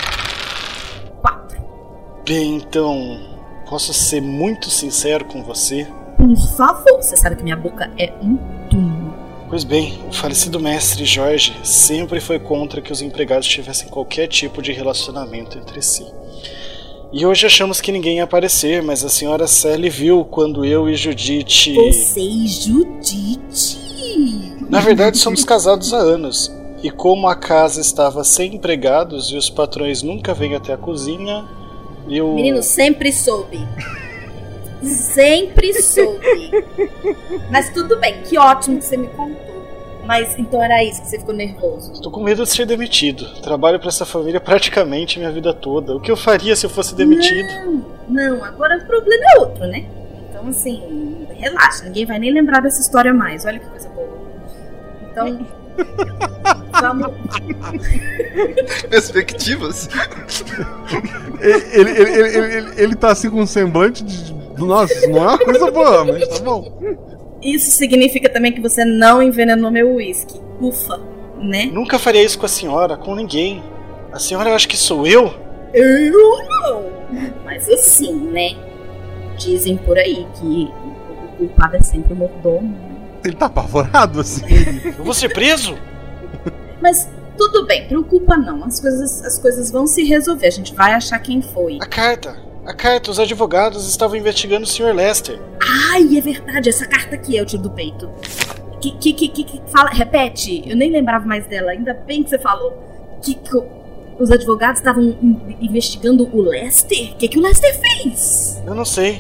Bem, 2.26 2.58
então. 2.58 3.30
Posso 3.70 3.94
ser 3.94 4.20
muito 4.20 4.68
sincero 4.70 5.26
com 5.26 5.44
você? 5.44 5.88
Por 6.18 6.36
favor, 6.58 7.02
você 7.02 7.16
sabe 7.16 7.36
que 7.36 7.44
minha 7.44 7.56
boca 7.56 7.92
é 8.00 8.12
um 8.20 8.36
túmulo. 8.68 9.14
Pois 9.48 9.64
bem, 9.64 10.00
o 10.08 10.12
falecido 10.12 10.60
mestre 10.60 11.06
Jorge 11.06 11.56
sempre 11.64 12.20
foi 12.20 12.40
contra 12.40 12.82
que 12.82 12.92
os 12.92 13.02
empregados 13.02 13.48
tivessem 13.48 13.88
qualquer 13.88 14.28
tipo 14.28 14.62
de 14.62 14.72
relacionamento 14.72 15.58
entre 15.58 15.82
si. 15.84 16.06
E 17.12 17.26
hoje 17.26 17.48
achamos 17.48 17.82
que 17.82 17.92
ninguém 17.92 18.18
ia 18.18 18.24
aparecer, 18.24 18.84
mas 18.84 19.04
a 19.04 19.10
senhora 19.10 19.48
Sally 19.48 19.90
viu 19.90 20.24
quando 20.24 20.64
eu 20.64 20.88
e 20.88 20.96
Judite. 20.96 21.74
Você 21.74 22.20
e 22.22 22.48
Judite? 22.48 23.80
Na 24.70 24.80
verdade, 24.80 25.18
somos 25.18 25.44
casados 25.44 25.92
há 25.92 25.98
anos. 25.98 26.54
E 26.84 26.92
como 26.92 27.28
a 27.28 27.36
casa 27.36 27.82
estava 27.82 28.24
sem 28.24 28.56
empregados 28.56 29.32
e 29.32 29.36
os 29.36 29.50
patrões 29.50 30.04
nunca 30.04 30.36
vêm 30.36 30.56
até 30.56 30.72
a 30.72 30.78
cozinha, 30.78 31.46
eu. 32.08 32.32
Menino, 32.36 32.62
sempre 32.62 33.12
soube. 33.12 33.60
Sempre 34.84 35.74
soube. 35.82 36.52
Mas 37.50 37.74
tudo 37.74 38.00
bem, 38.00 38.22
que 38.22 38.38
ótimo 38.38 38.78
que 38.78 38.86
você 38.86 38.96
me 38.96 39.08
contou. 39.08 39.49
Mas 40.10 40.40
então 40.40 40.60
era 40.60 40.84
isso 40.84 41.04
que 41.04 41.08
você 41.08 41.20
ficou 41.20 41.36
nervoso. 41.36 41.94
Estou 41.94 42.12
com 42.12 42.24
medo 42.24 42.42
de 42.42 42.50
ser 42.50 42.66
demitido. 42.66 43.24
Trabalho 43.44 43.80
para 43.80 43.90
essa 43.90 44.08
família 44.08 44.42
praticamente 44.42 45.20
minha 45.20 45.32
vida 45.32 45.54
toda. 45.54 45.96
O 45.96 46.00
que 46.00 46.10
eu 46.10 46.18
faria 46.18 46.56
se 46.56 46.66
eu 46.66 46.70
fosse 46.72 46.96
demitido? 46.96 47.48
Não, 48.08 48.38
não, 48.38 48.44
agora 48.44 48.80
o 48.80 48.88
problema 48.88 49.24
é 49.36 49.40
outro, 49.40 49.68
né? 49.68 49.86
Então 50.28 50.48
assim, 50.48 51.28
relaxa, 51.36 51.84
ninguém 51.84 52.08
vai 52.08 52.18
nem 52.18 52.34
lembrar 52.34 52.60
dessa 52.60 52.82
história 52.82 53.14
mais. 53.14 53.46
Olha 53.46 53.60
que 53.60 53.68
coisa 53.68 53.88
boa. 53.90 54.10
Então. 55.12 55.46
Vamos. 56.82 57.12
Perspectivas. 58.90 59.90
Ele, 61.40 61.66
ele, 61.72 61.92
ele, 61.92 62.12
ele, 62.12 62.56
ele, 62.56 62.82
ele 62.82 62.96
tá 62.96 63.12
assim 63.12 63.30
com 63.30 63.42
um 63.42 63.46
semblante 63.46 64.04
de. 64.04 64.34
Nossa, 64.58 64.92
isso 64.92 65.10
não 65.12 65.18
é 65.18 65.28
uma 65.28 65.38
coisa 65.38 65.70
boa, 65.70 66.04
mas 66.04 66.28
tá 66.28 66.40
bom. 66.40 66.98
Isso 67.42 67.72
significa 67.72 68.30
também 68.30 68.52
que 68.52 68.62
você 68.62 68.84
não 68.84 69.22
envenenou 69.22 69.72
meu 69.72 69.96
uísque. 69.96 70.40
Ufa, 70.60 71.00
né? 71.40 71.66
Nunca 71.72 71.98
faria 71.98 72.24
isso 72.24 72.38
com 72.38 72.46
a 72.46 72.50
senhora, 72.50 72.98
com 72.98 73.16
ninguém. 73.16 73.64
A 74.12 74.20
senhora 74.20 74.54
acha 74.54 74.68
que 74.68 74.76
sou 74.78 75.08
eu? 75.08 75.34
Eu 75.74 76.12
não. 76.48 76.86
Mas 77.46 77.70
assim, 77.70 78.14
né? 78.14 78.56
Dizem 79.38 79.78
por 79.78 79.98
aí 79.98 80.28
que 80.40 80.70
o 81.24 81.38
culpado 81.38 81.78
é 81.78 81.82
sempre 81.82 82.12
o 82.14 82.16
mordomo. 82.16 82.68
né? 82.68 82.96
Ele 83.24 83.36
tá 83.36 83.46
apavorado 83.46 84.20
assim. 84.20 84.44
Eu 84.98 85.04
vou 85.04 85.14
ser 85.14 85.30
preso? 85.30 85.78
Mas 86.82 87.08
tudo 87.38 87.66
bem, 87.66 87.88
preocupa 87.88 88.36
não. 88.38 88.66
As 88.66 88.80
coisas, 88.82 89.24
as 89.24 89.38
coisas 89.38 89.72
vão 89.72 89.88
se 89.88 90.04
resolver. 90.04 90.48
A 90.48 90.52
gente 90.52 90.74
vai 90.76 90.94
achar 90.94 91.20
quem 91.20 91.42
foi. 91.42 91.78
A 91.82 91.86
carta. 91.86 92.36
A 92.70 92.74
carta, 92.76 93.10
os 93.10 93.18
advogados 93.18 93.88
estavam 93.90 94.16
investigando 94.16 94.64
o 94.64 94.68
Sr. 94.68 94.94
Lester. 94.94 95.42
Ai, 95.92 96.16
é 96.16 96.22
verdade, 96.22 96.70
essa 96.70 96.86
carta 96.86 97.16
aqui 97.16 97.36
é 97.36 97.42
o 97.42 97.46
tiro 97.46 97.64
do 97.64 97.72
peito. 97.72 98.08
Que, 98.80 98.92
que, 98.92 99.12
que, 99.12 99.28
que, 99.28 99.44
que 99.44 99.62
fala, 99.72 99.90
repete, 99.90 100.62
eu 100.70 100.78
nem 100.78 100.92
lembrava 100.92 101.26
mais 101.26 101.48
dela, 101.48 101.72
ainda 101.72 101.96
bem 101.96 102.22
que 102.22 102.30
você 102.30 102.38
falou. 102.38 102.72
Que, 103.24 103.34
que 103.34 103.58
os 104.20 104.30
advogados 104.30 104.82
estavam 104.82 105.02
in- 105.04 105.58
investigando 105.60 106.30
o 106.32 106.42
Lester? 106.44 107.14
O 107.14 107.16
que, 107.16 107.28
que 107.28 107.40
o 107.40 107.42
Lester 107.42 107.76
fez? 107.82 108.62
Eu 108.64 108.76
não 108.76 108.86
sei. 108.86 109.20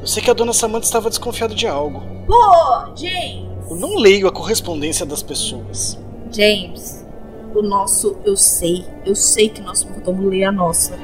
Eu 0.00 0.06
sei 0.06 0.22
que 0.22 0.30
a 0.30 0.34
dona 0.34 0.54
Samantha 0.54 0.86
estava 0.86 1.10
desconfiada 1.10 1.54
de 1.54 1.66
algo. 1.66 2.00
Pô, 2.26 2.96
James! 2.96 3.46
Eu 3.68 3.76
não 3.76 3.96
leio 3.98 4.26
a 4.26 4.32
correspondência 4.32 5.04
das 5.04 5.22
pessoas. 5.22 5.98
James, 6.32 7.04
o 7.54 7.60
nosso, 7.60 8.16
eu 8.24 8.34
sei, 8.34 8.82
eu 9.04 9.14
sei 9.14 9.50
que 9.50 9.60
nosso 9.60 9.86
mordomo 9.90 10.26
lê 10.26 10.42
a 10.42 10.50
nossa. 10.50 10.94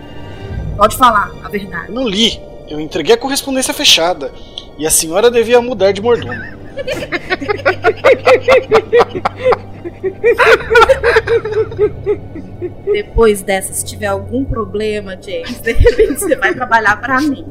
Pode 0.76 0.96
falar 0.96 1.30
a 1.42 1.48
verdade. 1.48 1.88
Eu 1.88 1.94
não 1.94 2.08
li. 2.08 2.40
Eu 2.68 2.80
entreguei 2.80 3.14
a 3.14 3.18
correspondência 3.18 3.72
fechada. 3.74 4.32
E 4.76 4.86
a 4.86 4.90
senhora 4.90 5.30
devia 5.30 5.60
mudar 5.60 5.92
de 5.92 6.02
mordomo. 6.02 6.42
Depois 12.92 13.42
dessa, 13.42 13.72
se 13.72 13.84
tiver 13.84 14.06
algum 14.06 14.44
problema, 14.44 15.16
James, 15.20 15.60
de 15.60 15.72
repente 15.72 16.20
você 16.20 16.36
vai 16.36 16.54
trabalhar 16.54 17.00
pra 17.00 17.20
mim. 17.20 17.44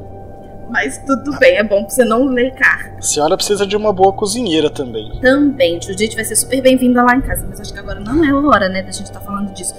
Mas 0.70 0.98
tudo 1.06 1.38
bem, 1.38 1.58
é 1.58 1.64
bom 1.64 1.82
pra 1.84 1.90
você 1.90 2.04
não 2.04 2.26
ler 2.26 2.52
carta. 2.56 2.98
A 2.98 3.02
senhora 3.02 3.38
precisa 3.38 3.68
de 3.68 3.78
uma 3.78 3.94
boa 3.94 4.12
cozinheira 4.14 4.70
também. 4.70 5.20
Também, 5.22 5.80
Judite 5.82 6.16
vai 6.16 6.26
ser 6.26 6.36
super 6.36 6.62
bem-vinda 6.62 7.04
lá 7.04 7.16
em 7.16 7.22
casa, 7.22 7.46
mas 7.48 7.60
acho 7.62 7.72
que 7.72 7.80
agora 7.80 8.00
não 8.00 8.24
é 8.24 8.30
a 8.30 8.36
hora, 8.36 8.70
né, 8.70 8.82
da 8.82 8.92
gente 8.92 9.06
estar 9.06 9.20
falando 9.20 9.54
disso. 9.54 9.76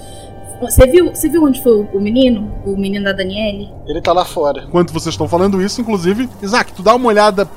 Você 0.69 0.87
viu, 0.87 1.13
você 1.13 1.29
viu 1.29 1.43
onde 1.43 1.61
foi 1.61 1.87
o- 1.93 1.99
menino? 1.99 2.51
O 2.65 2.75
menino 2.77 3.05
da 3.05 3.13
Daniele? 3.13 3.69
Ele 3.87 4.01
tá 4.01 4.11
lá 4.13 4.25
fora. 4.25 4.63
Enquanto 4.67 4.91
vocês 4.93 5.13
estão 5.13 5.27
falando 5.27 5.61
isso, 5.61 5.79
inclusive, 5.81 6.29
Isaac, 6.41 6.71
tu 6.73 6.81
dá 6.83 6.95
uma 6.95 7.07
olhada. 7.07 7.47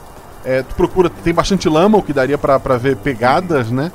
é, 0.45 0.63
tu 0.63 0.75
procura, 0.77 1.11
tem 1.11 1.35
bastante 1.35 1.69
lama, 1.69 1.99
o 1.99 2.03
que 2.03 2.13
daria 2.13 2.39
pra 2.39 2.59
pra 2.61 2.77
ver 2.79 2.97
pegadas, 2.97 3.71
né? 3.71 3.91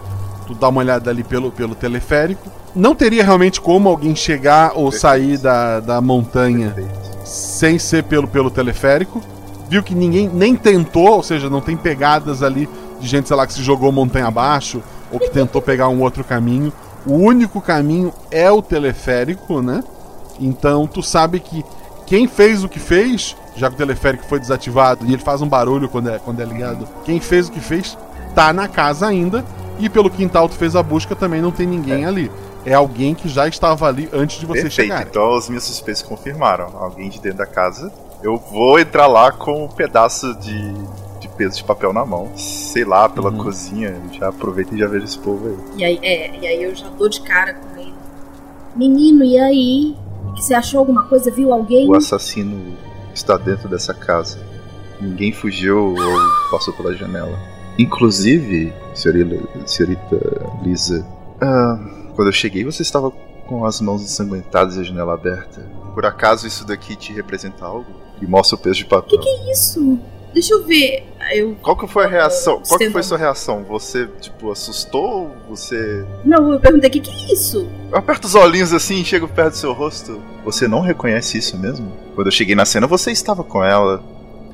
Tu 0.45 0.53
dá 0.53 0.67
uma 0.67 0.81
olhada 0.81 1.09
ali 1.09 1.23
pelo, 1.23 1.49
pelo 1.51 1.73
teleférico. 1.73 2.47
Não 2.75 2.93
teria 2.93 3.23
realmente 3.23 3.59
como 3.61 3.87
alguém 3.89 4.13
chegar 4.15 4.73
ou 4.75 4.91
sair 4.91 5.37
da, 5.37 5.79
da 5.79 6.01
montanha 6.01 6.75
sem 7.23 7.79
ser 7.79 8.03
pelo, 8.03 8.27
pelo 8.27 8.51
teleférico. 8.51 9.21
Viu 9.69 9.81
que 9.81 9.95
ninguém 9.95 10.29
nem 10.31 10.53
tentou, 10.55 11.13
ou 11.13 11.23
seja, 11.23 11.49
não 11.49 11.61
tem 11.61 11.77
pegadas 11.77 12.43
ali 12.43 12.67
de 12.99 13.07
gente, 13.07 13.27
sei 13.29 13.37
lá, 13.37 13.47
que 13.47 13.53
se 13.53 13.63
jogou 13.63 13.91
montanha 13.91 14.27
abaixo 14.27 14.83
ou 15.11 15.19
que 15.19 15.29
tentou 15.29 15.61
pegar 15.61 15.87
um 15.87 16.01
outro 16.01 16.23
caminho. 16.23 16.71
O 17.05 17.13
único 17.13 17.61
caminho 17.61 18.13
é 18.31 18.49
o 18.51 18.61
teleférico, 18.61 19.61
né? 19.61 19.83
Então 20.39 20.87
tu 20.87 21.03
sabe 21.03 21.39
que 21.39 21.63
quem 22.05 22.27
fez 22.27 22.63
o 22.63 22.69
que 22.69 22.79
fez, 22.79 23.35
já 23.55 23.69
que 23.69 23.75
o 23.75 23.77
teleférico 23.77 24.25
foi 24.25 24.39
desativado 24.39 25.05
e 25.05 25.13
ele 25.13 25.21
faz 25.21 25.41
um 25.41 25.47
barulho 25.47 25.89
quando 25.89 26.09
é, 26.09 26.19
quando 26.19 26.41
é 26.41 26.45
ligado, 26.45 26.87
quem 27.03 27.19
fez 27.19 27.47
o 27.47 27.51
que 27.51 27.59
fez 27.59 27.97
tá 28.33 28.51
na 28.51 28.67
casa 28.67 29.07
ainda 29.07 29.45
e 29.79 29.89
pelo 29.89 30.09
quintal 30.09 30.47
tu 30.47 30.55
fez 30.55 30.75
a 30.75 30.83
busca 30.83 31.15
também 31.15 31.41
não 31.41 31.51
tem 31.51 31.67
ninguém 31.67 32.05
ali. 32.05 32.31
É 32.65 32.73
alguém 32.73 33.13
que 33.13 33.27
já 33.27 33.47
estava 33.47 33.87
ali 33.87 34.09
antes 34.13 34.39
de 34.39 34.45
você 34.45 34.63
Perfeito, 34.63 34.89
chegar. 34.89 35.01
então 35.03 35.35
as 35.35 35.49
minhas 35.49 35.65
suspeitas 35.65 36.01
confirmaram. 36.01 36.71
Alguém 36.77 37.09
de 37.09 37.19
dentro 37.19 37.39
da 37.39 37.45
casa. 37.45 37.91
Eu 38.21 38.37
vou 38.37 38.79
entrar 38.79 39.07
lá 39.07 39.33
com 39.33 39.65
um 39.65 39.67
pedaço 39.67 40.33
de 40.35 40.73
peso 41.35 41.57
de 41.57 41.63
papel 41.63 41.91
na 41.93 42.05
mão. 42.05 42.31
Sei 42.37 42.83
lá, 42.85 43.07
pela 43.09 43.29
Uhum. 43.31 43.37
cozinha. 43.37 43.95
Já 44.13 44.29
aproveita 44.29 44.73
e 44.75 44.77
já 44.79 44.87
vejo 44.87 45.05
esse 45.05 45.19
povo 45.19 45.47
aí. 45.47 45.57
E 45.77 45.83
aí, 45.85 45.99
é, 46.01 46.37
e 46.39 46.47
aí 46.47 46.63
eu 46.63 46.75
já 46.75 46.87
dou 46.89 47.09
de 47.09 47.21
cara 47.21 47.53
com 47.53 47.79
ele. 47.79 47.93
Menino, 48.75 49.23
e 49.23 49.37
aí? 49.37 49.95
Que 50.35 50.41
você 50.41 50.53
achou 50.53 50.79
alguma 50.79 51.03
coisa? 51.03 51.29
Viu 51.29 51.53
alguém? 51.53 51.87
O 51.87 51.95
assassino 51.95 52.75
está 53.13 53.37
dentro 53.37 53.69
dessa 53.69 53.93
casa. 53.93 54.39
Ninguém 54.99 55.31
fugiu 55.31 55.93
ou 55.95 55.95
passou 56.49 56.73
pela 56.73 56.95
janela. 56.95 57.37
Inclusive, 57.77 58.73
senhorita, 58.93 59.67
senhorita 59.67 60.19
Lisa, 60.63 61.05
ah, 61.41 61.77
quando 62.15 62.27
eu 62.29 62.31
cheguei 62.31 62.63
você 62.63 62.81
estava 62.81 63.11
com 63.47 63.65
as 63.65 63.81
mãos 63.81 64.01
ensanguentadas 64.01 64.77
e 64.77 64.79
a 64.79 64.83
janela 64.83 65.13
aberta. 65.13 65.61
Por 65.93 66.05
acaso 66.05 66.47
isso 66.47 66.65
daqui 66.65 66.95
te 66.95 67.11
representa 67.13 67.65
algo? 67.65 67.85
E 68.21 68.25
mostra 68.25 68.55
o 68.55 68.59
peso 68.59 68.77
de 68.77 68.85
papel. 68.85 69.19
Que 69.19 69.27
é 69.29 69.51
isso? 69.51 69.99
Deixa 70.33 70.53
eu 70.53 70.63
ver. 70.63 71.05
Eu... 71.31 71.55
Qual 71.61 71.77
que 71.77 71.87
foi 71.87 72.05
a 72.05 72.07
reação? 72.07 72.61
Qual 72.67 72.79
que 72.79 72.89
foi 72.89 73.03
sua 73.03 73.17
reação? 73.17 73.63
Você, 73.63 74.07
tipo, 74.19 74.51
assustou? 74.51 75.31
Você. 75.47 76.05
Não, 76.25 76.51
eu 76.51 76.59
perguntei: 76.59 76.89
o 76.89 76.93
que, 76.93 76.99
que 76.99 77.11
é 77.11 77.33
isso? 77.33 77.69
Eu 77.91 77.97
aperto 77.97 78.27
os 78.27 78.35
olhinhos 78.35 78.73
assim 78.73 79.01
e 79.01 79.05
chego 79.05 79.27
perto 79.27 79.51
do 79.51 79.57
seu 79.57 79.73
rosto. 79.73 80.19
Você 80.43 80.67
não 80.67 80.81
reconhece 80.81 81.37
isso 81.37 81.57
mesmo? 81.57 81.91
Quando 82.15 82.27
eu 82.27 82.31
cheguei 82.31 82.55
na 82.55 82.65
cena, 82.65 82.87
você 82.87 83.11
estava 83.11 83.43
com 83.43 83.63
ela. 83.63 84.03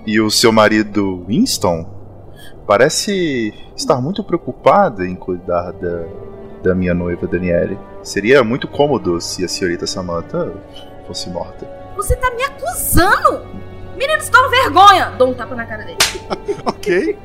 E 0.05 0.19
o 0.19 0.29
seu 0.29 0.51
marido, 0.51 1.23
Winston, 1.27 1.85
parece 2.65 3.53
estar 3.75 4.01
muito 4.01 4.23
preocupado 4.23 5.05
em 5.05 5.15
cuidar 5.15 5.71
da, 5.71 6.05
da 6.63 6.75
minha 6.75 6.93
noiva, 6.93 7.27
Daniele. 7.27 7.77
Seria 8.03 8.43
muito 8.43 8.67
cômodo 8.67 9.19
se 9.21 9.43
a 9.43 9.47
senhorita 9.47 9.85
Samantha 9.85 10.51
fosse 11.05 11.29
morta. 11.29 11.67
Você 11.95 12.15
tá 12.15 12.31
me 12.31 12.43
acusando? 12.43 13.45
Menino, 13.99 14.21
você 14.21 14.31
toma 14.31 14.47
vergonha! 14.49 15.13
Dou 15.17 15.29
um 15.29 15.33
tapa 15.33 15.53
na 15.55 15.65
cara 15.65 15.83
dele. 15.83 15.97
ok. 16.65 17.17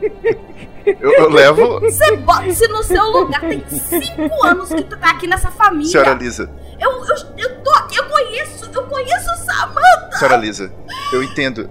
Eu, 1.00 1.12
eu 1.12 1.30
levo. 1.30 1.80
Você 1.80 2.16
bota-se 2.16 2.66
no 2.66 2.82
seu 2.82 3.04
lugar. 3.04 3.40
Tem 3.40 3.64
cinco 3.68 4.44
anos 4.44 4.68
que 4.70 4.82
tu 4.82 4.98
tá 4.98 5.10
aqui 5.12 5.28
nessa 5.28 5.50
família. 5.52 5.86
Senhora 5.90 6.14
Lisa, 6.14 6.50
Eu, 6.80 6.90
eu, 6.90 7.16
eu 7.38 7.62
tô 7.62 7.70
aqui, 7.70 7.96
eu 7.96 8.04
conheço, 8.06 8.68
eu 8.74 8.82
conheço 8.86 9.44
Samantha. 9.46 10.18
senhora 10.18 10.36
Lisa, 10.36 10.72
eu 11.12 11.22
entendo. 11.22 11.70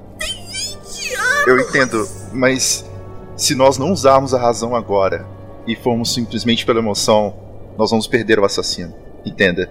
Eu 1.45 1.59
entendo, 1.59 2.07
mas 2.31 2.89
se 3.35 3.53
nós 3.53 3.77
não 3.77 3.91
usarmos 3.91 4.33
a 4.33 4.39
razão 4.39 4.73
agora 4.73 5.27
e 5.67 5.75
formos 5.75 6.13
simplesmente 6.13 6.65
pela 6.65 6.79
emoção, 6.79 7.35
nós 7.77 7.89
vamos 7.91 8.07
perder 8.07 8.39
o 8.39 8.45
assassino. 8.45 8.95
Entenda. 9.25 9.69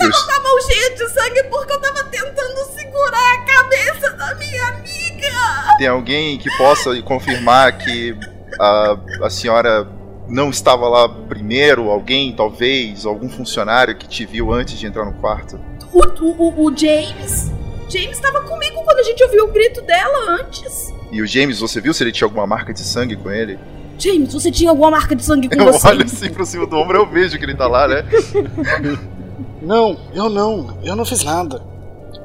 Eu, 0.00 0.06
Eu 0.06 0.12
tava 0.12 0.24
com 0.26 0.30
a 0.32 0.40
mão 0.48 0.60
cheia 0.62 0.90
de 0.94 1.08
sangue 1.08 1.42
porque 1.50 1.72
eu 1.72 1.80
tava 1.80 2.04
tentando 2.04 2.64
segurar 2.92 3.34
a 3.34 3.38
cabeça 3.38 4.10
da 4.16 4.34
minha 4.34 4.66
amiga! 4.68 5.76
Tem 5.78 5.86
alguém 5.88 6.38
que 6.38 6.50
possa 6.56 7.00
confirmar 7.02 7.78
que 7.78 8.14
a, 8.60 8.98
a 9.22 9.30
senhora 9.30 9.88
não 10.28 10.50
estava 10.50 10.88
lá 10.88 11.08
primeiro? 11.08 11.90
Alguém, 11.90 12.32
talvez, 12.32 13.06
algum 13.06 13.28
funcionário 13.28 13.96
que 13.96 14.06
te 14.06 14.26
viu 14.26 14.52
antes 14.52 14.78
de 14.78 14.86
entrar 14.86 15.04
no 15.04 15.14
quarto? 15.14 15.58
O, 15.92 16.00
o, 16.24 16.66
o 16.66 16.76
James? 16.76 17.50
James 17.88 18.12
estava 18.12 18.42
comigo 18.42 18.82
quando 18.84 18.98
a 18.98 19.02
gente 19.02 19.22
ouviu 19.24 19.44
o 19.44 19.48
grito 19.48 19.80
dela 19.82 20.40
antes. 20.40 20.92
E 21.10 21.20
o 21.20 21.26
James, 21.26 21.60
você 21.60 21.80
viu 21.80 21.92
se 21.92 22.02
ele 22.02 22.12
tinha 22.12 22.26
alguma 22.26 22.46
marca 22.46 22.72
de 22.72 22.80
sangue 22.80 23.16
com 23.16 23.30
ele? 23.30 23.58
James, 23.98 24.32
você 24.32 24.50
tinha 24.50 24.70
alguma 24.70 24.90
marca 24.90 25.14
de 25.14 25.24
sangue 25.24 25.48
com 25.48 25.54
Eu 25.62 25.72
você? 25.72 25.88
olho 25.88 26.04
assim 26.04 26.30
pro 26.30 26.44
cima 26.46 26.66
do 26.66 26.76
ombro, 26.76 26.98
eu 26.98 27.06
vejo 27.06 27.38
que 27.38 27.44
ele 27.44 27.54
tá 27.54 27.66
lá, 27.66 27.86
né? 27.88 28.04
Não, 29.60 29.96
eu 30.12 30.28
não. 30.28 30.76
Eu 30.82 30.96
não 30.96 31.04
fiz 31.04 31.22
nada. 31.22 31.62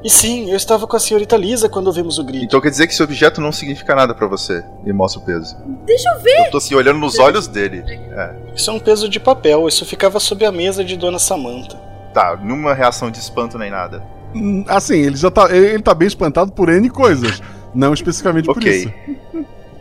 E 0.02 0.08
sim, 0.08 0.48
eu 0.50 0.56
estava 0.56 0.86
com 0.86 0.96
a 0.96 1.00
senhorita 1.00 1.36
Lisa 1.36 1.68
quando 1.68 1.88
ouvimos 1.88 2.18
o 2.18 2.24
grito. 2.24 2.44
Então 2.44 2.60
quer 2.60 2.70
dizer 2.70 2.86
que 2.86 2.92
esse 2.92 3.02
objeto 3.02 3.40
não 3.40 3.50
significa 3.50 3.94
nada 3.94 4.14
pra 4.14 4.26
você. 4.28 4.64
E 4.86 4.92
mostra 4.92 5.20
o 5.20 5.24
peso. 5.24 5.56
Deixa 5.84 6.08
eu 6.14 6.20
ver. 6.20 6.46
Eu 6.46 6.50
tô 6.52 6.58
assim, 6.58 6.74
olhando 6.74 6.98
nos 7.00 7.18
olhos 7.18 7.48
dele. 7.48 7.82
É. 7.86 8.34
Isso 8.54 8.70
é 8.70 8.72
um 8.72 8.78
peso 8.78 9.08
de 9.08 9.18
papel, 9.18 9.66
isso 9.66 9.84
ficava 9.84 10.20
sob 10.20 10.44
a 10.46 10.52
mesa 10.52 10.84
de 10.84 10.96
Dona 10.96 11.18
Samantha. 11.18 11.76
Tá, 12.14 12.36
nenhuma 12.40 12.74
reação 12.74 13.10
de 13.10 13.18
espanto 13.18 13.58
nem 13.58 13.70
nada. 13.70 14.02
Hum, 14.34 14.64
Assim, 14.68 14.98
ele 15.00 15.16
já 15.16 15.30
tá. 15.30 15.48
Ele 15.54 15.66
ele 15.66 15.82
tá 15.82 15.94
bem 15.94 16.06
espantado 16.08 16.52
por 16.52 16.68
N 16.68 16.88
coisas. 16.90 17.42
Não 17.74 17.92
especificamente 17.92 18.46
por 18.46 18.56
Ok. 18.58 18.70
isso. 18.72 18.92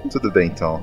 Tudo 0.09 0.31
bem, 0.31 0.47
então. 0.47 0.81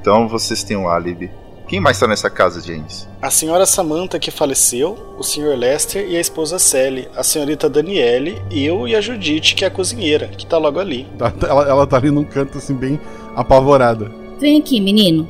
Então 0.00 0.28
vocês 0.28 0.62
têm 0.62 0.76
um 0.76 0.88
álibi. 0.88 1.30
Quem 1.70 1.78
mais 1.78 2.00
tá 2.00 2.08
nessa 2.08 2.28
casa, 2.28 2.60
James? 2.60 3.08
A 3.22 3.30
senhora 3.30 3.64
Samantha 3.64 4.18
que 4.18 4.32
faleceu, 4.32 5.14
o 5.16 5.22
Sr. 5.22 5.56
Lester 5.56 6.04
e 6.04 6.16
a 6.16 6.20
esposa 6.20 6.58
Sally, 6.58 7.08
a 7.14 7.22
senhorita 7.22 7.70
Daniele, 7.70 8.42
eu 8.50 8.88
e 8.88 8.96
a 8.96 9.00
Judite, 9.00 9.54
que 9.54 9.64
é 9.64 9.68
a 9.68 9.70
cozinheira, 9.70 10.26
que 10.26 10.44
tá 10.44 10.58
logo 10.58 10.80
ali. 10.80 11.04
Tá- 11.16 11.30
tá- 11.30 11.46
ela, 11.46 11.68
ela 11.68 11.86
tá 11.86 11.96
ali 11.96 12.10
num 12.10 12.24
canto 12.24 12.58
assim, 12.58 12.74
bem 12.74 13.00
apavorada. 13.36 14.10
Vem 14.40 14.58
aqui, 14.58 14.80
menino. 14.80 15.28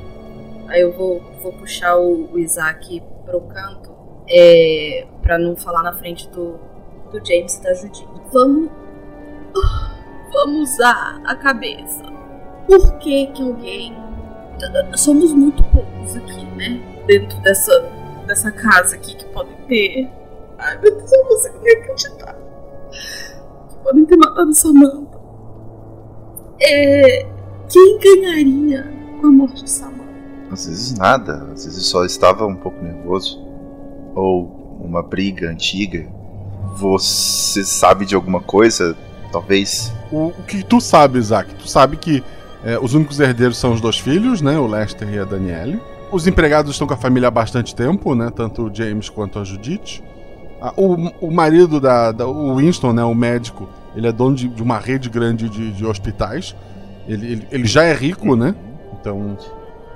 Aí 0.69 0.81
eu 0.81 0.97
vou, 0.97 1.21
vou 1.43 1.53
puxar 1.53 1.99
o, 1.99 2.31
o 2.33 2.39
Isaac 2.39 3.03
pro 3.27 3.43
canto. 3.43 3.91
É. 4.27 5.07
Pra 5.21 5.39
não 5.39 5.55
falar 5.55 5.83
na 5.83 5.93
frente 5.93 6.27
do, 6.31 6.59
do 7.13 7.19
James 7.23 7.57
e 7.57 7.63
da 7.63 7.75
Judite. 7.75 8.09
Vamos. 8.33 8.71
Vamos 10.33 10.71
usar 10.73 11.21
a 11.23 11.35
cabeça. 11.35 12.03
Por 12.67 12.97
que 12.97 13.27
que 13.27 13.43
alguém. 13.43 13.95
Somos 14.97 15.33
muito 15.33 15.63
poucos 15.65 16.17
aqui, 16.17 16.45
né? 16.57 16.81
Dentro 17.07 17.39
dessa, 17.41 17.73
dessa 18.27 18.51
casa 18.51 18.97
aqui 18.97 19.17
que 19.17 19.25
podem 19.27 19.57
ter. 19.69 20.09
Ai 20.59 20.79
meu 20.79 20.97
Deus, 20.97 21.13
eu 21.13 21.23
não 21.23 21.29
consigo 21.29 21.59
nem 21.63 21.77
acreditar. 21.77 22.37
Que 23.69 23.77
podem 23.83 24.05
ter 24.05 24.17
matado 24.17 24.55
Samantha. 24.55 25.21
É. 26.61 27.27
Quem 27.69 27.99
ganharia 27.99 28.93
com 29.21 29.29
a 29.29 29.31
morte 29.31 29.65
de 29.65 29.71
Samantha? 29.71 30.01
Às 30.51 30.67
vezes 30.67 30.99
nada, 30.99 31.49
às 31.53 31.65
vezes 31.65 31.87
só 31.87 32.05
estava 32.05 32.45
um 32.47 32.57
pouco 32.57 32.83
nervoso. 32.83 33.41
Ou 34.15 34.79
uma 34.81 35.03
briga 35.03 35.49
antiga. 35.49 36.07
Você 36.77 37.65
sabe 37.65 38.05
de 38.05 38.15
alguma 38.15 38.41
coisa? 38.41 38.97
Talvez. 39.33 39.93
O, 40.11 40.29
o 40.29 40.43
que 40.43 40.65
tu 40.65 40.81
sabe, 40.81 41.19
Isaac? 41.19 41.55
Tu 41.55 41.69
sabe 41.69 41.97
que 41.97 42.23
é, 42.65 42.79
os 42.79 42.95
únicos 42.95 43.19
herdeiros 43.21 43.57
são 43.59 43.73
os 43.73 43.81
dois 43.81 43.99
filhos, 43.99 44.41
né? 44.43 44.59
O 44.59 44.67
Lester 44.67 45.09
e 45.13 45.19
a 45.19 45.25
Danielle. 45.25 45.81
Os 46.13 46.27
empregados 46.27 46.73
estão 46.73 46.87
com 46.87 46.95
a 46.95 46.97
família 46.97 47.29
há 47.29 47.31
bastante 47.31 47.75
tempo, 47.75 48.15
né? 48.15 48.31
Tanto 48.35 48.65
o 48.67 48.75
James 48.75 49.09
quanto 49.09 49.39
a 49.39 49.45
Judith. 49.45 50.03
Ah, 50.61 50.73
o, 50.77 50.95
o 51.27 51.31
marido 51.31 51.81
da, 51.81 52.13
da- 52.13 52.27
O 52.27 52.57
Winston, 52.57 52.93
né? 52.93 53.03
O 53.05 53.15
médico, 53.15 53.69
ele 53.97 54.07
é 54.09 54.13
dono 54.13 54.35
de, 54.35 54.49
de 54.49 54.63
uma 54.63 54.79
rede 54.79 55.09
grande 55.09 55.49
de, 55.49 55.71
de 55.73 55.87
hospitais. 55.87 56.55
Ele, 57.09 57.33
ele, 57.33 57.47
ele 57.51 57.67
já 57.67 57.85
é 57.85 57.95
rico, 57.95 58.35
né? 58.37 58.55
Então. 59.01 59.39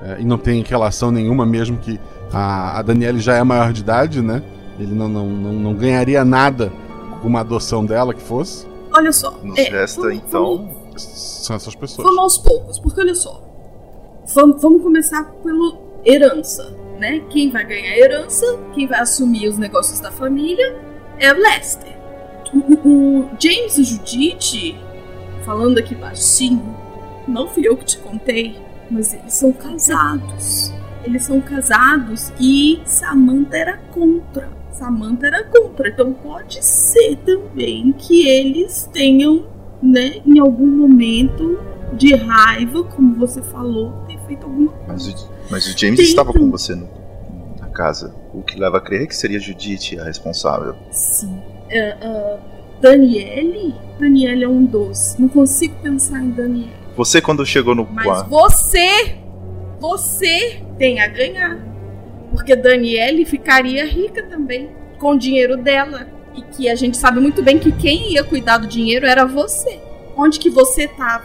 é, 0.02 0.16
e 0.20 0.24
não 0.24 0.38
tem 0.38 0.62
relação 0.62 1.10
nenhuma, 1.10 1.44
mesmo 1.44 1.76
que 1.78 2.00
a, 2.32 2.78
a 2.78 2.82
Danielle 2.82 3.20
já 3.20 3.34
é 3.36 3.42
maior 3.44 3.72
de 3.72 3.80
idade, 3.82 4.22
né? 4.22 4.42
Ele 4.78 4.94
não, 4.94 5.08
não, 5.08 5.26
não, 5.28 5.52
não 5.52 5.74
ganharia 5.74 6.24
nada 6.24 6.72
com 7.20 7.28
uma 7.28 7.40
adoção 7.40 7.84
dela 7.84 8.14
que 8.14 8.22
fosse. 8.22 8.66
Olha 8.92 9.12
só. 9.12 9.32
Nos 9.42 9.58
é, 9.58 9.64
resta, 9.64 10.00
vamos- 10.02 10.16
então. 10.16 10.68
São 11.02 11.56
essas 11.56 11.74
pessoas. 11.74 12.06
Vamos 12.06 12.20
aos 12.22 12.38
poucos, 12.38 12.78
porque 12.78 13.00
olha 13.00 13.14
só. 13.14 13.42
Vamos, 14.34 14.60
vamos 14.62 14.82
começar 14.82 15.24
pelo 15.42 15.76
herança, 16.04 16.74
né? 16.98 17.20
Quem 17.30 17.50
vai 17.50 17.64
ganhar 17.64 17.96
herança, 17.98 18.44
quem 18.74 18.86
vai 18.86 19.00
assumir 19.00 19.48
os 19.48 19.58
negócios 19.58 20.00
da 20.00 20.10
família 20.10 20.76
é 21.18 21.32
o 21.32 21.36
Lester. 21.36 21.94
O, 22.52 22.58
o- 22.58 23.18
o 23.20 23.30
James 23.38 23.76
e 23.78 23.84
Judith, 23.84 24.76
falando 25.44 25.78
aqui 25.78 25.94
baixinho, 25.94 26.74
não 27.26 27.48
fui 27.48 27.66
eu 27.66 27.76
que 27.76 27.84
te 27.84 27.98
contei, 27.98 28.56
mas 28.90 29.12
eles 29.12 29.34
são 29.34 29.52
casados. 29.52 30.72
Eles 31.04 31.24
são 31.24 31.40
casados 31.40 32.32
e 32.40 32.80
Samantha 32.86 33.56
era 33.56 33.76
contra. 33.92 34.48
Samantha 34.72 35.26
era 35.26 35.44
contra. 35.44 35.88
Então 35.88 36.12
pode 36.14 36.64
ser 36.64 37.16
também 37.16 37.92
que 37.92 38.26
eles 38.26 38.88
tenham, 38.92 39.44
né, 39.84 40.20
em 40.26 40.38
algum 40.38 40.66
momento 40.66 41.58
de 41.92 42.14
raiva, 42.14 42.82
como 42.84 43.14
você 43.16 43.42
falou, 43.42 43.92
ter 44.08 44.18
feito 44.26 44.44
alguma 44.46 44.70
coisa. 44.72 44.86
Mas 44.92 45.06
o, 45.06 45.28
mas 45.50 45.66
o 45.66 45.78
James 45.78 45.98
Tem- 45.98 46.06
estava 46.08 46.32
com 46.32 46.50
você 46.50 46.74
no- 46.74 46.88
na 47.60 47.68
casa. 47.68 48.14
O 48.32 48.42
que 48.42 48.58
leva 48.58 48.78
a 48.78 48.80
crer 48.80 49.06
que 49.06 49.14
seria 49.14 49.38
Judith 49.38 49.98
a 50.00 50.04
responsável. 50.04 50.74
Sim. 50.90 51.38
É, 51.70 51.90
ah, 52.00 52.38
Daniele? 52.80 53.74
Daniele 53.98 54.44
é 54.44 54.48
um 54.48 54.64
doce. 54.64 55.20
Não 55.20 55.28
consigo 55.28 55.74
pensar 55.82 56.20
em 56.22 56.30
Daniele. 56.30 56.72
Você, 56.96 57.20
quando 57.20 57.44
chegou 57.46 57.74
no 57.74 57.86
Mas 57.90 58.04
quarto. 58.04 58.30
você, 58.30 59.16
você 59.80 60.60
tem 60.78 61.00
a 61.00 61.06
ganhar. 61.08 61.58
Porque 62.30 62.56
Daniele 62.56 63.24
ficaria 63.24 63.84
rica 63.86 64.22
também 64.24 64.70
com 64.98 65.12
o 65.12 65.18
dinheiro 65.18 65.56
dela. 65.56 66.06
E 66.36 66.42
que 66.42 66.68
a 66.68 66.74
gente 66.74 66.96
sabe 66.96 67.20
muito 67.20 67.42
bem 67.42 67.58
que 67.58 67.70
quem 67.72 68.12
ia 68.12 68.24
cuidar 68.24 68.58
do 68.58 68.66
dinheiro 68.66 69.06
era 69.06 69.24
você. 69.24 69.78
Onde 70.16 70.38
que 70.38 70.50
você 70.50 70.88
tava? 70.88 71.24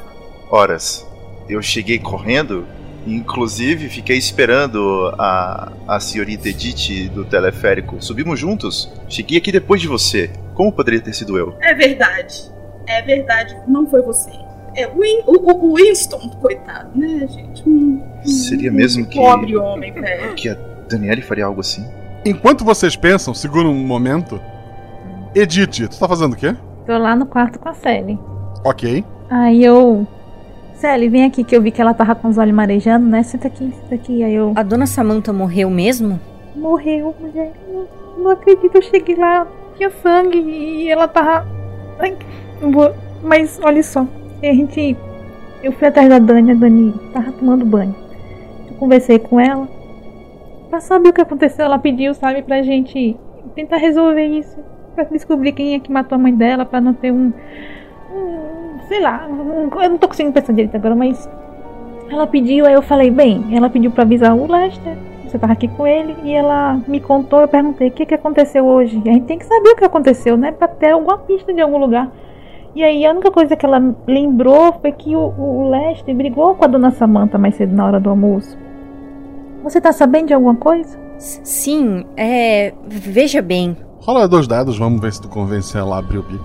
Horas. 0.50 1.06
Eu 1.48 1.62
cheguei 1.62 1.98
correndo, 1.98 2.66
inclusive 3.08 3.90
fiquei 3.90 4.18
esperando 4.18 5.12
a, 5.18 5.72
a 5.88 6.00
senhorita 6.00 6.50
Edith 6.50 7.10
do 7.10 7.26
teleférico. 7.26 7.98
Subimos 8.00 8.40
juntos. 8.40 8.92
Cheguei 9.08 9.38
aqui 9.38 9.52
depois 9.52 9.82
de 9.82 9.88
você. 9.88 10.30
Como 10.54 10.72
poderia 10.72 11.02
ter 11.02 11.14
sido 11.14 11.38
eu? 11.38 11.56
É 11.62 11.74
verdade. 11.74 12.44
É 12.88 13.02
verdade. 13.02 13.56
Não 13.68 13.88
foi 13.88 14.02
você. 14.02 14.32
É 14.76 14.88
o, 14.88 15.00
Win- 15.00 15.24
o, 15.26 15.68
o- 15.72 15.76
Winston, 15.76 16.20
coitado, 16.42 16.92
né, 16.98 17.28
gente? 17.28 17.68
Um, 17.68 18.04
um- 18.24 18.28
Seria 18.28 18.72
mesmo 18.72 19.04
um 19.04 19.06
que. 19.08 19.18
Pobre 19.18 19.56
homem, 19.58 19.92
velho. 19.92 20.36
Que 20.36 20.50
a 20.50 20.54
Daniele 20.88 21.22
faria 21.22 21.46
algo 21.46 21.62
assim? 21.62 21.84
Enquanto 22.24 22.64
vocês 22.64 22.96
pensam, 22.96 23.34
segura 23.34 23.68
um 23.68 23.74
momento. 23.74 24.40
Edith, 25.36 25.88
tu 25.88 26.00
tá 26.00 26.08
fazendo 26.08 26.34
o 26.34 26.36
quê? 26.36 26.56
Tô 26.86 26.98
lá 26.98 27.16
no 27.16 27.26
quarto 27.26 27.60
com 27.60 27.70
a 27.70 27.74
Sally. 27.74 28.18
Ok. 28.66 29.04
Aí 29.30 29.64
eu. 29.64 30.08
Sally, 30.76 31.10
vem 31.10 31.26
aqui 31.26 31.44
que 31.44 31.56
eu 31.56 31.62
vi 31.62 31.72
que 31.72 31.82
ela 31.82 31.94
tava 31.94 32.16
com 32.16 32.30
os 32.30 32.38
olhos 32.38 32.56
marejando, 32.56 33.06
né? 33.06 33.22
Senta 33.22 33.48
aqui, 33.48 33.72
senta 33.82 33.96
aqui. 33.96 34.24
Aí 34.24 34.34
eu. 34.34 34.54
A 34.56 34.64
dona 34.64 34.88
Samantha 34.88 35.32
morreu 35.32 35.70
mesmo? 35.70 36.20
Morreu, 36.56 37.14
mulher. 37.20 37.54
Não, 37.72 37.88
não 38.24 38.32
acredito, 38.32 38.76
eu 38.76 38.82
cheguei 38.82 39.16
lá, 39.16 39.46
tinha 39.78 39.92
sangue 39.92 40.40
e 40.40 40.90
ela 40.90 41.08
tava. 41.08 41.46
Ai, 42.00 42.18
não 42.62 42.72
vou. 42.72 42.92
Mas 43.22 43.60
olha 43.62 43.84
só, 43.84 44.08
a 44.42 44.46
gente. 44.46 44.98
Eu 45.62 45.74
fui 45.74 45.88
atrás 45.88 46.08
da 46.10 46.20
Dani, 46.20 46.54
a 46.54 46.56
Dani 46.56 46.94
tava 47.14 47.32
tomando 47.34 47.66
banho. 47.66 47.94
Eu 48.68 48.76
conversei 48.76 49.20
com 49.20 49.40
ela. 49.40 49.68
Pra 50.70 50.80
saber 50.80 51.10
o 51.10 51.14
que 51.14 51.22
aconteceu, 51.22 51.66
ela 51.66 51.78
pediu, 51.80 52.14
sabe, 52.14 52.42
pra 52.42 52.62
gente 52.62 53.18
tentar 53.56 53.78
resolver 53.78 54.26
isso. 54.26 54.58
Pra 55.00 55.18
descobrir 55.18 55.54
quem 55.54 55.76
é 55.76 55.80
que 55.80 55.92
matou 55.92 56.16
a 56.16 56.20
mãe 56.20 56.34
dela, 56.34 56.66
pra 56.66 56.82
não 56.82 56.94
ter 56.94 57.12
um. 57.12 57.32
um 58.14 58.80
sei 58.88 59.00
lá, 59.02 59.28
um- 59.28 59.70
eu 59.82 59.90
não 59.90 59.98
tô 59.98 60.08
conseguindo 60.08 60.34
pensar 60.34 60.54
direito 60.54 60.76
agora, 60.76 60.96
mas. 60.96 61.30
Ela 62.10 62.26
pediu, 62.26 62.66
aí 62.66 62.74
eu 62.74 62.82
falei, 62.82 63.12
bem, 63.12 63.56
ela 63.56 63.70
pediu 63.70 63.92
pra 63.92 64.04
avisar 64.04 64.36
o 64.36 64.52
Lester 64.52 64.98
você 65.30 65.38
tava 65.38 65.54
aqui 65.54 65.68
com 65.68 65.86
ele 65.86 66.16
e 66.24 66.34
ela 66.34 66.80
me 66.88 67.00
contou, 67.00 67.42
eu 67.42 67.48
perguntei 67.48 67.90
o 67.90 67.92
que, 67.92 68.06
que 68.06 68.16
aconteceu 68.16 68.66
hoje. 68.66 69.00
E 69.06 69.10
a 69.10 69.14
gente 69.14 69.26
tem 69.26 69.38
que 69.38 69.46
saber 69.46 69.70
o 69.70 69.76
que 69.76 69.86
aconteceu, 69.86 70.36
né? 70.36 70.52
Pra 70.52 70.68
ter 70.68 70.90
alguma 70.90 71.20
pista 71.20 71.54
de 71.54 71.62
algum 71.62 71.78
lugar. 71.78 72.12
E 72.76 72.84
aí 72.84 73.06
a 73.06 73.12
única 73.12 73.30
coisa 73.32 73.56
que 73.56 73.66
ela 73.66 73.96
lembrou 74.08 74.74
foi 74.82 74.92
que 74.92 75.16
o, 75.16 75.20
o 75.20 75.70
Lester 75.70 76.16
brigou 76.16 76.56
com 76.56 76.66
a 76.66 76.68
dona 76.68 76.92
Samantha 76.92 77.38
mais 77.38 77.56
cedo 77.56 77.76
na 77.76 77.86
hora 77.86 78.00
do 78.00 78.10
almoço. 78.10 78.58
Você 79.64 79.80
tá 79.80 79.92
sabendo 79.92 80.28
de 80.28 80.34
alguma 80.34 80.56
coisa? 80.56 80.98
Sim, 81.18 82.06
é. 82.18 82.74
Veja 82.88 83.42
bem. 83.42 83.78
Rola 84.02 84.28
dois 84.28 84.48
dados, 84.48 84.78
vamos 84.78 85.02
ver 85.02 85.14
se 85.14 85.22
tu 85.22 85.28
convence 85.28 85.78
ela 85.78 85.96
a 85.96 86.00
abrir 86.00 86.20
o 86.20 86.24
bico. 86.24 86.44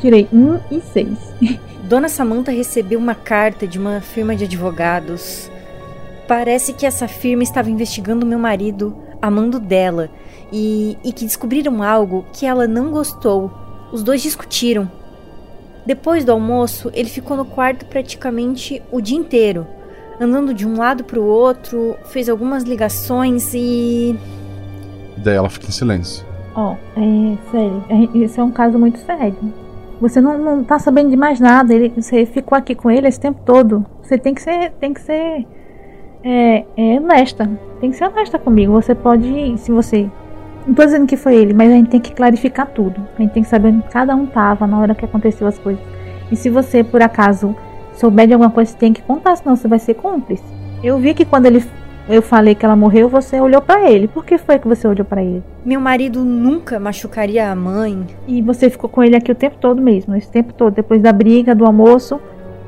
Tirei 0.00 0.28
um 0.32 0.58
e 0.70 0.80
seis. 0.80 1.18
Dona 1.84 2.08
Samantha 2.08 2.52
recebeu 2.52 2.98
uma 2.98 3.16
carta 3.16 3.66
de 3.66 3.78
uma 3.78 4.00
firma 4.00 4.36
de 4.36 4.44
advogados. 4.44 5.50
Parece 6.28 6.72
que 6.72 6.86
essa 6.86 7.08
firma 7.08 7.42
estava 7.42 7.68
investigando 7.68 8.24
meu 8.24 8.38
marido, 8.38 8.96
amando 9.20 9.58
dela, 9.58 10.08
e, 10.52 10.96
e 11.04 11.12
que 11.12 11.24
descobriram 11.24 11.82
algo 11.82 12.24
que 12.32 12.46
ela 12.46 12.68
não 12.68 12.92
gostou. 12.92 13.50
Os 13.92 14.04
dois 14.04 14.22
discutiram. 14.22 14.90
Depois 15.84 16.24
do 16.24 16.30
almoço, 16.30 16.90
ele 16.94 17.08
ficou 17.08 17.36
no 17.36 17.44
quarto 17.44 17.84
praticamente 17.86 18.80
o 18.92 19.00
dia 19.00 19.18
inteiro, 19.18 19.66
andando 20.20 20.54
de 20.54 20.64
um 20.64 20.76
lado 20.76 21.02
para 21.02 21.18
o 21.18 21.26
outro, 21.26 21.96
fez 22.04 22.28
algumas 22.28 22.62
ligações 22.62 23.52
e. 23.52 24.16
Daí 25.16 25.36
ela 25.36 25.48
fica 25.48 25.66
em 25.66 25.72
silêncio. 25.72 26.24
Ó, 26.54 26.74
é 26.96 27.36
sério, 27.50 27.84
é- 27.88 28.18
esse 28.18 28.40
é 28.40 28.42
um 28.42 28.50
caso 28.50 28.78
muito 28.78 28.98
sério. 28.98 29.36
Você 30.00 30.20
não, 30.20 30.38
não 30.38 30.64
tá 30.64 30.78
sabendo 30.78 31.10
de 31.10 31.16
mais 31.16 31.38
nada. 31.38 31.74
Ele, 31.74 31.92
você 31.94 32.24
ficou 32.24 32.56
aqui 32.56 32.74
com 32.74 32.90
ele 32.90 33.06
esse 33.06 33.20
tempo 33.20 33.40
todo. 33.44 33.84
Você 34.02 34.16
tem 34.16 34.32
que 34.32 34.40
ser, 34.40 34.72
tem 34.80 34.94
que 34.94 35.00
ser 35.00 35.46
é, 36.24 36.64
é 36.76 36.98
honesta. 36.98 37.48
Tem 37.80 37.90
que 37.90 37.96
ser 37.96 38.04
honesta 38.04 38.38
comigo. 38.38 38.72
Você 38.72 38.94
pode, 38.94 39.58
se 39.58 39.70
você, 39.70 40.08
não 40.66 40.74
tô 40.74 40.84
dizendo 40.84 41.06
que 41.06 41.16
foi 41.16 41.36
ele, 41.36 41.52
mas 41.52 41.70
a 41.70 41.74
gente 41.74 41.90
tem 41.90 42.00
que 42.00 42.12
clarificar 42.12 42.68
tudo. 42.68 43.00
A 43.18 43.20
gente 43.20 43.32
tem 43.32 43.42
que 43.42 43.48
saber 43.48 43.68
onde 43.68 43.82
cada 43.88 44.14
um 44.16 44.26
tava 44.26 44.66
na 44.66 44.78
hora 44.78 44.94
que 44.94 45.04
aconteceu 45.04 45.46
as 45.46 45.58
coisas. 45.58 45.82
E 46.30 46.36
se 46.36 46.48
você 46.48 46.82
por 46.82 47.02
acaso 47.02 47.54
souber 47.92 48.26
de 48.26 48.32
alguma 48.32 48.50
coisa, 48.50 48.70
você 48.70 48.78
tem 48.78 48.92
que 48.92 49.02
contar, 49.02 49.36
senão 49.36 49.54
você 49.54 49.68
vai 49.68 49.78
ser 49.78 49.94
cúmplice. 49.94 50.44
Eu 50.82 50.98
vi 50.98 51.12
que 51.12 51.26
quando 51.26 51.46
ele, 51.46 51.62
eu 52.10 52.20
falei 52.20 52.54
que 52.54 52.64
ela 52.64 52.74
morreu, 52.74 53.08
você 53.08 53.40
olhou 53.40 53.62
pra 53.62 53.90
ele. 53.90 54.08
Por 54.08 54.24
que 54.24 54.36
foi 54.36 54.58
que 54.58 54.66
você 54.66 54.86
olhou 54.86 55.04
pra 55.04 55.22
ele? 55.22 55.42
Meu 55.64 55.80
marido 55.80 56.24
nunca 56.24 56.80
machucaria 56.80 57.50
a 57.50 57.54
mãe. 57.54 58.06
E 58.26 58.42
você 58.42 58.68
ficou 58.68 58.90
com 58.90 59.02
ele 59.02 59.16
aqui 59.16 59.30
o 59.30 59.34
tempo 59.34 59.56
todo 59.58 59.80
mesmo, 59.80 60.16
esse 60.16 60.30
tempo 60.30 60.52
todo, 60.52 60.74
depois 60.74 61.00
da 61.00 61.12
briga, 61.12 61.54
do 61.54 61.64
almoço, 61.64 62.20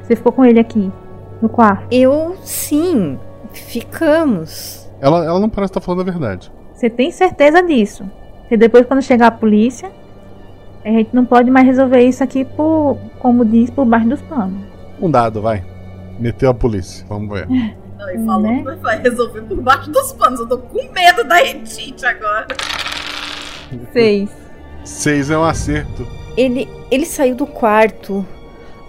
você 0.03 0.15
ficou 0.15 0.33
com 0.33 0.45
ele 0.45 0.61
aqui 0.61 0.91
no 1.41 1.49
quarto. 1.49 1.87
Eu 1.91 2.37
sim, 2.45 3.19
ficamos. 3.53 4.89
Ela, 5.01 5.25
ela 5.25 5.41
não 5.41 5.49
parece 5.49 5.71
estar 5.71 5.81
falando 5.81 6.01
a 6.03 6.11
verdade. 6.11 6.53
Você 6.73 6.89
tem 6.89 7.11
certeza 7.11 7.63
disso? 7.63 8.05
E 8.51 8.57
depois 8.57 8.87
quando 8.87 9.03
chegar 9.03 9.27
a 9.27 9.33
polícia, 9.33 9.91
a 10.85 10.89
gente 10.89 11.11
não 11.13 11.25
pode 11.25 11.51
mais 11.51 11.67
resolver 11.67 12.01
isso 12.03 12.23
aqui 12.23 12.45
por, 12.45 12.97
como 13.19 13.45
diz, 13.45 13.71
por 13.71 13.85
baixo 13.85 14.09
dos 14.09 14.23
panos. 14.23 14.61
Um 15.01 15.11
dado, 15.11 15.43
vai. 15.43 15.65
Meteu 16.19 16.51
a 16.51 16.55
polícia. 16.55 17.05
Vamos 17.09 17.29
ver. 17.29 17.49
Não, 18.03 18.11
e 18.11 18.25
falou 18.27 18.43
Né? 18.43 18.65
que 18.65 18.83
vai 18.83 19.01
resolver 19.01 19.43
por 19.43 19.61
baixo 19.61 19.91
dos 19.91 20.13
panos. 20.13 20.41
Eu 20.41 20.49
tô 20.49 20.59
com 20.59 20.93
medo 20.93 21.25
da 21.25 21.43
Edith 21.43 22.05
agora. 22.05 22.47
Seis. 23.93 24.31
Seis 24.85 25.31
é 25.31 25.39
um 25.39 25.45
acerto. 25.45 26.07
Ele, 26.37 26.69
ele 26.91 27.07
saiu 27.07 27.35
do 27.35 27.47
quarto. 27.47 28.27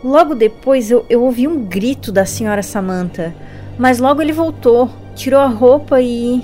Logo 0.03 0.35
depois 0.35 0.91
eu, 0.91 1.05
eu 1.09 1.23
ouvi 1.23 1.47
um 1.47 1.63
grito 1.65 2.11
da 2.11 2.25
senhora 2.25 2.63
Samantha. 2.63 3.33
Mas 3.77 3.99
logo 3.99 4.21
ele 4.21 4.33
voltou, 4.33 4.89
tirou 5.15 5.39
a 5.39 5.47
roupa 5.47 6.01
e 6.01 6.43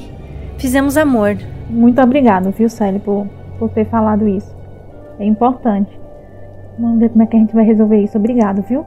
fizemos 0.58 0.98
amor. 0.98 1.38
Muito 1.70 2.02
obrigado, 2.02 2.52
viu, 2.52 2.70
Sally, 2.70 3.00
por, 3.00 3.28
por 3.60 3.70
ter 3.70 3.86
falado 3.86 4.28
isso. 4.28 4.56
É 5.20 5.26
importante. 5.26 5.92
Vamos 6.80 7.00
ver 7.00 7.10
como 7.10 7.24
é 7.24 7.28
que 7.28 7.36
a 7.36 7.40
gente 7.40 7.54
vai 7.54 7.66
resolver 7.66 8.02
isso. 8.02 8.18
Obrigado, 8.18 8.62
viu? 8.64 8.86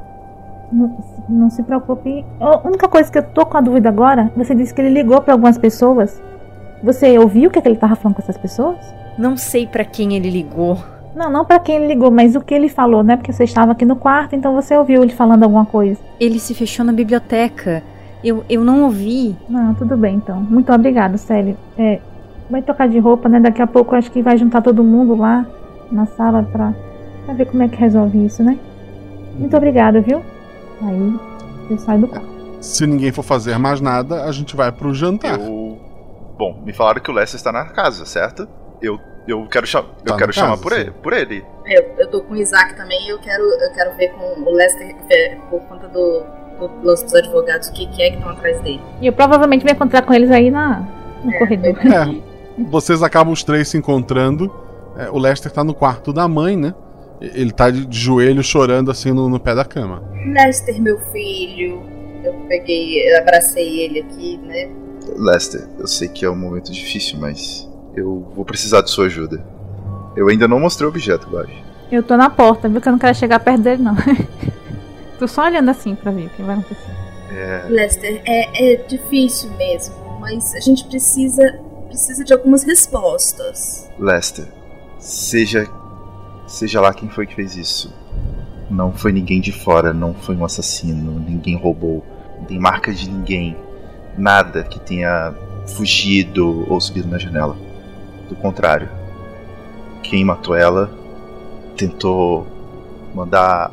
Não, 1.28 1.50
se 1.50 1.62
preocupe. 1.62 2.24
A 2.40 2.66
única 2.66 2.88
coisa 2.88 3.10
que 3.10 3.18
eu 3.18 3.22
tô 3.22 3.44
com 3.44 3.58
a 3.58 3.60
dúvida 3.60 3.88
agora, 3.88 4.32
você 4.36 4.54
disse 4.54 4.72
que 4.72 4.80
ele 4.80 4.90
ligou 4.90 5.20
pra 5.20 5.34
algumas 5.34 5.58
pessoas. 5.58 6.20
Você 6.82 7.18
ouviu 7.18 7.48
o 7.48 7.52
que, 7.52 7.58
é 7.58 7.62
que 7.62 7.68
ele 7.68 7.76
tava 7.76 7.94
falando 7.94 8.16
com 8.16 8.22
essas 8.22 8.38
pessoas? 8.38 8.78
Não 9.18 9.36
sei 9.36 9.66
pra 9.66 9.84
quem 9.84 10.14
ele 10.14 10.30
ligou. 10.30 10.78
Não, 11.14 11.30
não 11.30 11.44
pra 11.44 11.58
quem 11.58 11.76
ele 11.76 11.86
ligou, 11.88 12.10
mas 12.10 12.34
o 12.34 12.40
que 12.40 12.54
ele 12.54 12.68
falou, 12.68 13.02
né? 13.02 13.16
Porque 13.16 13.32
você 13.32 13.44
estava 13.44 13.72
aqui 13.72 13.84
no 13.84 13.96
quarto, 13.96 14.34
então 14.34 14.54
você 14.54 14.76
ouviu 14.76 15.02
ele 15.02 15.12
falando 15.12 15.42
alguma 15.42 15.66
coisa. 15.66 16.00
Ele 16.18 16.38
se 16.38 16.54
fechou 16.54 16.84
na 16.84 16.92
biblioteca. 16.92 17.82
Eu, 18.24 18.42
eu 18.48 18.64
não 18.64 18.84
ouvi. 18.84 19.36
Não, 19.48 19.74
tudo 19.74 19.96
bem 19.96 20.16
então. 20.16 20.40
Muito 20.40 20.72
obrigado, 20.72 21.18
Sally. 21.18 21.56
É, 21.76 22.00
vai 22.48 22.62
trocar 22.62 22.88
de 22.88 22.98
roupa, 22.98 23.28
né? 23.28 23.40
Daqui 23.40 23.60
a 23.60 23.66
pouco 23.66 23.94
eu 23.94 23.98
acho 23.98 24.10
que 24.10 24.22
vai 24.22 24.38
juntar 24.38 24.62
todo 24.62 24.82
mundo 24.82 25.14
lá 25.14 25.46
na 25.90 26.06
sala 26.06 26.42
pra, 26.50 26.72
pra 27.26 27.34
ver 27.34 27.46
como 27.46 27.62
é 27.62 27.68
que 27.68 27.76
resolve 27.76 28.24
isso, 28.24 28.42
né? 28.42 28.58
Muito 29.38 29.56
obrigada, 29.56 30.00
viu? 30.00 30.22
Aí 30.83 31.14
eu 31.70 31.78
saio 31.78 32.01
do 32.01 32.09
carro. 32.09 32.26
Se 32.61 32.87
ninguém 32.87 33.11
for 33.12 33.22
fazer 33.22 33.59
mais 33.59 33.80
nada, 33.80 34.24
a 34.24 34.33
gente 34.33 34.55
vai 34.55 34.70
pro 34.70 34.95
jantar. 34.95 35.39
Eu. 35.41 35.78
Bom, 36.39 36.62
me 36.64 36.72
falaram 36.72 37.01
que 37.01 37.11
o 37.11 37.14
Lester 37.14 37.37
está 37.37 37.53
na 37.53 37.66
casa, 37.66 38.05
certo? 38.05 38.49
Eu, 38.80 38.99
eu 39.28 39.47
quero, 39.49 39.66
cha 39.66 39.78
eu 39.78 39.85
Tá 40.05 40.16
quero 40.16 40.33
chamar 40.33 40.51
casa, 40.51 40.62
por 40.62 40.72
sim. 40.72 40.80
ele, 40.80 40.91
por 40.91 41.12
ele. 41.12 41.45
Eu, 41.66 41.95
eu 41.99 42.11
tô 42.11 42.20
com 42.22 42.35
o 42.35 42.37
Isaac 42.37 42.76
também 42.76 43.09
eu 43.09 43.18
quero, 43.20 43.43
eu 43.43 43.72
quero 43.72 43.97
ver 43.97 44.09
com 44.11 44.43
o 44.43 44.53
Lester 44.55 44.97
é, 45.11 45.37
por 45.51 45.61
conta 45.62 45.87
do, 45.89 46.24
do 46.59 46.85
lance 46.87 47.05
dos 47.05 47.14
advogados 47.14 47.68
o 47.68 47.72
que, 47.72 47.87
que 47.87 48.03
é 48.03 48.11
que 48.11 48.16
estão 48.16 48.30
atrás 48.30 48.61
dele. 48.62 48.80
E 49.01 49.07
eu 49.07 49.12
provavelmente 49.12 49.62
vou 49.64 49.72
encontrar 49.72 50.03
com 50.03 50.12
eles 50.12 50.30
aí 50.30 50.51
na, 50.51 50.87
no 51.22 51.33
corredor. 51.39 51.76
É, 51.87 52.62
vocês 52.70 53.03
acabam 53.03 53.33
os 53.33 53.45
três 53.45 53.68
se 53.68 53.76
encontrando. 53.78 54.53
É, 54.97 55.09
o 55.11 55.18
Lester 55.18 55.51
tá 55.53 55.62
no 55.62 55.74
quarto 55.74 56.12
da 56.12 56.26
mãe, 56.26 56.57
né? 56.57 56.74
Ele 57.22 57.52
tá 57.52 57.70
de, 57.70 57.86
joelho 57.96 58.42
chorando 58.42 58.90
assim 58.90 59.12
no, 59.12 59.28
no 59.28 59.38
pé 59.38 59.54
da 59.54 59.64
cama. 59.64 60.02
Lester, 60.26 60.80
meu 60.82 60.98
filho. 61.12 61.82
Eu 62.24 62.34
peguei, 62.48 63.08
eu 63.08 63.18
abracei 63.18 63.80
ele 63.80 64.00
aqui, 64.00 64.38
né? 64.38 64.68
Lester, 65.16 65.68
eu 65.78 65.86
sei 65.86 66.08
que 66.08 66.24
é 66.24 66.30
um 66.30 66.36
momento 66.36 66.72
difícil, 66.72 67.18
mas 67.18 67.68
eu 67.96 68.28
vou 68.34 68.44
precisar 68.44 68.82
de 68.82 68.90
sua 68.90 69.06
ajuda. 69.06 69.44
Eu 70.16 70.28
ainda 70.28 70.48
não 70.48 70.60
mostrei 70.60 70.86
o 70.86 70.90
objeto, 70.90 71.28
Baixo. 71.30 71.52
Eu 71.90 72.02
tô 72.02 72.16
na 72.16 72.28
porta, 72.28 72.68
viu? 72.68 72.80
Que 72.80 72.88
eu 72.88 72.92
não 72.92 72.98
quero 72.98 73.14
chegar 73.14 73.38
perto 73.38 73.62
dele, 73.62 73.82
não. 73.82 73.94
tô 75.18 75.28
só 75.28 75.44
olhando 75.44 75.70
assim 75.70 75.94
pra 75.94 76.10
ver 76.10 76.26
o 76.26 76.30
que 76.30 76.42
vai 76.42 76.56
acontecer. 76.56 76.90
É. 77.30 77.66
Lester, 77.68 78.22
é, 78.24 78.72
é 78.72 78.76
difícil 78.76 79.50
mesmo, 79.52 79.94
mas 80.20 80.54
a 80.54 80.60
gente 80.60 80.84
precisa, 80.84 81.60
precisa 81.86 82.24
de 82.24 82.32
algumas 82.32 82.62
respostas. 82.62 83.88
Lester, 83.98 84.46
seja. 84.98 85.66
Seja 86.47 86.80
lá 86.80 86.93
quem 86.93 87.09
foi 87.09 87.26
que 87.26 87.34
fez 87.34 87.57
isso. 87.57 87.93
Não 88.70 88.93
foi 88.93 89.12
ninguém 89.12 89.40
de 89.40 89.53
fora, 89.53 89.93
não 89.93 90.14
foi 90.14 90.36
um 90.36 90.45
assassino, 90.45 91.18
ninguém 91.18 91.57
roubou, 91.57 92.05
não 92.38 92.45
tem 92.45 92.59
marca 92.59 92.93
de 92.93 93.09
ninguém. 93.09 93.57
Nada 94.16 94.62
que 94.62 94.78
tenha 94.80 95.34
fugido 95.68 96.66
ou 96.70 96.80
subido 96.80 97.09
na 97.09 97.18
janela. 97.18 97.57
Do 98.28 98.36
contrário. 98.36 98.88
Quem 100.03 100.24
matou 100.24 100.55
ela 100.55 100.90
tentou 101.76 102.47
mandar 103.14 103.70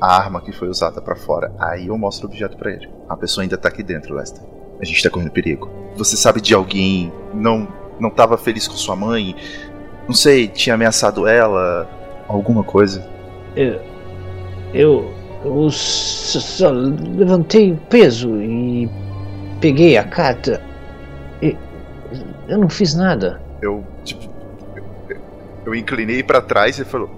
a 0.00 0.16
arma 0.16 0.40
que 0.40 0.52
foi 0.52 0.68
usada 0.68 1.00
pra 1.00 1.16
fora. 1.16 1.52
Aí 1.58 1.88
eu 1.88 1.98
mostro 1.98 2.26
o 2.26 2.30
objeto 2.30 2.56
pra 2.56 2.72
ele. 2.72 2.88
A 3.08 3.16
pessoa 3.16 3.42
ainda 3.42 3.58
tá 3.58 3.68
aqui 3.68 3.82
dentro, 3.82 4.14
Lester. 4.14 4.42
A 4.80 4.84
gente 4.84 5.02
tá 5.02 5.10
correndo 5.10 5.30
perigo. 5.30 5.70
Você 5.96 6.16
sabe 6.16 6.40
de 6.40 6.54
alguém 6.54 7.12
não 7.34 7.68
não 7.98 8.08
tava 8.08 8.38
feliz 8.38 8.66
com 8.66 8.74
sua 8.74 8.96
mãe? 8.96 9.36
Não 10.08 10.14
sei, 10.14 10.48
tinha 10.48 10.74
ameaçado 10.74 11.26
ela, 11.26 11.86
alguma 12.30 12.62
coisa? 12.62 13.06
Eu. 13.56 13.80
Eu. 14.72 15.20
Eu 15.42 15.70
só 15.70 16.70
levantei 16.70 17.72
o 17.72 17.76
peso 17.76 18.40
e. 18.40 18.88
peguei 19.60 19.96
a 19.96 20.04
carta. 20.04 20.62
E, 21.40 21.56
eu 22.48 22.58
não 22.58 22.68
fiz 22.68 22.94
nada. 22.94 23.40
Eu, 23.62 23.84
tipo. 24.04 24.28
Eu, 25.08 25.16
eu 25.66 25.74
inclinei 25.74 26.22
pra 26.22 26.40
trás 26.40 26.78
e 26.78 26.84
falou: 26.84 27.10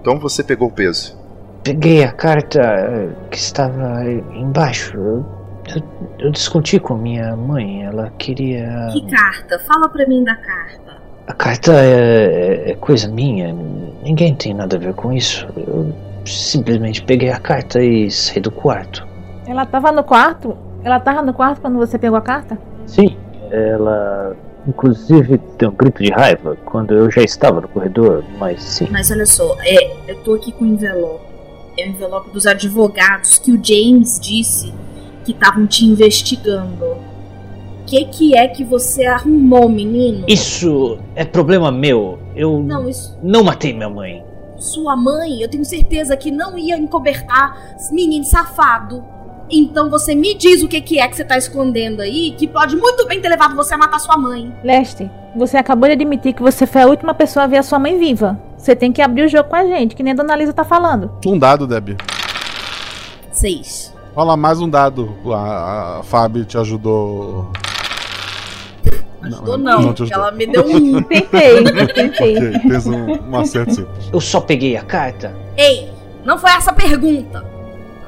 Então 0.00 0.18
você 0.18 0.44
pegou 0.44 0.68
o 0.68 0.72
peso. 0.72 1.18
Peguei 1.64 2.04
a 2.04 2.12
carta 2.12 2.60
eh, 2.60 3.08
que 3.30 3.38
estava 3.38 4.04
embaixo. 4.34 4.96
Eu, 4.96 5.26
eu, 5.74 5.82
eu 6.18 6.30
discuti 6.30 6.78
com 6.78 6.94
minha 6.96 7.36
mãe. 7.36 7.84
Ela 7.84 8.10
queria. 8.18 8.88
Que 8.92 9.10
carta? 9.10 9.58
Fala 9.60 9.88
pra 9.88 10.06
mim 10.06 10.24
da 10.24 10.36
carta. 10.36 10.89
A 11.30 11.32
carta 11.32 11.72
é, 11.72 12.72
é 12.72 12.74
coisa 12.74 13.06
minha. 13.06 13.54
Ninguém 14.02 14.34
tem 14.34 14.52
nada 14.52 14.74
a 14.74 14.78
ver 14.80 14.94
com 14.94 15.12
isso. 15.12 15.46
Eu 15.56 15.94
simplesmente 16.26 17.04
peguei 17.04 17.30
a 17.30 17.38
carta 17.38 17.80
e 17.80 18.10
saí 18.10 18.40
do 18.40 18.50
quarto. 18.50 19.06
Ela 19.46 19.64
tava 19.64 19.92
no 19.92 20.02
quarto? 20.02 20.56
Ela 20.82 20.98
tava 20.98 21.22
no 21.22 21.32
quarto 21.32 21.60
quando 21.60 21.78
você 21.78 21.96
pegou 21.96 22.18
a 22.18 22.20
carta? 22.20 22.58
Sim, 22.84 23.16
ela 23.48 24.36
inclusive 24.66 25.40
deu 25.56 25.70
um 25.70 25.72
grito 25.72 26.02
de 26.02 26.10
raiva 26.10 26.56
quando 26.64 26.96
eu 26.96 27.08
já 27.08 27.22
estava 27.22 27.60
no 27.60 27.68
corredor, 27.68 28.24
mas 28.36 28.60
sim. 28.60 28.88
Mas 28.90 29.08
olha 29.12 29.24
só, 29.24 29.56
é, 29.60 30.10
eu 30.10 30.16
tô 30.24 30.34
aqui 30.34 30.50
com 30.50 30.64
o 30.64 30.66
envelope. 30.66 31.24
É 31.78 31.86
o 31.86 31.90
envelope 31.90 32.30
dos 32.30 32.44
advogados 32.44 33.38
que 33.38 33.52
o 33.52 33.64
James 33.64 34.18
disse 34.18 34.74
que 35.24 35.30
estavam 35.30 35.64
te 35.64 35.84
investigando. 35.84 36.96
O 37.90 37.92
que, 37.92 38.04
que 38.04 38.36
é 38.36 38.46
que 38.46 38.62
você 38.62 39.04
arrumou, 39.04 39.68
menino? 39.68 40.24
Isso 40.28 40.96
é 41.16 41.24
problema 41.24 41.72
meu. 41.72 42.20
Eu 42.36 42.62
Não, 42.62 42.88
isso. 42.88 43.18
não 43.20 43.42
matei 43.42 43.72
minha 43.72 43.90
mãe. 43.90 44.22
Sua 44.58 44.94
mãe, 44.94 45.42
eu 45.42 45.48
tenho 45.50 45.64
certeza 45.64 46.16
que 46.16 46.30
não 46.30 46.56
ia 46.56 46.78
encobertar 46.78 47.74
menino 47.90 48.24
safado. 48.24 49.02
Então 49.50 49.90
você 49.90 50.14
me 50.14 50.36
diz 50.36 50.62
o 50.62 50.68
que, 50.68 50.80
que 50.80 51.00
é 51.00 51.08
que 51.08 51.16
você 51.16 51.24
tá 51.24 51.36
escondendo 51.36 52.00
aí, 52.00 52.30
que 52.38 52.46
pode 52.46 52.76
muito 52.76 53.08
bem 53.08 53.20
ter 53.20 53.28
levado 53.28 53.56
você 53.56 53.74
a 53.74 53.78
matar 53.78 53.98
sua 53.98 54.16
mãe. 54.16 54.54
Lester, 54.62 55.10
você 55.34 55.56
acabou 55.56 55.88
de 55.88 55.94
admitir 55.94 56.32
que 56.32 56.42
você 56.42 56.68
foi 56.68 56.82
a 56.82 56.86
última 56.86 57.12
pessoa 57.12 57.42
a 57.42 57.48
ver 57.48 57.56
a 57.58 57.62
sua 57.64 57.80
mãe 57.80 57.98
viva. 57.98 58.40
Você 58.56 58.76
tem 58.76 58.92
que 58.92 59.02
abrir 59.02 59.24
o 59.24 59.28
jogo 59.28 59.48
com 59.48 59.56
a 59.56 59.64
gente, 59.66 59.96
que 59.96 60.02
nem 60.04 60.12
a 60.12 60.16
Dona 60.16 60.36
Lisa 60.36 60.52
tá 60.52 60.62
falando. 60.62 61.10
Um 61.26 61.36
dado, 61.36 61.66
Debbie. 61.66 61.96
Seis. 63.32 63.92
Rola 64.14 64.36
mais 64.36 64.60
um 64.60 64.68
dado. 64.68 65.12
A, 65.34 65.98
a 65.98 66.02
Fábio 66.04 66.44
te 66.44 66.56
ajudou. 66.56 67.50
Ajudou 69.22 69.58
não, 69.58 69.92
te 69.92 70.02
ajudou. 70.04 70.22
ela 70.22 70.32
me 70.32 70.46
deu 70.46 70.64
um. 70.66 71.02
Tentei, 71.02 71.64
tentei. 71.94 72.36
ok, 72.36 72.58
fez 72.60 72.86
um, 72.86 73.30
um 73.30 73.36
acerto 73.38 73.74
simples. 73.74 74.10
Eu 74.12 74.20
só 74.20 74.40
peguei 74.40 74.76
a 74.76 74.82
carta. 74.82 75.34
Ei, 75.56 75.90
Não 76.24 76.38
foi 76.38 76.50
essa 76.50 76.70
a 76.70 76.74
pergunta. 76.74 77.44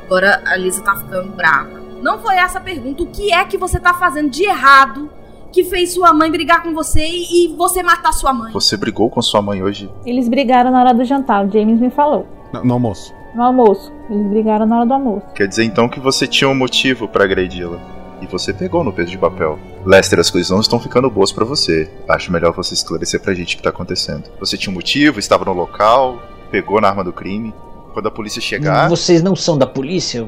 Agora 0.05 0.43
a 0.47 0.57
Lisa 0.57 0.83
tá 0.83 0.97
ficando 0.97 1.31
brava. 1.33 1.81
Não 2.03 2.19
foi 2.19 2.37
essa 2.37 2.59
a 2.59 2.61
pergunta. 2.61 3.03
O 3.03 3.07
que 3.07 3.33
é 3.33 3.45
que 3.45 3.57
você 3.57 3.79
tá 3.79 3.95
fazendo 3.95 4.31
de 4.31 4.45
errado 4.45 5.09
que 5.53 5.65
fez 5.65 5.93
sua 5.93 6.13
mãe 6.13 6.31
brigar 6.31 6.63
com 6.63 6.73
você 6.75 7.07
e, 7.07 7.45
e 7.45 7.57
você 7.57 7.83
matar 7.83 8.13
sua 8.13 8.33
mãe? 8.33 8.53
Você 8.53 8.77
brigou 8.77 9.09
com 9.11 9.21
sua 9.23 9.41
mãe 9.43 9.63
hoje? 9.63 9.91
Eles 10.05 10.29
brigaram 10.29 10.71
na 10.71 10.81
hora 10.81 10.95
do 10.95 11.05
jantar, 11.05 11.47
o 11.47 11.51
James 11.51 11.79
me 11.79 11.91
falou. 11.91 12.27
No, 12.53 12.65
no 12.65 12.75
almoço. 12.75 13.15
No 13.35 13.43
almoço. 13.43 13.93
Eles 14.11 14.27
brigaram 14.29 14.67
na 14.67 14.79
hora 14.79 14.87
do 14.87 14.93
almoço. 14.95 15.27
Quer 15.35 15.47
dizer 15.49 15.65
então 15.65 15.89
que 15.89 16.01
você 16.01 16.27
tinha 16.27 16.49
um 16.49 16.55
motivo 16.55 17.07
pra 17.09 17.25
agredi-la. 17.25 17.79
E 18.23 18.27
você 18.27 18.53
pegou 18.53 18.85
no 18.85 18.93
peso 18.93 19.11
de 19.11 19.19
papel. 19.19 19.59
Lester, 19.85 20.21
as 20.21 20.31
coisas 20.31 20.49
não 20.51 20.61
estão 20.61 20.79
ficando 20.79 21.11
boas 21.11 21.33
pra 21.33 21.45
você. 21.45 21.91
Acho 22.09 22.31
melhor 22.31 22.53
você 22.53 22.73
esclarecer 22.73 23.21
pra 23.21 23.35
gente 23.35 23.55
o 23.55 23.57
que 23.59 23.63
tá 23.65 23.71
acontecendo. 23.71 24.31
Você 24.39 24.57
tinha 24.57 24.71
um 24.71 24.75
motivo, 24.75 25.19
estava 25.19 25.45
no 25.45 25.53
local, 25.53 26.23
pegou 26.51 26.81
na 26.81 26.89
arma 26.89 27.03
do 27.03 27.13
crime. 27.13 27.53
Quando 27.93 28.07
a 28.07 28.11
polícia 28.11 28.41
chegar. 28.41 28.89
Vocês 28.89 29.23
não 29.23 29.35
são 29.35 29.59
da 29.59 29.67
polícia? 29.67 30.27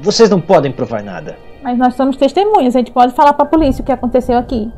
Vocês 0.00 0.28
não 0.28 0.40
podem 0.40 0.70
provar 0.70 1.02
nada. 1.02 1.38
Mas 1.62 1.76
nós 1.76 1.94
somos 1.94 2.16
testemunhas, 2.16 2.76
a 2.76 2.78
gente 2.78 2.92
pode 2.92 3.14
falar 3.14 3.32
pra 3.32 3.44
polícia 3.44 3.82
o 3.82 3.84
que 3.84 3.90
aconteceu 3.90 4.38
aqui. 4.38 4.70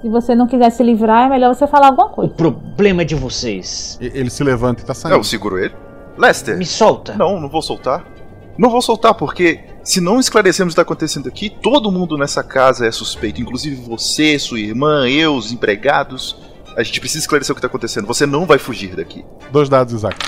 Se 0.00 0.08
você 0.08 0.34
não 0.34 0.46
quiser 0.46 0.70
se 0.70 0.82
livrar, 0.82 1.26
é 1.26 1.28
melhor 1.28 1.54
você 1.54 1.66
falar 1.66 1.88
alguma 1.88 2.10
coisa. 2.10 2.32
O 2.32 2.36
problema 2.36 3.02
é 3.02 3.04
de 3.04 3.16
vocês. 3.16 3.98
Ele 4.00 4.30
se 4.30 4.44
levanta 4.44 4.82
e 4.82 4.84
tá 4.84 4.94
saindo. 4.94 5.16
Eu 5.16 5.24
seguro 5.24 5.58
ele. 5.58 5.74
Lester. 6.16 6.56
Me 6.56 6.64
solta. 6.64 7.14
Não, 7.16 7.40
não 7.40 7.48
vou 7.48 7.60
soltar. 7.60 8.04
Não 8.56 8.70
vou 8.70 8.80
soltar 8.80 9.14
porque 9.14 9.60
se 9.88 10.02
não 10.02 10.20
esclarecermos 10.20 10.72
o 10.72 10.76
que 10.76 10.82
está 10.82 10.82
acontecendo 10.82 11.28
aqui, 11.28 11.48
todo 11.48 11.90
mundo 11.90 12.18
nessa 12.18 12.42
casa 12.42 12.86
é 12.86 12.90
suspeito, 12.90 13.40
inclusive 13.40 13.74
você, 13.76 14.38
sua 14.38 14.60
irmã, 14.60 15.08
eu, 15.08 15.34
os 15.34 15.50
empregados. 15.50 16.36
A 16.76 16.82
gente 16.82 17.00
precisa 17.00 17.20
esclarecer 17.20 17.52
o 17.52 17.54
que 17.54 17.58
está 17.58 17.68
acontecendo. 17.68 18.06
Você 18.06 18.26
não 18.26 18.44
vai 18.44 18.58
fugir 18.58 18.94
daqui. 18.94 19.24
Dois 19.50 19.66
dados, 19.66 19.94
Isaac. 19.94 20.18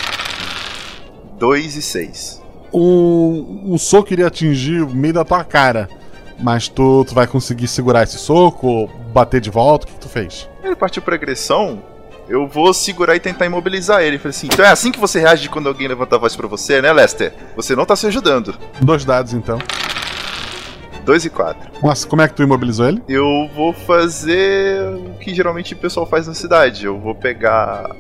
2 1.39 1.77
e 1.77 1.83
6. 1.83 2.43
Um, 2.73 3.75
um 3.75 3.77
soco 3.77 4.11
iria 4.15 4.29
atingir 4.29 4.81
o 4.81 4.89
meio 4.89 5.13
da 5.13 5.27
tua 5.27 5.45
cara. 5.45 5.91
Mas 6.39 6.67
tu, 6.67 7.05
tu 7.05 7.15
vai 7.15 7.27
conseguir 7.27 7.69
segurar 7.69 8.05
esse 8.05 8.17
soco, 8.17 8.67
ou 8.67 8.89
bater 9.13 9.43
de 9.43 9.51
volta? 9.51 9.85
O 9.85 9.89
que, 9.89 9.93
que 9.93 10.01
tu 10.01 10.09
fez? 10.09 10.49
Ele 10.65 10.75
partiu 10.75 11.03
pra 11.03 11.17
agressão. 11.17 11.83
Eu 12.31 12.47
vou 12.47 12.73
segurar 12.73 13.17
e 13.17 13.21
tentar 13.21 13.45
imobilizar 13.47 14.03
ele. 14.03 14.17
Falei 14.17 14.31
assim: 14.31 14.47
então 14.47 14.65
é 14.65 14.69
assim 14.69 14.93
que 14.93 15.01
você 15.01 15.19
reage 15.19 15.49
quando 15.49 15.69
alguém 15.69 15.89
levanta 15.89 16.15
a 16.15 16.19
voz 16.19 16.37
pra 16.37 16.47
você, 16.47 16.81
né, 16.81 16.93
Lester? 16.93 17.33
Você 17.57 17.75
não 17.75 17.85
tá 17.85 17.97
se 17.97 18.07
ajudando. 18.07 18.55
Dois 18.81 19.05
dados 19.05 19.35
então. 19.35 19.59
2 21.05 21.25
e 21.25 21.31
4. 21.31 21.73
Nossa, 21.83 22.07
como 22.07 22.23
é 22.23 22.29
que 22.29 22.35
tu 22.35 22.43
imobilizou 22.43 22.87
ele? 22.87 23.03
Eu 23.09 23.51
vou 23.57 23.73
fazer 23.73 24.81
o 24.95 25.19
que 25.19 25.35
geralmente 25.35 25.75
o 25.75 25.77
pessoal 25.77 26.07
faz 26.07 26.29
na 26.29 26.35
cidade. 26.35 26.85
Eu 26.85 27.01
vou 27.01 27.17
pegar 27.17 27.91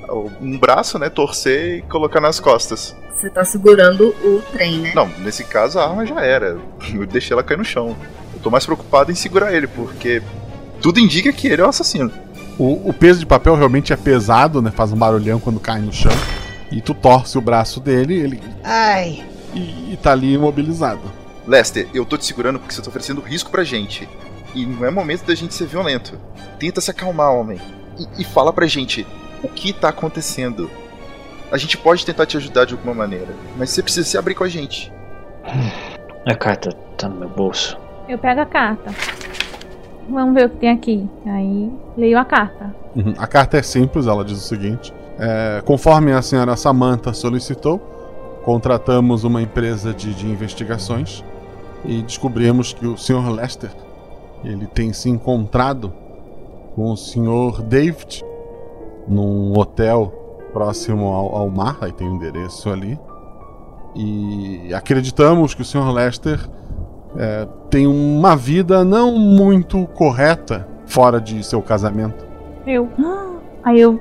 um 0.40 0.56
braço, 0.56 0.96
né, 0.96 1.08
torcer 1.08 1.78
e 1.78 1.82
colocar 1.82 2.20
nas 2.20 2.38
costas. 2.38 2.94
Você 3.16 3.28
tá 3.28 3.42
segurando 3.42 4.14
o 4.22 4.42
trem, 4.52 4.78
né? 4.78 4.92
Não, 4.94 5.08
nesse 5.18 5.42
caso 5.42 5.80
a 5.80 5.88
arma 5.88 6.06
já 6.06 6.20
era. 6.20 6.56
Eu 6.94 7.04
deixei 7.04 7.34
ela 7.34 7.42
cair 7.42 7.56
no 7.56 7.64
chão. 7.64 7.96
Eu 8.34 8.40
tô 8.40 8.50
mais 8.50 8.64
preocupado 8.64 9.10
em 9.10 9.14
segurar 9.16 9.52
ele, 9.52 9.66
porque 9.66 10.22
tudo 10.80 11.00
indica 11.00 11.32
que 11.32 11.48
ele 11.48 11.62
é 11.62 11.64
o 11.64 11.68
assassino. 11.68 12.12
O, 12.60 12.90
o 12.90 12.92
peso 12.92 13.20
de 13.20 13.24
papel 13.24 13.54
realmente 13.54 13.90
é 13.90 13.96
pesado, 13.96 14.60
né? 14.60 14.70
Faz 14.70 14.92
um 14.92 14.96
barulhão 14.96 15.40
quando 15.40 15.58
cai 15.58 15.80
no 15.80 15.90
chão. 15.90 16.12
E 16.70 16.82
tu 16.82 16.92
torce 16.92 17.38
o 17.38 17.40
braço 17.40 17.80
dele 17.80 18.14
ele, 18.14 18.42
Ai. 18.62 19.24
e, 19.54 19.94
e 19.94 19.98
tá 20.00 20.12
ali 20.12 20.34
imobilizado. 20.34 21.00
Lester, 21.46 21.88
eu 21.94 22.04
tô 22.04 22.18
te 22.18 22.26
segurando 22.26 22.58
porque 22.58 22.74
você 22.74 22.82
tá 22.82 22.90
oferecendo 22.90 23.22
risco 23.22 23.50
pra 23.50 23.64
gente. 23.64 24.06
E 24.54 24.66
não 24.66 24.84
é 24.84 24.90
momento 24.90 25.24
da 25.24 25.34
gente 25.34 25.54
ser 25.54 25.66
violento. 25.66 26.20
Tenta 26.58 26.82
se 26.82 26.90
acalmar, 26.90 27.32
homem. 27.32 27.58
E, 27.98 28.20
e 28.20 28.24
fala 28.24 28.52
pra 28.52 28.66
gente 28.66 29.06
o 29.42 29.48
que 29.48 29.72
tá 29.72 29.88
acontecendo. 29.88 30.70
A 31.50 31.56
gente 31.56 31.78
pode 31.78 32.04
tentar 32.04 32.26
te 32.26 32.36
ajudar 32.36 32.66
de 32.66 32.74
alguma 32.74 32.92
maneira, 32.92 33.34
mas 33.56 33.70
você 33.70 33.82
precisa 33.82 34.06
se 34.06 34.18
abrir 34.18 34.34
com 34.34 34.44
a 34.44 34.48
gente. 34.50 34.92
A 36.26 36.34
carta 36.34 36.72
tá 36.98 37.08
no 37.08 37.16
meu 37.16 37.28
bolso. 37.30 37.78
Eu 38.06 38.18
pego 38.18 38.42
a 38.42 38.46
carta. 38.46 38.94
Vamos 40.10 40.34
ver 40.34 40.46
o 40.46 40.50
que 40.50 40.56
tem 40.56 40.70
aqui. 40.70 41.08
Aí 41.24 41.70
leio 41.96 42.18
a 42.18 42.24
carta. 42.24 42.74
Uhum. 42.94 43.14
A 43.16 43.26
carta 43.26 43.58
é 43.58 43.62
simples, 43.62 44.06
ela 44.06 44.24
diz 44.24 44.38
o 44.38 44.46
seguinte: 44.46 44.92
é, 45.18 45.62
conforme 45.64 46.12
a 46.12 46.20
senhora 46.20 46.56
Samantha 46.56 47.12
solicitou, 47.12 47.78
contratamos 48.44 49.24
uma 49.24 49.40
empresa 49.40 49.94
de, 49.94 50.12
de 50.14 50.26
investigações 50.26 51.24
e 51.84 52.02
descobrimos 52.02 52.72
que 52.72 52.86
o 52.86 52.96
Sr. 52.96 53.30
Lester 53.30 53.70
ele 54.44 54.66
tem 54.66 54.92
se 54.92 55.08
encontrado 55.08 55.92
com 56.74 56.92
o 56.92 56.96
Sr. 56.96 57.62
David 57.62 58.24
num 59.06 59.56
hotel 59.58 60.12
próximo 60.52 61.06
ao, 61.06 61.36
ao 61.36 61.50
mar, 61.50 61.78
aí 61.80 61.92
tem 61.92 62.08
o 62.08 62.14
endereço 62.14 62.70
ali. 62.70 62.98
E 63.94 64.72
acreditamos 64.72 65.52
que 65.52 65.62
o 65.62 65.64
Sr. 65.64 65.90
Lester 65.92 66.48
é, 67.16 67.46
tem 67.68 67.86
uma 67.86 68.36
vida 68.36 68.84
não 68.84 69.12
muito 69.16 69.86
correta 69.88 70.66
fora 70.86 71.20
de 71.20 71.42
seu 71.44 71.60
casamento. 71.62 72.24
Eu. 72.66 72.88
Aí 73.64 73.80
eu. 73.80 74.00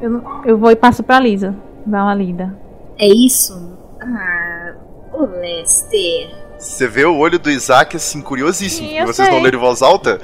Eu, 0.00 0.22
eu 0.44 0.58
vou 0.58 0.70
e 0.70 0.76
passo 0.76 1.02
pra 1.02 1.18
Lisa. 1.18 1.54
Dar 1.84 2.04
uma 2.04 2.14
lida. 2.14 2.54
É 2.98 3.06
isso? 3.08 3.76
Ah, 4.00 4.72
ô 5.12 5.24
Lester. 5.24 6.30
Você 6.58 6.86
vê 6.88 7.04
o 7.04 7.16
olho 7.16 7.38
do 7.38 7.50
Isaac 7.50 7.96
assim, 7.96 8.20
curiosíssimo. 8.20 8.88
Sim, 8.88 8.94
porque 8.96 9.06
vocês 9.12 9.28
não 9.28 9.34
sei. 9.36 9.44
leram 9.44 9.58
em 9.58 9.60
voz 9.62 9.82
alta? 9.82 10.18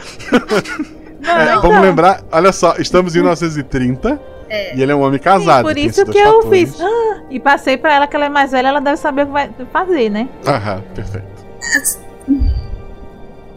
É, 1.26 1.56
Vamos 1.60 1.80
lembrar, 1.80 2.22
olha 2.30 2.52
só, 2.52 2.74
estamos 2.76 3.14
em 3.14 3.18
1930 3.20 4.20
É. 4.48 4.76
e 4.76 4.82
ele 4.82 4.92
é 4.92 4.94
um 4.94 5.02
homem 5.02 5.18
casado. 5.18 5.64
Por 5.64 5.74
tem 5.74 5.86
isso 5.86 6.04
que 6.04 6.18
eu 6.18 6.42
fatores. 6.42 6.72
fiz. 6.74 6.80
Ah, 6.80 7.22
e 7.30 7.40
passei 7.40 7.76
pra 7.78 7.94
ela 7.94 8.06
que 8.06 8.14
ela 8.14 8.26
é 8.26 8.28
mais 8.28 8.50
velha, 8.50 8.68
ela 8.68 8.80
deve 8.80 8.96
saber 8.98 9.22
o 9.22 9.26
que 9.26 9.32
vai 9.32 9.50
fazer, 9.72 10.10
né? 10.10 10.28
Aham, 10.46 10.82
perfeito. 10.94 11.26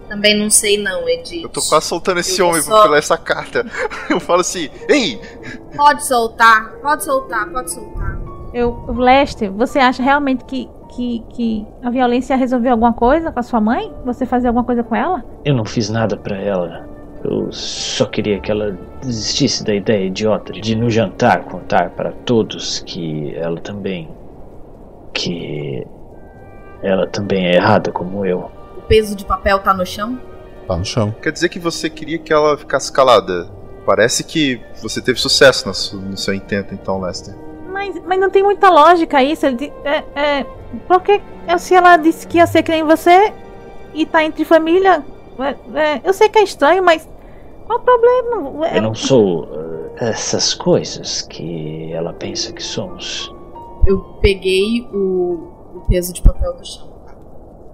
Também 0.08 0.38
não 0.38 0.49
sei 0.49 0.78
não, 0.82 1.08
Edith. 1.08 1.43
Eu 1.43 1.49
tô 1.49 1.62
quase 1.62 1.86
soltando 1.88 2.20
esse 2.20 2.39
Eu 2.41 2.47
homem 2.47 2.62
só- 2.62 2.84
pela 2.84 2.97
essa 2.97 3.18
carta. 3.18 3.66
Eu 4.10 4.20
falo 4.20 4.41
assim, 4.41 4.70
ei! 4.88 5.20
Pode 5.76 6.05
soltar, 6.05 6.72
pode 6.82 7.03
soltar, 7.03 7.49
pode 7.51 7.72
soltar. 7.72 8.18
Eu, 8.53 8.86
Lester, 8.95 9.51
você 9.51 9.78
acha 9.80 10.01
realmente 10.01 10.45
que, 10.45 10.70
que, 10.95 11.24
que 11.34 11.68
a 11.84 11.89
violência 11.89 12.34
ia 12.34 12.38
resolver 12.38 12.70
alguma 12.70 12.93
coisa 12.93 13.32
com 13.32 13.39
a 13.39 13.43
sua 13.43 13.60
mãe? 13.60 13.91
Você 14.05 14.26
fazer 14.26 14.47
alguma 14.47 14.64
coisa 14.64 14.82
com 14.84 14.95
ela? 14.95 15.24
Eu 15.43 15.53
não 15.53 15.66
fiz 15.66 15.89
nada 15.89 16.16
pra 16.16 16.38
ela. 16.38 16.88
Eu 17.24 17.51
só 17.51 18.05
queria 18.05 18.39
que 18.39 18.50
ela 18.50 18.78
desistisse 19.01 19.63
da 19.63 19.74
ideia 19.75 20.05
idiota 20.05 20.54
de 20.54 20.75
no 20.75 20.89
jantar 20.89 21.43
contar 21.43 21.89
para 21.89 22.12
todos 22.12 22.79
que 22.79 23.36
ela 23.36 23.59
também. 23.59 24.08
que 25.13 25.86
ela 26.82 27.08
também 27.08 27.47
é 27.47 27.55
errada 27.55 27.92
como 27.92 28.25
eu. 28.25 28.50
O 28.88 28.89
peso 28.89 29.18
de 29.18 29.26
papel 29.26 29.59
tá 29.59 29.74
no 29.74 29.86
chão? 29.86 30.18
Tá 30.66 30.78
no 30.78 30.86
chão. 30.86 31.14
Quer 31.22 31.34
dizer 31.34 31.50
que 31.50 31.59
você 31.59 31.89
queria 31.89 32.18
que 32.18 32.32
ela 32.32 32.58
ficasse 32.58 32.89
calada. 32.89 33.50
Parece 33.86 34.24
que 34.24 34.62
você 34.82 35.01
teve 35.01 35.20
sucesso 35.20 35.68
no 35.68 35.74
seu, 35.74 36.00
no 36.00 36.16
seu 36.16 36.34
intento, 36.34 36.74
então, 36.74 36.97
Lester. 37.01 37.36
Mas, 37.70 38.01
mas 38.05 38.18
não 38.18 38.30
tem 38.30 38.43
muita 38.43 38.70
lógica 38.70 39.22
isso. 39.22 39.46
Ele, 39.46 39.74
é, 39.84 40.04
é, 40.16 40.46
porque 40.88 41.22
se 41.59 41.76
ela 41.76 41.97
disse 41.97 42.26
que 42.26 42.38
ia 42.38 42.47
ser 42.47 42.64
que 42.64 42.72
nem 42.72 42.86
você 42.86 43.34
e 43.93 44.05
tá 44.05 44.24
entre 44.24 44.46
família. 44.46 45.04
é, 45.38 45.78
é, 45.78 46.01
eu 46.05 46.14
sei 46.14 46.30
que 46.30 46.39
é 46.39 46.43
estranho, 46.43 46.82
mas 46.82 47.05
qual 47.66 47.80
o 47.80 47.82
problema? 47.82 48.68
É, 48.68 48.78
Eu 48.78 48.84
não 48.84 48.96
sou 48.96 49.50
eh, 49.97 50.09
essas 50.09 50.54
coisas 50.54 51.24
que 51.24 51.92
ela 51.92 52.14
pensa 52.14 52.54
que 52.54 52.64
somos. 52.64 53.30
Eu 53.86 54.00
peguei 54.22 54.88
o, 54.93 55.51
o 55.76 55.84
peso 55.89 56.14
de 56.14 56.22
papel 56.22 56.54
do 56.54 56.66
chão. 56.66 56.96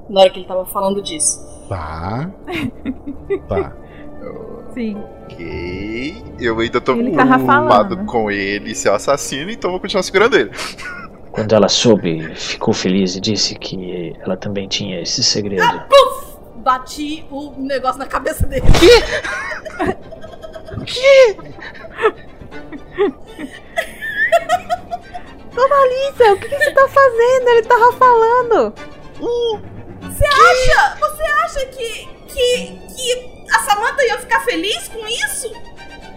Na 0.09 0.21
hora 0.21 0.29
que 0.29 0.39
ele 0.39 0.47
tava 0.47 0.65
falando 0.65 1.01
disso. 1.01 1.39
Tá. 1.69 2.29
Tá. 3.47 3.73
Sim. 4.73 4.97
Ok. 5.23 6.23
Eu 6.39 6.59
ainda 6.59 6.81
tô 6.81 6.93
Ele 6.93 7.13
falando. 7.15 8.05
com 8.05 8.29
ele 8.31 8.73
ser 8.75 8.89
o 8.89 8.93
assassino, 8.95 9.49
então 9.51 9.71
vou 9.71 9.79
continuar 9.79 10.03
segurando 10.03 10.35
ele. 10.35 10.51
Quando 11.31 11.53
ela 11.55 11.67
soube, 11.69 12.33
ficou 12.35 12.73
feliz 12.73 13.15
e 13.15 13.21
disse 13.21 13.55
que 13.55 14.15
ela 14.19 14.35
também 14.37 14.67
tinha 14.67 15.01
esse 15.01 15.23
segredo. 15.23 15.63
Puf! 15.89 16.33
Bati 16.57 17.25
o 17.29 17.51
negócio 17.57 17.99
na 17.99 18.05
cabeça 18.05 18.45
dele. 18.47 18.63
Dona 25.53 25.75
Alicia, 25.75 26.33
o 26.33 26.37
que, 26.39 26.49
que 26.49 26.57
você 26.57 26.71
tá 26.71 26.87
fazendo? 26.87 27.47
Ele 27.49 27.61
tava 27.63 27.91
falando. 27.93 28.73
Você 30.13 30.25
acha? 30.25 30.97
Você 30.99 31.23
acha 31.23 31.65
que, 31.67 32.07
que, 32.27 32.79
que 32.95 33.45
a 33.51 33.59
Samantha 33.59 34.03
ia 34.05 34.19
ficar 34.19 34.39
feliz 34.41 34.87
com 34.87 35.05
isso? 35.07 35.51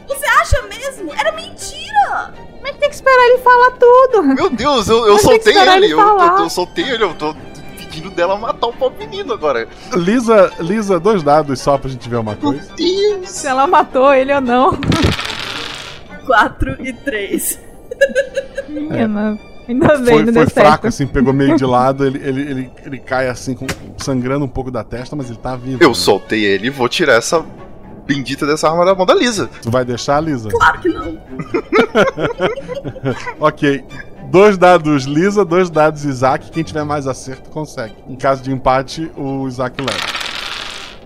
Você 0.06 0.26
acha 0.26 0.62
mesmo? 0.62 1.12
Era 1.14 1.32
mentira! 1.32 2.34
Mas 2.62 2.76
tem 2.76 2.88
que 2.88 2.94
esperar 2.94 3.26
ele 3.26 3.38
falar 3.38 3.70
tudo. 3.72 4.22
Meu 4.22 4.50
Deus, 4.50 4.88
eu, 4.88 5.06
eu 5.06 5.18
soltei 5.18 5.56
ele. 5.56 5.70
ele 5.70 5.92
Eu, 5.92 6.00
eu, 6.00 6.38
eu 6.38 6.50
soltei 6.50 6.84
ele, 6.84 7.04
eu 7.04 7.14
tô 7.14 7.34
pedindo 7.76 8.10
dela 8.10 8.36
matar 8.36 8.66
o 8.66 8.72
pobre 8.72 9.06
menino 9.06 9.32
agora. 9.32 9.68
Lisa, 9.94 10.52
Lisa, 10.60 11.00
dois 11.00 11.22
dados 11.22 11.60
só 11.60 11.78
pra 11.78 11.90
gente 11.90 12.08
ver 12.08 12.16
uma 12.16 12.36
coisa. 12.36 12.68
Se 13.24 13.46
ela 13.46 13.66
matou 13.66 14.12
ele 14.12 14.32
ou 14.34 14.40
não. 14.40 14.78
4 16.26 16.76
e 16.84 16.92
3. 16.92 17.60
Minha 18.68 19.08
nossa. 19.08 19.55
Ainda 19.68 19.98
bem, 19.98 20.14
Foi, 20.14 20.24
não 20.24 20.32
foi 20.32 20.46
fraco, 20.46 20.70
certo. 20.70 20.86
assim, 20.86 21.06
pegou 21.06 21.32
meio 21.32 21.56
de 21.56 21.64
lado, 21.64 22.06
ele, 22.06 22.18
ele, 22.22 22.40
ele, 22.42 22.72
ele 22.84 22.98
cai 22.98 23.28
assim, 23.28 23.54
com, 23.54 23.66
sangrando 23.98 24.44
um 24.44 24.48
pouco 24.48 24.70
da 24.70 24.84
testa, 24.84 25.16
mas 25.16 25.28
ele 25.28 25.38
tá 25.38 25.56
vivo. 25.56 25.82
Eu 25.82 25.94
soltei 25.94 26.44
ele 26.44 26.68
e 26.68 26.70
vou 26.70 26.88
tirar 26.88 27.14
essa 27.14 27.44
bendita 28.06 28.46
dessa 28.46 28.68
arma 28.70 28.84
da 28.84 28.94
mão 28.94 29.04
da 29.04 29.14
Lisa. 29.14 29.50
Tu 29.60 29.70
vai 29.70 29.84
deixar, 29.84 30.20
Lisa? 30.20 30.48
Claro 30.50 30.80
que 30.80 30.88
não. 30.88 31.18
ok. 33.40 33.84
Dois 34.30 34.56
dados 34.56 35.04
Lisa, 35.04 35.44
dois 35.44 35.68
dados 35.70 36.04
Isaac. 36.04 36.50
Quem 36.50 36.62
tiver 36.62 36.84
mais 36.84 37.06
acerto 37.06 37.50
consegue. 37.50 37.94
Em 38.08 38.16
caso 38.16 38.42
de 38.42 38.52
empate, 38.52 39.10
o 39.16 39.46
Isaac 39.48 39.80
leva. 39.80 40.16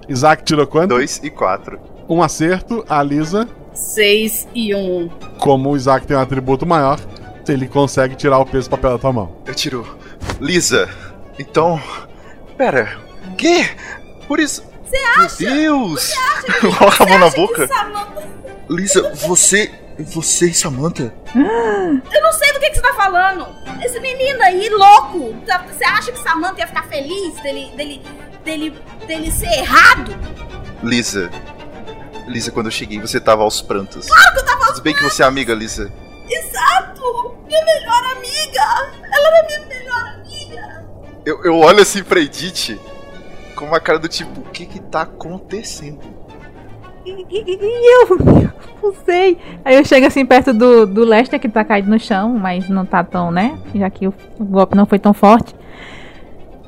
Isaac 0.08 0.44
tirou 0.44 0.66
quanto? 0.66 0.88
Dois 0.88 1.20
e 1.22 1.30
quatro. 1.30 1.78
Um 2.08 2.22
acerto, 2.22 2.84
a 2.88 3.02
Lisa, 3.02 3.46
6 3.72 4.48
e 4.54 4.74
1. 4.74 4.78
Um. 4.78 5.08
como 5.38 5.70
o 5.70 5.76
Isaac 5.76 6.06
tem 6.06 6.16
um 6.16 6.20
atributo 6.20 6.66
maior, 6.66 6.98
ele 7.52 7.68
consegue 7.68 8.14
tirar 8.14 8.38
o 8.38 8.46
peso 8.46 8.68
do 8.68 8.70
papel 8.70 8.92
da 8.92 8.98
tua 8.98 9.12
mão. 9.12 9.36
Eu 9.46 9.54
tiro. 9.54 9.98
Lisa, 10.40 10.88
então. 11.38 11.80
Pera. 12.56 12.98
Quê? 13.36 13.68
Por 14.28 14.38
isso. 14.40 14.62
Você 14.84 14.96
acha? 14.96 15.36
Meu 15.44 15.54
Deus! 15.54 16.02
Você 16.02 16.18
acha 16.18 16.42
que, 16.42 16.60
Coloca 16.76 17.04
a 17.04 17.06
mão 17.08 17.18
na 17.18 17.30
boca. 17.30 17.66
Samantha- 17.68 18.28
Lisa, 18.68 19.12
você. 19.26 19.70
Você 19.98 20.46
e 20.46 20.54
Samantha? 20.54 21.12
Eu 21.34 22.22
não 22.22 22.32
sei 22.32 22.52
do 22.54 22.60
que, 22.60 22.70
que 22.70 22.76
você 22.76 22.82
tá 22.82 22.94
falando. 22.94 23.46
Esse 23.84 24.00
menino 24.00 24.42
aí, 24.42 24.68
louco. 24.70 25.34
tá- 25.46 25.64
Você 25.68 25.84
acha 25.84 26.10
que 26.12 26.18
Samantha 26.22 26.60
ia 26.60 26.66
ficar 26.66 26.84
feliz 26.84 27.34
dele, 27.42 27.70
dele, 27.76 28.02
dele, 28.44 28.78
dele 29.06 29.30
ser 29.30 29.46
errado? 29.58 30.14
Lisa. 30.82 31.30
Lisa, 32.26 32.50
quando 32.50 32.66
eu 32.66 32.72
cheguei, 32.72 32.98
você 33.00 33.20
tava 33.20 33.42
aos 33.42 33.60
prantos. 33.60 34.06
Claro 34.06 34.32
que 34.34 34.40
eu 34.40 34.44
tava 34.44 34.58
aos 34.60 34.68
Tudo 34.74 34.82
bem 34.82 34.94
que 34.94 35.02
você 35.02 35.22
é 35.22 35.26
amiga, 35.26 35.52
Lisa. 35.54 35.92
Exato! 36.30 37.34
Minha 37.46 37.64
melhor 37.64 38.16
amiga! 38.16 39.02
Ela 39.12 39.28
era 39.28 39.46
minha 39.46 39.66
melhor 39.66 40.14
amiga! 40.14 40.84
Eu, 41.26 41.44
eu 41.44 41.56
olho 41.58 41.80
assim 41.82 42.02
pra 42.02 42.20
Edith 42.20 42.78
com 43.56 43.64
uma 43.66 43.80
cara 43.80 43.98
do 43.98 44.08
tipo, 44.08 44.40
o 44.40 44.44
que 44.44 44.64
que 44.66 44.80
tá 44.80 45.02
acontecendo? 45.02 45.98
E, 47.04 47.10
e- 47.30 47.58
e 47.60 48.02
eu 48.02 48.16
não 48.82 48.94
sei. 49.04 49.38
Aí 49.64 49.74
eu 49.76 49.84
chego 49.84 50.06
assim 50.06 50.24
perto 50.24 50.52
do, 50.54 50.86
do 50.86 51.04
Lester 51.04 51.40
que 51.40 51.48
tá 51.48 51.64
caído 51.64 51.90
no 51.90 51.98
chão, 51.98 52.30
mas 52.38 52.68
não 52.68 52.84
tá 52.86 53.02
tão, 53.02 53.30
né? 53.30 53.58
Já 53.74 53.90
que 53.90 54.06
o, 54.06 54.14
o 54.38 54.44
golpe 54.44 54.76
não 54.76 54.86
foi 54.86 54.98
tão 54.98 55.12
forte. 55.12 55.54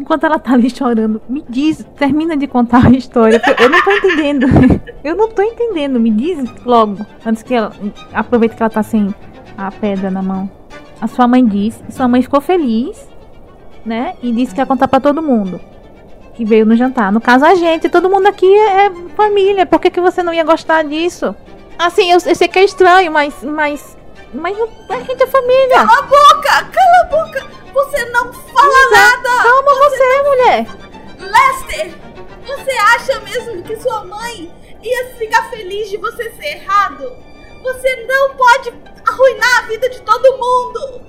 Enquanto 0.00 0.24
ela 0.24 0.38
tá 0.38 0.52
ali 0.54 0.68
chorando, 0.68 1.20
me 1.28 1.44
diz, 1.48 1.86
termina 1.96 2.36
de 2.36 2.46
contar 2.46 2.86
a 2.86 2.90
história. 2.90 3.40
Eu 3.58 3.68
não 3.70 3.84
tô 3.84 3.90
entendendo. 3.92 4.46
Eu 5.04 5.16
não 5.16 5.28
tô 5.28 5.42
entendendo. 5.42 6.00
Me 6.00 6.10
diz 6.10 6.44
logo, 6.64 7.04
antes 7.24 7.42
que 7.42 7.54
ela. 7.54 7.72
Aproveita 8.12 8.56
que 8.56 8.62
ela 8.62 8.70
tá 8.70 8.82
sem 8.82 9.14
a 9.56 9.70
pedra 9.70 10.10
na 10.10 10.22
mão. 10.22 10.50
A 11.00 11.08
sua 11.08 11.26
mãe 11.26 11.44
disse, 11.44 11.82
sua 11.90 12.06
mãe 12.06 12.22
ficou 12.22 12.40
feliz, 12.40 13.08
né? 13.84 14.14
E 14.22 14.32
disse 14.32 14.54
que 14.54 14.60
ia 14.60 14.66
contar 14.66 14.88
pra 14.88 15.00
todo 15.00 15.22
mundo 15.22 15.60
que 16.34 16.44
veio 16.44 16.64
no 16.64 16.76
jantar. 16.76 17.12
No 17.12 17.20
caso, 17.20 17.44
a 17.44 17.54
gente, 17.54 17.88
todo 17.88 18.08
mundo 18.08 18.26
aqui 18.26 18.46
é, 18.46 18.86
é 18.86 18.92
família. 19.16 19.66
Por 19.66 19.80
que, 19.80 19.90
que 19.90 20.00
você 20.00 20.22
não 20.22 20.32
ia 20.32 20.44
gostar 20.44 20.82
disso? 20.82 21.34
Assim, 21.78 22.10
eu, 22.10 22.18
eu 22.24 22.34
sei 22.34 22.48
que 22.48 22.58
é 22.58 22.64
estranho, 22.64 23.12
mas. 23.12 23.42
Mas. 23.42 23.96
Mas 24.32 24.56
a 24.88 25.00
gente 25.00 25.22
é 25.22 25.26
família. 25.26 25.86
Cala 25.86 25.98
a 25.98 26.02
boca! 26.02 26.70
Cala 26.72 27.00
a 27.00 27.04
boca! 27.04 27.46
Você 27.74 28.04
não 28.06 28.32
fala 28.32 28.90
nada! 28.90 29.42
Calma 29.42 29.74
você, 29.74 30.22
mulher! 30.22 30.66
Lester! 31.18 31.94
Você 32.46 32.70
acha 32.70 33.20
mesmo 33.20 33.62
que 33.62 33.76
sua 33.76 34.04
mãe 34.04 34.50
ia 34.82 35.04
ficar 35.18 35.50
feliz 35.50 35.90
de 35.90 35.98
você 35.98 36.30
ser 36.30 36.56
errado? 36.56 37.12
Você 37.62 38.06
não 38.06 38.34
pode 38.34 38.72
arruinar 39.06 39.58
a 39.58 39.66
vida 39.68 39.88
de 39.88 40.00
todo 40.02 40.36
mundo! 40.36 41.02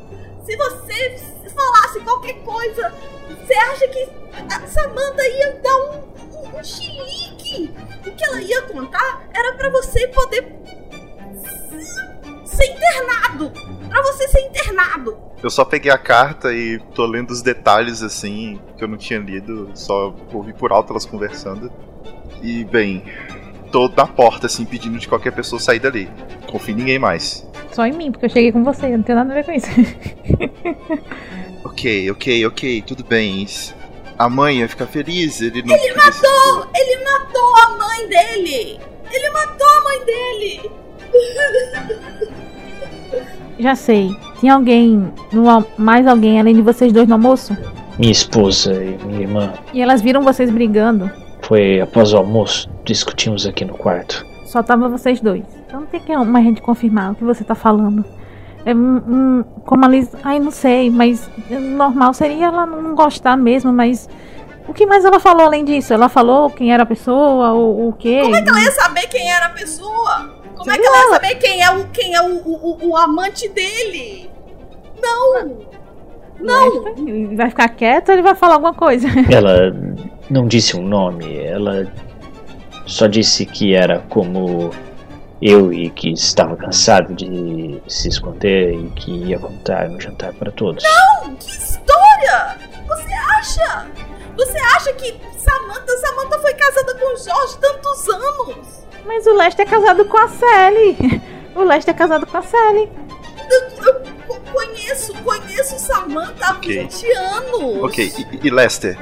Se 0.45 0.55
você 0.55 1.17
falasse 1.55 1.99
qualquer 2.01 2.34
coisa, 2.43 2.93
você 3.27 3.53
acha 3.53 3.88
que 3.88 4.07
a 4.51 4.67
Samantha 4.67 5.27
ia 5.27 5.53
dar 5.61 5.75
um, 5.77 6.03
um, 6.31 6.59
um 6.59 6.63
chilique? 6.63 7.73
O 8.05 8.15
que 8.15 8.23
ela 8.25 8.41
ia 8.41 8.61
contar 8.63 9.27
era 9.34 9.53
pra 9.53 9.69
você 9.69 10.07
poder 10.09 10.47
ser 12.45 12.65
internado! 12.65 13.51
Pra 13.89 14.01
você 14.03 14.27
ser 14.27 14.41
internado! 14.41 15.17
Eu 15.41 15.49
só 15.49 15.65
peguei 15.65 15.91
a 15.91 15.97
carta 15.97 16.53
e 16.53 16.80
tô 16.93 17.05
lendo 17.05 17.31
os 17.31 17.41
detalhes 17.41 18.01
assim 18.01 18.61
que 18.77 18.84
eu 18.84 18.88
não 18.88 18.97
tinha 18.97 19.19
lido, 19.19 19.71
só 19.73 20.15
ouvi 20.31 20.53
por 20.53 20.71
alto 20.71 20.93
elas 20.93 21.05
conversando. 21.05 21.71
E 22.41 22.63
bem, 22.65 23.03
tô 23.73 23.91
na 23.97 24.05
porta 24.05 24.45
assim 24.45 24.63
pedindo 24.63 24.99
de 24.99 25.07
qualquer 25.07 25.31
pessoa 25.31 25.59
sair 25.59 25.79
dali. 25.79 26.07
Confio 26.45 26.73
em 26.73 26.77
ninguém 26.77 26.99
mais. 26.99 27.45
Só 27.71 27.83
em 27.87 27.91
mim, 27.91 28.11
porque 28.11 28.27
eu 28.27 28.29
cheguei 28.29 28.51
com 28.51 28.63
você, 28.63 28.85
eu 28.85 28.97
não 28.97 29.03
tenho 29.03 29.17
nada 29.17 29.31
a 29.31 29.35
ver 29.35 29.43
com 29.43 29.51
isso. 29.51 29.67
Ok, 31.65 32.11
ok, 32.11 32.45
ok, 32.45 32.83
tudo 32.85 33.03
bem. 33.03 33.47
A 34.19 34.29
mãe 34.29 34.59
ia 34.59 34.69
ficar 34.69 34.85
feliz, 34.85 35.41
ele 35.41 35.63
não. 35.63 35.75
Ele 35.75 35.93
matou! 35.95 36.67
Ele 36.75 37.03
matou 37.03 37.55
a 37.55 37.77
mãe 37.77 38.07
dele! 38.09 38.79
Ele 39.09 39.29
matou 39.31 39.67
a 39.67 39.83
mãe 39.83 40.05
dele! 40.05 40.71
Já 43.57 43.75
sei. 43.75 44.09
Tinha 44.39 44.53
alguém, 44.53 45.11
no, 45.31 45.65
mais 45.77 46.05
alguém 46.05 46.39
além 46.39 46.53
de 46.53 46.61
vocês 46.61 46.91
dois 46.93 47.07
no 47.07 47.15
almoço? 47.15 47.57
Minha 47.97 48.11
esposa 48.11 48.73
e 48.73 48.97
minha 49.05 49.21
irmã. 49.21 49.53
E 49.73 49.81
elas 49.81 50.01
viram 50.01 50.21
vocês 50.21 50.51
brigando. 50.51 51.09
Foi 51.44 51.80
após 51.82 52.14
o 52.14 52.18
almoço, 52.18 52.70
discutimos 52.84 53.45
aqui 53.45 53.65
no 53.65 53.74
quarto. 53.74 54.26
Só 54.45 54.61
tava 54.64 54.88
vocês 54.88 55.20
dois. 55.20 55.44
Então 55.65 55.86
tem 55.86 55.99
que 55.99 56.15
mais 56.15 56.45
gente 56.45 56.61
confirmar 56.61 57.11
o 57.11 57.15
que 57.15 57.24
você 57.24 57.44
tá 57.44 57.56
falando. 57.56 58.03
É 58.65 58.74
um, 58.74 58.78
um- 58.98 59.44
como 59.65 59.84
a 59.84 59.88
Liz. 59.88 60.10
Ai, 60.24 60.40
não 60.40 60.52
sei, 60.52 60.90
mas 60.90 61.30
normal 61.49 62.14
seria 62.14 62.45
ela 62.45 62.65
não 62.65 62.95
gostar 62.95 63.36
mesmo, 63.36 63.74
mas. 63.74 64.10
O 64.65 64.74
que 64.74 64.86
mais 64.86 65.03
ela 65.03 65.20
falou 65.20 65.45
além 65.45 65.65
disso? 65.65 65.94
Ela 65.94 66.07
falou 66.07 66.49
quem 66.49 66.74
era 66.74 66.84
a 66.84 66.86
pessoa, 66.86 67.52
ou 67.52 67.90
o 67.90 67.94
quê? 67.94 68.22
Como 68.22 68.36
é 68.36 68.41
que 68.41 68.49
ela 68.49 68.61
ia 68.61 68.72
saber 68.72 69.07
quem 69.07 69.30
era 69.30 69.48
a 69.48 69.49
pessoa? 69.49 70.30
Como 70.56 70.72
é 70.72 70.78
que 70.78 70.86
ela 70.86 70.98
ia 71.03 71.10
saber 71.10 71.36
quem 71.36 71.61
é 71.61 71.70
o, 71.72 71.86
quem 71.90 72.15
é 72.15 72.22
o, 72.22 72.36
o, 72.38 72.70
o- 72.86 72.90
o 72.91 72.98
amante 72.98 73.49
dele? 73.49 74.30
Não! 75.02 75.57
Não! 76.40 77.36
Vai 77.36 77.49
ficar 77.49 77.68
quieto 77.70 78.07
ou 78.10 78.14
ele 78.15 78.22
vai 78.22 78.36
falar 78.36 78.53
alguma 78.53 78.74
coisa? 78.74 79.07
Ela 79.30 79.76
não 80.34 80.47
disse 80.47 80.76
um 80.76 80.81
nome, 80.85 81.38
ela 81.38 81.85
só 82.85 83.07
disse 83.07 83.45
que 83.45 83.73
era 83.76 83.99
como 84.10 84.72
eu 85.41 85.72
e 85.73 85.89
que 85.89 86.11
estava 86.11 86.55
cansado 86.55 87.14
de 87.14 87.81
se 87.88 88.10
esconder 88.10 88.73
e 88.73 88.89
que 88.91 89.11
ia 89.11 89.39
contar 89.39 89.88
no 89.89 89.99
jantar 90.01 90.34
para 90.34 90.51
todos. 90.51 90.84
Não! 90.84 91.35
Que 91.35 91.49
história! 91.49 92.57
Você 92.88 93.14
acha? 93.14 93.85
Você 94.35 94.57
acha 94.76 94.93
que 94.93 95.15
Samantha, 95.38 95.97
Samantha 95.97 96.39
foi 96.39 96.53
casada 96.53 96.95
com 96.95 97.14
o 97.14 97.18
Jorge 97.18 97.57
tantos 97.60 98.10
anos? 98.10 98.84
Mas 99.05 99.27
o 99.27 99.34
Lester 99.34 99.68
é 99.68 99.69
casado 99.69 100.05
com 100.05 100.18
a 100.18 100.27
Sally. 100.30 101.22
O 101.55 101.64
Lester 101.64 101.93
é 101.93 101.97
casado 101.97 102.26
com 102.26 102.38
a 102.38 102.41
Sally. 102.41 102.89
Eu, 103.49 103.85
eu 103.85 103.93
co- 104.27 104.39
conheço, 104.51 105.14
conheço 105.23 105.77
Samantha 105.77 106.45
há 106.47 106.51
Ok. 106.53 106.80
20 106.88 107.11
anos. 107.11 107.84
Ok, 107.84 108.14
e, 108.41 108.47
e 108.47 108.49
Lester? 108.49 108.97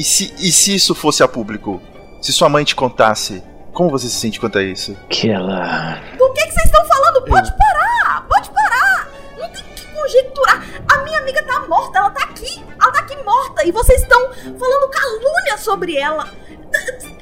E 0.00 0.02
se, 0.02 0.34
e 0.38 0.50
se 0.50 0.74
isso 0.74 0.94
fosse 0.94 1.22
a 1.22 1.28
público? 1.28 1.78
Se 2.22 2.32
sua 2.32 2.48
mãe 2.48 2.64
te 2.64 2.74
contasse, 2.74 3.42
como 3.70 3.90
você 3.90 4.08
se 4.08 4.14
sente 4.14 4.40
quanto 4.40 4.56
a 4.56 4.62
isso? 4.62 4.96
Que 5.10 5.28
ela. 5.28 6.00
Do 6.16 6.32
que, 6.32 6.42
que 6.42 6.52
vocês 6.52 6.64
estão 6.64 6.82
falando? 6.86 7.22
Pode 7.26 7.52
parar! 7.54 8.26
Pode 8.26 8.48
parar! 8.48 9.10
Não 9.38 9.46
tem 9.50 9.62
que 9.62 9.84
conjecturar. 9.94 10.64
A 10.90 11.02
minha 11.02 11.18
amiga 11.18 11.42
tá 11.42 11.66
morta, 11.68 11.98
ela 11.98 12.08
tá 12.12 12.24
aqui. 12.24 12.64
Ela 12.80 12.92
tá 12.92 13.00
aqui 13.00 13.14
morta. 13.22 13.62
E 13.66 13.72
vocês 13.72 14.00
estão 14.00 14.18
falando 14.58 14.88
calúnia 14.88 15.58
sobre 15.58 15.94
ela. 15.98 16.26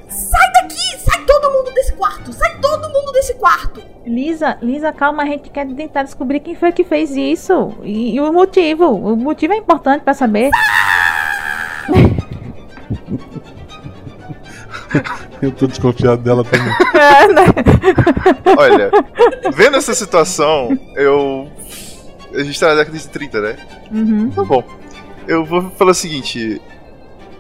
Sai 0.09 0.53
daqui! 0.53 0.99
Sai 1.01 1.25
todo 1.25 1.51
mundo 1.51 1.75
desse 1.75 1.95
quarto! 1.95 2.33
Sai 2.33 2.61
todo 2.61 2.93
mundo 2.93 3.11
desse 3.11 3.35
quarto! 3.35 3.83
Lisa, 4.07 4.57
Lisa, 4.63 4.93
calma, 4.93 5.25
a 5.25 5.27
gente 5.27 5.51
quer 5.51 5.67
tentar 5.67 6.05
descobrir 6.05 6.39
quem 6.39 6.55
foi 6.55 6.71
que 6.71 6.85
fez 6.85 7.11
isso. 7.17 7.75
E, 7.83 8.15
e 8.15 8.21
o 8.21 8.33
motivo. 8.33 8.85
O 8.85 9.17
motivo 9.17 9.53
é 9.53 9.57
importante 9.57 10.05
pra 10.05 10.15
saber. 10.15 10.51
Eu 15.41 15.53
tô 15.53 15.67
desconfiado 15.67 16.23
dela 16.23 16.45
também. 16.45 16.73
É, 16.95 17.29
né? 17.33 17.45
Olha, 18.57 18.91
vendo 19.55 19.77
essa 19.77 19.95
situação, 19.95 20.79
eu. 20.97 21.49
A 22.35 22.43
gente 22.43 22.59
tá 22.59 22.69
na 22.69 22.75
década 22.77 22.99
de 22.99 23.09
30, 23.09 23.41
né? 23.41 23.57
Uhum. 23.91 24.31
Tá 24.31 24.45
bom. 24.45 24.65
Eu 25.27 25.45
vou 25.45 25.71
falar 25.71 25.93
o 25.93 25.95
seguinte. 25.95 26.61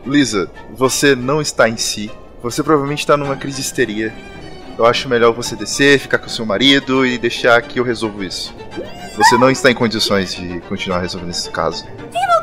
Lisa, 0.07 0.51
você 0.75 1.17
não 1.17 1.41
está 1.41 1.69
em 1.69 1.77
si. 1.77 2.11
Você 2.43 2.63
provavelmente 2.63 3.01
está 3.01 3.17
numa 3.17 3.37
crise 3.37 3.57
de 3.57 3.63
histeria. 3.63 4.15
Eu 4.79 4.87
acho 4.87 5.09
melhor 5.09 5.33
você 5.33 5.57
descer, 5.57 5.99
ficar 5.99 6.19
com 6.19 6.29
seu 6.29 6.47
marido 6.47 7.05
e 7.05 7.19
deixar 7.19 7.61
que 7.63 7.81
eu 7.81 7.85
resolvo 7.85 8.23
isso. 8.23 8.55
Você 9.17 9.37
não 9.37 9.51
está 9.51 9.71
em 9.71 9.75
condições 9.75 10.35
de 10.35 10.61
continuar 10.61 11.01
resolvendo 11.01 11.31
esse 11.31 11.51
caso. 11.51 11.85
Quem 12.13 12.27
não 12.29 12.38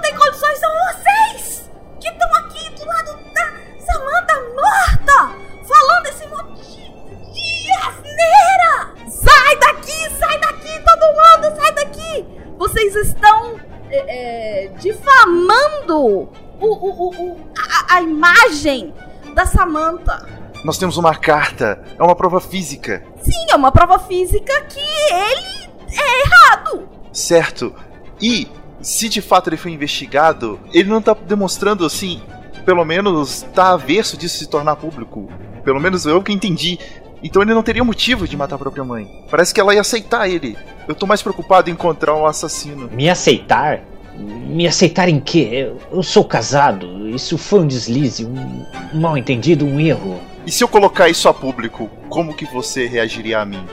imagem 18.65 18.93
da 19.33 19.45
Samantha. 19.45 20.25
Nós 20.63 20.77
temos 20.77 20.97
uma 20.97 21.15
carta, 21.15 21.83
é 21.97 22.03
uma 22.03 22.15
prova 22.15 22.41
física. 22.41 23.03
Sim, 23.21 23.45
é 23.51 23.55
uma 23.55 23.71
prova 23.71 23.99
física 23.99 24.61
que 24.63 24.79
ele 24.79 25.69
é 25.91 26.23
errado. 26.23 26.89
Certo. 27.11 27.75
E 28.19 28.47
se 28.81 29.07
de 29.07 29.21
fato 29.21 29.49
ele 29.49 29.57
foi 29.57 29.71
investigado, 29.71 30.59
ele 30.73 30.89
não 30.89 31.01
tá 31.01 31.13
demonstrando 31.13 31.85
assim, 31.85 32.21
pelo 32.65 32.83
menos 32.83 33.43
tá 33.53 33.73
averso 33.73 34.17
disso 34.17 34.39
se 34.39 34.47
tornar 34.47 34.75
público. 34.75 35.29
Pelo 35.63 35.79
menos 35.79 36.05
eu 36.05 36.21
que 36.23 36.33
entendi. 36.33 36.79
Então 37.21 37.41
ele 37.41 37.53
não 37.53 37.63
teria 37.63 37.83
motivo 37.83 38.27
de 38.27 38.35
matar 38.35 38.55
a 38.55 38.59
própria 38.59 38.83
mãe. 38.83 39.25
Parece 39.29 39.53
que 39.53 39.59
ela 39.59 39.73
ia 39.73 39.81
aceitar 39.81 40.27
ele. 40.27 40.57
Eu 40.87 40.95
tô 40.95 41.05
mais 41.05 41.21
preocupado 41.21 41.69
em 41.69 41.73
encontrar 41.73 42.15
um 42.15 42.25
assassino. 42.25 42.89
Me 42.91 43.09
aceitar? 43.09 43.81
Me 44.17 44.67
aceitar 44.67 45.09
em 45.09 45.19
quê? 45.19 45.71
Eu, 45.91 46.03
sou 46.03 46.23
casado. 46.23 47.09
Isso 47.09 47.37
foi 47.37 47.59
um 47.59 47.67
deslize, 47.67 48.25
um, 48.25 48.65
um 48.93 48.99
mal 48.99 49.17
entendido, 49.17 49.65
um 49.65 49.79
erro. 49.79 50.21
E 50.45 50.51
se 50.51 50.63
eu 50.63 50.67
colocar 50.67 51.09
isso 51.09 51.27
a 51.27 51.33
público, 51.33 51.89
como 52.09 52.35
que 52.35 52.45
você 52.45 52.87
reagiria 52.87 53.39
a 53.39 53.45
mim, 53.45 53.65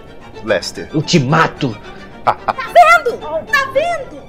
Lester? 0.44 0.88
Eu 0.92 1.02
te 1.02 1.20
mato. 1.20 1.76
Tá 2.24 2.36
vendo? 2.46 3.18
Tá 3.18 3.64
vendo? 3.72 4.22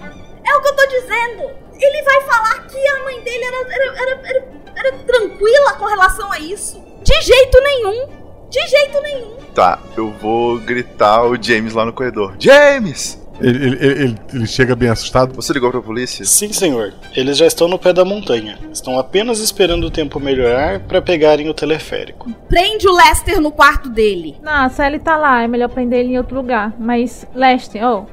É 0.45 0.55
o 0.55 0.61
que 0.61 0.67
eu 0.67 0.75
tô 0.75 0.85
dizendo. 0.87 1.51
Ele 1.79 2.03
vai 2.03 2.21
falar 2.21 2.67
que 2.67 2.87
a 2.87 3.03
mãe 3.03 3.19
dele 3.21 3.43
era, 3.43 3.73
era, 3.73 4.01
era, 4.01 4.21
era, 4.27 4.47
era 4.75 4.97
tranquila 4.99 5.73
com 5.73 5.85
relação 5.85 6.31
a 6.31 6.39
isso. 6.39 6.83
De 7.03 7.21
jeito 7.21 7.61
nenhum. 7.61 8.07
De 8.49 8.67
jeito 8.67 9.01
nenhum. 9.01 9.35
Tá, 9.55 9.79
eu 9.97 10.11
vou 10.11 10.59
gritar 10.59 11.23
o 11.23 11.41
James 11.41 11.73
lá 11.73 11.85
no 11.85 11.93
corredor. 11.93 12.35
James! 12.39 13.22
Ele, 13.39 13.65
ele, 13.65 13.85
ele, 13.85 14.15
ele, 14.33 14.47
chega 14.47 14.75
bem 14.75 14.89
assustado. 14.89 15.33
Você 15.35 15.53
ligou 15.53 15.71
pra 15.71 15.81
polícia? 15.81 16.23
Sim, 16.25 16.53
senhor. 16.53 16.93
Eles 17.15 17.37
já 17.37 17.45
estão 17.45 17.67
no 17.67 17.79
pé 17.79 17.91
da 17.91 18.05
montanha. 18.05 18.57
Estão 18.71 18.97
apenas 18.97 19.39
esperando 19.39 19.85
o 19.85 19.91
tempo 19.91 20.19
melhorar 20.19 20.79
para 20.79 21.01
pegarem 21.01 21.49
o 21.49 21.53
teleférico. 21.53 22.31
Prende 22.47 22.87
o 22.87 22.93
Lester 22.93 23.41
no 23.41 23.51
quarto 23.51 23.89
dele. 23.89 24.37
Não, 24.41 24.69
se 24.69 24.85
ele 24.85 24.99
tá 24.99 25.17
lá, 25.17 25.41
é 25.41 25.47
melhor 25.47 25.69
prender 25.69 26.01
ele 26.01 26.13
em 26.13 26.17
outro 26.17 26.35
lugar. 26.35 26.73
Mas, 26.79 27.25
Lester, 27.33 27.81
oh, 27.83 28.05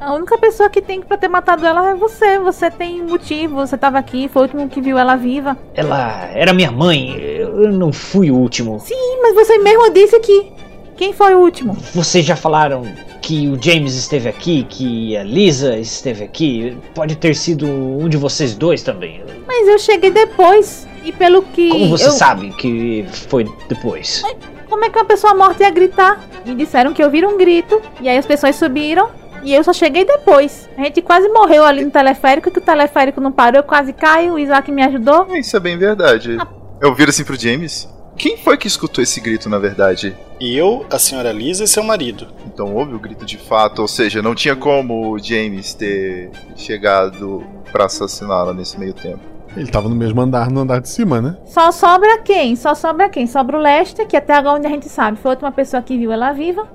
a 0.00 0.14
única 0.14 0.36
pessoa 0.38 0.68
que 0.68 0.80
tem 0.80 1.00
pra 1.00 1.16
ter 1.16 1.28
matado 1.28 1.66
ela 1.66 1.90
é 1.90 1.94
você. 1.94 2.38
Você 2.38 2.70
tem 2.70 3.02
motivo, 3.02 3.56
você 3.56 3.76
tava 3.76 3.98
aqui, 3.98 4.28
foi 4.28 4.42
o 4.42 4.44
último 4.44 4.68
que 4.68 4.80
viu 4.80 4.98
ela 4.98 5.16
viva. 5.16 5.56
Ela 5.74 6.28
era 6.32 6.52
minha 6.52 6.70
mãe, 6.70 7.20
eu 7.20 7.70
não 7.72 7.92
fui 7.92 8.30
o 8.30 8.36
último. 8.36 8.80
Sim, 8.80 9.20
mas 9.22 9.34
você 9.34 9.58
mesmo 9.58 9.92
disse 9.92 10.18
que. 10.20 10.52
Quem 10.96 11.12
foi 11.12 11.34
o 11.34 11.38
último? 11.38 11.74
Vocês 11.94 12.24
já 12.24 12.36
falaram 12.36 12.84
que 13.22 13.48
o 13.48 13.56
James 13.62 13.94
esteve 13.94 14.28
aqui, 14.28 14.66
que 14.68 15.16
a 15.16 15.22
Lisa 15.22 15.78
esteve 15.78 16.24
aqui. 16.24 16.76
Pode 16.94 17.16
ter 17.16 17.34
sido 17.36 17.66
um 17.66 18.08
de 18.08 18.16
vocês 18.16 18.54
dois 18.54 18.82
também. 18.82 19.22
Mas 19.46 19.68
eu 19.68 19.78
cheguei 19.78 20.10
depois. 20.10 20.86
E 21.04 21.12
pelo 21.12 21.42
que. 21.42 21.70
Como 21.70 21.88
você 21.88 22.08
eu... 22.08 22.12
sabe 22.12 22.50
que 22.50 23.06
foi 23.10 23.44
depois? 23.68 24.22
Como 24.68 24.84
é 24.84 24.90
que 24.90 24.98
uma 24.98 25.04
pessoa 25.04 25.34
morta 25.34 25.62
ia 25.62 25.70
gritar? 25.70 26.20
Me 26.44 26.54
disseram 26.54 26.92
que 26.92 27.02
ouviram 27.02 27.34
um 27.34 27.38
grito. 27.38 27.80
E 28.00 28.08
aí 28.08 28.18
as 28.18 28.26
pessoas 28.26 28.56
subiram. 28.56 29.08
E 29.42 29.52
eu 29.54 29.62
só 29.64 29.72
cheguei 29.72 30.04
depois. 30.04 30.68
A 30.76 30.82
gente 30.82 31.02
quase 31.02 31.28
morreu 31.28 31.64
ali 31.64 31.84
no 31.84 31.90
teleférico, 31.90 32.50
que 32.50 32.58
o 32.58 32.62
teleférico 32.62 33.20
não 33.20 33.32
parou, 33.32 33.58
eu 33.58 33.64
quase 33.64 33.92
caio, 33.92 34.34
o 34.34 34.38
Isaac 34.38 34.70
me 34.70 34.82
ajudou. 34.82 35.26
Isso 35.34 35.56
é 35.56 35.60
bem 35.60 35.76
verdade. 35.76 36.36
Ah. 36.38 36.46
Eu 36.80 36.94
viro 36.94 37.10
assim 37.10 37.24
pro 37.24 37.36
James. 37.36 37.88
Quem 38.22 38.36
foi 38.36 38.56
que 38.56 38.68
escutou 38.68 39.02
esse 39.02 39.20
grito, 39.20 39.48
na 39.48 39.58
verdade? 39.58 40.16
Eu, 40.40 40.86
a 40.88 40.96
senhora 40.96 41.32
Lisa 41.32 41.64
e 41.64 41.66
seu 41.66 41.82
marido. 41.82 42.28
Então 42.46 42.72
houve 42.72 42.94
o 42.94 42.98
grito 43.00 43.26
de 43.26 43.36
fato, 43.36 43.82
ou 43.82 43.88
seja, 43.88 44.22
não 44.22 44.32
tinha 44.32 44.54
como 44.54 45.10
o 45.10 45.18
James 45.18 45.74
ter 45.74 46.30
chegado 46.54 47.44
para 47.72 47.86
assassiná-la 47.86 48.54
nesse 48.54 48.78
meio 48.78 48.94
tempo. 48.94 49.18
Ele 49.56 49.66
tava 49.66 49.88
no 49.88 49.96
mesmo 49.96 50.20
andar, 50.20 50.52
no 50.52 50.60
andar 50.60 50.80
de 50.80 50.88
cima, 50.88 51.20
né? 51.20 51.36
Só 51.46 51.72
sobra 51.72 52.18
quem? 52.18 52.54
Só 52.54 52.76
sobra 52.76 53.08
quem? 53.08 53.26
Sobra 53.26 53.58
o 53.58 53.60
Lester, 53.60 54.06
que 54.06 54.16
até 54.16 54.34
agora 54.34 54.56
onde 54.56 54.68
a 54.68 54.70
gente 54.70 54.88
sabe 54.88 55.18
foi 55.18 55.32
a 55.32 55.34
última 55.34 55.50
pessoa 55.50 55.82
que 55.82 55.98
viu 55.98 56.12
ela 56.12 56.30
viva. 56.30 56.68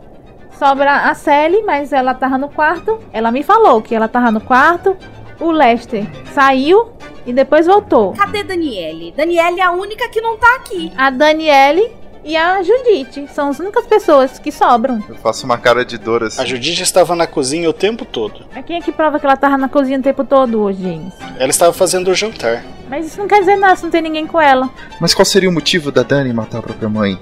Sobra 0.60 1.10
a 1.10 1.16
Sally, 1.16 1.64
mas 1.64 1.94
ela 1.94 2.14
tava 2.14 2.38
no 2.38 2.50
quarto. 2.50 3.00
Ela 3.14 3.32
me 3.32 3.42
falou 3.42 3.82
que 3.82 3.96
ela 3.96 4.10
tava 4.10 4.32
no 4.32 4.42
quarto. 4.42 4.98
O 5.40 5.52
Lester 5.52 6.06
saiu 6.34 6.90
e 7.28 7.34
depois 7.34 7.68
voltou. 7.68 8.14
Cadê 8.14 8.42
Daniele? 8.42 9.14
Daniele 9.16 9.60
é 9.60 9.64
a 9.64 9.72
única 9.72 10.08
que 10.08 10.22
não 10.22 10.38
tá 10.38 10.56
aqui. 10.56 10.92
A 10.98 11.10
Daniele 11.10 11.92
e 12.24 12.36
a 12.36 12.64
Judite 12.64 13.28
são 13.34 13.50
as 13.50 13.60
únicas 13.60 13.86
pessoas 13.86 14.40
que 14.40 14.52
sobram. 14.52 15.04
Eu 15.08 15.16
faço 15.16 15.46
uma 15.46 15.58
cara 15.58 15.86
de 15.86 15.98
dor 15.98 16.24
assim. 16.24 16.42
A 16.42 16.46
Judite 16.46 16.82
estava 16.82 17.16
na 17.16 17.28
cozinha 17.28 17.70
o 17.70 17.74
tempo 17.74 18.06
todo. 18.06 18.46
Mas 18.56 18.66
quem 18.66 18.78
é 18.78 18.82
que 18.82 18.92
prova 18.94 19.20
que 19.20 19.26
ela 19.26 19.36
estava 19.36 19.58
na 19.58 19.68
cozinha 19.68 20.00
o 20.00 20.02
tempo 20.02 20.24
todo 20.24 20.62
hoje, 20.62 20.82
James? 20.82 21.14
Ela 21.38 21.50
estava 21.50 21.74
fazendo 21.74 22.10
o 22.10 22.16
jantar. 22.16 22.64
Mas 22.90 23.08
isso 23.08 23.20
não 23.20 23.28
quer 23.28 23.40
dizer 23.42 23.58
nada 23.58 23.76
se 23.76 23.84
não 23.84 23.92
tem 23.92 24.02
ninguém 24.02 24.26
com 24.26 24.40
ela. 24.40 24.70
Mas 25.00 25.14
qual 25.14 25.26
seria 25.26 25.50
o 25.50 25.54
motivo 25.54 25.92
da 25.92 26.04
Dani 26.04 26.32
matar 26.32 26.60
a 26.60 26.62
própria 26.62 26.88
mãe? 26.88 27.20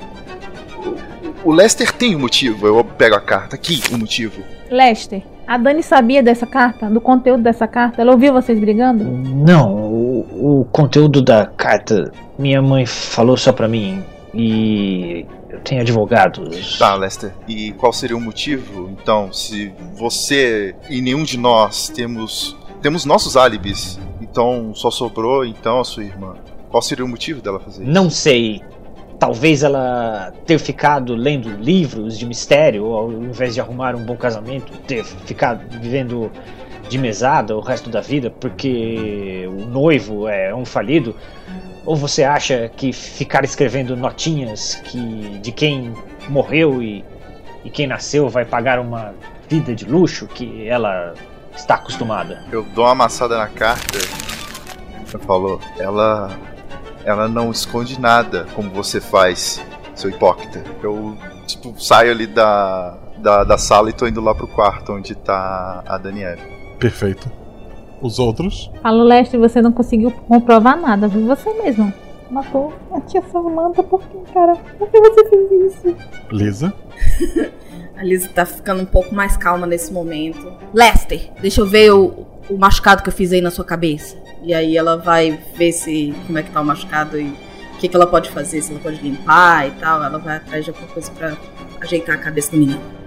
O 1.44 1.52
Lester 1.52 1.92
tem 1.92 2.16
um 2.16 2.20
motivo. 2.20 2.68
Eu 2.68 2.84
pego 2.84 3.16
a 3.16 3.22
carta 3.22 3.56
aqui, 3.56 3.82
o 3.92 3.98
motivo. 3.98 4.44
Lester, 4.70 5.22
a 5.48 5.58
Dani 5.58 5.84
sabia 5.84 6.24
dessa 6.24 6.46
carta, 6.46 6.90
do 6.90 7.00
conteúdo 7.00 7.44
dessa 7.44 7.68
carta? 7.68 8.02
Ela 8.02 8.12
ouviu 8.12 8.34
vocês 8.34 8.60
brigando? 8.60 9.04
Não, 9.04 9.74
o, 9.74 10.62
o 10.62 10.66
conteúdo 10.66 11.22
da 11.22 11.46
carta 11.46 12.12
minha 12.38 12.62
mãe 12.62 12.86
falou 12.86 13.38
só 13.38 13.52
pra 13.54 13.68
mim. 13.68 14.04
E 14.34 15.26
eu 15.50 15.60
tenho 15.60 15.82
advogados. 15.82 16.78
Tá, 16.78 16.96
Lester. 16.96 17.32
E 17.48 17.72
qual 17.74 17.94
seria 17.94 18.18
o 18.18 18.22
motivo? 18.22 18.90
Então, 19.02 19.32
se 19.32 19.72
você 19.94 20.76
e 20.90 21.02
nenhum 21.02 21.24
de 21.24 21.38
nós 21.38 21.90
temos 21.90 22.58
temos 22.82 23.06
nossos 23.06 23.36
álibis, 23.36 24.00
então 24.22 24.74
só 24.76 24.92
sobrou 24.92 25.46
então 25.46 25.80
a 25.80 25.84
sua 25.84 26.04
irmã. 26.04 26.36
Qual 26.70 26.82
seria 26.82 27.06
o 27.06 27.08
motivo 27.08 27.42
dela 27.42 27.60
fazer 27.60 27.84
isso? 27.84 27.92
Não 27.92 28.10
sei. 28.10 28.62
Talvez 29.20 29.64
ela 29.64 30.34
ter 30.46 30.60
ficado 30.60 31.16
lendo 31.16 31.50
livros 31.50 32.18
de 32.18 32.26
mistério, 32.26 32.86
ao 32.94 33.12
invés 33.12 33.54
de 33.54 33.62
arrumar 33.62 33.96
um 33.96 34.04
bom 34.04 34.16
casamento, 34.16 34.74
ter 34.80 35.04
ficado 35.04 35.66
vivendo 35.80 36.32
de 36.90 36.98
mesada 36.98 37.56
o 37.56 37.62
resto 37.62 37.90
da 37.90 38.02
vida 38.02 38.30
porque 38.30 39.48
o 39.50 39.66
noivo 39.66 40.28
é 40.28 40.54
um 40.54 40.66
falido. 40.66 41.16
Ou 41.86 41.96
você 41.96 42.24
acha 42.24 42.70
que 42.76 42.92
ficar 42.92 43.44
escrevendo 43.44 43.96
notinhas 43.96 44.76
que 44.76 45.40
de 45.40 45.52
quem 45.52 45.94
morreu 46.28 46.82
e, 46.82 47.06
e 47.64 47.70
quem 47.70 47.88
nasceu 47.88 48.28
vai 48.28 48.44
pagar 48.44 48.80
uma 48.80 49.14
vida 49.48 49.76
de 49.76 49.86
luxo 49.86 50.28
que 50.28 50.68
ela 50.68 51.14
está 51.56 51.76
acostumada? 51.76 52.44
Eu 52.52 52.64
dou 52.64 52.86
uma 52.86 52.92
amassada 52.92 53.38
na 53.38 53.48
carta. 53.48 54.00
Você 55.06 55.18
falou, 55.20 55.62
ela 55.78 56.36
ela 57.06 57.28
não 57.28 57.52
esconde 57.52 58.02
nada 58.02 58.48
como 58.56 58.70
você 58.72 59.00
faz, 59.00 59.64
seu 59.94 60.10
hipócrita. 60.10 60.64
Eu, 60.82 61.16
tipo, 61.46 61.80
saio 61.80 62.12
ali 62.12 62.26
da, 62.26 62.98
da, 63.18 63.44
da 63.44 63.58
sala 63.58 63.90
e 63.90 63.94
tô 63.94 64.08
indo 64.08 64.20
lá 64.20 64.34
pro 64.34 64.48
quarto 64.48 64.92
onde 64.92 65.14
tá 65.14 65.84
a 65.86 65.98
Daniela. 65.98 66.42
Perfeito. 66.80 67.32
Os 68.02 68.20
outros? 68.20 68.72
Fala, 68.82 69.04
Leste, 69.04 69.38
você 69.38 69.62
não 69.62 69.72
conseguiu 69.72 70.12
comprovar 70.12 70.80
nada, 70.80 71.08
viu? 71.08 71.26
Você 71.28 71.54
mesmo. 71.54 71.94
Matou 72.30 72.74
a 72.92 73.00
tia 73.02 73.22
Samantha, 73.32 73.84
por 73.84 74.02
que, 74.02 74.34
cara? 74.34 74.56
Por 74.80 74.90
que 74.90 75.00
você 75.00 75.30
fez 75.30 75.52
isso? 75.74 75.96
Lisa? 76.32 76.74
a 77.96 78.04
Lisa 78.04 78.28
tá 78.30 78.46
ficando 78.46 78.82
um 78.82 78.86
pouco 78.86 79.14
mais 79.14 79.38
calma 79.38 79.68
nesse 79.68 79.94
momento. 79.94 80.52
Lester, 80.74 81.32
deixa 81.40 81.62
eu 81.62 81.68
ver 81.68 81.92
o, 81.92 82.26
o 82.50 82.58
machucado 82.58 83.04
que 83.04 83.10
eu 83.10 83.14
fiz 83.14 83.32
aí 83.32 83.42
na 83.42 83.52
sua 83.52 83.66
cabeça. 83.66 84.16
E 84.44 84.54
aí 84.54 84.78
ela 84.78 84.98
vai 84.98 85.40
ver 85.56 85.72
se 85.72 86.14
como 86.26 86.38
é 86.38 86.44
que 86.44 86.52
tá 86.52 86.62
o 86.62 86.66
machucado 86.66 87.20
e 87.20 87.26
o 87.26 87.78
que, 87.78 87.88
que 87.88 87.96
ela 87.96 88.08
pode 88.08 88.30
fazer, 88.30 88.62
se 88.62 88.72
ela 88.72 88.80
pode 88.80 89.02
limpar 89.02 89.68
e 89.68 89.72
tal. 89.72 90.04
Ela 90.04 90.18
vai 90.18 90.38
atrás 90.38 90.64
de 90.64 90.72
alguma 90.72 90.88
coisa 90.88 91.12
pra 91.12 91.36
ajeitar 91.82 92.16
a 92.16 92.20
cabeça 92.20 92.52
do 92.52 92.58
menino. 92.58 93.05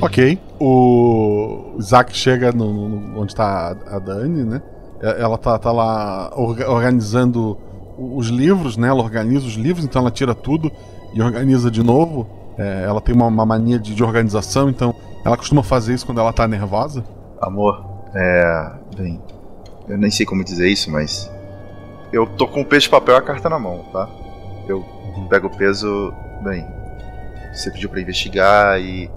Ok. 0.00 0.38
O 0.58 1.74
Isaac 1.78 2.16
chega 2.16 2.52
no, 2.52 2.72
no, 2.72 3.20
onde 3.20 3.34
tá 3.34 3.76
a 3.86 3.98
Dani, 3.98 4.44
né? 4.44 4.62
Ela 5.00 5.38
tá, 5.38 5.58
tá 5.58 5.72
lá 5.72 6.30
organizando 6.36 7.56
os 7.98 8.28
livros, 8.28 8.76
né? 8.76 8.88
Ela 8.88 9.02
organiza 9.02 9.46
os 9.46 9.54
livros, 9.54 9.84
então 9.84 10.02
ela 10.02 10.10
tira 10.10 10.34
tudo 10.34 10.70
e 11.12 11.22
organiza 11.22 11.70
de 11.70 11.82
novo. 11.82 12.26
É, 12.58 12.84
ela 12.84 13.00
tem 13.00 13.14
uma, 13.14 13.26
uma 13.26 13.46
mania 13.46 13.78
de, 13.78 13.94
de, 13.94 14.02
organização, 14.02 14.68
então 14.68 14.94
ela 15.24 15.36
costuma 15.36 15.62
fazer 15.62 15.94
isso 15.94 16.04
quando 16.04 16.20
ela 16.20 16.32
tá 16.32 16.46
nervosa. 16.46 17.04
Amor, 17.40 17.84
é. 18.14 18.72
Bem. 18.96 19.20
Eu 19.88 19.98
nem 19.98 20.10
sei 20.10 20.26
como 20.26 20.44
dizer 20.44 20.68
isso, 20.68 20.90
mas. 20.90 21.30
Eu 22.12 22.26
tô 22.26 22.46
com 22.46 22.60
o 22.60 22.64
peso 22.64 22.82
de 22.82 22.90
papel 22.90 23.14
e 23.14 23.18
a 23.18 23.22
carta 23.22 23.48
na 23.48 23.58
mão, 23.58 23.84
tá? 23.92 24.08
Eu 24.68 24.84
pego 25.28 25.46
o 25.46 25.56
peso. 25.56 26.12
Bem. 26.42 26.66
Você 27.52 27.70
pediu 27.70 27.88
para 27.88 28.00
investigar 28.00 28.80
e. 28.80 29.10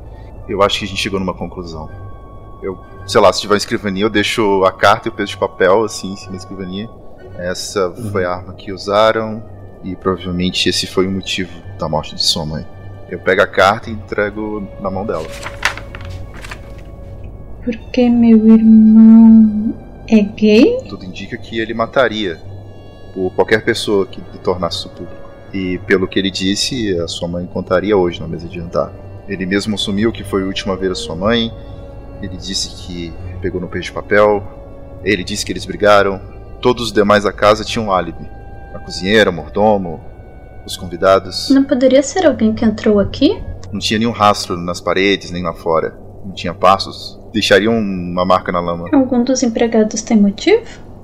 Eu 0.47 0.61
acho 0.61 0.79
que 0.79 0.85
a 0.85 0.87
gente 0.87 1.01
chegou 1.01 1.19
numa 1.19 1.33
conclusão. 1.33 1.89
Eu 2.61 2.77
sei 3.05 3.19
lá, 3.19 3.31
se 3.31 3.41
tiver 3.41 3.53
uma 3.53 3.57
escrivaninha, 3.57 4.05
eu 4.05 4.09
deixo 4.09 4.63
a 4.63 4.71
carta 4.71 5.07
e 5.07 5.11
o 5.11 5.13
peso 5.13 5.31
de 5.31 5.37
papel, 5.37 5.83
assim, 5.83 6.13
em 6.13 6.15
cima 6.15 6.31
da 6.31 6.37
escrivaninha. 6.37 6.89
Essa 7.37 7.91
foi 8.11 8.25
a 8.25 8.31
arma 8.31 8.53
que 8.53 8.71
usaram 8.71 9.43
e 9.83 9.95
provavelmente 9.95 10.69
esse 10.69 10.87
foi 10.87 11.07
o 11.07 11.11
motivo 11.11 11.51
da 11.77 11.89
morte 11.89 12.15
de 12.15 12.23
sua 12.23 12.45
mãe. 12.45 12.65
Eu 13.09 13.19
pego 13.19 13.41
a 13.41 13.47
carta 13.47 13.89
e 13.89 13.93
entrego 13.93 14.67
na 14.79 14.89
mão 14.89 15.05
dela. 15.05 15.27
Porque 17.63 18.09
meu 18.09 18.47
irmão 18.47 19.73
é 20.07 20.21
gay? 20.21 20.77
Tudo 20.87 21.05
indica 21.05 21.37
que 21.37 21.59
ele 21.59 21.73
mataria 21.73 22.39
por 23.13 23.31
qualquer 23.31 23.63
pessoa 23.63 24.05
que 24.05 24.21
tornasse 24.39 24.77
isso 24.77 24.89
público. 24.89 25.21
E 25.53 25.77
pelo 25.79 26.07
que 26.07 26.17
ele 26.17 26.31
disse, 26.31 26.97
a 26.99 27.07
sua 27.07 27.27
mãe 27.27 27.45
contaria 27.45 27.95
hoje 27.95 28.19
na 28.19 28.27
mesa 28.27 28.47
de 28.47 28.55
jantar. 28.55 28.91
Ele 29.27 29.45
mesmo 29.45 29.75
assumiu 29.75 30.11
que 30.11 30.23
foi 30.23 30.43
a 30.43 30.45
última 30.45 30.75
vez 30.75 30.91
a 30.91 30.95
sua 30.95 31.15
mãe. 31.15 31.51
Ele 32.21 32.37
disse 32.37 32.69
que 32.69 33.13
pegou 33.41 33.59
no 33.59 33.67
peixe 33.67 33.89
de 33.89 33.93
papel. 33.93 34.43
Ele 35.03 35.23
disse 35.23 35.45
que 35.45 35.51
eles 35.51 35.65
brigaram. 35.65 36.19
Todos 36.61 36.85
os 36.85 36.91
demais 36.93 37.23
da 37.23 37.33
casa 37.33 37.63
tinham 37.63 37.87
um 37.87 37.91
álibi. 37.91 38.29
A 38.73 38.79
cozinheira, 38.79 39.29
o 39.29 39.33
mordomo, 39.33 39.99
os 40.65 40.77
convidados. 40.77 41.49
Não 41.49 41.63
poderia 41.63 42.01
ser 42.01 42.25
alguém 42.25 42.53
que 42.53 42.65
entrou 42.65 42.99
aqui? 42.99 43.41
Não 43.71 43.79
tinha 43.79 43.99
nenhum 43.99 44.11
rastro 44.11 44.57
nas 44.57 44.79
paredes 44.79 45.31
nem 45.31 45.43
lá 45.43 45.53
fora. 45.53 45.97
Não 46.25 46.33
tinha 46.33 46.53
passos. 46.53 47.19
Deixariam 47.33 47.77
uma 47.77 48.25
marca 48.25 48.51
na 48.51 48.61
lama. 48.61 48.89
Algum 48.93 49.23
dos 49.23 49.43
empregados 49.43 50.01
tem 50.01 50.17
motivo? 50.17 50.63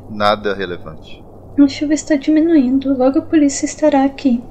Nada 0.09 0.53
relevante. 0.53 1.23
A 1.57 1.67
chuva 1.67 1.93
está 1.93 2.15
diminuindo, 2.15 2.97
logo 2.97 3.19
a 3.19 3.21
polícia 3.21 3.65
estará 3.65 4.05
aqui. 4.05 4.41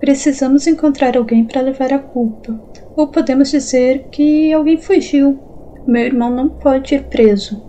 Precisamos 0.00 0.66
encontrar 0.66 1.16
alguém 1.16 1.44
para 1.44 1.60
levar 1.60 1.92
a 1.92 1.98
culpa. 1.98 2.58
Ou 2.96 3.08
podemos 3.08 3.50
dizer 3.50 4.08
que 4.10 4.52
alguém 4.52 4.78
fugiu. 4.78 5.38
Meu 5.86 6.02
irmão 6.02 6.30
não 6.30 6.48
pode 6.48 6.94
ir 6.94 7.04
preso. 7.04 7.62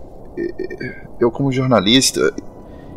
Eu, 1.20 1.30
como 1.30 1.52
jornalista, 1.52 2.34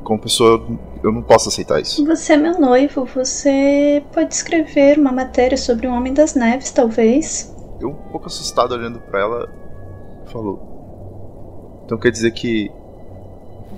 como 0.04 0.20
pessoa, 0.20 0.66
eu 1.04 1.12
não 1.12 1.22
posso 1.22 1.50
aceitar 1.50 1.82
isso. 1.82 2.06
Você 2.06 2.34
é 2.34 2.38
meu 2.38 2.60
noivo, 2.60 3.06
você 3.06 4.02
pode 4.14 4.34
escrever 4.34 4.98
uma 4.98 5.12
matéria 5.12 5.58
sobre 5.58 5.86
o 5.86 5.92
Homem 5.92 6.14
das 6.14 6.34
Neves, 6.34 6.72
talvez. 6.72 7.54
Eu, 7.80 7.90
um 7.90 8.10
pouco 8.12 8.28
assustado 8.28 8.74
olhando 8.74 9.00
para 9.00 9.20
ela, 9.20 9.50
falou: 10.32 11.82
Então 11.84 11.98
quer 11.98 12.12
dizer 12.12 12.32
que 12.32 12.72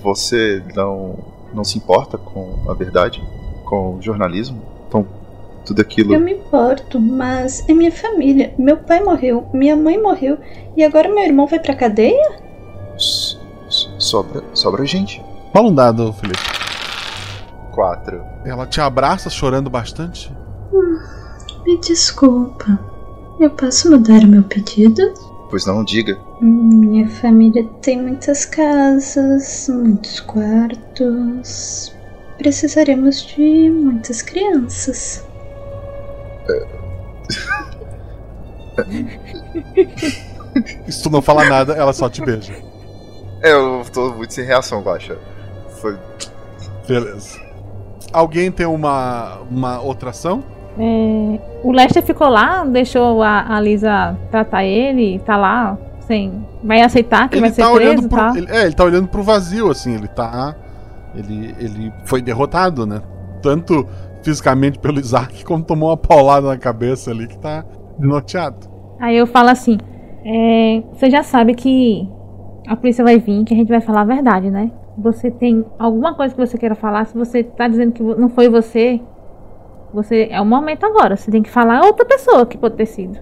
você 0.02 0.64
não 0.76 1.18
não 1.54 1.64
se 1.64 1.78
importa 1.78 2.18
com 2.18 2.70
a 2.70 2.74
verdade, 2.74 3.24
com 3.66 3.96
o 3.96 4.02
jornalismo? 4.02 4.77
Tudo 5.68 5.82
aquilo. 5.82 6.14
Eu 6.14 6.22
me 6.22 6.32
importo, 6.32 6.98
mas 6.98 7.68
é 7.68 7.74
minha 7.74 7.92
família. 7.92 8.54
Meu 8.58 8.78
pai 8.78 9.04
morreu, 9.04 9.50
minha 9.54 9.76
mãe 9.76 10.02
morreu 10.02 10.38
e 10.78 10.84
agora 10.84 11.14
meu 11.14 11.26
irmão 11.26 11.46
vai 11.46 11.60
pra 11.60 11.76
cadeia? 11.76 12.32
S 12.96 13.38
sobra, 14.00 14.42
sobra 14.54 14.86
gente. 14.86 15.22
Fala 15.52 15.68
um 15.68 15.76
dado, 15.76 16.14
Felipe. 16.14 16.40
Quatro. 17.74 18.24
Ela 18.46 18.66
te 18.66 18.80
abraça 18.80 19.30
chorando 19.30 19.70
bastante? 19.70 20.32
Hum, 20.72 21.00
me 21.66 21.78
desculpa. 21.82 22.80
Eu 23.38 23.50
posso 23.50 23.92
mudar 23.92 24.24
o 24.24 24.28
meu 24.28 24.44
pedido? 24.44 25.02
Pois 25.50 25.66
não, 25.66 25.84
diga. 25.84 26.18
Minha 26.40 27.10
família 27.10 27.68
tem 27.82 28.02
muitas 28.02 28.46
casas, 28.46 29.68
muitos 29.70 30.22
quartos. 30.22 31.94
Precisaremos 32.38 33.26
de 33.26 33.70
muitas 33.70 34.22
crianças. 34.22 35.27
Se 40.88 41.04
tu 41.04 41.10
não 41.10 41.22
fala 41.22 41.46
nada, 41.46 41.74
ela 41.74 41.94
só 41.94 42.10
te 42.10 42.22
beija. 42.22 42.54
É, 43.42 43.52
eu 43.54 43.84
tô 43.94 44.12
muito 44.14 44.34
sem 44.34 44.46
reação, 44.46 44.82
Guaxa. 44.82 45.18
Foi. 45.82 45.98
Beleza. 46.88 47.40
Alguém 48.12 48.52
tem 48.52 48.66
uma, 48.66 49.40
uma 49.50 49.80
outra 49.82 50.10
ação? 50.10 50.44
É, 50.80 51.40
o 51.64 51.72
Lester 51.72 52.04
ficou 52.04 52.30
lá, 52.30 52.64
deixou 52.64 53.22
a, 53.22 53.56
a 53.56 53.60
Lisa 53.60 54.18
tratar 54.32 54.64
ele, 54.64 55.20
tá 55.20 55.36
lá, 55.36 55.78
sem. 56.08 56.46
Vai 56.64 56.82
aceitar 56.82 57.30
que 57.30 57.36
ele 57.36 57.42
vai 57.42 57.50
ser 57.52 57.62
tá 57.62 57.72
preso 57.72 57.90
olhando 57.90 58.06
e 58.06 58.10
pro, 58.10 58.18
tal. 58.18 58.36
ele, 58.36 58.48
É, 58.50 58.64
ele 58.64 58.74
tá 58.74 58.84
olhando 58.84 59.08
pro 59.08 59.24
vazio, 59.24 59.70
assim, 59.70 59.96
ele 59.96 60.08
tá. 60.08 60.56
Ele, 61.16 61.56
ele 61.60 61.94
foi 62.06 62.22
derrotado, 62.22 62.86
né? 62.86 63.02
Tanto 63.42 63.88
fisicamente 64.24 64.80
pelo 64.80 65.00
Isaac, 65.00 65.44
como 65.46 65.64
tomou 65.64 65.90
uma 65.90 65.98
paulada 65.98 66.48
na 66.48 66.58
cabeça 66.58 67.12
ali 67.12 67.28
que 67.28 67.38
tá 67.38 67.66
desnorteado. 67.98 68.68
Aí 69.00 69.16
eu 69.16 69.28
falo 69.28 69.50
assim: 69.50 69.78
é, 70.26 70.84
você 70.94 71.10
já 71.10 71.24
sabe 71.24 71.54
que 71.54 72.08
a 72.68 72.76
polícia 72.76 73.04
vai 73.04 73.18
vir, 73.18 73.44
que 73.46 73.54
a 73.54 73.58
gente 73.58 73.70
vai 73.70 73.82
falar 73.82 74.02
a 74.02 74.06
verdade, 74.06 74.50
né? 74.50 74.72
Você 74.98 75.30
tem 75.30 75.64
alguma 75.78 76.14
coisa 76.16 76.34
que 76.34 76.40
você 76.40 76.58
queira 76.58 76.76
falar? 76.76 77.06
Se 77.06 77.18
você 77.18 77.44
tá 77.44 77.68
dizendo 77.68 77.92
que 77.92 78.02
não 78.02 78.30
foi 78.30 78.50
você, 78.50 79.00
você 79.94 80.28
é 80.32 80.42
o 80.42 80.46
momento 80.46 80.86
agora. 80.86 81.16
Você 81.16 81.32
tem 81.32 81.44
que 81.44 81.50
falar 81.50 81.80
a 81.80 81.86
outra 81.86 82.04
pessoa 82.04 82.46
que 82.46 82.58
pode 82.58 82.76
ter 82.76 82.88
sido. 82.88 83.20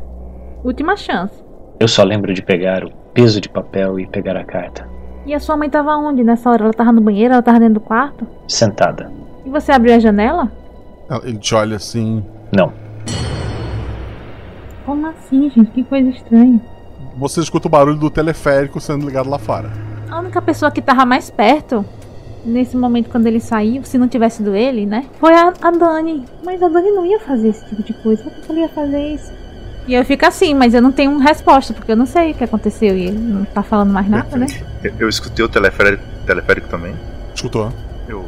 Última 0.63 0.95
chance. 0.95 1.43
Eu 1.79 1.87
só 1.87 2.03
lembro 2.03 2.33
de 2.33 2.41
pegar 2.41 2.85
o 2.85 2.91
peso 3.13 3.39
de 3.41 3.49
papel 3.49 3.99
e 3.99 4.07
pegar 4.07 4.37
a 4.37 4.43
carta. 4.43 4.87
E 5.25 5.33
a 5.33 5.39
sua 5.39 5.57
mãe 5.57 5.69
tava 5.69 5.95
onde 5.97 6.23
nessa 6.23 6.49
hora? 6.49 6.63
Ela 6.63 6.73
tava 6.73 6.91
no 6.91 7.01
banheiro? 7.01 7.33
Ela 7.33 7.43
tava 7.43 7.59
dentro 7.59 7.75
do 7.75 7.79
quarto? 7.81 8.25
Sentada. 8.47 9.11
E 9.45 9.49
você 9.49 9.71
abriu 9.71 9.93
a 9.93 9.99
janela? 9.99 10.51
Ele 11.23 11.37
te 11.37 11.53
olha 11.53 11.75
assim. 11.75 12.23
Não. 12.51 12.71
Como 14.85 15.07
assim, 15.07 15.49
gente? 15.49 15.71
Que 15.71 15.83
coisa 15.83 16.09
estranha. 16.09 16.61
Você 17.17 17.39
escuta 17.39 17.67
o 17.67 17.71
barulho 17.71 17.97
do 17.97 18.09
teleférico 18.09 18.79
sendo 18.79 19.05
ligado 19.05 19.29
lá 19.29 19.39
fora. 19.39 19.71
A 20.09 20.19
única 20.19 20.41
pessoa 20.41 20.69
que 20.71 20.81
tava 20.81 21.05
mais 21.05 21.29
perto 21.29 21.85
nesse 22.45 22.77
momento 22.77 23.09
quando 23.09 23.25
ele 23.25 23.39
saiu, 23.39 23.83
se 23.83 23.97
não 23.97 24.07
tivesse 24.07 24.37
sido 24.37 24.55
ele, 24.55 24.85
né? 24.85 25.05
Foi 25.19 25.33
a, 25.33 25.53
a 25.61 25.71
Dani. 25.71 26.25
Mas 26.43 26.61
a 26.61 26.67
Dani 26.67 26.91
não 26.91 27.05
ia 27.05 27.19
fazer 27.19 27.49
esse 27.49 27.65
tipo 27.65 27.81
de 27.81 27.93
coisa. 27.93 28.23
Por 28.23 28.31
que 28.31 28.51
ela 28.51 28.59
ia 28.61 28.69
fazer 28.69 29.13
isso? 29.13 29.31
E 29.87 29.93
eu 29.93 30.03
fico 30.03 30.25
assim, 30.25 30.53
mas 30.53 30.73
eu 30.73 30.81
não 30.81 30.91
tenho 30.91 31.17
resposta, 31.17 31.73
porque 31.73 31.91
eu 31.91 31.95
não 31.95 32.05
sei 32.05 32.31
o 32.31 32.33
que 32.33 32.43
aconteceu. 32.43 32.97
E 32.97 33.07
ele 33.07 33.19
não 33.19 33.45
tá 33.45 33.63
falando 33.63 33.91
mais 33.91 34.07
nada, 34.09 34.35
né? 34.37 34.47
Eu, 34.83 34.93
eu 34.99 35.09
escutei 35.09 35.43
o 35.45 35.49
teleférico, 35.49 36.03
teleférico 36.25 36.67
também. 36.67 36.95
Escutou? 37.33 37.71
Eu. 38.07 38.25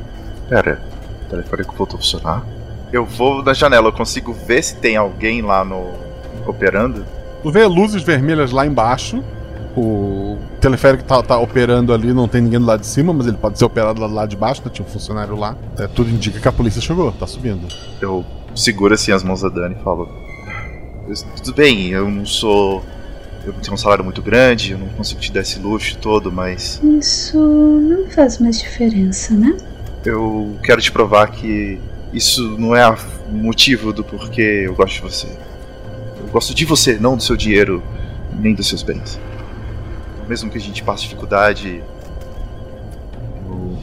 Pera, 0.50 0.82
o 1.26 1.30
teleférico 1.30 1.76
voltou 1.76 1.98
a 1.98 2.02
funcionar? 2.02 2.46
Eu 2.92 3.06
vou 3.06 3.44
na 3.44 3.54
janela, 3.54 3.88
eu 3.88 3.94
consigo 3.94 4.34
ver 4.34 4.64
se 4.64 4.76
tem 4.76 4.96
alguém 4.96 5.42
lá 5.42 5.64
no. 5.64 5.94
operando? 6.46 7.06
Tu 7.44 7.52
vê 7.52 7.66
luzes 7.66 8.02
vermelhas 8.02 8.52
lá 8.52 8.66
embaixo. 8.66 9.24
O 9.76 10.40
teleférico 10.60 11.04
tá, 11.04 11.22
tá 11.22 11.38
operando 11.38 11.94
ali, 11.94 12.12
não 12.12 12.28
tem 12.28 12.42
ninguém 12.42 12.60
do 12.60 12.66
lado 12.66 12.80
de 12.80 12.88
cima, 12.88 13.14
mas 13.14 13.28
ele 13.28 13.38
pode 13.38 13.60
ser 13.60 13.66
operado 13.66 14.02
lá 14.02 14.08
do 14.08 14.14
lado 14.14 14.30
de 14.30 14.36
baixo, 14.36 14.62
né? 14.66 14.72
Tinha 14.74 14.86
um 14.88 14.90
funcionário 14.90 15.36
lá. 15.36 15.56
É, 15.78 15.86
tudo 15.88 16.10
indica 16.10 16.40
que 16.40 16.48
a 16.48 16.52
polícia 16.52 16.82
chegou, 16.82 17.12
tá 17.12 17.28
subindo. 17.28 17.68
Eu 18.02 18.26
seguro 18.56 18.96
assim 18.96 19.12
as 19.12 19.24
mãos 19.24 19.42
da 19.42 19.50
Dani 19.50 19.76
e 19.80 19.84
falo: 19.84 20.10
Tudo 21.36 21.54
bem, 21.54 21.90
eu 21.90 22.10
não 22.10 22.26
sou. 22.26 22.84
Eu 23.46 23.54
tenho 23.54 23.76
um 23.76 23.78
salário 23.78 24.04
muito 24.04 24.22
grande, 24.22 24.72
eu 24.72 24.80
não 24.80 24.90
consigo 24.90 25.22
te 25.22 25.32
dar 25.32 25.42
esse 25.42 25.60
luxo 25.60 25.98
todo, 26.00 26.32
mas. 26.32 26.82
Isso 26.84 27.38
não 27.38 28.10
faz 28.10 28.40
mais 28.40 28.60
diferença, 28.60 29.34
né? 29.36 29.56
Eu 30.04 30.58
quero 30.64 30.82
te 30.82 30.92
provar 30.92 31.28
que 31.28 31.80
isso 32.18 32.58
não 32.58 32.76
é 32.76 32.90
o 32.90 32.98
motivo 33.32 33.94
do 33.94 34.04
porquê 34.04 34.64
eu 34.66 34.76
gosto 34.76 34.96
de 34.96 35.02
você. 35.02 35.28
Eu 36.20 36.28
gosto 36.32 36.54
de 36.54 36.66
você, 36.66 36.98
não 37.00 37.16
do 37.16 37.24
seu 37.24 37.38
dinheiro, 37.38 37.82
nem 38.38 38.54
dos 38.54 38.68
seus 38.68 38.84
bens. 38.84 39.20
Mesmo 40.28 40.50
que 40.50 40.58
a 40.58 40.62
gente 40.62 40.84
passe 40.84 41.04
dificuldade, 41.04 41.82
eu, 43.48 43.78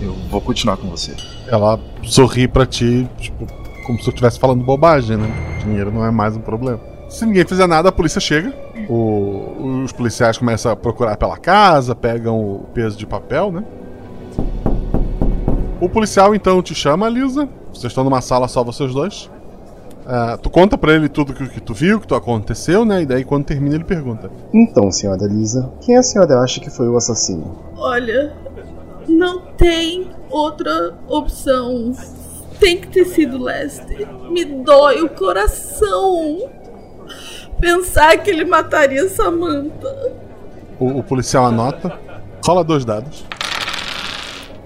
eu 0.00 0.12
vou 0.30 0.40
continuar 0.40 0.76
com 0.76 0.88
você. 0.88 1.12
Ela 1.46 1.78
sorri 2.02 2.48
pra 2.48 2.66
ti, 2.66 3.08
tipo, 3.18 3.46
como 3.86 3.98
se 4.00 4.06
eu 4.08 4.10
estivesse 4.10 4.38
falando 4.40 4.64
bobagem, 4.64 5.16
né? 5.16 5.28
Dinheiro 5.62 5.92
não 5.92 6.04
é 6.04 6.10
mais 6.10 6.36
um 6.36 6.40
problema. 6.40 6.80
Se 7.08 7.24
ninguém 7.24 7.46
fizer 7.46 7.68
nada, 7.68 7.88
a 7.90 7.92
polícia 7.92 8.20
chega. 8.20 8.52
O- 8.88 9.82
os 9.84 9.92
policiais 9.92 10.36
começam 10.38 10.72
a 10.72 10.76
procurar 10.76 11.16
pela 11.16 11.36
casa, 11.36 11.94
pegam 11.94 12.36
o 12.40 12.66
peso 12.74 12.96
de 12.98 13.06
papel, 13.06 13.52
né? 13.52 13.62
O 15.80 15.88
policial 15.88 16.34
então 16.34 16.60
te 16.62 16.74
chama, 16.74 17.08
Lisa. 17.08 17.48
Vocês 17.76 17.90
estão 17.90 18.04
numa 18.04 18.20
sala 18.20 18.48
só 18.48 18.64
vocês 18.64 18.92
dois. 18.92 19.30
Ah, 20.06 20.38
tu 20.40 20.48
conta 20.48 20.78
pra 20.78 20.94
ele 20.94 21.08
tudo 21.08 21.34
que, 21.34 21.48
que 21.48 21.60
tu 21.60 21.74
viu, 21.74 22.00
que 22.00 22.06
tu 22.06 22.14
aconteceu, 22.14 22.84
né? 22.84 23.02
E 23.02 23.06
daí 23.06 23.24
quando 23.24 23.44
termina 23.44 23.74
ele 23.74 23.84
pergunta: 23.84 24.30
Então, 24.54 24.90
senhora 24.90 25.26
Lisa, 25.26 25.72
quem 25.80 25.96
a 25.96 26.02
senhora 26.02 26.40
acha 26.40 26.60
que 26.60 26.70
foi 26.70 26.88
o 26.88 26.96
assassino? 26.96 27.58
Olha, 27.76 28.32
não 29.08 29.40
tem 29.56 30.10
outra 30.30 30.94
opção. 31.08 31.92
Tem 32.60 32.80
que 32.80 32.88
ter 32.88 33.04
sido 33.04 33.42
Lester. 33.42 34.08
Me 34.30 34.44
dói 34.44 35.02
o 35.02 35.10
coração 35.10 36.38
pensar 37.60 38.16
que 38.18 38.30
ele 38.30 38.44
mataria 38.44 39.08
Samantha. 39.08 40.12
O, 40.78 40.98
o 40.98 41.02
policial 41.02 41.46
anota, 41.46 41.98
rola 42.44 42.62
dois 42.62 42.84
dados. 42.84 43.24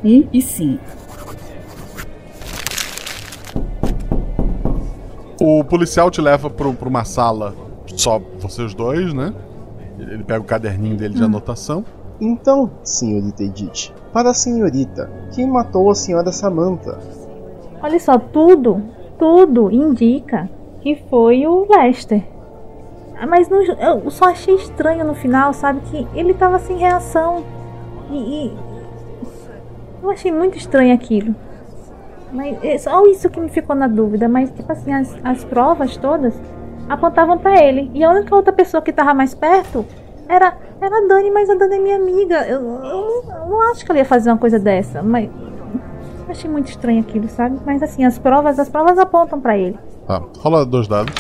Um 0.05 0.27
e 0.33 0.41
cinco. 0.41 1.00
O 5.41 5.65
policial 5.65 6.11
te 6.11 6.21
leva 6.21 6.51
pro- 6.51 6.75
pra 6.75 6.89
uma 6.89 7.05
sala 7.05 7.55
só 7.97 8.21
vocês 8.39 8.75
dois, 8.75 9.13
né? 9.15 9.33
Ele 9.99 10.23
pega 10.25 10.41
o 10.41 10.45
caderninho 10.45 10.97
dele 10.97 11.15
de 11.15 11.23
Hum. 11.23 11.27
anotação. 11.27 11.85
Então, 12.21 12.71
senhorita 12.85 13.43
Edith, 13.43 13.93
para 14.13 14.31
a 14.31 14.35
senhorita, 14.35 15.11
quem 15.35 15.47
matou 15.49 15.91
a 15.91 15.95
senhora 15.95 16.31
Samantha? 16.33 16.99
Olha 17.83 17.99
só, 17.99 18.19
tudo, 18.19 18.83
tudo 19.19 19.71
indica 19.71 20.49
que 20.83 20.97
foi 21.09 21.47
o 21.47 21.67
Lester. 21.71 22.23
Ah, 23.19 23.27
Mas 23.27 23.49
no- 23.49 23.63
eu 23.63 24.11
só 24.11 24.27
achei 24.27 24.55
estranho 24.55 25.05
no 25.07 25.15
final, 25.15 25.53
sabe? 25.55 25.81
Que 25.91 26.07
ele 26.15 26.33
tava 26.35 26.59
sem 26.59 26.77
reação. 26.79 27.43
E, 28.11 28.47
e- 28.47 28.53
eu 30.03 30.11
achei 30.11 30.33
muito 30.33 30.57
estranho 30.59 30.95
aquilo. 30.95 31.35
Mas 32.33 32.63
é 32.63 32.79
só 32.79 33.05
isso 33.07 33.29
que 33.29 33.41
me 33.41 33.49
ficou 33.49 33.75
na 33.75 33.87
dúvida. 33.87 34.29
Mas, 34.29 34.51
tipo 34.51 34.71
assim, 34.71 34.93
as, 34.93 35.17
as 35.25 35.45
provas 35.45 35.97
todas 35.97 36.35
apontavam 36.89 37.39
pra 37.39 37.63
ele. 37.63 37.91
E 37.95 38.05
a 38.05 38.11
única 38.11 38.35
outra 38.35 38.53
pessoa 38.53 38.83
que 38.83 38.93
tava 38.93 39.15
mais 39.15 39.35
perto 39.35 39.85
era, 40.29 40.57
era 40.81 40.97
a 40.97 41.07
Dani, 41.09 41.31
mas 41.31 41.51
a 41.51 41.55
Dani 41.55 41.75
é 41.75 41.79
minha 41.79 41.97
amiga. 41.97 42.47
Eu, 42.47 42.61
eu 42.61 42.81
não, 42.81 43.35
eu 43.35 43.49
não 43.49 43.71
acho 43.71 43.85
que 43.85 43.91
ela 43.91 43.99
ia 43.99 44.05
fazer 44.05 44.31
uma 44.31 44.39
coisa 44.39 44.59
dessa. 44.59 45.03
Mas 45.03 45.29
achei 46.29 46.49
muito 46.49 46.69
estranho 46.69 47.01
aquilo, 47.01 47.29
sabe? 47.29 47.59
Mas 47.67 47.83
assim, 47.83 48.05
as 48.05 48.19
provas, 48.19 48.59
as 48.59 48.69
provas 48.69 48.99
apontam 48.99 49.41
pra 49.41 49.57
ele. 49.59 49.79
Tá, 50.07 50.23
rola 50.39 50.65
dois 50.65 50.87
dados. 50.87 51.15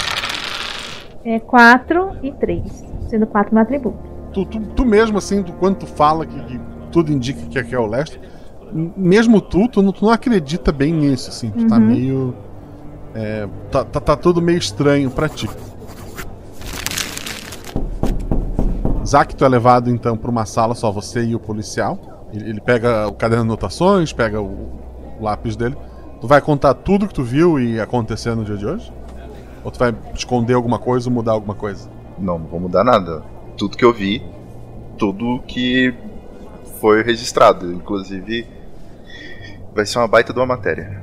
É 1.24 1.38
4 1.38 2.16
e 2.22 2.32
3. 2.32 2.84
Sendo 3.08 3.26
4 3.26 3.52
meu 3.52 3.62
atributo. 3.62 3.98
Tu, 4.32 4.44
tu, 4.46 4.60
tu 4.60 4.84
mesmo, 4.84 5.18
assim, 5.18 5.42
do 5.42 5.52
quando 5.54 5.78
tu 5.78 5.86
fala 5.86 6.24
que, 6.24 6.40
que 6.44 6.60
tudo 6.92 7.12
indica 7.12 7.40
que 7.46 7.58
aqui 7.58 7.74
é 7.74 7.78
o 7.78 7.86
Lester, 7.86 8.20
mesmo 8.72 9.40
tu, 9.40 9.68
tu 9.68 9.82
não, 9.82 9.92
tu 9.92 10.04
não 10.04 10.12
acredita 10.12 10.70
bem 10.72 10.92
nisso, 10.92 11.30
assim. 11.30 11.50
Tu 11.50 11.66
tá 11.66 11.76
Uhum. 11.76 11.86
meio. 11.86 12.34
é, 13.14 13.48
tá, 13.70 13.84
tá, 13.84 14.00
tá 14.00 14.16
tudo 14.16 14.40
meio 14.40 14.58
estranho 14.58 15.10
pra 15.10 15.28
ti. 15.28 15.48
Zack, 19.04 19.34
tu 19.34 19.44
é 19.44 19.48
levado 19.48 19.90
então 19.90 20.16
pra 20.16 20.30
uma 20.30 20.44
sala, 20.46 20.74
só 20.74 20.90
você 20.92 21.24
e 21.24 21.34
o 21.34 21.40
policial. 21.40 21.98
Ele, 22.32 22.50
ele 22.50 22.60
pega 22.60 23.08
o 23.08 23.12
caderno 23.12 23.44
de 23.44 23.50
anotações, 23.50 24.12
pega 24.12 24.40
o, 24.40 24.46
o 25.18 25.22
lápis 25.24 25.56
dele. 25.56 25.76
Tu 26.20 26.26
vai 26.28 26.40
contar 26.40 26.74
tudo 26.74 27.08
que 27.08 27.14
tu 27.14 27.22
viu 27.24 27.58
e 27.58 27.80
aconteceu 27.80 28.36
no 28.36 28.44
dia 28.44 28.56
de 28.56 28.66
hoje? 28.66 28.92
Ou 29.64 29.70
tu 29.70 29.78
vai 29.78 29.94
esconder 30.14 30.54
alguma 30.54 30.78
coisa 30.78 31.08
ou 31.08 31.14
mudar 31.14 31.32
alguma 31.32 31.54
coisa? 31.54 31.88
Não, 32.18 32.38
não 32.38 32.46
vou 32.46 32.60
mudar 32.60 32.84
nada. 32.84 33.22
Tudo 33.56 33.76
que 33.76 33.84
eu 33.84 33.92
vi, 33.92 34.22
tudo 34.98 35.40
que 35.46 35.92
foi 36.80 37.02
registrado. 37.02 37.72
Inclusive, 37.72 38.46
vai 39.74 39.86
ser 39.86 39.98
uma 39.98 40.08
baita 40.08 40.32
de 40.32 40.38
uma 40.38 40.46
matéria. 40.46 41.02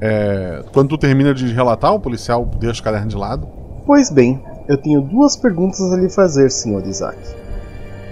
É, 0.00 0.64
quando 0.72 0.90
tu 0.90 0.98
termina 0.98 1.32
de 1.32 1.52
relatar, 1.52 1.94
o 1.94 2.00
policial 2.00 2.44
deixa 2.58 2.80
o 2.80 2.84
caderno 2.84 3.08
de 3.08 3.16
lado. 3.16 3.46
Pois 3.86 4.10
bem, 4.10 4.42
eu 4.68 4.76
tenho 4.76 5.00
duas 5.00 5.36
perguntas 5.36 5.80
a 5.92 5.96
lhe 5.96 6.08
fazer, 6.08 6.50
Sr. 6.50 6.86
Isaac. 6.86 7.18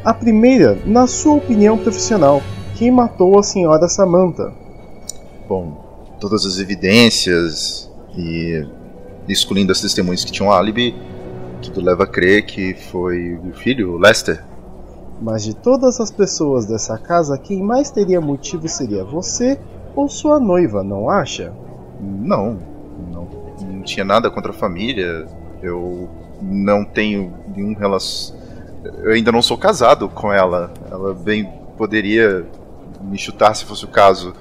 A 0.04 0.14
primeira, 0.14 0.78
na 0.86 1.06
sua 1.06 1.34
opinião 1.34 1.76
profissional, 1.76 2.42
quem 2.76 2.90
matou 2.90 3.38
a 3.38 3.42
senhora 3.42 3.88
Samantha? 3.88 4.52
Bom, 5.48 6.16
todas 6.20 6.46
as 6.46 6.58
evidências 6.58 7.90
e 8.16 8.66
excluindo 9.28 9.72
as 9.72 9.80
testemunhas 9.80 10.24
que 10.24 10.32
tinham 10.32 10.50
álibi, 10.50 10.94
tudo 11.60 11.80
leva 11.80 12.04
a 12.04 12.06
crer 12.06 12.46
que 12.46 12.74
foi 12.74 13.34
o 13.34 13.52
filho, 13.52 13.92
o 13.94 13.98
Lester. 13.98 14.44
Mas 15.20 15.42
de 15.44 15.54
todas 15.54 16.00
as 16.00 16.10
pessoas 16.10 16.66
dessa 16.66 16.96
casa, 16.96 17.36
quem 17.36 17.62
mais 17.62 17.90
teria 17.90 18.20
motivo 18.20 18.66
seria 18.68 19.04
você 19.04 19.58
ou 19.94 20.08
sua 20.08 20.38
noiva, 20.40 20.82
não 20.82 21.08
acha? 21.10 21.52
Não, 22.00 22.58
não, 23.12 23.28
não 23.62 23.82
tinha 23.82 24.04
nada 24.04 24.30
contra 24.30 24.50
a 24.50 24.54
família. 24.54 25.26
Eu 25.62 26.08
não 26.40 26.84
tenho 26.84 27.32
nenhum 27.54 27.74
relação. 27.74 28.36
Eu 29.02 29.12
ainda 29.12 29.30
não 29.30 29.42
sou 29.42 29.58
casado 29.58 30.08
com 30.08 30.32
ela. 30.32 30.72
Ela 30.90 31.12
bem 31.14 31.50
poderia 31.76 32.46
me 33.02 33.18
chutar 33.18 33.54
se 33.54 33.64
fosse 33.64 33.84
o 33.84 33.88
caso. 33.88 34.32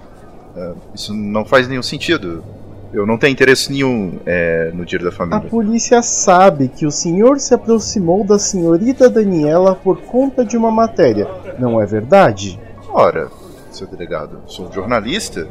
É, 0.56 0.74
Isso 0.94 1.14
não 1.14 1.44
faz 1.46 1.68
nenhum 1.68 1.84
sentido. 1.84 2.44
Eu 2.92 3.06
não 3.06 3.18
tenho 3.20 3.32
interesse 3.34 3.72
nenhum 3.72 4.18
é, 4.26 4.72
no 4.74 4.84
dia 4.84 4.98
da 4.98 5.10
A 5.10 5.12
família. 5.12 5.42
polícia 5.50 6.02
sabe 6.02 6.68
que 6.70 6.88
o 6.88 6.92
senhor 6.92 7.40
se 7.40 7.54
aproximou 7.54 8.24
da 8.24 8.40
senhorita 8.40 9.08
Daniela 9.10 9.76
por 9.76 10.02
conta 10.02 10.44
de 10.44 10.58
uma 10.58 10.72
matéria, 10.72 11.28
não 11.60 11.80
é 11.80 11.86
verdade? 11.86 12.60
Ora, 12.92 13.30
seu 13.80 13.88
delegado, 13.88 14.42
sou 14.46 14.68
um 14.68 14.72
jornalista. 14.72 15.48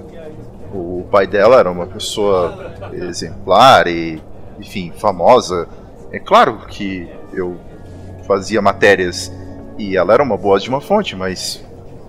O 0.73 1.07
pai 1.11 1.27
dela 1.27 1.59
era 1.59 1.71
uma 1.71 1.87
pessoa 1.87 2.73
exemplar 2.93 3.87
e, 3.87 4.23
enfim, 4.59 4.93
famosa. 4.97 5.67
É 6.13 6.19
claro 6.19 6.59
que 6.69 7.09
eu 7.33 7.57
fazia 8.27 8.61
matérias 8.61 9.33
e 9.79 9.97
ela 9.97 10.13
era 10.13 10.23
uma 10.23 10.37
boa 10.37 10.59
de 10.61 10.69
uma 10.69 10.81
fonte, 10.81 11.17
mas 11.17 11.65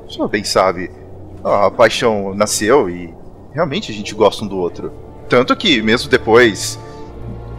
senhor 0.10 0.28
bem 0.28 0.44
sabe, 0.44 0.92
a 1.44 1.70
paixão 1.72 2.34
nasceu 2.36 2.90
e 2.90 3.14
realmente 3.54 3.92
a 3.92 3.96
gente 3.96 4.14
gosta 4.14 4.44
um 4.44 4.48
do 4.48 4.58
outro. 4.58 4.92
Tanto 5.30 5.56
que, 5.56 5.82
mesmo 5.82 6.10
depois 6.10 6.78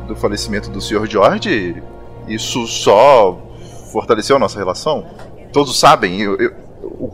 do 0.07 0.15
falecimento 0.16 0.69
do 0.70 0.81
Sr. 0.81 1.07
George, 1.07 1.82
isso 2.28 2.66
só 2.66 3.39
fortaleceu 3.93 4.37
a 4.37 4.39
nossa 4.39 4.59
relação. 4.59 5.07
Todos 5.53 5.78
sabem, 5.78 6.20
eu- 6.20 6.37
eu- 6.37 6.49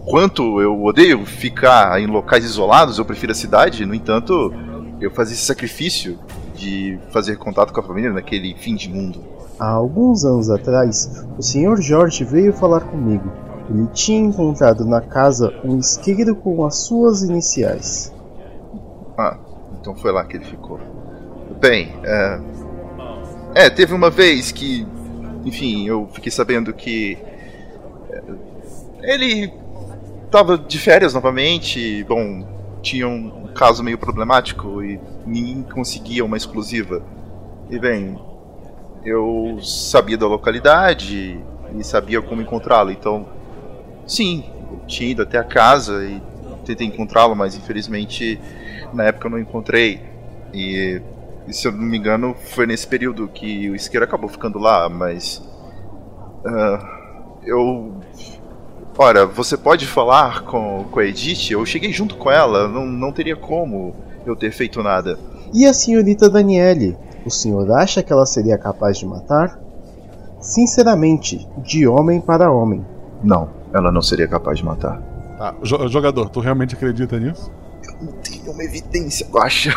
quanto 0.06 0.60
eu 0.60 0.82
odeio 0.84 1.26
ficar 1.26 2.00
em 2.00 2.06
locais 2.06 2.44
isolados, 2.44 2.98
eu 2.98 3.04
prefiro 3.04 3.32
a 3.32 3.34
cidade, 3.34 3.84
no 3.84 3.94
entanto, 3.94 4.54
eu 5.00 5.10
fazia 5.10 5.34
esse 5.34 5.44
sacrifício 5.44 6.18
de 6.54 6.98
fazer 7.10 7.36
contato 7.36 7.72
com 7.72 7.80
a 7.80 7.82
família 7.82 8.12
naquele 8.12 8.54
fim 8.54 8.74
de 8.74 8.88
mundo. 8.88 9.22
Há 9.58 9.68
alguns 9.68 10.24
anos 10.24 10.48
atrás, 10.48 11.24
o 11.36 11.42
Sr. 11.42 11.80
Jorge 11.80 12.24
veio 12.24 12.52
falar 12.52 12.80
comigo. 12.82 13.30
Ele 13.68 13.86
tinha 13.88 14.20
encontrado 14.20 14.84
na 14.84 15.00
casa 15.00 15.52
um 15.64 15.78
isqueiro 15.78 16.36
com 16.36 16.64
as 16.64 16.76
suas 16.76 17.22
iniciais. 17.22 18.12
Ah, 19.18 19.36
então 19.80 19.94
foi 19.96 20.12
lá 20.12 20.24
que 20.24 20.36
ele 20.36 20.44
ficou. 20.44 20.78
Bem, 21.60 21.92
é. 22.04 22.40
É, 23.54 23.70
teve 23.70 23.92
uma 23.92 24.10
vez 24.10 24.52
que. 24.52 24.86
Enfim, 25.44 25.86
eu 25.86 26.08
fiquei 26.12 26.30
sabendo 26.30 26.72
que. 26.72 27.18
é, 28.10 29.14
Ele 29.14 29.65
tava 30.30 30.58
de 30.58 30.78
férias 30.78 31.14
novamente. 31.14 32.04
Bom, 32.04 32.78
tinha 32.82 33.08
um 33.08 33.48
caso 33.54 33.82
meio 33.82 33.98
problemático 33.98 34.82
e 34.82 35.00
ninguém 35.26 35.62
conseguia 35.62 36.24
uma 36.24 36.36
exclusiva. 36.36 37.02
E 37.70 37.78
bem, 37.78 38.18
eu 39.04 39.58
sabia 39.62 40.16
da 40.16 40.26
localidade 40.26 41.40
e 41.74 41.84
sabia 41.84 42.20
como 42.22 42.42
encontrá-lo, 42.42 42.90
então. 42.90 43.26
Sim, 44.06 44.44
eu 44.70 44.86
tinha 44.86 45.10
ido 45.10 45.22
até 45.22 45.38
a 45.38 45.44
casa 45.44 46.04
e 46.04 46.22
tentei 46.64 46.86
encontrá-lo, 46.86 47.34
mas 47.34 47.56
infelizmente 47.56 48.40
na 48.92 49.04
época 49.04 49.26
eu 49.26 49.30
não 49.30 49.38
encontrei. 49.38 50.00
E, 50.52 51.00
se 51.50 51.68
eu 51.68 51.72
não 51.72 51.82
me 51.82 51.96
engano, 51.96 52.34
foi 52.34 52.66
nesse 52.66 52.86
período 52.86 53.28
que 53.28 53.70
o 53.70 53.74
isqueiro 53.76 54.04
acabou 54.04 54.28
ficando 54.28 54.58
lá, 54.58 54.88
mas. 54.88 55.42
ah, 56.44 57.36
eu. 57.44 58.00
Ora, 58.98 59.26
você 59.26 59.56
pode 59.56 59.86
falar 59.86 60.42
com, 60.44 60.84
com 60.90 61.00
a 61.00 61.04
Edith? 61.04 61.50
Eu 61.50 61.64
cheguei 61.66 61.92
junto 61.92 62.16
com 62.16 62.30
ela, 62.30 62.66
não, 62.66 62.86
não 62.86 63.12
teria 63.12 63.36
como 63.36 63.94
eu 64.24 64.34
ter 64.34 64.50
feito 64.52 64.82
nada. 64.82 65.18
E 65.52 65.66
a 65.66 65.72
senhorita 65.74 66.30
Daniele? 66.30 66.96
O 67.24 67.30
senhor 67.30 67.70
acha 67.72 68.02
que 68.02 68.12
ela 68.12 68.24
seria 68.24 68.56
capaz 68.56 68.98
de 68.98 69.06
matar? 69.06 69.58
Sinceramente, 70.40 71.46
de 71.58 71.86
homem 71.86 72.20
para 72.20 72.50
homem. 72.50 72.84
Não, 73.22 73.48
ela 73.72 73.90
não 73.92 74.00
seria 74.00 74.28
capaz 74.28 74.58
de 74.58 74.64
matar. 74.64 75.00
Tá, 75.36 75.54
jo- 75.62 75.88
jogador, 75.88 76.30
tu 76.30 76.40
realmente 76.40 76.74
acredita 76.74 77.18
nisso? 77.18 77.50
Tem 78.22 78.40
uma 78.48 78.62
evidência, 78.64 79.26
eu 79.32 79.42
acho. 79.42 79.70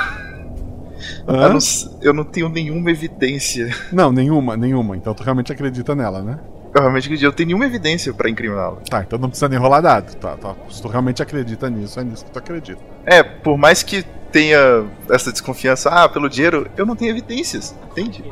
Eu 1.27 1.49
não, 1.53 1.59
eu 2.01 2.13
não 2.13 2.23
tenho 2.23 2.49
nenhuma 2.49 2.91
evidência. 2.91 3.69
Não, 3.91 4.11
nenhuma, 4.11 4.55
nenhuma. 4.55 4.95
Então 4.95 5.13
tu 5.13 5.23
realmente 5.23 5.51
acredita 5.51 5.95
nela, 5.95 6.21
né? 6.21 6.39
Eu 6.73 6.81
realmente 6.81 7.05
acredito, 7.05 7.25
eu 7.25 7.33
tenho 7.33 7.47
nenhuma 7.47 7.65
evidência 7.65 8.13
pra 8.13 8.29
incriminá-la. 8.29 8.77
Tá, 8.89 9.01
então 9.01 9.17
não 9.17 9.29
precisa 9.29 9.49
nem 9.49 9.57
rolar 9.57 9.81
dado. 9.81 10.15
Tá, 10.15 10.37
tá. 10.37 10.55
Se 10.69 10.81
tu 10.81 10.87
realmente 10.87 11.21
acredita 11.21 11.69
nisso, 11.69 11.99
é 11.99 12.03
nisso 12.03 12.25
que 12.25 12.31
tu 12.31 12.39
acredita. 12.39 12.81
É, 13.05 13.23
por 13.23 13.57
mais 13.57 13.81
que 13.81 14.03
tenha 14.31 14.85
essa 15.09 15.31
desconfiança, 15.31 15.89
ah, 15.89 16.07
pelo 16.07 16.29
dinheiro, 16.29 16.67
eu 16.77 16.85
não 16.85 16.95
tenho 16.95 17.11
evidências, 17.11 17.75
entende? 17.89 18.23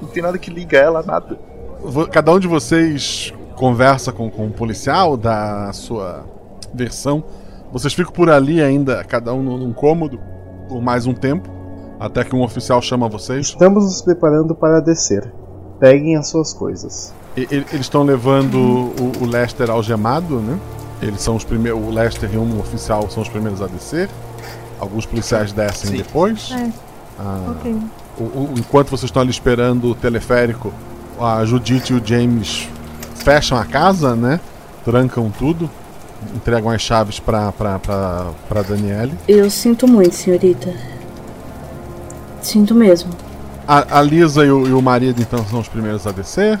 Não 0.00 0.08
tem 0.08 0.22
nada 0.22 0.38
que 0.38 0.50
liga 0.50 0.78
ela 0.78 1.00
a 1.00 1.02
nada. 1.02 1.38
Cada 2.10 2.32
um 2.32 2.38
de 2.38 2.48
vocês 2.48 3.32
conversa 3.54 4.12
com, 4.12 4.30
com 4.30 4.46
um 4.46 4.52
policial, 4.52 5.16
dá 5.16 5.68
a 5.68 5.72
sua 5.72 6.24
versão. 6.72 7.24
Vocês 7.72 7.92
ficam 7.92 8.12
por 8.12 8.30
ali 8.30 8.62
ainda, 8.62 9.04
cada 9.04 9.34
um 9.34 9.42
num 9.42 9.72
cômodo, 9.72 10.18
por 10.68 10.80
mais 10.80 11.06
um 11.06 11.12
tempo, 11.12 11.50
até 11.98 12.24
que 12.24 12.34
um 12.34 12.42
oficial 12.42 12.80
chama 12.80 13.08
vocês. 13.08 13.48
Estamos 13.48 13.84
nos 13.84 14.02
preparando 14.02 14.54
para 14.54 14.80
descer. 14.80 15.32
Peguem 15.78 16.16
as 16.16 16.28
suas 16.28 16.54
coisas. 16.54 17.14
E- 17.36 17.42
e- 17.42 17.54
Eles 17.54 17.80
estão 17.80 18.02
levando 18.02 18.56
o, 18.56 19.12
o 19.22 19.26
Lester 19.26 19.70
algemado, 19.70 20.40
né? 20.40 20.58
Eles 21.02 21.20
são 21.20 21.36
os 21.36 21.44
primeiros. 21.44 21.80
O 21.80 21.90
Lester 21.90 22.30
e 22.32 22.38
um 22.38 22.58
oficial 22.58 23.08
são 23.10 23.22
os 23.22 23.28
primeiros 23.28 23.60
a 23.60 23.66
descer. 23.66 24.08
Alguns 24.80 25.04
policiais 25.06 25.52
descem 25.52 25.90
Sim. 25.90 25.96
depois. 25.98 26.50
É. 26.52 26.70
Ah, 27.18 27.40
Ok. 27.50 27.76
o- 28.18 28.22
o- 28.22 28.54
enquanto 28.58 28.88
vocês 28.90 29.04
estão 29.08 29.22
ali 29.22 29.30
esperando 29.30 29.90
o 29.90 29.94
teleférico, 29.94 30.72
a 31.20 31.44
Judith 31.44 31.90
e 31.90 31.94
o 31.94 32.02
James 32.04 32.68
fecham 33.16 33.56
a 33.58 33.64
casa, 33.64 34.14
né? 34.14 34.38
trancam 34.84 35.28
tudo, 35.36 35.68
entregam 36.32 36.70
as 36.70 36.80
chaves 36.80 37.18
pra, 37.18 37.50
pra, 37.50 37.76
pra, 37.80 38.26
pra 38.48 38.62
Daniele. 38.62 39.12
Eu 39.26 39.50
sinto 39.50 39.88
muito, 39.88 40.14
senhorita. 40.14 40.72
Sinto 42.40 42.72
mesmo. 42.72 43.10
A, 43.66 43.98
a 43.98 44.02
Lisa 44.02 44.44
e 44.46 44.50
o, 44.50 44.64
e 44.68 44.72
o 44.72 44.80
marido 44.80 45.20
então 45.20 45.44
são 45.46 45.58
os 45.58 45.66
primeiros 45.66 46.06
a 46.06 46.12
descer. 46.12 46.60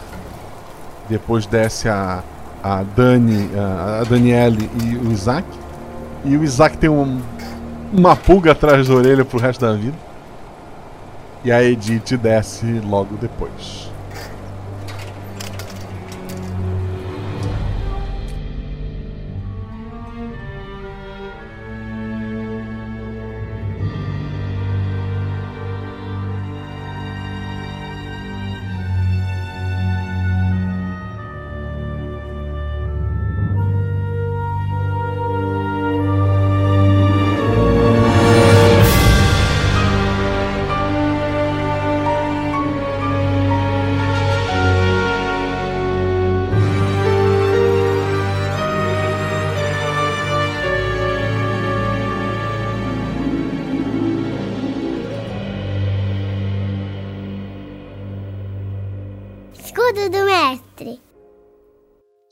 Depois 1.08 1.46
desce 1.46 1.88
a, 1.88 2.22
a 2.62 2.82
Dani, 2.82 3.50
a, 3.56 4.00
a 4.00 4.04
Daniele 4.04 4.68
e 4.82 4.96
o 4.96 5.12
Isaac. 5.12 5.46
E 6.24 6.36
o 6.36 6.42
Isaac 6.42 6.76
tem 6.78 6.90
um, 6.90 7.20
uma 7.92 8.16
pulga 8.16 8.52
atrás 8.52 8.88
da 8.88 8.94
orelha 8.94 9.24
pro 9.24 9.38
resto 9.38 9.64
da 9.64 9.72
vida. 9.72 9.96
E 11.44 11.52
a 11.52 11.62
Edith 11.62 12.16
desce 12.16 12.66
logo 12.84 13.16
depois. 13.16 13.90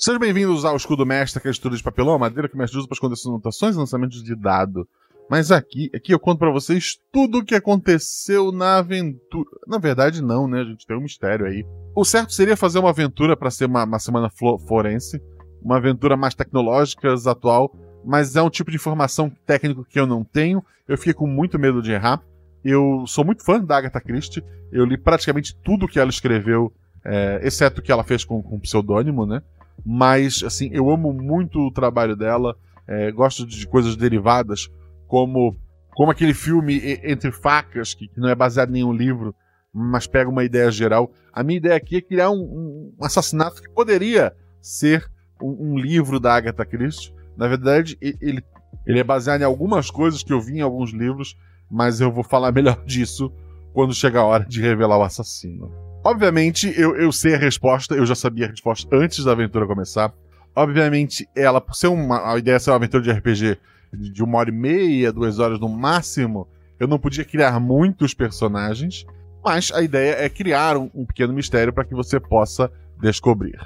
Sejam 0.04 0.20
bem-vindos 0.20 0.66
ao 0.66 0.76
Escudo 0.76 1.06
Mestre, 1.06 1.40
que 1.40 1.48
é 1.48 1.50
estrutura 1.50 1.78
de 1.78 1.82
papelão, 1.82 2.18
madeira 2.18 2.46
que 2.46 2.54
o 2.54 2.58
mestre 2.58 2.76
usa 2.76 2.86
para 2.86 2.94
esconder 2.94 3.16
suas 3.16 3.32
anotações 3.32 3.74
e 3.74 3.78
lançamentos 3.78 4.22
de 4.22 4.36
dado. 4.36 4.86
Mas 5.30 5.50
aqui, 5.50 5.90
aqui 5.94 6.12
eu 6.12 6.20
conto 6.20 6.40
para 6.40 6.50
vocês 6.50 6.98
tudo 7.10 7.38
o 7.38 7.42
que 7.42 7.54
aconteceu 7.54 8.52
na 8.52 8.76
aventura. 8.76 9.48
Na 9.66 9.78
verdade, 9.78 10.22
não, 10.22 10.46
né? 10.46 10.60
A 10.60 10.64
gente 10.64 10.86
tem 10.86 10.94
um 10.94 11.00
mistério 11.00 11.46
aí. 11.46 11.64
O 11.96 12.04
certo 12.04 12.34
seria 12.34 12.54
fazer 12.54 12.80
uma 12.80 12.90
aventura 12.90 13.34
para 13.34 13.50
ser 13.50 13.64
uma, 13.64 13.84
uma 13.84 13.98
semana 13.98 14.28
forense, 14.68 15.22
uma 15.62 15.78
aventura 15.78 16.18
mais 16.18 16.34
tecnológica, 16.34 17.14
atual, 17.26 17.74
mas 18.04 18.36
é 18.36 18.42
um 18.42 18.50
tipo 18.50 18.70
de 18.70 18.76
informação 18.76 19.32
técnico 19.46 19.86
que 19.86 19.98
eu 19.98 20.06
não 20.06 20.22
tenho. 20.22 20.62
Eu 20.86 20.98
fiquei 20.98 21.14
com 21.14 21.26
muito 21.26 21.58
medo 21.58 21.80
de 21.80 21.92
errar. 21.92 22.22
Eu 22.62 23.06
sou 23.06 23.24
muito 23.24 23.42
fã 23.42 23.58
da 23.58 23.78
Agatha 23.78 24.02
Christie. 24.02 24.44
Eu 24.70 24.84
li 24.84 24.98
praticamente 24.98 25.56
tudo 25.64 25.88
que 25.88 25.98
ela 25.98 26.10
escreveu, 26.10 26.70
é, 27.02 27.40
exceto 27.42 27.80
o 27.80 27.82
que 27.82 27.90
ela 27.90 28.04
fez 28.04 28.22
com, 28.22 28.42
com 28.42 28.60
pseudônimo, 28.60 29.24
né? 29.24 29.40
Mas, 29.84 30.42
assim, 30.44 30.70
eu 30.72 30.90
amo 30.90 31.12
muito 31.12 31.58
o 31.58 31.72
trabalho 31.72 32.16
dela. 32.16 32.56
É, 32.86 33.10
gosto 33.10 33.46
de 33.46 33.66
coisas 33.66 33.96
derivadas, 33.96 34.68
como, 35.06 35.56
como 35.94 36.10
aquele 36.10 36.34
filme 36.34 36.98
Entre 37.02 37.32
Facas, 37.32 37.94
que, 37.94 38.08
que 38.08 38.20
não 38.20 38.28
é 38.28 38.34
baseado 38.34 38.70
em 38.70 38.74
nenhum 38.74 38.92
livro, 38.92 39.34
mas 39.72 40.06
pega 40.06 40.30
uma 40.30 40.44
ideia 40.44 40.70
geral. 40.70 41.10
A 41.32 41.42
minha 41.42 41.56
ideia 41.56 41.76
aqui 41.76 41.96
é 41.96 42.00
criar 42.00 42.30
um, 42.30 42.92
um 42.98 43.04
assassinato 43.04 43.62
que 43.62 43.70
poderia 43.70 44.34
ser 44.60 45.10
um, 45.42 45.72
um, 45.72 45.78
livro 45.78 46.20
da 46.20 46.34
Agatha 46.34 46.64
Christie. 46.64 47.12
Na 47.36 47.48
verdade, 47.48 47.98
ele, 48.00 48.44
ele 48.86 49.00
é 49.00 49.04
baseado 49.04 49.40
em 49.40 49.44
algumas 49.44 49.90
coisas 49.90 50.22
que 50.22 50.32
eu 50.32 50.40
vi 50.40 50.58
em 50.58 50.62
alguns 50.62 50.92
livros, 50.92 51.36
mas 51.70 52.00
eu 52.00 52.12
vou 52.12 52.22
falar 52.22 52.52
melhor 52.52 52.84
disso 52.84 53.32
quando 53.72 53.92
chegar 53.92 54.20
a 54.20 54.26
hora 54.26 54.44
de 54.44 54.60
revelar 54.60 54.98
o 54.98 55.02
assassino. 55.02 55.83
Obviamente, 56.04 56.72
eu, 56.76 56.94
eu 56.96 57.10
sei 57.10 57.34
a 57.34 57.38
resposta, 57.38 57.94
eu 57.94 58.04
já 58.04 58.14
sabia 58.14 58.46
a 58.46 58.50
resposta 58.50 58.88
antes 58.94 59.24
da 59.24 59.32
aventura 59.32 59.66
começar. 59.66 60.12
Obviamente, 60.54 61.26
ela, 61.34 61.60
por 61.60 61.74
ser 61.74 61.88
uma. 61.88 62.32
A 62.32 62.38
ideia 62.38 62.56
é 62.56 62.58
ser 62.58 62.70
uma 62.70 62.76
aventura 62.76 63.02
de 63.02 63.10
RPG 63.10 63.58
de 63.92 64.22
uma 64.22 64.38
hora 64.38 64.50
e 64.50 64.52
meia, 64.52 65.12
duas 65.12 65.38
horas 65.38 65.58
no 65.58 65.68
máximo, 65.68 66.48
eu 66.78 66.86
não 66.86 66.98
podia 66.98 67.24
criar 67.24 67.58
muitos 67.60 68.12
personagens, 68.12 69.06
mas 69.42 69.70
a 69.72 69.82
ideia 69.82 70.16
é 70.24 70.28
criar 70.28 70.76
um, 70.76 70.90
um 70.94 71.06
pequeno 71.06 71.32
mistério 71.32 71.72
para 71.72 71.84
que 71.84 71.94
você 71.94 72.18
possa 72.18 72.70
descobrir. 73.00 73.58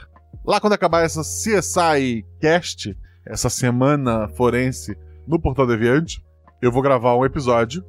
Lá 0.44 0.60
quando 0.60 0.74
acabar 0.74 1.05
essa 1.05 1.23
CSI 1.23 2.24
Cast, 2.40 2.97
essa 3.27 3.51
semana 3.51 4.28
forense 4.28 4.97
no 5.27 5.40
Portal 5.40 5.66
Deviante, 5.66 6.23
eu 6.60 6.73
vou 6.73 6.82
gravar 6.82 7.16
um 7.16 7.24
episódio 7.24 7.85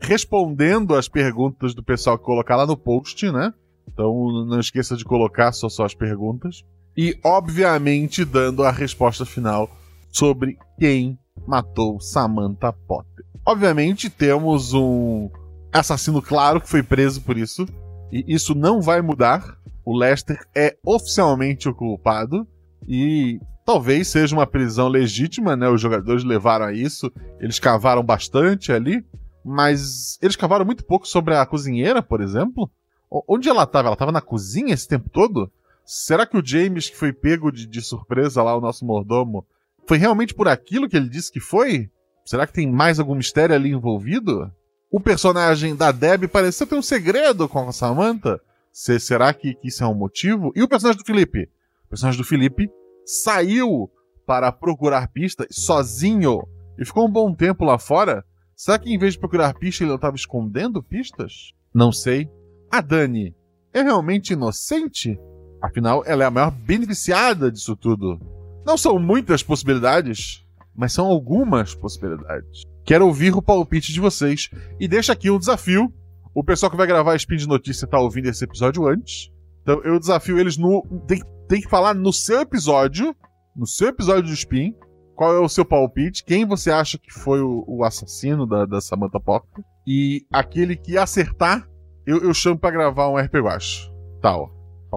respondendo 0.00 0.94
as 0.94 1.08
perguntas 1.08 1.74
do 1.74 1.82
pessoal 1.82 2.18
que 2.18 2.24
colocar 2.24 2.56
lá 2.56 2.66
no 2.66 2.76
post, 2.76 3.30
né? 3.30 3.52
Então 3.92 4.44
não 4.46 4.60
esqueça 4.60 4.96
de 4.96 5.04
colocar 5.04 5.52
só, 5.52 5.68
só 5.68 5.84
as 5.84 5.94
perguntas. 5.94 6.62
E, 6.96 7.18
obviamente, 7.24 8.24
dando 8.24 8.64
a 8.64 8.70
resposta 8.70 9.24
final 9.24 9.70
sobre 10.10 10.58
quem 10.78 11.18
matou 11.46 12.00
Samantha 12.00 12.72
Potter. 12.72 13.24
Obviamente, 13.46 14.10
temos 14.10 14.74
um 14.74 15.30
assassino 15.72 16.20
claro 16.20 16.60
que 16.60 16.68
foi 16.68 16.82
preso 16.82 17.22
por 17.22 17.38
isso. 17.38 17.66
E 18.12 18.24
isso 18.26 18.54
não 18.54 18.80
vai 18.80 19.00
mudar. 19.00 19.56
O 19.84 19.96
Lester 19.96 20.38
é 20.54 20.76
oficialmente 20.84 21.68
o 21.68 21.74
culpado. 21.74 22.46
E 22.86 23.38
talvez 23.64 24.08
seja 24.08 24.34
uma 24.34 24.46
prisão 24.46 24.88
legítima, 24.88 25.56
né? 25.56 25.68
Os 25.68 25.80
jogadores 25.80 26.24
levaram 26.24 26.66
a 26.66 26.72
isso. 26.72 27.12
Eles 27.40 27.58
cavaram 27.58 28.02
bastante 28.02 28.72
ali. 28.72 29.04
Mas 29.44 30.18
eles 30.20 30.36
cavaram 30.36 30.64
muito 30.64 30.84
pouco 30.84 31.06
sobre 31.06 31.34
a 31.34 31.46
cozinheira, 31.46 32.02
por 32.02 32.20
exemplo. 32.20 32.70
Onde 33.10 33.48
ela 33.48 33.62
estava? 33.62 33.88
Ela 33.88 33.94
estava 33.94 34.12
na 34.12 34.20
cozinha 34.20 34.74
esse 34.74 34.86
tempo 34.86 35.08
todo? 35.08 35.50
Será 35.84 36.26
que 36.26 36.36
o 36.36 36.44
James, 36.44 36.90
que 36.90 36.96
foi 36.96 37.12
pego 37.12 37.50
de, 37.50 37.66
de, 37.66 37.80
surpresa 37.80 38.42
lá, 38.42 38.54
o 38.54 38.60
nosso 38.60 38.84
mordomo, 38.84 39.46
foi 39.86 39.96
realmente 39.96 40.34
por 40.34 40.46
aquilo 40.46 40.88
que 40.88 40.96
ele 40.96 41.08
disse 41.08 41.32
que 41.32 41.40
foi? 41.40 41.90
Será 42.24 42.46
que 42.46 42.52
tem 42.52 42.70
mais 42.70 43.00
algum 43.00 43.14
mistério 43.14 43.54
ali 43.54 43.70
envolvido? 43.70 44.52
O 44.90 45.00
personagem 45.00 45.74
da 45.74 45.90
Deb 45.90 46.28
pareceu 46.28 46.66
ter 46.66 46.74
um 46.74 46.82
segredo 46.82 47.48
com 47.48 47.66
a 47.66 47.72
Samantha. 47.72 48.38
Se, 48.70 49.00
será 49.00 49.32
que, 49.32 49.54
que 49.54 49.68
isso 49.68 49.82
é 49.82 49.86
um 49.86 49.94
motivo? 49.94 50.52
E 50.54 50.62
o 50.62 50.68
personagem 50.68 51.00
do 51.00 51.06
Felipe? 51.06 51.48
O 51.86 51.88
personagem 51.88 52.20
do 52.20 52.26
Felipe 52.26 52.70
saiu 53.06 53.90
para 54.26 54.52
procurar 54.52 55.08
pistas 55.08 55.46
sozinho 55.50 56.46
e 56.78 56.84
ficou 56.84 57.06
um 57.06 57.10
bom 57.10 57.34
tempo 57.34 57.64
lá 57.64 57.78
fora. 57.78 58.22
Será 58.54 58.78
que 58.78 58.92
em 58.92 58.98
vez 58.98 59.14
de 59.14 59.20
procurar 59.20 59.54
pistas 59.54 59.86
ele 59.86 59.94
estava 59.94 60.16
escondendo 60.16 60.82
pistas? 60.82 61.54
Não 61.74 61.90
sei. 61.90 62.30
A 62.70 62.82
Dani 62.82 63.34
é 63.72 63.82
realmente 63.82 64.34
inocente? 64.34 65.18
Afinal, 65.62 66.02
ela 66.06 66.22
é 66.22 66.26
a 66.26 66.30
maior 66.30 66.50
beneficiada 66.50 67.50
disso 67.50 67.74
tudo. 67.74 68.20
Não 68.66 68.76
são 68.76 68.98
muitas 68.98 69.42
possibilidades, 69.42 70.44
mas 70.76 70.92
são 70.92 71.06
algumas 71.06 71.74
possibilidades. 71.74 72.62
Quero 72.84 73.06
ouvir 73.06 73.34
o 73.34 73.42
palpite 73.42 73.92
de 73.92 74.00
vocês 74.00 74.50
e 74.78 74.86
deixa 74.86 75.12
aqui 75.12 75.30
um 75.30 75.38
desafio. 75.38 75.92
O 76.34 76.44
pessoal 76.44 76.70
que 76.70 76.76
vai 76.76 76.86
gravar 76.86 77.12
a 77.12 77.16
Spin 77.16 77.36
de 77.36 77.48
Notícia 77.48 77.86
tá 77.86 77.98
ouvindo 77.98 78.28
esse 78.28 78.44
episódio 78.44 78.86
antes. 78.86 79.30
Então 79.62 79.82
eu 79.82 79.98
desafio 79.98 80.38
eles 80.38 80.58
no. 80.58 80.82
Tem, 81.06 81.22
tem 81.48 81.60
que 81.62 81.68
falar 81.70 81.94
no 81.94 82.12
seu 82.12 82.40
episódio. 82.40 83.16
No 83.56 83.66
seu 83.66 83.88
episódio 83.88 84.24
do 84.24 84.34
Spin. 84.34 84.74
Qual 85.16 85.34
é 85.34 85.40
o 85.40 85.48
seu 85.48 85.64
palpite? 85.64 86.22
Quem 86.22 86.46
você 86.46 86.70
acha 86.70 86.96
que 86.96 87.12
foi 87.12 87.40
o, 87.40 87.64
o 87.66 87.82
assassino 87.82 88.46
da, 88.46 88.66
da 88.66 88.80
Samantha 88.80 89.18
Potter? 89.18 89.64
E 89.86 90.24
aquele 90.30 90.76
que 90.76 90.96
acertar 90.96 91.68
eu, 92.08 92.22
eu 92.22 92.32
chamo 92.32 92.58
para 92.58 92.70
gravar 92.70 93.10
um 93.10 93.18
RP 93.18 93.34
Guacho. 93.34 93.92
Tal. 94.22 94.50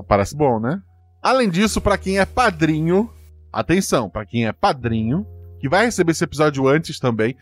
Parece 0.07 0.33
bom, 0.33 0.61
né? 0.61 0.81
Além 1.21 1.49
disso, 1.49 1.81
para 1.81 1.97
quem 1.97 2.19
é 2.19 2.25
padrinho, 2.25 3.11
atenção, 3.51 4.09
para 4.09 4.25
quem 4.25 4.47
é 4.47 4.53
padrinho, 4.53 5.27
que 5.59 5.67
vai 5.67 5.83
receber 5.83 6.13
esse 6.13 6.23
episódio 6.23 6.69
antes 6.69 7.01
também, 7.01 7.35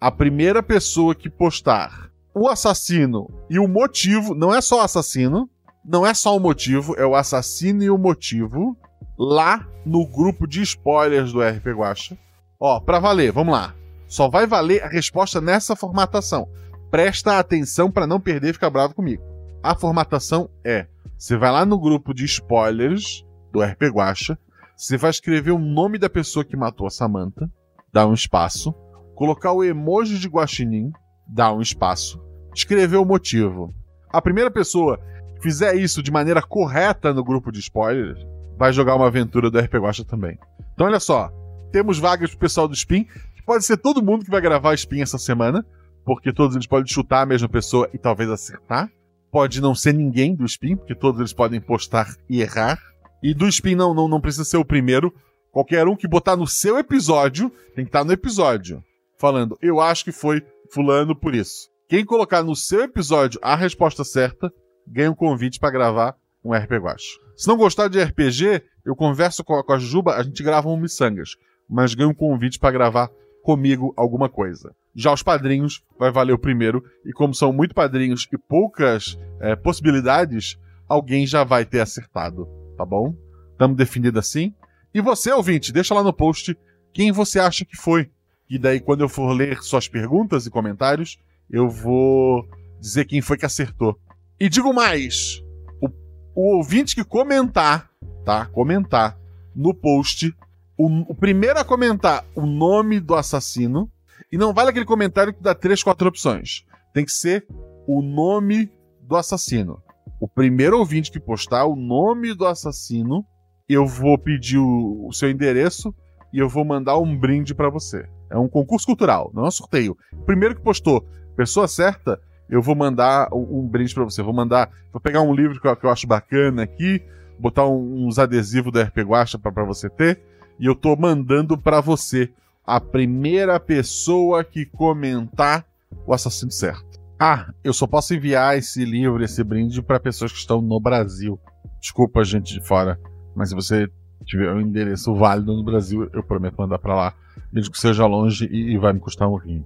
a 0.00 0.12
primeira 0.12 0.62
pessoa 0.62 1.12
que 1.12 1.28
postar 1.28 2.08
o 2.32 2.46
assassino 2.48 3.28
e 3.50 3.58
o 3.58 3.66
motivo, 3.66 4.32
não 4.32 4.54
é 4.54 4.60
só 4.60 4.82
assassino, 4.82 5.50
não 5.84 6.06
é 6.06 6.14
só 6.14 6.36
o 6.36 6.40
motivo, 6.40 6.94
é 6.96 7.04
o 7.04 7.16
assassino 7.16 7.82
e 7.82 7.90
o 7.90 7.98
motivo, 7.98 8.76
lá 9.18 9.66
no 9.84 10.06
grupo 10.06 10.46
de 10.46 10.62
spoilers 10.62 11.32
do 11.32 11.42
RP 11.42 11.66
Guacha. 11.76 12.16
Ó, 12.60 12.78
pra 12.78 13.00
valer, 13.00 13.32
vamos 13.32 13.52
lá. 13.52 13.74
Só 14.06 14.28
vai 14.28 14.46
valer 14.46 14.84
a 14.84 14.88
resposta 14.88 15.40
nessa 15.40 15.74
formatação 15.74 16.48
presta 16.90 17.38
atenção 17.38 17.90
para 17.90 18.06
não 18.06 18.20
perder 18.20 18.50
e 18.50 18.52
ficar 18.52 18.70
bravo 18.70 18.94
comigo. 18.94 19.22
A 19.62 19.74
formatação 19.74 20.48
é: 20.64 20.86
você 21.18 21.36
vai 21.36 21.50
lá 21.50 21.64
no 21.64 21.78
grupo 21.78 22.12
de 22.14 22.24
spoilers 22.24 23.24
do 23.52 23.62
RP 23.62 23.84
Guacha, 23.92 24.38
você 24.76 24.96
vai 24.96 25.10
escrever 25.10 25.52
o 25.52 25.58
nome 25.58 25.98
da 25.98 26.10
pessoa 26.10 26.44
que 26.44 26.56
matou 26.56 26.86
a 26.86 26.90
Samantha, 26.90 27.50
dá 27.92 28.06
um 28.06 28.12
espaço, 28.14 28.74
colocar 29.14 29.52
o 29.52 29.64
emoji 29.64 30.18
de 30.18 30.28
guaxinim, 30.28 30.90
dá 31.26 31.52
um 31.52 31.60
espaço, 31.60 32.20
escrever 32.54 32.96
o 32.96 33.04
motivo. 33.04 33.74
A 34.10 34.20
primeira 34.20 34.50
pessoa 34.50 35.00
que 35.34 35.42
fizer 35.42 35.74
isso 35.76 36.02
de 36.02 36.10
maneira 36.10 36.42
correta 36.42 37.12
no 37.12 37.24
grupo 37.24 37.50
de 37.50 37.60
spoilers 37.60 38.18
vai 38.58 38.72
jogar 38.72 38.96
uma 38.96 39.06
aventura 39.06 39.50
do 39.50 39.58
RP 39.58 39.74
Guacha 39.74 40.04
também. 40.04 40.38
Então, 40.74 40.86
olha 40.86 41.00
só. 41.00 41.30
Temos 41.72 41.98
vagas 41.98 42.30
pro 42.30 42.38
pessoal 42.38 42.68
do 42.68 42.74
Spin. 42.74 43.06
Pode 43.44 43.64
ser 43.64 43.76
todo 43.76 44.02
mundo 44.02 44.24
que 44.24 44.30
vai 44.30 44.40
gravar 44.40 44.74
Spin 44.74 45.00
essa 45.00 45.18
semana, 45.18 45.64
porque 46.06 46.32
todos 46.32 46.54
eles 46.54 46.68
podem 46.68 46.86
chutar 46.86 47.22
a 47.22 47.26
mesma 47.26 47.48
pessoa 47.48 47.90
e 47.92 47.98
talvez 47.98 48.30
acertar. 48.30 48.88
Pode 49.28 49.60
não 49.60 49.74
ser 49.74 49.92
ninguém 49.92 50.36
do 50.36 50.44
Spin, 50.44 50.76
porque 50.76 50.94
todos 50.94 51.18
eles 51.18 51.32
podem 51.32 51.60
postar 51.60 52.06
e 52.30 52.40
errar. 52.40 52.78
E 53.20 53.34
do 53.34 53.48
Spin 53.48 53.74
não, 53.74 53.92
não, 53.92 54.06
não 54.06 54.20
precisa 54.20 54.44
ser 54.44 54.56
o 54.56 54.64
primeiro. 54.64 55.12
Qualquer 55.50 55.88
um 55.88 55.96
que 55.96 56.06
botar 56.06 56.36
no 56.36 56.46
seu 56.46 56.78
episódio 56.78 57.50
tem 57.74 57.84
que 57.84 57.88
estar 57.88 58.04
no 58.04 58.12
episódio. 58.12 58.84
Falando, 59.18 59.58
eu 59.60 59.80
acho 59.80 60.04
que 60.04 60.12
foi 60.12 60.46
fulano 60.72 61.16
por 61.16 61.34
isso. 61.34 61.68
Quem 61.88 62.04
colocar 62.04 62.42
no 62.44 62.54
seu 62.54 62.82
episódio 62.82 63.40
a 63.42 63.56
resposta 63.56 64.04
certa, 64.04 64.52
ganha 64.86 65.10
um 65.10 65.14
convite 65.14 65.58
para 65.58 65.72
gravar 65.72 66.14
um 66.44 66.54
RP 66.54 66.70
Guache. 66.72 67.18
Se 67.36 67.48
não 67.48 67.56
gostar 67.56 67.88
de 67.88 68.00
RPG, 68.00 68.62
eu 68.84 68.94
converso 68.94 69.42
com 69.42 69.56
a, 69.56 69.64
com 69.64 69.72
a 69.72 69.78
Juba, 69.78 70.14
a 70.14 70.22
gente 70.22 70.40
grava 70.40 70.68
um 70.68 70.76
Missangas. 70.76 71.30
Mas 71.68 71.94
ganha 71.94 72.08
um 72.08 72.14
convite 72.14 72.60
para 72.60 72.70
gravar 72.70 73.10
comigo 73.46 73.94
alguma 73.96 74.28
coisa. 74.28 74.74
Já 74.92 75.12
os 75.12 75.22
padrinhos 75.22 75.80
vai 75.96 76.10
valer 76.10 76.32
o 76.32 76.38
primeiro, 76.38 76.82
e 77.04 77.12
como 77.12 77.32
são 77.32 77.52
muito 77.52 77.76
padrinhos 77.76 78.26
e 78.32 78.36
poucas 78.36 79.16
é, 79.38 79.54
possibilidades, 79.54 80.58
alguém 80.88 81.24
já 81.24 81.44
vai 81.44 81.64
ter 81.64 81.78
acertado, 81.78 82.48
tá 82.76 82.84
bom? 82.84 83.14
Estamos 83.52 83.76
definido 83.76 84.18
assim. 84.18 84.52
E 84.92 85.00
você, 85.00 85.30
ouvinte, 85.30 85.72
deixa 85.72 85.94
lá 85.94 86.02
no 86.02 86.12
post 86.12 86.58
quem 86.92 87.12
você 87.12 87.38
acha 87.38 87.64
que 87.64 87.76
foi. 87.76 88.10
E 88.50 88.58
daí, 88.58 88.80
quando 88.80 89.02
eu 89.02 89.08
for 89.08 89.32
ler 89.32 89.62
suas 89.62 89.86
perguntas 89.86 90.44
e 90.44 90.50
comentários, 90.50 91.16
eu 91.48 91.70
vou 91.70 92.44
dizer 92.80 93.04
quem 93.04 93.20
foi 93.20 93.38
que 93.38 93.46
acertou. 93.46 93.96
E 94.40 94.48
digo 94.48 94.74
mais: 94.74 95.40
o, 95.80 95.88
o 96.34 96.56
ouvinte 96.56 96.96
que 96.96 97.04
comentar, 97.04 97.88
tá? 98.24 98.46
Comentar 98.46 99.16
no 99.54 99.72
post, 99.72 100.34
o, 100.76 101.12
o, 101.12 101.14
primeiro 101.14 101.58
a 101.58 101.64
comentar 101.64 102.24
o 102.34 102.44
nome 102.44 103.00
do 103.00 103.14
assassino, 103.14 103.90
e 104.30 104.36
não 104.36 104.52
vale 104.52 104.70
aquele 104.70 104.84
comentário 104.84 105.32
que 105.32 105.42
dá 105.42 105.54
três, 105.54 105.82
quatro 105.82 106.08
opções. 106.08 106.64
Tem 106.92 107.04
que 107.04 107.12
ser 107.12 107.46
o 107.86 108.02
nome 108.02 108.70
do 109.00 109.16
assassino. 109.16 109.82
O 110.20 110.28
primeiro 110.28 110.78
ouvinte 110.78 111.10
que 111.10 111.20
postar 111.20 111.66
o 111.66 111.76
nome 111.76 112.34
do 112.34 112.46
assassino, 112.46 113.24
eu 113.68 113.86
vou 113.86 114.18
pedir 114.18 114.58
o, 114.58 115.06
o 115.08 115.12
seu 115.12 115.30
endereço 115.30 115.94
e 116.32 116.38
eu 116.38 116.48
vou 116.48 116.64
mandar 116.64 116.98
um 116.98 117.16
brinde 117.16 117.54
para 117.54 117.70
você. 117.70 118.08
É 118.30 118.36
um 118.36 118.48
concurso 118.48 118.86
cultural, 118.86 119.30
não 119.34 119.44
é 119.44 119.48
um 119.48 119.50
sorteio. 119.50 119.96
Primeiro 120.24 120.54
que 120.54 120.62
postou 120.62 121.06
pessoa 121.36 121.68
certa, 121.68 122.20
eu 122.48 122.62
vou 122.62 122.74
mandar 122.74 123.28
um, 123.32 123.60
um 123.60 123.68
brinde 123.68 123.94
para 123.94 124.04
você. 124.04 124.22
Vou 124.22 124.34
mandar, 124.34 124.70
vou 124.92 125.00
pegar 125.00 125.20
um 125.20 125.34
livro 125.34 125.60
que 125.60 125.66
eu, 125.66 125.76
que 125.76 125.84
eu 125.84 125.90
acho 125.90 126.06
bacana 126.06 126.62
aqui, 126.62 127.02
botar 127.38 127.66
um, 127.66 128.06
uns 128.06 128.18
adesivos 128.18 128.72
da 128.72 128.84
RP 128.84 128.98
Guacha 128.98 129.38
para 129.38 129.64
você 129.64 129.88
ter, 129.90 130.20
e 130.58 130.66
eu 130.66 130.74
tô 130.74 130.96
mandando 130.96 131.56
para 131.56 131.80
você 131.80 132.30
a 132.64 132.80
primeira 132.80 133.60
pessoa 133.60 134.42
que 134.42 134.66
comentar 134.66 135.64
o 136.06 136.12
assassino 136.12 136.50
certo. 136.50 137.00
Ah, 137.18 137.50
eu 137.64 137.72
só 137.72 137.86
posso 137.86 138.14
enviar 138.14 138.58
esse 138.58 138.84
livro, 138.84 139.22
esse 139.22 139.42
brinde 139.42 139.80
para 139.80 140.00
pessoas 140.00 140.32
que 140.32 140.38
estão 140.38 140.60
no 140.60 140.80
Brasil. 140.80 141.38
Desculpa, 141.80 142.24
gente 142.24 142.52
de 142.52 142.66
fora, 142.66 143.00
mas 143.34 143.50
se 143.50 143.54
você 143.54 143.88
tiver 144.24 144.52
um 144.52 144.60
endereço 144.60 145.14
válido 145.14 145.54
no 145.54 145.64
Brasil, 145.64 146.10
eu 146.12 146.22
prometo 146.22 146.56
mandar 146.58 146.78
para 146.78 146.94
lá, 146.94 147.14
mesmo 147.52 147.72
que 147.72 147.78
seja 147.78 148.04
longe 148.06 148.46
e, 148.50 148.74
e 148.74 148.78
vai 148.78 148.92
me 148.92 149.00
custar 149.00 149.28
um 149.28 149.36
rim. 149.36 149.64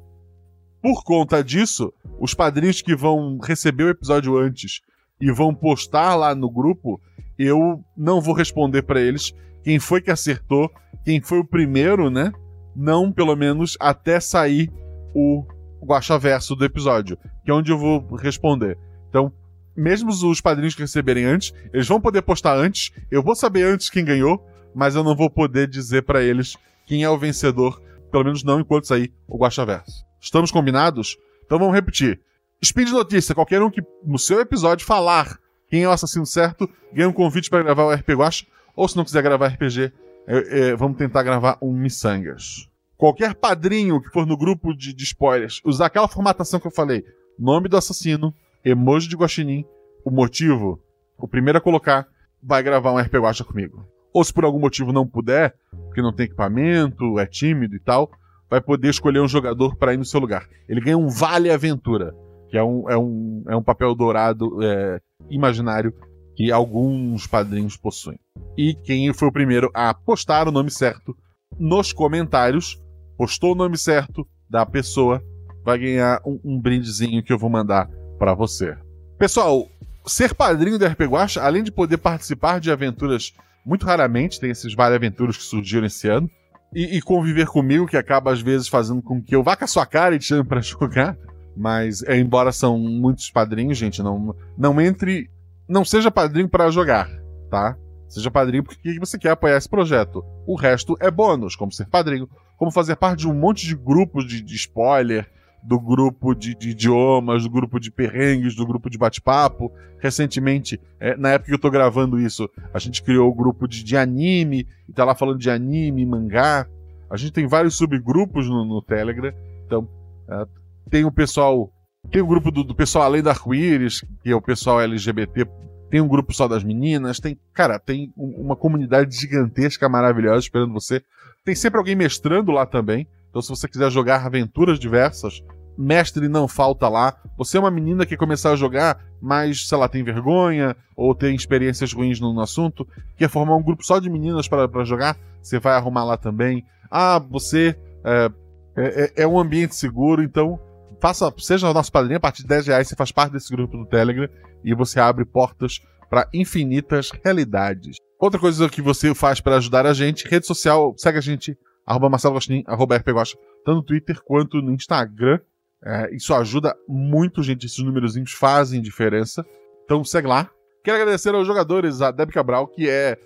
Por 0.83 1.03
conta 1.03 1.43
disso, 1.43 1.93
os 2.19 2.35
padrinhos 2.35 2.81
que 2.83 2.95
vão 2.95 3.39
receber 3.39 3.85
o 3.85 3.91
episódio 3.91 4.39
antes 4.39 4.81
e 5.21 5.33
vão 5.33 5.55
postar 5.55 6.15
lá 6.15 6.35
no 6.35 6.51
grupo, 6.51 7.01
eu 7.39 7.83
não 7.97 8.21
vou 8.21 8.35
responder 8.35 8.83
para 8.83 9.01
eles 9.01 9.35
quem 9.63 9.79
foi 9.79 10.01
que 10.01 10.11
acertou, 10.11 10.71
quem 11.05 11.21
foi 11.21 11.39
o 11.39 11.45
primeiro, 11.45 12.11
né? 12.11 12.33
Não, 12.75 13.13
pelo 13.13 13.35
menos, 13.37 13.77
até 13.81 14.21
sair 14.21 14.71
o 15.15 15.45
Guaxaverso 15.85 16.55
do 16.55 16.65
episódio, 16.65 17.19
que 17.45 17.51
é 17.51 17.55
onde 17.55 17.71
eu 17.71 17.79
vou 17.79 18.15
responder. 18.17 18.79
Então, 19.09 19.33
mesmo 19.77 20.11
os 20.11 20.41
padrinhos 20.41 20.75
que 20.75 20.83
receberem 20.83 21.25
antes, 21.25 21.53
eles 21.73 21.89
vão 21.89 22.01
poder 22.01 22.23
postar 22.23 22.57
antes, 22.57 22.93
eu 23.11 23.23
vou 23.23 23.35
saber 23.35 23.65
antes 23.65 23.91
quem 23.91 24.05
ganhou, 24.05 24.45
mas 24.75 24.95
eu 24.95 25.03
não 25.03 25.17
vou 25.17 25.31
poder 25.31 25.69
dizer 25.69 26.03
para 26.03 26.23
eles 26.23 26.57
quem 26.87 27.03
é 27.03 27.11
o 27.11 27.19
vencedor, 27.19 27.81
pelo 28.11 28.25
menos 28.25 28.45
não 28.45 28.61
enquanto 28.61 28.87
sair 28.87 29.13
o 29.27 29.39
Guaxaverso. 29.39 30.05
Estamos 30.21 30.51
combinados? 30.51 31.17
Então 31.45 31.59
vamos 31.59 31.75
repetir. 31.75 32.21
Speed 32.65 32.91
notícia: 32.91 33.35
qualquer 33.35 33.63
um 33.63 33.71
que 33.71 33.83
no 34.05 34.19
seu 34.19 34.41
episódio 34.41 34.87
falar 34.87 35.39
quem 35.69 35.85
é 35.85 35.89
o 35.89 35.93
assassino 35.93 36.27
certo 36.27 36.69
ganha 36.93 37.09
um 37.09 37.13
convite 37.13 37.49
para 37.49 37.63
gravar 37.63 37.85
o 37.85 37.93
RPG 37.93 38.15
Guacha. 38.15 38.45
Ou 38.77 38.89
se 38.89 38.97
não 38.97 39.05
quiser 39.05 39.23
gravar 39.23 39.49
RPG, 39.49 39.93
é, 40.27 40.69
é, 40.69 40.77
vamos 40.77 40.97
tentar 40.97 41.23
gravar 41.23 41.59
um 41.61 41.73
Missangas. 41.73 42.69
Qualquer 42.97 43.35
padrinho 43.35 44.01
que 44.01 44.11
for 44.11 44.27
no 44.27 44.37
grupo 44.37 44.75
de, 44.75 44.93
de, 44.93 45.05
spoilers 45.05 45.61
usar 45.65 45.87
aquela 45.87 46.07
formatação 46.07 46.61
que 46.61 46.67
eu 46.67 46.71
falei: 46.71 47.05
nome 47.39 47.69
do 47.69 47.77
assassino, 47.77 48.35
emoji 48.65 49.09
de 49.09 49.17
guaxinim, 49.17 49.65
o 50.05 50.11
motivo, 50.11 50.79
o 51.19 51.27
primeiro 51.27 51.59
a 51.59 51.63
colocar, 51.63 52.07
vai 52.43 52.63
gravar 52.63 52.93
um 52.93 52.99
RPG 52.99 53.19
Guacha 53.19 53.45
comigo. 53.45 53.87
Ou 54.13 54.23
se 54.25 54.33
por 54.33 54.45
algum 54.45 54.59
motivo 54.59 54.93
não 54.93 55.07
puder, 55.07 55.55
porque 55.87 56.03
não 56.03 56.13
tem 56.13 56.27
equipamento, 56.27 57.19
é 57.19 57.27
tímido 57.27 57.75
e 57.75 57.81
tal, 57.81 58.11
vai 58.51 58.61
poder 58.61 58.89
escolher 58.89 59.21
um 59.21 59.29
jogador 59.29 59.77
para 59.77 59.95
ir 59.95 59.97
no 59.97 60.05
seu 60.05 60.21
lugar. 60.21 60.47
Ele 60.69 60.81
ganha 60.81 60.99
um 60.99 61.09
Vale 61.09 61.51
Aventura, 61.51 62.15
que 62.49 62.59
é 62.59 62.63
um, 62.63 62.91
é 62.91 62.99
um, 62.99 63.45
é 63.49 63.57
um 63.57 63.63
papel 63.63 63.95
dourado 63.95 64.63
é, 64.63 65.01
imaginário 65.31 65.95
que 66.41 66.51
alguns 66.51 67.27
padrinhos 67.27 67.77
possuem. 67.77 68.19
E 68.57 68.73
quem 68.73 69.13
foi 69.13 69.29
o 69.29 69.33
primeiro 69.33 69.71
a 69.75 69.93
postar 69.93 70.49
o 70.49 70.51
nome 70.51 70.71
certo 70.71 71.15
nos 71.59 71.93
comentários, 71.93 72.81
postou 73.19 73.53
o 73.53 73.55
nome 73.55 73.77
certo 73.77 74.27
da 74.49 74.65
pessoa, 74.65 75.23
vai 75.63 75.79
ganhar 75.79 76.19
um, 76.25 76.41
um 76.43 76.59
brindezinho 76.59 77.23
que 77.23 77.31
eu 77.31 77.39
vou 77.39 77.51
mandar 77.51 77.91
para 78.19 78.33
você. 78.33 78.75
Pessoal, 79.19 79.69
ser 80.07 80.35
padrinho 80.35 80.79
do 80.79 80.87
RP 80.87 81.03
Guacha, 81.03 81.43
além 81.43 81.63
de 81.63 81.71
poder 81.71 81.99
participar 81.99 82.59
de 82.59 82.73
aventuras 82.73 83.35
muito 83.63 83.85
raramente, 83.85 84.41
tem 84.41 84.49
esses 84.51 84.75
várias 84.75 84.97
aventuras 84.97 85.37
que 85.37 85.43
surgiram 85.43 85.87
esse 85.87 86.09
ano, 86.09 86.27
e, 86.75 86.97
e, 86.97 87.03
conviver 87.03 87.49
comigo, 87.49 87.87
que 87.87 87.99
acaba 87.99 88.33
às 88.33 88.41
vezes 88.41 88.67
fazendo 88.67 89.03
com 89.03 89.23
que 89.23 89.37
eu 89.37 89.43
vá 89.43 89.57
com 89.57 89.65
a 89.65 89.69
sua 89.69 89.85
cara 89.85 90.15
e 90.15 90.19
te 90.19 90.25
chame 90.25 90.49
pra 90.49 90.63
jogar. 90.63 91.19
Mas, 91.55 92.03
embora 92.05 92.51
são 92.51 92.79
muitos 92.79 93.31
padrinhos, 93.31 93.77
gente, 93.77 94.03
não, 94.03 94.35
não 94.57 94.81
entre. 94.81 95.29
Não 95.71 95.85
seja 95.85 96.11
padrinho 96.11 96.49
para 96.49 96.69
jogar, 96.69 97.09
tá? 97.49 97.79
Seja 98.09 98.29
padrinho 98.29 98.65
porque 98.65 98.99
você 98.99 99.17
quer 99.17 99.31
apoiar 99.31 99.57
esse 99.57 99.69
projeto. 99.69 100.25
O 100.45 100.57
resto 100.57 100.97
é 100.99 101.09
bônus, 101.09 101.55
como 101.55 101.71
ser 101.71 101.87
padrinho, 101.87 102.29
como 102.59 102.73
fazer 102.73 102.97
parte 102.97 103.21
de 103.21 103.29
um 103.29 103.33
monte 103.33 103.65
de 103.65 103.77
grupos 103.77 104.27
de, 104.27 104.43
de 104.43 104.57
spoiler, 104.57 105.31
do 105.63 105.79
grupo 105.79 106.35
de, 106.35 106.57
de, 106.57 106.71
idiomas, 106.71 107.45
do 107.45 107.51
grupo 107.51 107.79
de 107.79 107.89
perrengues, 107.89 108.57
do 108.57 108.67
grupo 108.67 108.91
de 108.91 108.99
bate-papo. 108.99 109.71
Recentemente, 110.01 110.81
é, 110.99 111.17
na 111.17 111.31
época 111.31 111.51
que 111.51 111.55
eu 111.55 111.61
tô 111.61 111.71
gravando 111.71 112.19
isso, 112.19 112.51
a 112.75 112.81
gente 112.81 113.01
criou 113.01 113.31
o 113.31 113.35
grupo 113.35 113.69
de, 113.69 113.85
de 113.85 113.97
anime, 113.97 114.67
e 114.89 114.93
tá 114.93 115.05
lá 115.05 115.15
falando 115.15 115.39
de 115.39 115.51
anime, 115.51 116.05
mangá. 116.05 116.67
A 117.09 117.17
gente 117.17 117.33
tem 117.33 117.47
vários 117.47 117.77
subgrupos 117.77 118.49
no, 118.49 118.65
no 118.65 118.83
Telegram. 118.83 119.33
Então, 119.67 119.89
é, 120.29 120.47
tem 120.91 121.05
o 121.05 121.13
pessoal. 121.13 121.73
Tem 122.11 122.23
o 122.23 122.27
grupo 122.27 122.51
do, 122.51 122.65
do 122.65 122.75
pessoal 122.75 123.05
além 123.05 123.23
da 123.23 123.31
Arco-Íris, 123.31 124.05
que 124.23 124.31
é 124.31 124.35
o 124.35 124.41
pessoal 124.41 124.81
LGBT. 124.81 125.47
Tem 125.91 126.01
um 126.01 126.09
grupo 126.09 126.33
só 126.33 126.47
das 126.47 126.63
meninas. 126.63 127.19
Tem, 127.19 127.39
cara, 127.53 127.79
tem 127.79 128.13
uma 128.17 128.57
comunidade 128.57 129.15
gigantesca, 129.17 129.89
maravilhosa, 129.89 130.41
esperando 130.41 130.73
você. 130.73 131.03
Tem 131.45 131.55
sempre 131.55 131.79
alguém 131.79 131.97
mestrando 131.97 132.53
lá 132.53 132.65
também. 132.65 133.07
Então, 133.29 133.43
se 133.43 133.49
você 133.49 133.69
quiser 133.69 133.91
jogar 133.91 134.25
aventuras 134.25 134.79
diversas, 134.79 135.43
mestre 135.77 136.29
não 136.29 136.47
falta 136.47 136.89
lá. 136.89 137.17
Você 137.39 137.57
é 137.57 137.61
uma 137.61 137.71
menina 137.71 138.05
que 138.05 138.17
começar 138.17 138.53
a 138.53 138.57
jogar, 138.57 139.03
mas, 139.21 139.67
sei 139.67 139.79
lá, 139.79 139.89
tem 139.89 140.05
vergonha 140.05 140.77
ou 140.97 141.15
tem 141.15 141.35
experiências 141.35 141.93
ruins 141.93 142.21
no, 142.21 142.33
no 142.33 142.41
assunto, 142.41 142.87
quer 143.17 143.29
formar 143.29 143.57
um 143.57 143.63
grupo 143.63 143.85
só 143.85 143.99
de 143.99 144.11
meninas 144.11 144.47
para 144.47 144.85
jogar, 144.85 145.17
você 145.43 145.59
vai 145.59 145.75
arrumar 145.75 146.05
lá 146.05 146.17
também. 146.17 146.65
Ah, 146.91 147.19
você 147.19 147.77
é, 148.05 148.31
é, 148.77 149.23
é, 149.23 149.27
um 149.27 149.39
ambiente 149.39 149.75
seguro, 149.75 150.23
então 150.23 150.61
faça, 151.01 151.33
seja 151.39 151.73
nosso 151.73 151.91
padrinho, 151.91 152.19
a 152.19 152.21
partir 152.21 152.43
de 152.43 152.49
10 152.49 152.67
reais 152.69 152.89
você 152.89 152.97
faz 152.97 153.11
parte 153.11 153.33
desse 153.33 153.51
grupo 153.51 153.77
do 153.77 153.87
Telegram 153.87 154.29
e 154.65 154.75
você 154.75 155.01
abre 155.01 155.25
portas 155.25 155.81
para 156.09 156.29
infinitas 156.35 157.11
realidades. 157.25 157.97
Outra 158.19 158.39
coisa 158.39 158.69
que 158.69 158.83
você 158.83 159.15
faz 159.15 159.41
para 159.41 159.57
ajudar 159.57 159.87
a 159.87 159.95
gente, 159.95 160.29
rede 160.29 160.47
social, 160.47 160.95
segue 160.99 161.19
a 161.19 161.23
gente 161.23 161.57
arroba 161.87 162.11
Marcelo 162.11 162.35
Gostin, 162.35 162.63
arroba 162.67 162.97
RPGosta, 162.97 163.39
tanto 163.65 163.77
no 163.77 163.83
Twitter 163.83 164.21
quanto 164.23 164.61
no 164.61 164.73
Instagram. 164.73 165.41
É, 165.83 166.15
isso 166.15 166.35
ajuda 166.35 166.77
muito, 166.87 167.43
gente. 167.43 167.65
Esses 167.65 167.79
númerozinhos 167.79 168.33
fazem 168.33 168.83
diferença. 168.83 169.45
Então 169.85 170.05
segue 170.05 170.29
lá. 170.29 170.51
Quero 170.85 170.99
agradecer 170.99 171.35
aos 171.35 171.47
jogadores, 171.47 172.01
a 172.03 172.11
Deb 172.11 172.31
Cabral, 172.31 172.67
que 172.69 172.89
é 172.89 173.19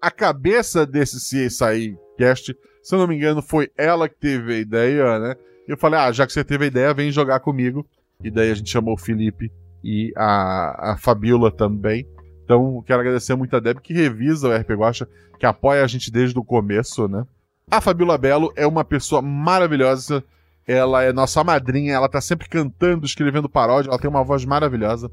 a 0.00 0.10
cabeça 0.10 0.86
desse 0.86 1.16
CSI 1.16 1.96
Cast. 2.18 2.54
Se 2.82 2.94
eu 2.94 2.98
não 2.98 3.06
me 3.06 3.16
engano, 3.16 3.42
foi 3.42 3.70
ela 3.76 4.08
que 4.08 4.18
teve 4.18 4.54
a 4.54 4.58
ideia, 4.58 5.18
né? 5.18 5.34
E 5.66 5.72
eu 5.72 5.76
falei, 5.76 5.98
ah, 5.98 6.12
já 6.12 6.26
que 6.26 6.32
você 6.32 6.44
teve 6.44 6.64
a 6.64 6.68
ideia, 6.68 6.94
vem 6.94 7.10
jogar 7.10 7.40
comigo. 7.40 7.86
E 8.22 8.30
daí 8.30 8.50
a 8.50 8.54
gente 8.54 8.70
chamou 8.70 8.94
o 8.94 8.98
Felipe 8.98 9.50
e 9.82 10.12
a, 10.16 10.92
a 10.92 10.96
Fabiola 10.96 11.50
também. 11.50 12.06
Então, 12.44 12.82
quero 12.86 13.00
agradecer 13.00 13.34
muito 13.34 13.56
a 13.56 13.60
Deb 13.60 13.80
que 13.80 13.92
revisa 13.92 14.48
o 14.48 14.56
RP 14.56 14.70
Guacha, 14.70 15.08
que 15.38 15.44
apoia 15.44 15.82
a 15.82 15.86
gente 15.86 16.10
desde 16.10 16.38
o 16.38 16.44
começo, 16.44 17.08
né? 17.08 17.24
A 17.68 17.80
Fabiola 17.80 18.16
Belo 18.16 18.52
é 18.54 18.66
uma 18.66 18.84
pessoa 18.84 19.20
maravilhosa. 19.20 20.22
Ela 20.66 21.02
é 21.02 21.12
nossa 21.12 21.42
madrinha, 21.42 21.94
ela 21.94 22.08
tá 22.08 22.20
sempre 22.20 22.48
cantando, 22.48 23.04
escrevendo 23.04 23.48
paródia, 23.48 23.88
ela 23.88 23.98
tem 23.98 24.08
uma 24.08 24.22
voz 24.22 24.44
maravilhosa. 24.44 25.10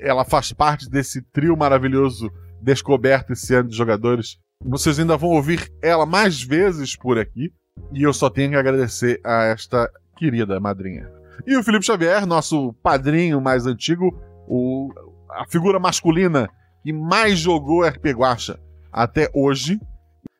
Ela 0.00 0.24
faz 0.24 0.52
parte 0.52 0.88
desse 0.90 1.22
trio 1.32 1.56
maravilhoso 1.56 2.30
descoberto 2.60 3.32
esse 3.32 3.54
ano 3.54 3.68
de 3.68 3.76
jogadores. 3.76 4.38
Vocês 4.62 4.98
ainda 4.98 5.16
vão 5.16 5.30
ouvir 5.30 5.70
ela 5.82 6.04
mais 6.04 6.42
vezes 6.42 6.96
por 6.96 7.18
aqui. 7.18 7.52
E 7.92 8.02
eu 8.02 8.12
só 8.12 8.28
tenho 8.28 8.50
que 8.50 8.56
agradecer 8.56 9.20
a 9.24 9.44
esta 9.44 9.90
querida 10.16 10.58
madrinha. 10.58 11.10
E 11.46 11.56
o 11.56 11.62
Felipe 11.62 11.84
Xavier, 11.84 12.26
nosso 12.26 12.72
padrinho 12.82 13.40
mais 13.40 13.66
antigo, 13.66 14.18
o, 14.48 14.92
a 15.30 15.46
figura 15.46 15.78
masculina 15.78 16.48
que 16.82 16.92
mais 16.92 17.38
jogou 17.38 17.86
RP 17.86 18.06
Guacha 18.12 18.58
até 18.92 19.30
hoje. 19.34 19.80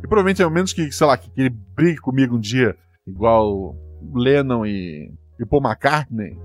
E 0.03 0.07
provavelmente 0.07 0.43
é 0.43 0.47
o 0.47 0.51
menos 0.51 0.73
que, 0.73 0.91
sei 0.93 1.07
lá, 1.07 1.17
que, 1.17 1.31
ele 1.37 1.51
brigue 1.51 1.99
comigo 1.99 2.37
um 2.37 2.41
dia, 2.41 2.77
igual 3.07 3.77
Lennon 4.15 4.65
e, 4.65 5.13
e 5.39 5.47
Paul 5.47 5.63
McCartney. 5.63 6.39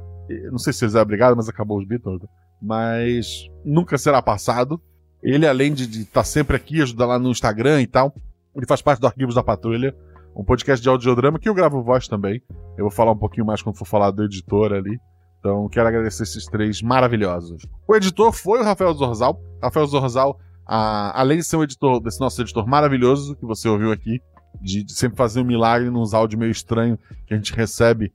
Não 0.52 0.58
sei 0.58 0.74
se 0.74 0.84
eles 0.84 0.96
eram 0.96 1.06
brigados, 1.06 1.36
mas 1.36 1.50
acabou 1.50 1.78
os 1.78 1.88
Beatles. 1.88 2.22
Mas 2.62 3.50
nunca 3.66 3.98
será 3.98 4.22
passado. 4.22 4.82
Ele, 5.22 5.46
além 5.46 5.74
de 5.74 5.84
estar 5.84 6.22
tá 6.22 6.24
sempre 6.24 6.56
aqui, 6.56 6.82
ajudar 6.82 7.06
lá 7.06 7.20
no 7.20 7.30
Instagram 7.30 7.82
e 7.82 7.88
tal, 7.88 8.14
ele 8.56 8.66
faz 8.66 8.82
parte 8.82 9.00
do 9.00 9.08
Arquivos 9.08 9.36
da 9.36 9.44
Patrulha, 9.44 9.96
um 10.36 10.44
podcast 10.44 10.82
de 10.82 10.90
audiodrama 10.90 11.40
que 11.40 11.50
eu 11.50 11.54
gravo 11.54 11.84
voz 11.84 12.08
também. 12.08 12.42
Eu 12.78 12.86
vou 12.86 12.92
falar 12.92 13.12
um 13.12 13.18
pouquinho 13.18 13.46
mais 13.46 13.62
quando 13.62 13.78
for 13.78 13.86
falar 13.86 14.12
do 14.12 14.24
editor 14.24 14.74
ali. 14.74 15.00
Então, 15.40 15.68
quero 15.70 15.88
agradecer 15.88 16.24
esses 16.24 16.46
três 16.46 16.82
maravilhosos. 16.82 17.66
O 17.88 17.96
editor 17.96 18.32
foi 18.32 18.60
o 18.60 18.64
Rafael 18.64 18.94
Zorzal. 18.94 19.42
Rafael 19.62 19.88
Zorzal, 19.88 20.40
a, 20.68 21.20
além 21.20 21.40
de 21.40 21.44
ser 21.44 21.58
um 21.58 21.64
editor, 21.64 22.00
desse 22.00 22.20
nosso 22.20 22.42
editor 22.42 22.68
maravilhoso 22.68 23.36
que 23.36 23.46
você 23.46 23.68
ouviu 23.68 23.92
aqui, 23.92 24.22
de, 24.62 24.84
de 24.84 24.94
sempre 24.94 25.18
fazer 25.18 25.42
um 25.42 25.46
milagre 25.46 25.90
nos 25.90 26.14
áudios 26.14 26.40
meio 26.40 26.52
estranhos 26.52 27.00
que 27.26 27.34
a 27.34 27.38
gente 27.38 27.54
recebe, 27.54 28.14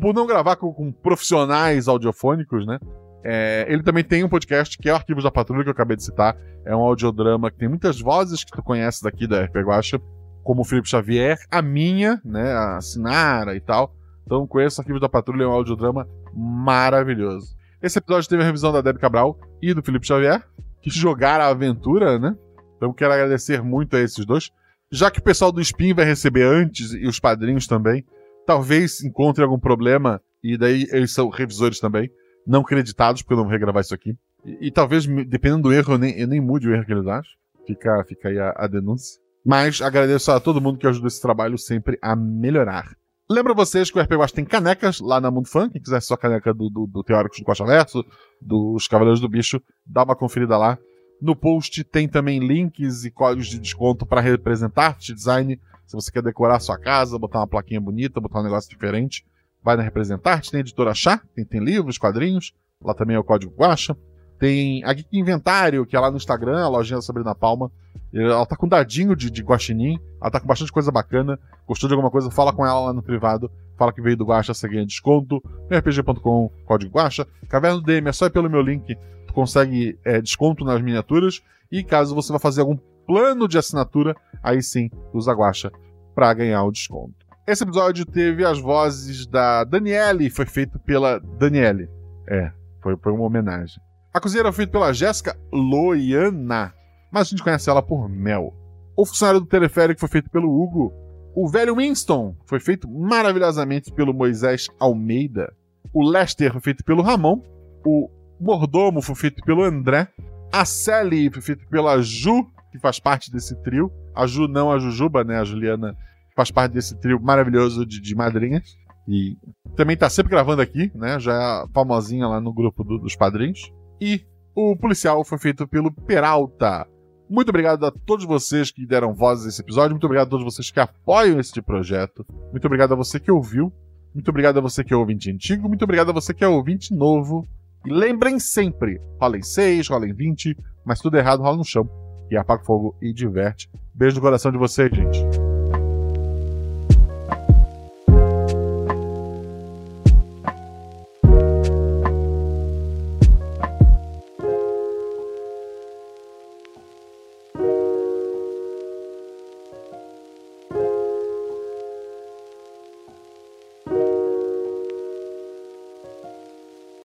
por 0.00 0.14
não 0.14 0.26
gravar 0.26 0.56
com, 0.56 0.72
com 0.72 0.92
profissionais 0.92 1.88
audiofônicos, 1.88 2.64
né? 2.64 2.78
É, 3.24 3.66
ele 3.68 3.82
também 3.82 4.04
tem 4.04 4.22
um 4.22 4.28
podcast 4.28 4.78
que 4.78 4.88
é 4.88 4.92
o 4.92 4.96
Arquivos 4.96 5.24
da 5.24 5.30
Patrulha, 5.30 5.64
que 5.64 5.68
eu 5.68 5.72
acabei 5.72 5.96
de 5.96 6.04
citar. 6.04 6.36
É 6.64 6.74
um 6.74 6.80
audiodrama 6.80 7.50
que 7.50 7.58
tem 7.58 7.68
muitas 7.68 8.00
vozes 8.00 8.44
que 8.44 8.52
tu 8.52 8.62
conheces 8.62 9.02
daqui 9.02 9.26
da 9.26 9.44
RP 9.44 9.56
Guacha, 9.56 10.00
como 10.48 10.62
o 10.62 10.64
Felipe 10.64 10.88
Xavier, 10.88 11.38
a 11.50 11.60
minha, 11.60 12.22
né, 12.24 12.54
a 12.54 12.80
Sinara 12.80 13.54
e 13.54 13.60
tal. 13.60 13.94
Então 14.24 14.46
conheço 14.46 14.80
o 14.80 14.82
Arquivos 14.82 14.98
da 14.98 15.06
Patrulha, 15.06 15.44
é 15.44 15.46
um 15.46 15.52
audiodrama 15.52 16.08
maravilhoso. 16.34 17.54
Esse 17.82 17.98
episódio 17.98 18.30
teve 18.30 18.42
a 18.42 18.46
revisão 18.46 18.72
da 18.72 18.80
Debbie 18.80 18.98
Cabral 18.98 19.38
e 19.60 19.74
do 19.74 19.82
Felipe 19.82 20.06
Xavier, 20.06 20.42
que 20.80 20.88
jogaram 20.88 21.44
a 21.44 21.48
aventura, 21.48 22.18
né? 22.18 22.34
Então 22.78 22.94
quero 22.94 23.12
agradecer 23.12 23.62
muito 23.62 23.94
a 23.94 24.00
esses 24.00 24.24
dois. 24.24 24.50
Já 24.90 25.10
que 25.10 25.18
o 25.18 25.22
pessoal 25.22 25.52
do 25.52 25.60
Spin 25.60 25.92
vai 25.92 26.06
receber 26.06 26.44
antes, 26.44 26.94
e 26.94 27.06
os 27.06 27.20
padrinhos 27.20 27.66
também, 27.66 28.02
talvez 28.46 29.04
encontre 29.04 29.44
algum 29.44 29.58
problema, 29.58 30.18
e 30.42 30.56
daí 30.56 30.86
eles 30.90 31.12
são 31.12 31.28
revisores 31.28 31.78
também 31.78 32.10
não 32.46 32.62
creditados, 32.62 33.20
porque 33.20 33.34
eu 33.34 33.36
não 33.36 33.44
vou 33.44 33.52
regravar 33.52 33.82
isso 33.82 33.94
aqui. 33.94 34.16
E, 34.46 34.68
e, 34.68 34.70
talvez, 34.70 35.04
dependendo 35.26 35.64
do 35.64 35.74
erro, 35.74 35.92
eu 35.92 35.98
nem, 35.98 36.18
eu 36.18 36.26
nem 36.26 36.40
mude 36.40 36.66
o 36.66 36.74
erro 36.74 36.86
que 36.86 36.92
eles 36.92 37.06
acham. 37.06 37.34
Fica, 37.66 38.02
fica 38.08 38.30
aí 38.30 38.38
a, 38.38 38.54
a 38.56 38.66
denúncia. 38.66 39.20
Mas 39.48 39.80
agradeço 39.80 40.30
a 40.30 40.38
todo 40.38 40.60
mundo 40.60 40.76
que 40.76 40.86
ajuda 40.86 41.08
esse 41.08 41.22
trabalho 41.22 41.56
sempre 41.56 41.98
a 42.02 42.14
melhorar. 42.14 42.94
Lembra 43.30 43.54
vocês 43.54 43.90
que 43.90 43.98
o 43.98 44.02
RP 44.02 44.12
Guacha 44.12 44.34
tem 44.34 44.44
canecas 44.44 45.00
lá 45.00 45.22
na 45.22 45.30
Mundo 45.30 45.48
Fun. 45.48 45.70
Quem 45.70 45.80
quiser 45.80 46.02
sua 46.02 46.18
caneca 46.18 46.52
do, 46.52 46.68
do, 46.68 46.86
do 46.86 47.02
Teóricos 47.02 47.38
do 47.38 47.46
Costa 47.46 47.64
Verso, 47.64 48.04
dos 48.42 48.86
Cavaleiros 48.86 49.20
do 49.20 49.28
Bicho, 49.28 49.58
dá 49.86 50.02
uma 50.02 50.14
conferida 50.14 50.58
lá. 50.58 50.76
No 51.18 51.34
post 51.34 51.82
tem 51.84 52.06
também 52.06 52.40
links 52.40 53.06
e 53.06 53.10
códigos 53.10 53.46
de 53.46 53.58
desconto 53.58 54.04
para 54.04 54.20
representar 54.20 54.88
arte 54.88 55.14
design. 55.14 55.58
Se 55.86 55.96
você 55.96 56.12
quer 56.12 56.22
decorar 56.22 56.60
sua 56.60 56.76
casa, 56.76 57.18
botar 57.18 57.38
uma 57.38 57.46
plaquinha 57.46 57.80
bonita, 57.80 58.20
botar 58.20 58.40
um 58.40 58.44
negócio 58.44 58.68
diferente, 58.68 59.24
vai 59.64 59.78
na 59.78 59.82
Representarte, 59.82 60.50
tem 60.50 60.60
editora 60.60 60.92
Chá, 60.92 61.22
tem, 61.34 61.46
tem 61.46 61.64
livros, 61.64 61.96
quadrinhos, 61.96 62.52
lá 62.84 62.92
também 62.92 63.16
é 63.16 63.18
o 63.18 63.24
código 63.24 63.54
Guacha. 63.56 63.96
Tem 64.38 64.84
a 64.84 64.92
Geek 64.92 65.08
Inventário, 65.18 65.84
que 65.84 65.96
é 65.96 66.00
lá 66.00 66.10
no 66.10 66.16
Instagram, 66.16 66.64
a 66.64 66.68
lojinha 66.68 66.98
da 66.98 67.02
Sabrina 67.02 67.34
Palma. 67.34 67.70
Ela 68.12 68.46
tá 68.46 68.56
com 68.56 68.68
dadinho 68.68 69.14
de, 69.14 69.30
de 69.30 69.42
guaxinim, 69.42 69.98
ela 70.20 70.30
tá 70.30 70.40
com 70.40 70.46
bastante 70.46 70.72
coisa 70.72 70.90
bacana. 70.90 71.38
Gostou 71.66 71.88
de 71.88 71.94
alguma 71.94 72.10
coisa, 72.10 72.30
fala 72.30 72.52
com 72.52 72.64
ela 72.64 72.86
lá 72.86 72.92
no 72.92 73.02
privado. 73.02 73.50
Fala 73.76 73.92
que 73.92 74.00
veio 74.00 74.16
do 74.16 74.24
Guacha, 74.24 74.54
você 74.54 74.68
ganha 74.68 74.86
desconto. 74.86 75.42
rpg.com, 75.70 76.50
código 76.64 76.92
Guacha. 76.92 77.26
Caverna 77.48 77.78
do 77.78 77.84
DM, 77.84 78.08
é 78.08 78.12
só 78.12 78.26
ir 78.26 78.30
pelo 78.30 78.50
meu 78.50 78.60
link, 78.60 78.96
tu 79.26 79.32
consegue 79.32 79.98
é, 80.04 80.20
desconto 80.20 80.64
nas 80.64 80.80
miniaturas. 80.80 81.42
E 81.70 81.84
caso 81.84 82.14
você 82.14 82.32
vá 82.32 82.38
fazer 82.38 82.62
algum 82.62 82.76
plano 83.06 83.46
de 83.46 83.58
assinatura, 83.58 84.16
aí 84.42 84.62
sim, 84.62 84.90
usa 85.12 85.32
Guacha 85.32 85.70
para 86.14 86.32
ganhar 86.34 86.64
o 86.64 86.72
desconto. 86.72 87.14
Esse 87.46 87.62
episódio 87.62 88.04
teve 88.04 88.44
as 88.44 88.58
vozes 88.58 89.26
da 89.26 89.64
Daniele, 89.64 90.28
foi 90.28 90.44
feito 90.44 90.78
pela 90.80 91.18
Daniele. 91.18 91.88
É, 92.28 92.50
foi, 92.82 92.96
foi 92.96 93.12
uma 93.12 93.24
homenagem. 93.24 93.80
A 94.12 94.20
cozinheira 94.20 94.50
foi 94.50 94.64
feita 94.64 94.72
pela 94.72 94.92
Jéssica 94.92 95.38
Loiana, 95.52 96.74
mas 97.12 97.26
a 97.26 97.30
gente 97.30 97.42
conhece 97.42 97.68
ela 97.68 97.82
por 97.82 98.08
Mel. 98.08 98.54
O 98.96 99.04
funcionário 99.04 99.40
do 99.40 99.46
teleférico 99.46 100.00
foi 100.00 100.08
feito 100.08 100.30
pelo 100.30 100.50
Hugo. 100.50 100.92
O 101.36 101.48
velho 101.48 101.76
Winston 101.76 102.34
foi 102.46 102.58
feito 102.58 102.88
maravilhosamente 102.90 103.92
pelo 103.92 104.12
Moisés 104.12 104.66
Almeida. 104.80 105.52
O 105.92 106.02
Lester 106.02 106.52
foi 106.52 106.60
feito 106.60 106.82
pelo 106.82 107.02
Ramon. 107.02 107.40
O 107.84 108.10
Mordomo 108.40 109.00
foi 109.00 109.14
feito 109.14 109.42
pelo 109.44 109.62
André. 109.62 110.08
A 110.52 110.64
Sally 110.64 111.30
foi 111.30 111.42
feita 111.42 111.64
pela 111.70 112.00
Ju, 112.02 112.44
que 112.72 112.78
faz 112.78 112.98
parte 112.98 113.30
desse 113.30 113.54
trio. 113.62 113.92
A 114.14 114.26
Ju, 114.26 114.48
não 114.48 114.72
a 114.72 114.78
Jujuba, 114.78 115.22
né? 115.22 115.38
A 115.38 115.44
Juliana 115.44 115.94
faz 116.34 116.50
parte 116.50 116.72
desse 116.72 116.98
trio 116.98 117.20
maravilhoso 117.20 117.86
de, 117.86 118.00
de 118.00 118.14
madrinhas. 118.14 118.76
E 119.06 119.36
também 119.76 119.96
tá 119.96 120.10
sempre 120.10 120.30
gravando 120.30 120.60
aqui, 120.60 120.90
né? 120.94 121.20
Já 121.20 121.32
é 121.34 121.72
famosinha 121.72 122.26
lá 122.26 122.40
no 122.40 122.52
grupo 122.52 122.82
do, 122.82 122.98
dos 122.98 123.14
padrinhos. 123.14 123.72
E 124.00 124.24
o 124.54 124.76
policial 124.76 125.24
foi 125.24 125.38
feito 125.38 125.66
pelo 125.66 125.92
Peralta. 125.92 126.86
Muito 127.28 127.50
obrigado 127.50 127.84
a 127.84 127.90
todos 127.90 128.24
vocês 128.24 128.70
que 128.70 128.86
deram 128.86 129.14
voz 129.14 129.44
a 129.44 129.48
esse 129.48 129.60
episódio. 129.60 129.90
Muito 129.90 130.04
obrigado 130.04 130.28
a 130.28 130.30
todos 130.30 130.44
vocês 130.44 130.70
que 130.70 130.80
apoiam 130.80 131.38
esse 131.38 131.60
projeto. 131.60 132.24
Muito 132.50 132.64
obrigado 132.66 132.92
a 132.92 132.96
você 132.96 133.20
que 133.20 133.30
ouviu. 133.30 133.72
Muito 134.14 134.30
obrigado 134.30 134.58
a 134.58 134.62
você 134.62 134.82
que 134.82 134.92
é 134.92 134.96
ouvinte 134.96 135.30
antigo. 135.30 135.68
Muito 135.68 135.84
obrigado 135.84 136.10
a 136.10 136.12
você 136.12 136.32
que 136.32 136.42
é 136.42 136.48
ouvinte 136.48 136.94
novo. 136.94 137.46
E 137.86 137.92
lembrem 137.92 138.38
sempre: 138.38 139.00
rolem 139.20 139.42
6, 139.42 139.88
rolem 139.88 140.12
20, 140.14 140.56
mas 140.84 141.00
tudo 141.00 141.18
errado 141.18 141.42
rola 141.42 141.58
no 141.58 141.64
chão. 141.64 141.88
E 142.30 142.36
apaga 142.36 142.62
o 142.62 142.66
fogo 142.66 142.96
e 143.00 143.12
diverte. 143.12 143.70
Beijo 143.94 144.16
no 144.16 144.22
coração 144.22 144.50
de 144.50 144.58
vocês, 144.58 144.90
gente. 144.90 145.47